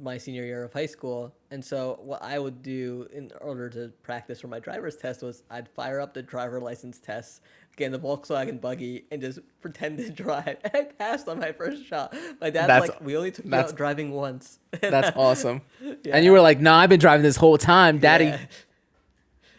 my 0.01 0.17
senior 0.17 0.43
year 0.43 0.63
of 0.63 0.73
high 0.73 0.87
school, 0.87 1.33
and 1.51 1.63
so 1.63 1.99
what 2.01 2.21
I 2.23 2.39
would 2.39 2.63
do 2.63 3.07
in 3.13 3.31
order 3.39 3.69
to 3.69 3.89
practice 4.01 4.41
for 4.41 4.47
my 4.47 4.59
driver's 4.59 4.97
test 4.97 5.21
was 5.21 5.43
I'd 5.51 5.69
fire 5.69 5.99
up 6.01 6.13
the 6.13 6.23
driver 6.23 6.59
license 6.59 6.99
test, 6.99 7.41
get 7.75 7.87
in 7.87 7.91
the 7.91 7.99
Volkswagen 7.99 8.59
buggy, 8.61 9.05
and 9.11 9.21
just 9.21 9.39
pretend 9.61 9.97
to 9.99 10.09
drive. 10.09 10.57
And 10.63 10.71
I 10.75 10.83
passed 10.83 11.27
on 11.27 11.39
my 11.39 11.51
first 11.51 11.85
shot. 11.85 12.13
My 12.41 12.49
dad's 12.49 12.67
That's- 12.67 12.89
like, 12.89 13.01
"We 13.01 13.15
only 13.17 13.31
took 13.31 13.45
you 13.45 13.53
out 13.55 13.75
driving 13.75 14.11
once." 14.11 14.59
That's 14.81 15.15
awesome. 15.15 15.61
Yeah. 15.81 15.93
And 16.13 16.25
you 16.25 16.31
were 16.31 16.41
like, 16.41 16.59
"No, 16.59 16.71
nah, 16.71 16.79
I've 16.79 16.89
been 16.89 16.99
driving 16.99 17.23
this 17.23 17.37
whole 17.37 17.57
time, 17.57 17.99
daddy." 17.99 18.33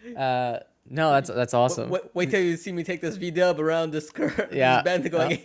Yeah. 0.05 0.20
Uh, 0.20 0.60
no, 0.88 1.10
that's 1.10 1.28
that's 1.28 1.52
awesome. 1.52 1.90
Wait, 1.90 2.02
wait 2.14 2.30
till 2.30 2.40
you 2.40 2.56
see 2.56 2.70
me 2.70 2.84
take 2.84 3.01
this 3.01 3.16
V 3.16 3.32
dub 3.32 3.59
around 3.59 3.90
this 3.90 4.10
curve. 4.10 4.51
Yeah. 4.52 4.82
This 4.82 4.84
bend 4.84 5.10
going 5.10 5.30
Yeah. 5.32 5.36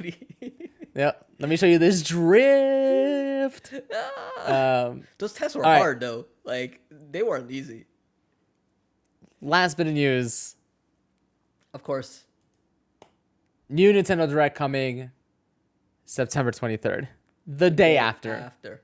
80. 0.41 0.69
Yep. 0.93 1.25
Let 1.39 1.49
me 1.49 1.57
show 1.57 1.65
you 1.65 1.79
this 1.79 2.03
drift. 2.03 3.73
Ah. 4.45 4.85
Um, 4.89 5.03
Those 5.17 5.33
tests 5.33 5.55
were 5.55 5.63
right. 5.63 5.77
hard 5.79 5.99
though. 5.99 6.27
Like 6.43 6.79
they 6.91 7.23
weren't 7.23 7.49
easy. 7.49 7.85
last 9.41 9.77
bit 9.77 9.87
of 9.87 9.93
news: 9.93 10.55
Of 11.73 11.81
course. 11.81 12.23
New 13.71 13.93
Nintendo 13.93 14.29
Direct 14.29 14.55
coming 14.55 15.11
September 16.05 16.51
23rd, 16.51 17.07
the 17.47 17.69
day 17.71 17.97
after 17.97 18.33
After. 18.33 18.81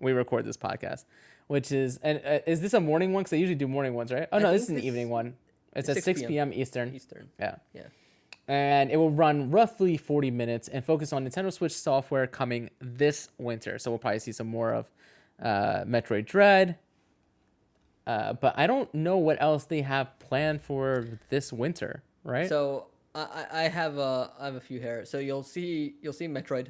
we 0.00 0.12
record 0.12 0.44
this 0.44 0.56
podcast. 0.56 1.04
Which 1.46 1.72
is 1.72 1.98
and 2.02 2.20
uh, 2.24 2.38
is 2.46 2.60
this 2.60 2.74
a 2.74 2.80
morning 2.80 3.12
one? 3.12 3.22
Because 3.22 3.32
they 3.32 3.38
usually 3.38 3.56
do 3.56 3.66
morning 3.68 3.94
ones, 3.94 4.12
right? 4.12 4.28
Oh 4.32 4.38
no, 4.38 4.52
this 4.52 4.62
is 4.62 4.70
an 4.70 4.80
evening 4.80 5.10
one. 5.10 5.34
It's 5.74 5.88
it's 5.88 5.98
at 5.98 6.04
6 6.04 6.20
6 6.20 6.28
p.m. 6.28 6.52
Eastern. 6.52 6.94
Eastern. 6.94 7.28
Yeah. 7.38 7.56
Yeah. 7.74 7.82
and 8.48 8.90
it 8.90 8.96
will 8.96 9.10
run 9.10 9.50
roughly 9.50 9.96
40 9.96 10.30
minutes 10.30 10.68
and 10.68 10.84
focus 10.84 11.12
on 11.12 11.28
Nintendo 11.28 11.52
Switch 11.52 11.72
software 11.72 12.26
coming 12.26 12.70
this 12.80 13.28
winter. 13.38 13.78
So 13.78 13.90
we'll 13.90 13.98
probably 13.98 14.20
see 14.20 14.32
some 14.32 14.46
more 14.46 14.72
of 14.72 14.86
uh, 15.42 15.84
Metroid 15.86 16.26
Dread. 16.26 16.76
Uh, 18.06 18.32
but 18.32 18.54
I 18.56 18.66
don't 18.66 18.92
know 18.94 19.18
what 19.18 19.40
else 19.40 19.64
they 19.64 19.82
have 19.82 20.18
planned 20.20 20.62
for 20.62 21.06
this 21.28 21.52
winter, 21.52 22.02
right? 22.24 22.48
So 22.48 22.86
I, 23.14 23.46
I 23.52 23.62
have 23.68 23.98
a 23.98 24.32
I 24.38 24.44
have 24.46 24.54
a 24.54 24.60
few 24.60 24.78
here. 24.80 25.04
So 25.04 25.18
you'll 25.18 25.42
see 25.42 25.94
you'll 26.02 26.12
see 26.12 26.28
Metroid. 26.28 26.68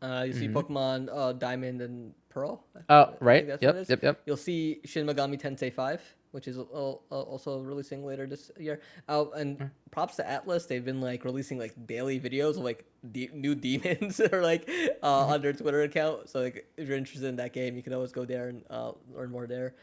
Uh, 0.00 0.24
you'll 0.26 0.36
see 0.36 0.48
Pokemon 0.48 1.08
uh, 1.12 1.32
Diamond 1.32 1.80
and 1.82 2.12
Pearl. 2.28 2.64
Mm-hmm. 2.76 2.84
Oh, 2.88 3.04
think 3.06 3.16
right. 3.20 3.46
Yep, 3.46 3.62
what 3.62 3.76
it 3.76 3.78
is. 3.80 3.90
yep, 3.90 4.02
yep. 4.02 4.20
You'll 4.26 4.36
see 4.36 4.80
Shin 4.84 5.06
Megami 5.06 5.40
Tensei 5.40 5.72
5, 5.72 6.00
which 6.30 6.46
is 6.46 6.56
al- 6.56 7.02
al- 7.10 7.22
also 7.22 7.58
releasing 7.60 8.06
later 8.06 8.24
this 8.26 8.50
year. 8.58 8.80
Oh, 9.08 9.30
and 9.32 9.58
Mm. 9.58 9.70
props 9.90 10.14
to 10.16 10.22
Atlus, 10.22 10.68
they've 10.68 10.84
been 10.84 11.00
like 11.00 11.24
releasing 11.24 11.58
like 11.58 11.74
daily 11.86 12.20
videos 12.20 12.50
of 12.50 12.58
like 12.58 12.84
de- 13.10 13.30
new 13.34 13.56
demons 13.56 14.20
or 14.32 14.40
like 14.42 14.68
uh, 14.68 15.22
Mm-hmm. 15.22 15.32
on 15.32 15.42
their 15.42 15.52
Twitter 15.52 15.82
account. 15.82 16.28
So 16.28 16.42
like 16.42 16.68
if 16.76 16.86
you're 16.86 16.96
interested 16.96 17.26
in 17.26 17.34
that 17.36 17.52
game, 17.52 17.74
you 17.74 17.82
can 17.82 17.92
always 17.92 18.12
go 18.12 18.24
there 18.24 18.50
and 18.50 18.62
uh, 18.70 18.92
learn 19.12 19.30
more 19.32 19.48
there. 19.48 19.74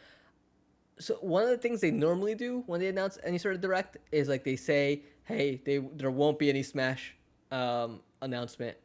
So 0.98 1.16
one 1.16 1.44
of 1.44 1.50
the 1.50 1.58
things 1.58 1.82
they 1.82 1.92
normally 1.92 2.36
do 2.36 2.64
when 2.68 2.80
they 2.80 2.88
announce 2.88 3.18
any 3.24 3.38
sort 3.38 3.56
of 3.56 3.60
direct 3.62 3.98
is 4.14 4.30
like 4.30 4.46
they 4.46 4.56
say, 4.56 5.02
"Hey, 5.26 5.62
they 5.66 5.78
there 5.78 6.12
won't 6.12 6.40
be 6.40 6.50
any 6.50 6.64
Smash 6.64 7.16
um, 7.52 8.00
announcement 8.22 8.78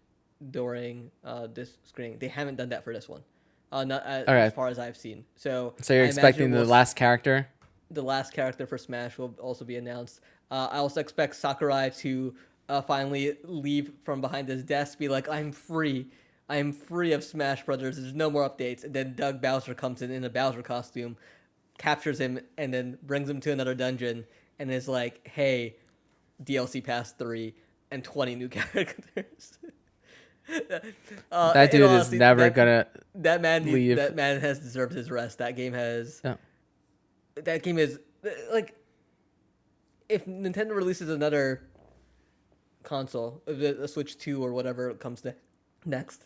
during 0.50 1.10
uh, 1.24 1.46
this 1.52 1.78
screening." 1.84 2.18
They 2.18 2.28
haven't 2.28 2.56
done 2.56 2.68
that 2.70 2.84
for 2.84 2.92
this 2.92 3.08
one, 3.08 3.22
uh, 3.72 3.84
not 3.84 4.04
as, 4.04 4.22
Okay. 4.24 4.40
as 4.40 4.52
far 4.52 4.68
as 4.68 4.78
I've 4.78 4.96
seen. 4.96 5.24
So 5.36 5.74
so 5.80 5.94
you're 5.94 6.04
I 6.04 6.08
expecting 6.08 6.50
the 6.50 6.58
we'll- 6.58 6.66
last 6.66 6.96
character? 6.96 7.48
the 7.92 8.02
last 8.02 8.32
character 8.32 8.66
for 8.68 8.78
Smash 8.78 9.18
will 9.18 9.34
also 9.40 9.64
be 9.64 9.76
announced. 9.76 10.20
Uh, 10.50 10.68
I 10.70 10.76
also 10.78 11.00
expect 11.00 11.34
Sakurai 11.34 11.90
to 11.98 12.34
uh, 12.68 12.80
finally 12.80 13.36
leave 13.42 13.90
from 14.04 14.20
behind 14.20 14.46
his 14.48 14.62
desk, 14.62 14.98
be 14.98 15.08
like, 15.08 15.28
"I'm 15.28 15.50
free." 15.52 16.06
I'm 16.48 16.72
free 16.72 17.12
of 17.12 17.22
Smash 17.22 17.64
Brothers. 17.64 17.96
There's 17.96 18.12
no 18.12 18.28
more 18.28 18.48
updates. 18.48 18.82
And 18.82 18.92
then 18.92 19.14
Doug 19.14 19.40
Bowser 19.40 19.72
comes 19.72 20.02
in 20.02 20.10
in 20.10 20.24
a 20.24 20.28
Bowser 20.28 20.62
costume, 20.62 21.16
captures 21.78 22.18
him, 22.20 22.40
and 22.58 22.74
then 22.74 22.98
brings 23.04 23.30
him 23.30 23.38
to 23.42 23.52
another 23.52 23.72
dungeon, 23.72 24.24
and 24.58 24.68
is 24.68 24.88
like, 24.88 25.24
"Hey, 25.28 25.76
DLC 26.44 26.82
Pass 26.84 27.12
three 27.12 27.54
and 27.90 28.02
20 28.04 28.34
new 28.36 28.48
characters." 28.56 29.58
Uh, 31.30 31.52
that 31.52 31.70
dude 31.70 31.82
is 31.92 32.10
never 32.10 32.40
that- 32.42 32.54
gonna. 32.54 32.86
that 33.14 33.40
man 33.40 33.64
leave. 33.64 33.96
that 33.96 34.16
man 34.16 34.40
has 34.40 34.58
deserved 34.58 34.92
his 34.92 35.08
rest. 35.08 35.38
That 35.38 35.54
game 35.54 35.72
has 35.74 36.20
Yeah. 36.24 36.34
that 37.36 37.62
game 37.62 37.78
is 37.78 38.00
like 38.52 38.74
if 40.08 40.26
Nintendo 40.26 40.74
releases 40.74 41.08
another 41.08 41.68
console, 42.82 43.42
a 43.46 43.86
Switch 43.86 44.18
2 44.18 44.42
or 44.44 44.52
whatever 44.52 44.92
comes 44.94 45.24
ne- 45.24 45.34
next. 45.84 46.24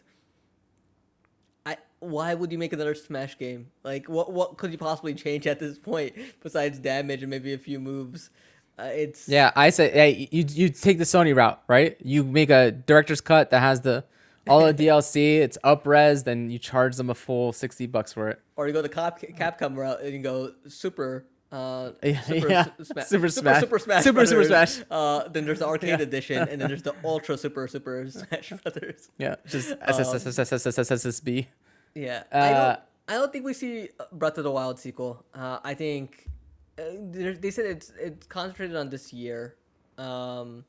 I 1.66 1.76
why 2.00 2.32
would 2.32 2.50
you 2.50 2.56
make 2.56 2.72
another 2.72 2.94
Smash 2.94 3.36
game? 3.36 3.70
Like 3.82 4.08
what 4.08 4.32
what 4.32 4.56
could 4.56 4.72
you 4.72 4.78
possibly 4.78 5.12
change 5.12 5.46
at 5.46 5.58
this 5.58 5.78
point 5.78 6.14
besides 6.42 6.78
damage 6.78 7.22
and 7.22 7.28
maybe 7.28 7.52
a 7.52 7.58
few 7.58 7.78
moves? 7.78 8.30
Uh, 8.78 8.90
it's 8.92 9.28
Yeah, 9.28 9.52
I 9.54 9.70
say, 9.70 9.90
hey, 9.90 10.28
you 10.32 10.44
you 10.48 10.68
take 10.68 10.98
the 10.98 11.04
Sony 11.04 11.34
route, 11.34 11.62
right? 11.68 11.96
You 12.02 12.24
make 12.24 12.50
a 12.50 12.70
director's 12.72 13.20
cut 13.20 13.50
that 13.50 13.60
has 13.60 13.80
the 13.82 14.04
all 14.48 14.60
the 14.64 14.74
DLC. 14.74 15.38
It's 15.38 15.56
up 15.64 15.86
res, 15.86 16.24
then 16.24 16.50
you 16.50 16.58
charge 16.58 16.96
them 16.96 17.08
a 17.10 17.14
full 17.14 17.52
sixty 17.52 17.86
bucks 17.86 18.12
for 18.12 18.28
it. 18.28 18.40
or 18.56 18.66
you 18.66 18.72
go 18.72 18.82
the 18.82 18.88
Cap, 18.88 19.20
Capcom 19.20 19.76
route 19.76 20.00
and 20.02 20.12
you 20.12 20.18
go 20.20 20.52
super. 20.68 21.24
Uh, 21.52 21.92
super, 22.26 22.48
yeah. 22.50 22.64
Sma- 22.82 23.02
Super 23.04 23.28
super, 23.28 23.28
Smash. 23.28 23.60
super 23.60 23.78
Smash, 23.78 24.02
Super, 24.02 24.26
Super 24.26 24.44
Smash. 24.44 24.80
Uh, 24.90 25.28
then 25.28 25.44
there's 25.46 25.60
the 25.60 25.66
arcade 25.68 25.90
Yeah. 25.90 26.02
edition, 26.02 26.48
and 26.48 26.60
then 26.60 26.66
there's 26.68 26.82
the 26.82 26.94
Ultra 27.04 27.38
Super 27.38 27.68
Super 27.68 28.10
Smash 28.10 28.52
Brothers. 28.64 29.08
Yeah, 29.18 29.36
just 29.46 29.70
Um, 29.70 29.78
SSSSSSSSB. 29.86 31.46
Yeah, 31.94 32.24
I 32.32 32.38
Uh, 32.38 32.66
don't. 32.68 32.80
I 33.06 33.12
don't 33.14 33.32
think 33.32 33.44
we 33.44 33.52
see 33.54 33.90
Breath 34.12 34.36
of 34.38 34.44
the 34.44 34.50
Wild 34.50 34.80
sequel. 34.80 35.24
Uh, 35.34 35.58
I 35.62 35.74
think 35.74 36.26
uh, 36.26 36.30
they 36.76 37.50
said 37.50 37.66
it's 37.66 37.92
it's 37.98 38.26
concentrated 38.26 38.76
on 38.76 38.90
this 38.90 39.12
year, 39.12 39.56
um, 39.98 40.64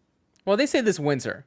Well, 0.46 0.58
they 0.58 0.66
say 0.66 0.82
this 0.82 1.00
winter. 1.00 1.46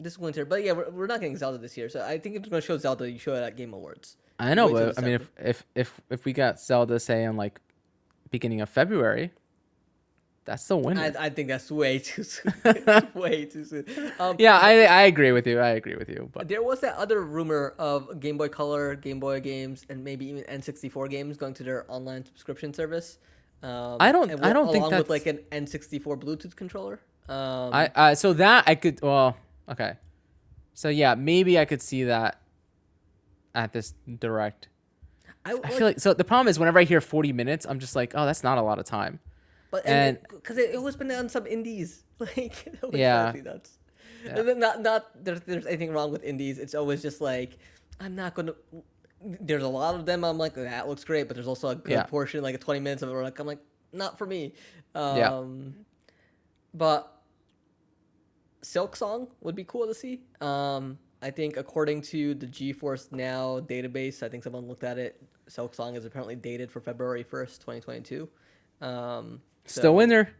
this 0.00 0.18
winter. 0.18 0.44
But 0.44 0.64
yeah, 0.64 0.72
we're, 0.72 0.90
we're 0.90 1.06
not 1.06 1.20
getting 1.20 1.36
Zelda 1.36 1.58
this 1.58 1.76
year, 1.76 1.88
so 1.88 2.04
I 2.04 2.18
think 2.18 2.36
if 2.36 2.40
it's 2.42 2.48
gonna 2.48 2.60
show 2.62 2.76
Zelda, 2.76 3.10
you 3.10 3.18
show 3.18 3.34
it 3.34 3.42
at 3.42 3.56
Game 3.56 3.72
Awards. 3.72 4.16
I 4.38 4.54
know, 4.54 4.72
but 4.72 4.98
I 4.98 5.02
mean, 5.02 5.14
if, 5.14 5.30
if 5.38 5.64
if 5.74 6.00
if 6.10 6.24
we 6.24 6.32
got 6.32 6.60
Zelda, 6.60 6.98
say 6.98 7.22
in 7.24 7.36
like 7.36 7.60
beginning 8.30 8.60
of 8.60 8.68
February, 8.68 9.30
that's 10.44 10.66
the 10.66 10.76
winter. 10.76 11.00
I, 11.00 11.26
I 11.26 11.30
think 11.30 11.46
that's 11.46 11.70
way 11.70 11.98
too 12.00 12.24
soon. 12.24 12.52
way 13.14 13.44
too 13.44 13.64
soon. 13.64 13.84
Um, 14.18 14.34
yeah, 14.40 14.58
I 14.58 14.82
I 14.86 15.02
agree 15.02 15.30
with 15.30 15.46
you. 15.46 15.60
I 15.60 15.68
agree 15.70 15.94
with 15.94 16.08
you. 16.08 16.30
But 16.32 16.48
There 16.48 16.64
was 16.64 16.80
that 16.80 16.96
other 16.96 17.22
rumor 17.22 17.74
of 17.78 18.18
Game 18.18 18.36
Boy 18.36 18.48
Color, 18.48 18.96
Game 18.96 19.20
Boy 19.20 19.38
games, 19.38 19.86
and 19.88 20.02
maybe 20.02 20.26
even 20.26 20.42
N64 20.44 21.08
games 21.08 21.36
going 21.36 21.54
to 21.54 21.62
their 21.62 21.86
online 21.88 22.24
subscription 22.26 22.74
service. 22.74 23.18
Um, 23.62 23.96
I 24.00 24.12
don't- 24.12 24.30
I 24.44 24.52
don't 24.52 24.70
think 24.70 24.84
along 24.84 24.98
with 24.98 25.08
that's- 25.08 25.10
like 25.10 25.26
an 25.26 25.38
N64 25.66 26.16
Bluetooth 26.20 26.54
controller. 26.56 27.00
Um, 27.28 27.72
I 27.72 27.90
uh, 27.94 28.14
so 28.14 28.34
that 28.34 28.64
I 28.66 28.74
could 28.74 29.00
well 29.00 29.36
okay, 29.70 29.94
so 30.74 30.90
yeah 30.90 31.14
maybe 31.14 31.58
I 31.58 31.64
could 31.64 31.80
see 31.80 32.04
that 32.04 32.40
at 33.54 33.72
this 33.72 33.94
direct. 34.18 34.68
I, 35.46 35.54
I 35.64 35.70
feel 35.70 35.86
like 35.86 36.00
so 36.00 36.12
the 36.12 36.24
problem 36.24 36.48
is 36.48 36.58
whenever 36.58 36.78
I 36.78 36.84
hear 36.84 37.00
forty 37.00 37.32
minutes, 37.32 37.64
I'm 37.66 37.78
just 37.78 37.96
like, 37.96 38.12
oh, 38.14 38.26
that's 38.26 38.42
not 38.44 38.58
a 38.58 38.62
lot 38.62 38.78
of 38.78 38.84
time. 38.84 39.20
But 39.70 39.86
And- 39.86 40.18
because 40.30 40.58
it, 40.58 40.74
it 40.74 40.82
was 40.82 40.96
been 40.96 41.10
on 41.12 41.28
some 41.30 41.46
indies, 41.46 42.04
like 42.18 42.70
Yeah. 42.92 43.32
yeah, 43.34 43.40
nuts. 43.42 43.78
Yeah. 44.24 44.42
Not 44.56 44.82
not 44.82 45.06
there's 45.24 45.40
there's 45.42 45.66
anything 45.66 45.92
wrong 45.92 46.12
with 46.12 46.22
indies. 46.24 46.58
It's 46.58 46.74
always 46.74 47.00
just 47.00 47.20
like 47.22 47.56
I'm 48.00 48.14
not 48.14 48.34
gonna. 48.34 48.54
There's 49.22 49.62
a 49.62 49.68
lot 49.68 49.94
of 49.94 50.04
them. 50.06 50.24
I'm 50.24 50.38
like 50.38 50.54
that 50.54 50.88
looks 50.88 51.04
great, 51.04 51.28
but 51.28 51.34
there's 51.34 51.46
also 51.48 51.68
a 51.68 51.74
good 51.76 51.92
Yeah. 51.92 52.02
portion, 52.04 52.42
like 52.42 52.54
a 52.54 52.58
20 52.58 52.80
minutes 52.80 53.02
of 53.02 53.08
it, 53.08 53.12
where 53.12 53.22
like 53.22 53.38
I'm 53.38 53.46
like 53.46 53.60
not 53.92 54.18
for 54.18 54.26
me. 54.26 54.54
Um, 54.94 55.16
Yeah. 55.16 55.82
But 56.74 57.10
Silksong 58.62 59.28
would 59.40 59.54
be 59.54 59.64
cool 59.64 59.86
to 59.86 59.94
see. 59.94 60.22
Um, 60.40 60.98
I 61.22 61.30
think 61.30 61.56
according 61.56 62.02
to 62.02 62.34
the 62.34 62.46
GeForce 62.46 63.12
Now 63.12 63.60
database, 63.60 64.22
I 64.22 64.28
think 64.28 64.42
someone 64.44 64.66
looked 64.66 64.84
at 64.84 64.98
it. 64.98 65.22
Silksong 65.48 65.96
is 65.96 66.04
apparently 66.04 66.36
dated 66.36 66.70
for 66.70 66.80
February 66.80 67.22
1st, 67.24 67.60
2022. 67.60 68.28
Um, 68.80 69.40
so- 69.64 69.80
Still 69.80 69.94
winter. 69.94 70.30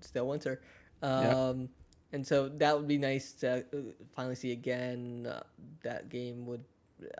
still 0.00 0.26
winter. 0.28 0.62
Yeah. 1.02 1.48
Um, 1.48 1.68
and 2.12 2.26
so 2.26 2.48
that 2.48 2.76
would 2.76 2.88
be 2.88 2.98
nice 2.98 3.32
to 3.34 3.58
uh, 3.72 3.76
finally 4.16 4.34
see 4.34 4.52
again. 4.52 5.26
Uh, 5.30 5.42
that 5.82 6.08
game 6.08 6.46
would 6.46 6.64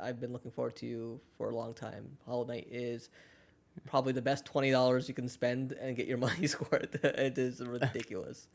I've 0.01 0.21
been 0.21 0.33
looking 0.33 0.51
forward 0.51 0.77
to 0.77 0.87
you 0.87 1.21
for 1.37 1.51
a 1.51 1.55
long 1.55 1.75
time. 1.75 2.17
Hollow 2.27 2.45
Knight 2.45 2.69
is 2.71 3.09
probably 3.87 4.13
the 4.13 4.23
best 4.23 4.45
twenty 4.45 4.71
dollars 4.71 5.09
you 5.09 5.15
can 5.15 5.29
spend 5.29 5.73
and 5.73 5.97
get 5.97 6.07
your 6.07 6.19
money's 6.27 6.59
worth. 6.61 7.05
it 7.05 7.39
is 7.39 7.61
ridiculous. 7.67 8.49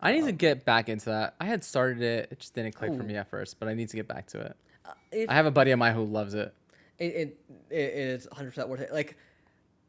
I 0.00 0.12
need 0.12 0.26
to 0.26 0.32
get 0.32 0.64
back 0.64 0.88
into 0.88 1.06
that. 1.06 1.34
I 1.40 1.46
had 1.46 1.64
started 1.64 2.02
it; 2.02 2.28
it 2.30 2.38
just 2.38 2.54
didn't 2.54 2.74
click 2.74 2.94
for 2.94 3.02
me 3.02 3.16
at 3.16 3.28
first, 3.28 3.58
but 3.58 3.68
I 3.68 3.74
need 3.74 3.88
to 3.88 3.96
get 3.96 4.06
back 4.06 4.26
to 4.28 4.40
it. 4.40 4.56
Uh, 4.84 4.92
if, 5.10 5.28
I 5.28 5.34
have 5.34 5.46
a 5.46 5.50
buddy 5.50 5.72
of 5.72 5.78
mine 5.78 5.94
who 5.94 6.04
loves 6.04 6.34
it. 6.34 6.54
it, 6.98 7.04
it, 7.04 7.38
it 7.68 7.92
is 7.94 8.28
100% 8.32 8.68
worth 8.68 8.80
it. 8.80 8.92
Like, 8.92 9.16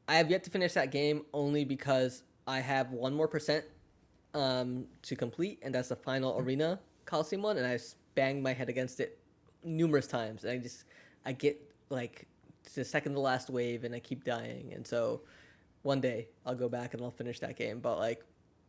I 0.07 0.15
have 0.15 0.31
yet 0.31 0.43
to 0.45 0.49
finish 0.49 0.73
that 0.73 0.89
game 0.91 1.25
only 1.31 1.63
because 1.63 2.23
I 2.47 2.59
have 2.59 2.91
one 2.91 3.13
more 3.13 3.27
percent 3.27 3.65
um, 4.33 4.85
to 5.03 5.15
complete, 5.15 5.59
and 5.61 5.75
that's 5.75 5.89
the 5.89 5.95
final 5.95 6.39
arena 6.39 6.79
Coliseum 7.09 7.41
one, 7.41 7.57
and 7.57 7.65
I 7.65 7.79
banged 8.13 8.43
my 8.43 8.53
head 8.53 8.69
against 8.69 8.99
it 8.99 9.17
numerous 9.63 10.07
times. 10.07 10.45
I 10.45 10.57
just, 10.57 10.85
I 11.25 11.31
get 11.33 11.59
like 11.89 12.27
the 12.75 12.85
second 12.85 13.13
to 13.13 13.19
last 13.19 13.49
wave, 13.49 13.83
and 13.83 13.93
I 13.93 13.99
keep 13.99 14.23
dying. 14.23 14.71
And 14.73 14.85
so 14.85 15.21
one 15.81 16.01
day 16.01 16.27
I'll 16.45 16.55
go 16.55 16.69
back 16.69 16.93
and 16.93 17.03
I'll 17.03 17.11
finish 17.11 17.39
that 17.39 17.55
game. 17.55 17.79
But 17.79 17.97
like, 17.99 18.23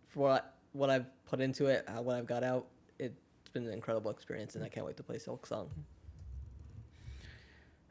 for 0.09 0.21
what, 0.21 0.55
what 0.73 0.91
I've 0.91 1.11
put 1.27 1.41
into 1.41 1.67
it, 1.67 1.85
uh, 1.89 2.03
what 2.03 2.17
I've 2.17 2.27
got 2.27 2.43
out, 2.43 2.67
it's 2.99 3.15
been 3.53 3.67
an 3.67 3.73
incredible 3.73 4.11
experience, 4.11 4.55
and 4.55 4.65
I 4.65 4.69
can't 4.69 4.87
wait 4.87 4.97
to 4.99 5.03
play 5.03 5.17
Silksong. 5.17 5.69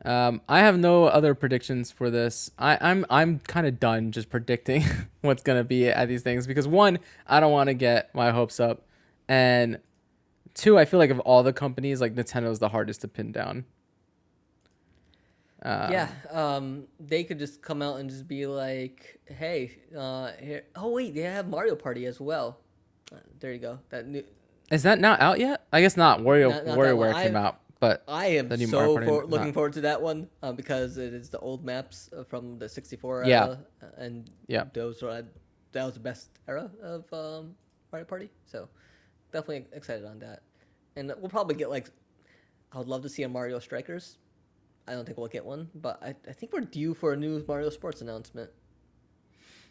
Um, 0.05 0.41
I 0.47 0.59
have 0.59 0.79
no 0.79 1.05
other 1.05 1.35
predictions 1.35 1.91
for 1.91 2.09
this. 2.09 2.49
I, 2.57 2.77
I'm 2.79 3.05
I'm 3.09 3.39
kind 3.39 3.67
of 3.67 3.79
done 3.79 4.13
just 4.13 4.29
predicting 4.29 4.83
what's 5.21 5.43
gonna 5.43 5.65
be 5.65 5.89
at 5.89 6.07
these 6.07 6.21
things 6.21 6.47
because 6.47 6.67
one, 6.67 6.99
I 7.27 7.41
don't 7.41 7.51
want 7.51 7.67
to 7.67 7.73
get 7.73 8.15
my 8.15 8.31
hopes 8.31 8.59
up, 8.61 8.85
and 9.27 9.79
two, 10.59 10.77
I 10.77 10.85
feel 10.85 10.99
like 10.99 11.09
of 11.09 11.19
all 11.21 11.43
the 11.43 11.53
companies, 11.53 12.01
like 12.01 12.15
Nintendo's 12.15 12.59
the 12.59 12.69
hardest 12.69 13.01
to 13.01 13.07
pin 13.07 13.31
down. 13.31 13.65
Um, 15.61 15.91
yeah, 15.91 16.09
um, 16.31 16.85
they 16.99 17.23
could 17.25 17.37
just 17.37 17.61
come 17.61 17.81
out 17.81 17.99
and 17.99 18.09
just 18.09 18.27
be 18.29 18.45
like, 18.47 19.19
"Hey, 19.25 19.77
uh, 19.97 20.31
here." 20.39 20.63
Oh 20.75 20.89
wait, 20.91 21.13
they 21.13 21.21
have 21.21 21.49
Mario 21.49 21.75
Party 21.75 22.05
as 22.05 22.19
well. 22.21 22.59
Uh, 23.11 23.17
there 23.39 23.51
you 23.51 23.59
go. 23.59 23.79
That 23.89 24.07
new. 24.07 24.23
Is 24.71 24.83
that 24.83 24.99
not 24.99 25.19
out 25.19 25.39
yet? 25.39 25.65
I 25.73 25.81
guess 25.81 25.97
not. 25.97 26.19
Wario 26.19 26.49
Not- 26.51 26.65
not. 26.67 26.77
WarioWare 26.77 27.13
came 27.23 27.35
out, 27.35 27.59
but 27.81 28.03
I 28.07 28.27
am 28.27 28.49
so 28.67 28.93
for, 28.95 29.01
not- 29.03 29.29
looking 29.29 29.51
forward 29.51 29.73
to 29.73 29.81
that 29.81 30.01
one 30.01 30.29
uh, 30.43 30.53
because 30.53 30.97
it 30.97 31.13
is 31.13 31.29
the 31.29 31.39
old 31.39 31.65
maps 31.65 32.09
uh, 32.15 32.23
from 32.23 32.57
the 32.59 32.69
64 32.69 33.23
era, 33.23 33.27
Yeah. 33.27 33.43
uh, 33.43 33.55
and 33.97 34.29
Yeah. 34.47 34.65
those 34.73 35.01
were 35.01 35.25
that 35.71 35.83
was 35.85 35.95
the 35.95 35.99
best 35.99 36.29
era 36.47 36.69
of 36.81 37.11
um, 37.11 37.55
Mario 37.91 38.05
Party. 38.05 38.29
So 38.45 38.69
definitely 39.33 39.65
excited 39.73 40.05
on 40.05 40.19
that, 40.19 40.43
and 40.99 41.13
we'll 41.19 41.29
probably 41.29 41.55
get 41.55 41.69
like. 41.69 41.89
I 42.71 42.77
would 42.77 42.87
love 42.87 43.01
to 43.01 43.09
see 43.09 43.23
a 43.23 43.29
Mario 43.29 43.57
Strikers. 43.57 44.17
I 44.87 44.93
don't 44.93 45.05
think 45.05 45.17
we'll 45.17 45.27
get 45.27 45.43
one, 45.43 45.69
but 45.73 46.01
I, 46.03 46.13
I 46.27 46.33
think 46.33 46.53
we're 46.53 46.61
due 46.61 46.93
for 46.93 47.13
a 47.13 47.17
new 47.17 47.43
Mario 47.47 47.69
Sports 47.69 48.01
announcement. 48.01 48.51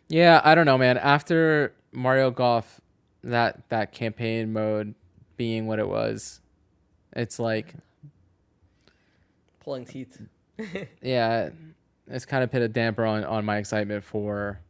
yeah, 0.08 0.40
I 0.42 0.54
don't 0.54 0.66
know, 0.66 0.78
man. 0.78 0.98
After 0.98 1.74
Mario 1.92 2.30
Golf, 2.30 2.80
that 3.22 3.68
that 3.68 3.92
campaign 3.92 4.52
mode 4.52 4.94
being 5.36 5.66
what 5.66 5.78
it 5.78 5.88
was, 5.88 6.40
it's 7.12 7.38
like 7.38 7.74
Pulling 9.60 9.84
teeth. 9.84 10.20
yeah, 11.02 11.50
it's 12.08 12.24
kind 12.24 12.42
of 12.42 12.50
put 12.50 12.62
a 12.62 12.68
damper 12.68 13.04
on, 13.04 13.22
on 13.24 13.44
my 13.44 13.58
excitement 13.58 14.02
for 14.02 14.60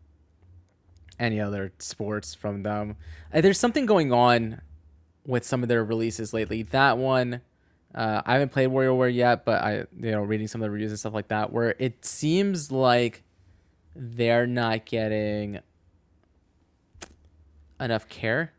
any 1.18 1.40
other 1.40 1.72
sports 1.78 2.34
from 2.34 2.62
them. 2.62 2.96
Uh, 3.32 3.40
there's 3.40 3.58
something 3.58 3.86
going 3.86 4.12
on 4.12 4.60
with 5.28 5.44
some 5.44 5.62
of 5.62 5.68
their 5.68 5.84
releases 5.84 6.32
lately. 6.32 6.62
That 6.62 6.96
one, 6.96 7.42
uh, 7.94 8.22
I 8.24 8.32
haven't 8.32 8.50
played 8.50 8.68
Warrior 8.68 8.90
WarioWare 8.92 9.14
yet, 9.14 9.44
but 9.44 9.62
I, 9.62 9.72
you 10.00 10.10
know, 10.10 10.22
reading 10.22 10.48
some 10.48 10.62
of 10.62 10.64
the 10.64 10.70
reviews 10.70 10.90
and 10.90 10.98
stuff 10.98 11.12
like 11.12 11.28
that, 11.28 11.52
where 11.52 11.76
it 11.78 12.04
seems 12.04 12.72
like 12.72 13.22
they're 13.94 14.46
not 14.46 14.86
getting 14.86 15.60
enough 17.78 18.08
care, 18.08 18.54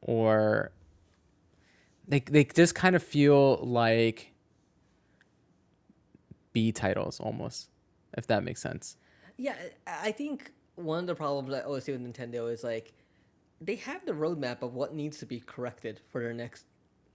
or 0.00 0.72
they 2.08 2.18
they 2.18 2.44
just 2.44 2.74
kind 2.74 2.96
of 2.96 3.04
feel 3.04 3.58
like 3.62 4.32
B 6.52 6.72
titles 6.72 7.20
almost, 7.20 7.70
if 8.18 8.26
that 8.26 8.42
makes 8.42 8.60
sense. 8.60 8.96
Yeah, 9.36 9.54
I 9.86 10.10
think 10.10 10.50
one 10.74 10.98
of 10.98 11.06
the 11.06 11.14
problems 11.14 11.54
I 11.54 11.60
always 11.60 11.84
see 11.84 11.92
with 11.92 12.02
Nintendo 12.02 12.52
is 12.52 12.64
like 12.64 12.92
they 13.64 13.76
have 13.76 14.04
the 14.06 14.12
roadmap 14.12 14.62
of 14.62 14.74
what 14.74 14.94
needs 14.94 15.18
to 15.18 15.26
be 15.26 15.40
corrected 15.40 16.00
for 16.10 16.20
their 16.22 16.32
next 16.32 16.64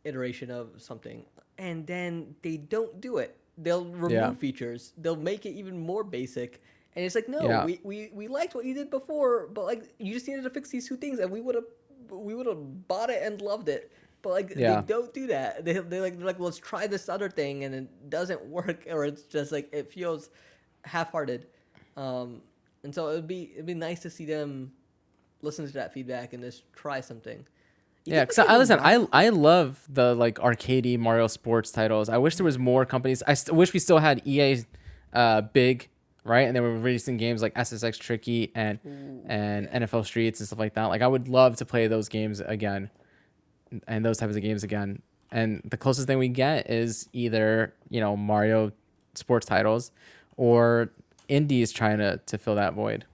iteration 0.04 0.50
of 0.52 0.70
something, 0.78 1.26
and 1.58 1.86
then 1.88 2.36
they 2.42 2.58
don't 2.58 3.02
do 3.02 3.18
it. 3.18 3.38
They'll 3.58 3.86
remove 3.86 4.12
Yeah. 4.12 4.34
features. 4.34 4.94
They'll 4.98 5.16
make 5.16 5.46
it 5.46 5.52
even 5.52 5.80
more 5.80 6.04
basic. 6.04 6.62
And 6.96 7.04
it's 7.06 7.16
like, 7.16 7.28
no, 7.28 7.44
Yeah. 7.48 7.66
we, 7.66 7.80
we, 7.84 8.10
we 8.14 8.28
liked 8.28 8.56
what 8.56 8.66
you 8.66 8.74
did 8.74 8.90
before, 8.90 9.48
but 9.48 9.66
like 9.66 9.84
you 10.00 10.14
just 10.14 10.28
needed 10.28 10.44
to 10.44 10.50
fix 10.50 10.70
these 10.70 10.88
two 10.88 10.98
things, 10.98 11.20
and 11.20 11.30
we 11.32 11.42
would 11.42 11.56
have 11.56 11.66
we 12.10 12.34
would 12.36 12.46
have 12.46 12.88
bought 12.88 13.10
it 13.10 13.22
and 13.22 13.42
loved 13.42 13.68
it. 13.70 13.92
But 14.22 14.30
like 14.32 14.50
Yeah. 14.56 14.82
they 14.82 14.88
don't 14.88 15.14
do 15.14 15.28
that. 15.28 15.66
They 15.66 15.74
they 15.74 16.00
like 16.00 16.18
they're 16.18 16.26
like 16.26 16.40
let's 16.40 16.58
try 16.58 16.88
this 16.88 17.10
other 17.10 17.30
thing, 17.30 17.64
and 17.66 17.76
it 17.76 18.10
doesn't 18.10 18.44
work, 18.58 18.86
or 18.90 19.06
it's 19.06 19.24
just 19.24 19.52
like 19.52 19.70
it 19.74 19.92
feels 19.92 20.30
half-hearted. 20.86 21.48
Um, 21.98 22.42
and 22.84 22.94
so 22.94 23.10
it'd 23.10 23.28
be 23.28 23.52
it'd 23.54 23.66
be 23.66 23.74
nice 23.74 24.00
to 24.02 24.10
see 24.10 24.26
them 24.26 24.72
listen 25.42 25.66
to 25.66 25.74
that 25.74 25.94
feedback 25.94 26.34
and 26.34 26.44
just 26.44 26.64
try 26.74 27.02
something. 27.02 27.46
You 28.06 28.14
Yeah, 28.14 28.26
because 28.26 28.40
I 28.40 28.58
listen. 28.58 28.80
I 28.80 29.06
I 29.12 29.30
love 29.30 29.84
the 29.90 30.16
like 30.16 30.36
arcadey 30.36 30.98
Mario 30.98 31.28
sports 31.28 31.72
titles. 31.72 32.10
I 32.10 32.18
wish 32.18 32.36
there 32.36 32.46
was 32.46 32.58
more 32.58 32.86
companies. 32.86 33.22
I 33.28 33.34
st- 33.34 33.56
wish 33.56 33.74
we 33.74 33.80
still 33.80 34.00
had 34.00 34.22
EA, 34.26 34.64
uh, 35.14 35.42
big 35.42 35.90
right? 36.28 36.42
And 36.42 36.56
they 36.56 36.60
were 36.60 36.78
releasing 36.78 37.18
games 37.18 37.42
like 37.42 37.54
SSX 37.56 37.98
Tricky 37.98 38.52
and 38.54 38.80
and 39.28 39.68
NFL 39.70 40.06
Streets 40.06 40.40
and 40.40 40.48
stuff 40.48 40.60
like 40.60 40.74
that. 40.76 40.86
Like 40.86 41.02
I 41.02 41.08
would 41.08 41.28
love 41.28 41.56
to 41.58 41.66
play 41.66 41.88
those 41.88 42.10
games 42.10 42.40
again, 42.42 42.90
and 43.88 44.06
those 44.06 44.18
types 44.18 44.36
of 44.36 44.42
games 44.42 44.64
again. 44.64 45.02
And 45.32 45.62
the 45.66 45.78
closest 45.78 46.08
thing 46.08 46.20
we 46.20 46.28
get 46.28 46.70
is 46.70 47.10
either 47.14 47.74
you 47.90 48.00
know 48.00 48.16
Mario 48.16 48.72
sports 49.16 49.46
titles, 49.46 49.92
or 50.36 50.92
indies 51.28 51.72
trying 51.72 51.98
to 52.00 52.18
to 52.26 52.38
fill 52.38 52.56
that 52.56 52.74
void. 52.74 53.06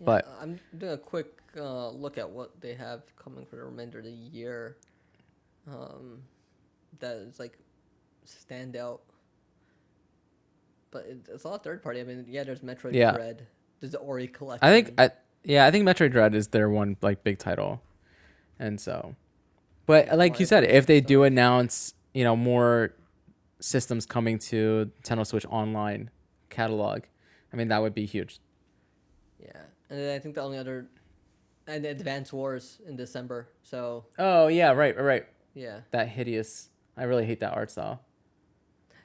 Yeah, 0.00 0.04
But- 0.06 0.28
I'm 0.40 0.58
doing 0.76 0.92
a 0.92 0.98
quick 0.98 1.32
uh, 1.56 1.90
look 1.90 2.18
at 2.18 2.28
what 2.28 2.60
they 2.60 2.74
have 2.74 3.02
coming 3.16 3.46
for 3.46 3.56
the 3.56 3.64
remainder 3.64 3.98
of 3.98 4.04
the 4.04 4.10
year. 4.10 4.76
Um, 5.70 6.22
that 7.00 7.16
is 7.16 7.38
like 7.38 7.58
standout. 8.26 9.00
But 10.90 11.06
it's 11.28 11.44
a 11.44 11.48
lot 11.48 11.64
third 11.64 11.82
party. 11.82 12.00
I 12.00 12.04
mean, 12.04 12.24
yeah, 12.28 12.44
there's 12.44 12.60
Metroid 12.60 12.94
Yeah. 12.94 13.12
Dread. 13.12 13.46
There's 13.80 13.92
the 13.92 13.98
Ori 13.98 14.28
collection. 14.28 14.66
I 14.68 14.72
think 14.72 15.00
I 15.00 15.10
yeah 15.42 15.66
I 15.66 15.70
think 15.70 15.86
Metroid 15.86 16.12
Dread 16.12 16.34
is 16.34 16.48
their 16.48 16.70
one 16.70 16.96
like 17.02 17.22
big 17.24 17.38
title, 17.38 17.82
and 18.58 18.80
so, 18.80 19.14
but 19.86 20.16
like 20.16 20.38
you 20.40 20.46
said, 20.46 20.64
if 20.64 20.86
they 20.86 21.00
stuff. 21.00 21.08
do 21.08 21.22
announce 21.24 21.94
you 22.14 22.24
know 22.24 22.36
more 22.36 22.94
systems 23.60 24.06
coming 24.06 24.38
to 24.38 24.90
Nintendo 25.02 25.26
Switch 25.26 25.44
Online 25.46 26.10
catalog, 26.50 27.02
I 27.52 27.56
mean 27.56 27.68
that 27.68 27.82
would 27.82 27.94
be 27.94 28.06
huge. 28.06 28.38
And 29.90 29.98
then 29.98 30.14
I 30.14 30.18
think 30.18 30.34
the 30.34 30.42
only 30.42 30.58
other, 30.58 30.86
and 31.66 31.84
Advance 31.84 32.32
Wars 32.32 32.78
in 32.86 32.96
December. 32.96 33.48
So 33.62 34.04
Oh 34.18 34.48
yeah, 34.48 34.70
right, 34.72 34.96
right, 34.96 35.02
right. 35.04 35.26
yeah, 35.54 35.80
That 35.92 36.08
hideous. 36.08 36.68
I 36.96 37.04
really 37.04 37.24
hate 37.26 37.40
that 37.40 37.52
art 37.54 37.70
style. 37.70 38.00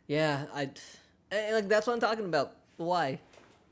yeah, 0.07 0.45
I, 0.53 0.69
and, 1.31 1.56
like 1.56 1.68
that's 1.68 1.88
what 1.88 1.93
I'm 1.93 1.99
talking 1.99 2.26
about. 2.26 2.56
Why? 2.77 3.19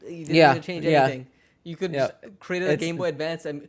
You 0.08 0.26
didn't 0.26 0.36
Yeah, 0.36 0.54
need 0.54 0.62
to 0.62 0.66
change 0.66 0.86
yeah. 0.86 1.04
anything. 1.04 1.28
You 1.64 1.76
could 1.76 1.94
Yeah. 1.94 2.12
create 2.40 2.62
a 2.64 2.66
It's- 2.66 2.80
Game 2.80 2.98
Boy 2.98 3.10
Advance 3.10 3.46
and 3.46 3.68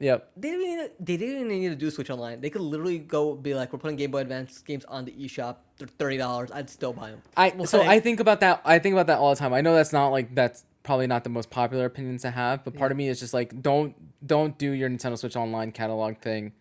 Yep. 0.00 0.32
They 0.36 0.50
didn't 0.50 0.66
even 0.66 0.76
need 0.78 0.84
to, 0.86 0.92
they 1.04 1.16
didn't 1.16 1.34
even 1.36 1.48
need 1.48 1.68
to 1.68 1.76
do 1.76 1.88
Switch 1.88 2.10
Online. 2.10 2.40
They 2.40 2.50
could 2.50 2.60
literally 2.60 2.98
go 2.98 3.34
be 3.34 3.54
like, 3.54 3.72
we're 3.72 3.78
putting 3.78 3.96
Game 3.96 4.10
Boy 4.10 4.18
Advance 4.18 4.58
games 4.60 4.84
on 4.86 5.04
the 5.04 5.12
eShop. 5.12 5.56
They're 5.78 5.86
thirty 5.88 6.16
dollars. 6.16 6.50
I'd 6.52 6.68
still 6.68 6.92
buy 6.92 7.10
them. 7.12 7.22
I 7.36 7.64
so 7.64 7.80
I 7.80 8.00
think 8.00 8.18
about 8.20 8.40
that. 8.40 8.60
I 8.64 8.80
think 8.80 8.92
about 8.94 9.06
that 9.06 9.18
all 9.18 9.30
the 9.30 9.36
time. 9.36 9.54
I 9.54 9.60
know 9.60 9.74
that's 9.74 9.92
not 9.92 10.08
like 10.08 10.34
that's 10.34 10.64
probably 10.84 11.06
not 11.08 11.24
the 11.24 11.30
most 11.30 11.50
popular 11.50 11.86
opinion 11.86 12.18
to 12.18 12.30
have, 12.30 12.62
but 12.64 12.74
part 12.76 12.92
of 12.92 12.96
me 12.98 13.08
is 13.08 13.18
just 13.18 13.34
like 13.34 13.60
don't 13.62 13.94
don't 14.24 14.56
do 14.58 14.70
your 14.70 14.88
Nintendo 14.88 15.18
Switch 15.18 15.34
Online 15.34 15.72
catalog 15.72 16.18
thing. 16.18 16.52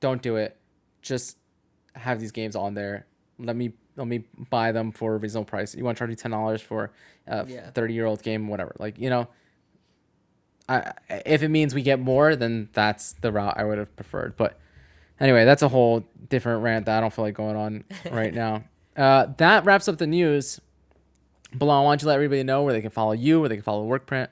Don't 0.00 0.22
do 0.22 0.36
it. 0.36 0.56
Just 1.02 1.36
have 1.94 2.20
these 2.20 2.32
games 2.32 2.56
on 2.56 2.72
there. 2.74 3.06
Let 3.38 3.56
me 3.56 3.72
let 3.96 4.06
me 4.06 4.24
buy 4.50 4.72
them 4.72 4.92
for 4.92 5.14
a 5.14 5.18
reasonable 5.18 5.44
price. 5.46 5.74
You 5.74 5.84
want 5.84 5.96
to 5.96 6.00
charge 6.00 6.10
me 6.10 6.16
ten 6.16 6.30
dollars 6.30 6.62
for 6.62 6.92
a 7.26 7.46
Yeah. 7.46 7.70
thirty 7.70 7.92
year 7.94 8.06
old 8.06 8.22
game, 8.22 8.48
whatever. 8.48 8.74
Like 8.78 8.98
you 8.98 9.10
know. 9.10 9.28
I, 10.70 10.92
if 11.08 11.42
it 11.42 11.48
means 11.48 11.74
we 11.74 11.80
get 11.80 11.98
more, 11.98 12.36
then 12.36 12.68
that's 12.74 13.14
the 13.22 13.32
route 13.32 13.54
I 13.56 13.64
would 13.64 13.78
have 13.78 13.94
preferred. 13.96 14.36
But 14.36 14.58
anyway, 15.18 15.46
that's 15.46 15.62
a 15.62 15.68
whole 15.68 16.04
different 16.28 16.62
rant 16.62 16.84
that 16.86 16.98
I 16.98 17.00
don't 17.00 17.10
feel 17.12 17.24
like 17.24 17.32
going 17.34 17.56
on 17.56 17.84
right 18.12 18.34
now. 18.34 18.64
Uh, 18.94 19.28
that 19.38 19.64
wraps 19.64 19.88
up 19.88 19.96
the 19.96 20.06
news. 20.06 20.60
Bilal, 21.54 21.84
why 21.84 21.92
don't 21.92 22.02
you 22.02 22.08
let 22.08 22.14
everybody 22.14 22.42
know 22.42 22.62
where 22.62 22.74
they 22.74 22.80
can 22.82 22.90
follow 22.90 23.12
you, 23.12 23.40
where 23.40 23.48
they 23.48 23.56
can 23.56 23.62
follow 23.62 23.86
Workprint? 23.86 24.28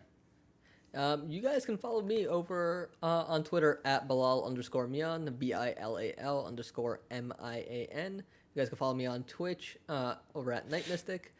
Um, 0.94 1.28
you 1.28 1.42
guys 1.42 1.64
can 1.64 1.76
follow 1.76 2.02
me 2.02 2.26
over 2.26 2.90
uh, 3.02 3.24
on 3.26 3.44
Twitter 3.44 3.80
at 3.84 4.08
Bilal 4.08 4.44
underscore 4.44 4.86
Mian, 4.86 5.34
B 5.38 5.52
I 5.52 5.74
L 5.78 5.98
A 5.98 6.14
L 6.18 6.46
underscore 6.46 7.00
M 7.10 7.32
I 7.40 7.56
A 7.56 7.88
N. 7.90 8.22
You 8.54 8.60
guys 8.60 8.68
can 8.68 8.78
follow 8.78 8.94
me 8.94 9.06
on 9.06 9.22
Twitch 9.24 9.76
uh, 9.88 10.14
over 10.34 10.52
at 10.52 10.70
Night 10.70 10.88
Mystic. 10.88 11.34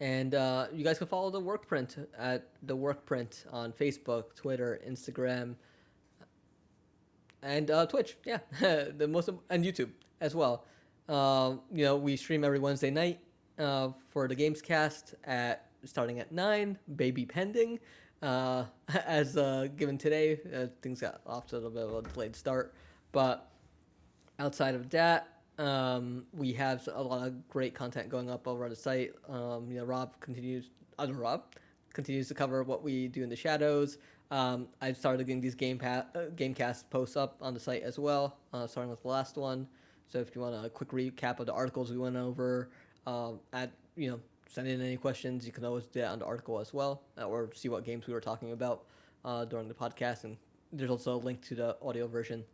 And 0.00 0.34
uh, 0.34 0.66
you 0.72 0.84
guys 0.84 0.98
can 0.98 1.06
follow 1.06 1.30
the 1.30 1.40
Workprint 1.40 2.06
at 2.18 2.48
the 2.62 2.76
Workprint 2.76 3.46
on 3.52 3.72
Facebook, 3.72 4.34
Twitter, 4.34 4.80
Instagram, 4.86 5.54
and 7.42 7.70
uh, 7.70 7.86
Twitch. 7.86 8.16
Yeah, 8.24 8.38
the 8.60 9.08
most 9.08 9.30
and 9.50 9.64
YouTube 9.64 9.90
as 10.20 10.34
well. 10.34 10.66
Um, 11.08 11.60
you 11.72 11.84
know, 11.84 11.96
we 11.96 12.16
stream 12.16 12.44
every 12.44 12.58
Wednesday 12.58 12.90
night 12.90 13.20
uh, 13.58 13.90
for 14.08 14.28
the 14.28 14.36
Gamescast 14.36 15.14
at 15.24 15.66
starting 15.84 16.18
at 16.20 16.32
nine. 16.32 16.78
Baby 16.96 17.26
pending. 17.26 17.78
Uh, 18.22 18.64
as 19.06 19.36
uh, 19.36 19.68
given 19.76 19.98
today, 19.98 20.40
uh, 20.54 20.66
things 20.82 21.00
got 21.00 21.20
off 21.26 21.46
to 21.48 21.56
a 21.56 21.58
little 21.58 21.70
bit 21.70 21.82
of 21.82 21.94
a 21.94 22.14
delayed 22.14 22.34
start, 22.34 22.74
but 23.12 23.50
outside 24.38 24.74
of 24.74 24.88
that, 24.90 25.28
um, 25.58 26.24
we 26.32 26.52
have 26.52 26.86
a 26.94 27.02
lot 27.02 27.26
of 27.26 27.48
great 27.48 27.74
content 27.74 28.08
going 28.08 28.28
up 28.28 28.46
over 28.46 28.64
on 28.64 28.70
the 28.70 28.76
site. 28.76 29.12
Um, 29.28 29.70
you 29.70 29.78
know, 29.78 29.84
Rob 29.84 30.18
continues, 30.20 30.70
other 30.98 31.14
Rob 31.14 31.54
continues 31.92 32.28
to 32.28 32.34
cover 32.34 32.62
what 32.62 32.82
we 32.82 33.08
do 33.08 33.22
in 33.22 33.28
the 33.28 33.36
shadows. 33.36 33.98
Um, 34.30 34.68
I 34.80 34.92
started 34.92 35.26
getting 35.26 35.40
these 35.40 35.54
game 35.54 35.78
pa- 35.78 36.06
uh, 36.14 36.26
gamecast 36.34 36.90
posts 36.90 37.16
up 37.16 37.38
on 37.40 37.54
the 37.54 37.60
site 37.60 37.82
as 37.82 37.98
well, 37.98 38.36
uh, 38.52 38.66
starting 38.66 38.90
with 38.90 39.02
the 39.02 39.08
last 39.08 39.36
one. 39.36 39.66
So 40.08 40.18
if 40.18 40.34
you 40.34 40.42
want 40.42 40.64
a 40.64 40.68
quick 40.68 40.90
recap 40.90 41.40
of 41.40 41.46
the 41.46 41.52
articles 41.52 41.90
we 41.90 41.98
went 41.98 42.16
over, 42.16 42.70
um, 43.06 43.40
at 43.52 43.70
you 43.96 44.10
know, 44.10 44.20
send 44.48 44.68
in 44.68 44.80
any 44.80 44.96
questions. 44.96 45.46
You 45.46 45.52
can 45.52 45.64
always 45.64 45.84
do 45.86 46.00
that 46.00 46.10
on 46.10 46.18
the 46.18 46.26
article 46.26 46.60
as 46.60 46.72
well, 46.72 47.02
uh, 47.18 47.26
or 47.26 47.50
see 47.54 47.68
what 47.68 47.84
games 47.84 48.06
we 48.06 48.12
were 48.12 48.20
talking 48.20 48.52
about 48.52 48.84
uh, 49.24 49.44
during 49.44 49.68
the 49.68 49.74
podcast. 49.74 50.24
And 50.24 50.36
there's 50.72 50.90
also 50.90 51.14
a 51.14 51.22
link 51.22 51.42
to 51.48 51.54
the 51.54 51.76
audio 51.82 52.06
version 52.06 52.44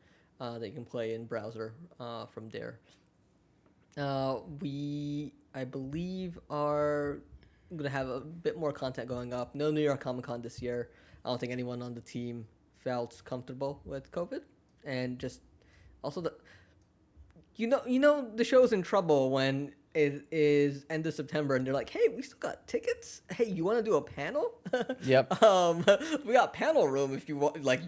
uh, 0.41 0.59
that 0.59 0.69
you 0.69 0.75
can 0.75 0.85
play 0.85 1.15
in 1.15 1.25
browser 1.25 1.75
uh, 2.01 2.27
from 2.27 2.49
there. 2.49 2.79
Uh, 3.97 4.39
we, 4.61 5.33
I 5.55 5.65
believe, 5.65 6.39
are 6.49 7.19
going 7.71 7.85
to 7.85 7.91
have 7.91 8.09
a 8.09 8.21
bit 8.21 8.57
more 8.59 8.73
content 8.73 9.09
going 9.09 9.33
up. 9.33 9.55
No 9.55 9.71
New 9.71 9.83
York 9.83 10.01
Comic 10.01 10.25
Con 10.25 10.43
this 10.43 10.63
year. 10.63 10.91
I 11.25 11.29
don't 11.29 11.39
think 11.39 11.53
anyone 11.53 11.83
on 11.83 11.95
the 11.95 12.01
team 12.01 12.47
felt 12.79 13.23
comfortable 13.25 13.81
with 13.85 14.11
COVID, 14.11 14.41
and 14.85 15.19
just 15.19 15.43
also 16.03 16.21
the, 16.21 16.33
you 17.57 17.67
know, 17.67 17.83
you 17.87 18.01
know, 18.01 18.29
the 18.35 18.45
show's 18.45 18.73
in 18.73 18.83
trouble 18.83 19.31
when 19.31 19.73
it 19.95 20.25
is 20.31 20.87
end 20.91 21.07
of 21.07 21.15
September 21.15 21.55
and 21.57 21.67
they're 21.67 21.75
like, 21.75 21.91
"Hey, 21.91 22.09
we 22.15 22.23
still 22.23 22.39
got 22.39 22.67
tickets. 22.67 23.23
Hey, 23.31 23.47
you 23.49 23.65
want 23.65 23.79
to 23.79 23.83
do 23.85 23.97
a 23.97 24.03
panel? 24.03 24.53
Yep. 25.05 25.43
um, 25.43 25.85
we 26.25 26.33
got 26.33 26.53
panel 26.53 26.89
room 26.89 27.15
if 27.15 27.29
you 27.29 27.37
want. 27.37 27.63
Like, 27.63 27.81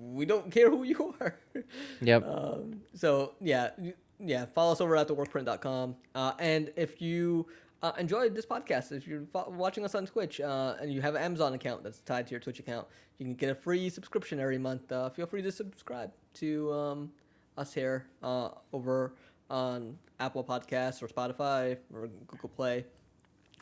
we 0.00 0.24
don't 0.26 0.50
care 0.50 0.70
who 0.70 0.82
you 0.84 1.14
are." 1.20 1.36
Yep. 2.00 2.26
Um, 2.28 2.80
so 2.94 3.34
yeah, 3.40 3.70
yeah. 4.18 4.46
Follow 4.54 4.72
us 4.72 4.80
over 4.80 4.96
at 4.96 5.08
theworkprint.com. 5.08 5.96
Uh, 6.14 6.32
and 6.38 6.72
if 6.76 7.00
you 7.00 7.46
uh, 7.82 7.92
enjoyed 7.98 8.34
this 8.34 8.46
podcast, 8.46 8.92
if 8.92 9.06
you're 9.06 9.24
fo- 9.26 9.50
watching 9.50 9.84
us 9.84 9.94
on 9.94 10.06
Twitch 10.06 10.40
uh, 10.40 10.74
and 10.80 10.92
you 10.92 11.00
have 11.02 11.14
an 11.14 11.22
Amazon 11.22 11.54
account 11.54 11.82
that's 11.84 12.00
tied 12.00 12.26
to 12.26 12.30
your 12.32 12.40
Twitch 12.40 12.58
account, 12.58 12.86
you 13.18 13.26
can 13.26 13.34
get 13.34 13.50
a 13.50 13.54
free 13.54 13.88
subscription 13.88 14.40
every 14.40 14.58
month. 14.58 14.90
Uh, 14.90 15.08
feel 15.10 15.26
free 15.26 15.42
to 15.42 15.52
subscribe 15.52 16.10
to 16.34 16.72
um, 16.72 17.12
us 17.56 17.72
here 17.72 18.06
uh, 18.22 18.48
over 18.72 19.14
on 19.50 19.96
Apple 20.20 20.44
Podcasts 20.44 21.02
or 21.02 21.08
Spotify 21.08 21.76
or 21.92 22.08
Google 22.26 22.48
Play, 22.48 22.84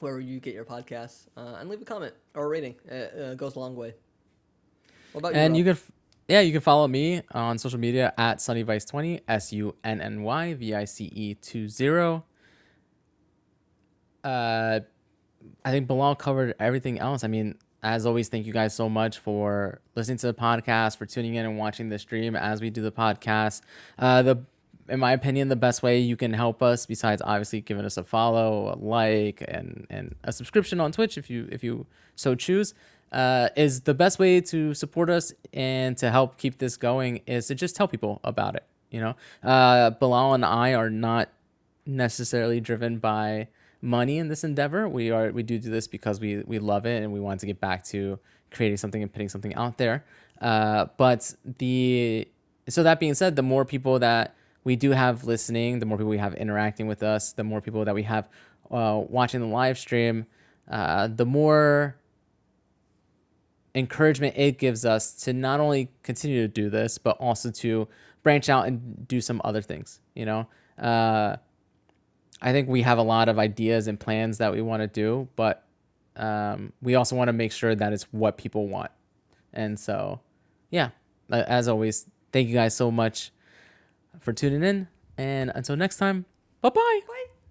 wherever 0.00 0.20
you 0.20 0.40
get 0.40 0.54
your 0.54 0.64
podcasts, 0.64 1.26
uh, 1.36 1.56
and 1.58 1.68
leave 1.68 1.82
a 1.82 1.84
comment 1.84 2.14
or 2.34 2.44
a 2.44 2.48
rating. 2.48 2.74
It 2.86 3.14
uh, 3.18 3.34
goes 3.34 3.56
a 3.56 3.60
long 3.60 3.76
way. 3.76 3.94
What 5.12 5.20
about 5.20 5.34
and 5.34 5.56
you? 5.56 5.64
you 5.64 5.70
can, 5.70 5.76
f- 5.76 5.92
yeah, 6.28 6.40
you 6.40 6.52
can 6.52 6.60
follow 6.60 6.88
me 6.88 7.22
on 7.32 7.58
social 7.58 7.78
media 7.78 8.12
at 8.16 8.38
sunnyvice20, 8.38 9.20
S 9.28 9.52
U 9.52 9.74
N 9.84 10.00
N 10.00 10.22
Y 10.22 10.54
V 10.54 10.74
I 10.74 10.84
C 10.84 11.04
E 11.04 11.34
20. 11.34 12.22
Uh, 14.24 14.80
I 15.64 15.70
think 15.70 15.86
Bilal 15.88 16.14
covered 16.14 16.54
everything 16.60 16.98
else. 16.98 17.24
I 17.24 17.28
mean, 17.28 17.56
as 17.82 18.06
always, 18.06 18.28
thank 18.28 18.46
you 18.46 18.52
guys 18.52 18.74
so 18.74 18.88
much 18.88 19.18
for 19.18 19.80
listening 19.96 20.18
to 20.18 20.26
the 20.28 20.34
podcast, 20.34 20.96
for 20.96 21.06
tuning 21.06 21.34
in 21.34 21.44
and 21.44 21.58
watching 21.58 21.88
the 21.88 21.98
stream 21.98 22.36
as 22.36 22.60
we 22.60 22.70
do 22.70 22.80
the 22.80 22.92
podcast. 22.92 23.62
Uh, 23.98 24.22
the, 24.22 24.44
in 24.88 25.00
my 25.00 25.12
opinion, 25.12 25.48
the 25.48 25.56
best 25.56 25.82
way 25.82 25.98
you 25.98 26.16
can 26.16 26.32
help 26.32 26.62
us, 26.62 26.86
besides 26.86 27.22
obviously 27.24 27.60
giving 27.60 27.84
us 27.84 27.96
a 27.96 28.04
follow, 28.04 28.72
a 28.72 28.76
like, 28.76 29.42
and 29.46 29.86
and 29.90 30.14
a 30.24 30.32
subscription 30.32 30.80
on 30.80 30.92
Twitch, 30.92 31.16
if 31.16 31.30
you 31.30 31.48
if 31.50 31.62
you 31.62 31.86
so 32.16 32.34
choose, 32.34 32.74
uh, 33.12 33.48
is 33.56 33.82
the 33.82 33.94
best 33.94 34.18
way 34.18 34.40
to 34.40 34.74
support 34.74 35.10
us 35.10 35.32
and 35.52 35.96
to 35.98 36.10
help 36.10 36.38
keep 36.38 36.58
this 36.58 36.76
going 36.76 37.20
is 37.26 37.46
to 37.46 37.54
just 37.54 37.76
tell 37.76 37.88
people 37.88 38.20
about 38.24 38.54
it. 38.54 38.64
You 38.90 39.00
know, 39.00 39.16
uh, 39.42 39.90
Bilal 39.90 40.34
and 40.34 40.44
I 40.44 40.74
are 40.74 40.90
not 40.90 41.30
necessarily 41.86 42.60
driven 42.60 42.98
by 42.98 43.48
money 43.80 44.18
in 44.18 44.28
this 44.28 44.44
endeavor. 44.44 44.88
We 44.88 45.10
are 45.10 45.30
we 45.30 45.42
do 45.42 45.58
do 45.58 45.70
this 45.70 45.86
because 45.86 46.20
we 46.20 46.42
we 46.46 46.58
love 46.58 46.86
it 46.86 47.02
and 47.02 47.12
we 47.12 47.20
want 47.20 47.40
to 47.40 47.46
get 47.46 47.60
back 47.60 47.84
to 47.86 48.18
creating 48.50 48.76
something 48.76 49.02
and 49.02 49.12
putting 49.12 49.28
something 49.28 49.54
out 49.54 49.78
there. 49.78 50.04
Uh, 50.40 50.86
but 50.96 51.34
the 51.58 52.28
so 52.68 52.82
that 52.82 53.00
being 53.00 53.14
said, 53.14 53.36
the 53.36 53.42
more 53.42 53.64
people 53.64 53.98
that 53.98 54.34
we 54.64 54.76
do 54.76 54.90
have 54.90 55.24
listening. 55.24 55.78
The 55.78 55.86
more 55.86 55.98
people 55.98 56.10
we 56.10 56.18
have 56.18 56.34
interacting 56.34 56.86
with 56.86 57.02
us, 57.02 57.32
the 57.32 57.44
more 57.44 57.60
people 57.60 57.84
that 57.84 57.94
we 57.94 58.04
have 58.04 58.28
uh, 58.70 59.02
watching 59.08 59.40
the 59.40 59.46
live 59.46 59.78
stream, 59.78 60.26
uh, 60.70 61.08
the 61.08 61.26
more 61.26 61.96
encouragement 63.74 64.34
it 64.36 64.58
gives 64.58 64.84
us 64.84 65.14
to 65.24 65.32
not 65.32 65.60
only 65.60 65.90
continue 66.02 66.42
to 66.42 66.48
do 66.48 66.70
this, 66.70 66.98
but 66.98 67.16
also 67.18 67.50
to 67.50 67.88
branch 68.22 68.48
out 68.48 68.66
and 68.66 69.08
do 69.08 69.20
some 69.20 69.40
other 69.44 69.62
things. 69.62 70.00
You 70.14 70.26
know, 70.26 70.48
uh, 70.78 71.36
I 72.40 72.52
think 72.52 72.68
we 72.68 72.82
have 72.82 72.98
a 72.98 73.02
lot 73.02 73.28
of 73.28 73.38
ideas 73.38 73.86
and 73.86 73.98
plans 73.98 74.38
that 74.38 74.52
we 74.52 74.62
want 74.62 74.82
to 74.82 74.86
do, 74.86 75.28
but 75.36 75.64
um, 76.16 76.72
we 76.82 76.94
also 76.94 77.16
want 77.16 77.28
to 77.28 77.32
make 77.32 77.52
sure 77.52 77.74
that 77.74 77.92
it's 77.92 78.04
what 78.12 78.36
people 78.36 78.68
want. 78.68 78.90
And 79.52 79.78
so, 79.78 80.20
yeah, 80.70 80.90
as 81.30 81.68
always, 81.68 82.06
thank 82.32 82.48
you 82.48 82.54
guys 82.54 82.74
so 82.74 82.90
much 82.90 83.32
for 84.20 84.32
tuning 84.32 84.62
in. 84.62 84.88
And 85.18 85.52
until 85.54 85.76
next 85.76 85.96
time, 85.96 86.24
bye-bye. 86.62 86.70
bye 86.74 87.00
bye 87.06 87.41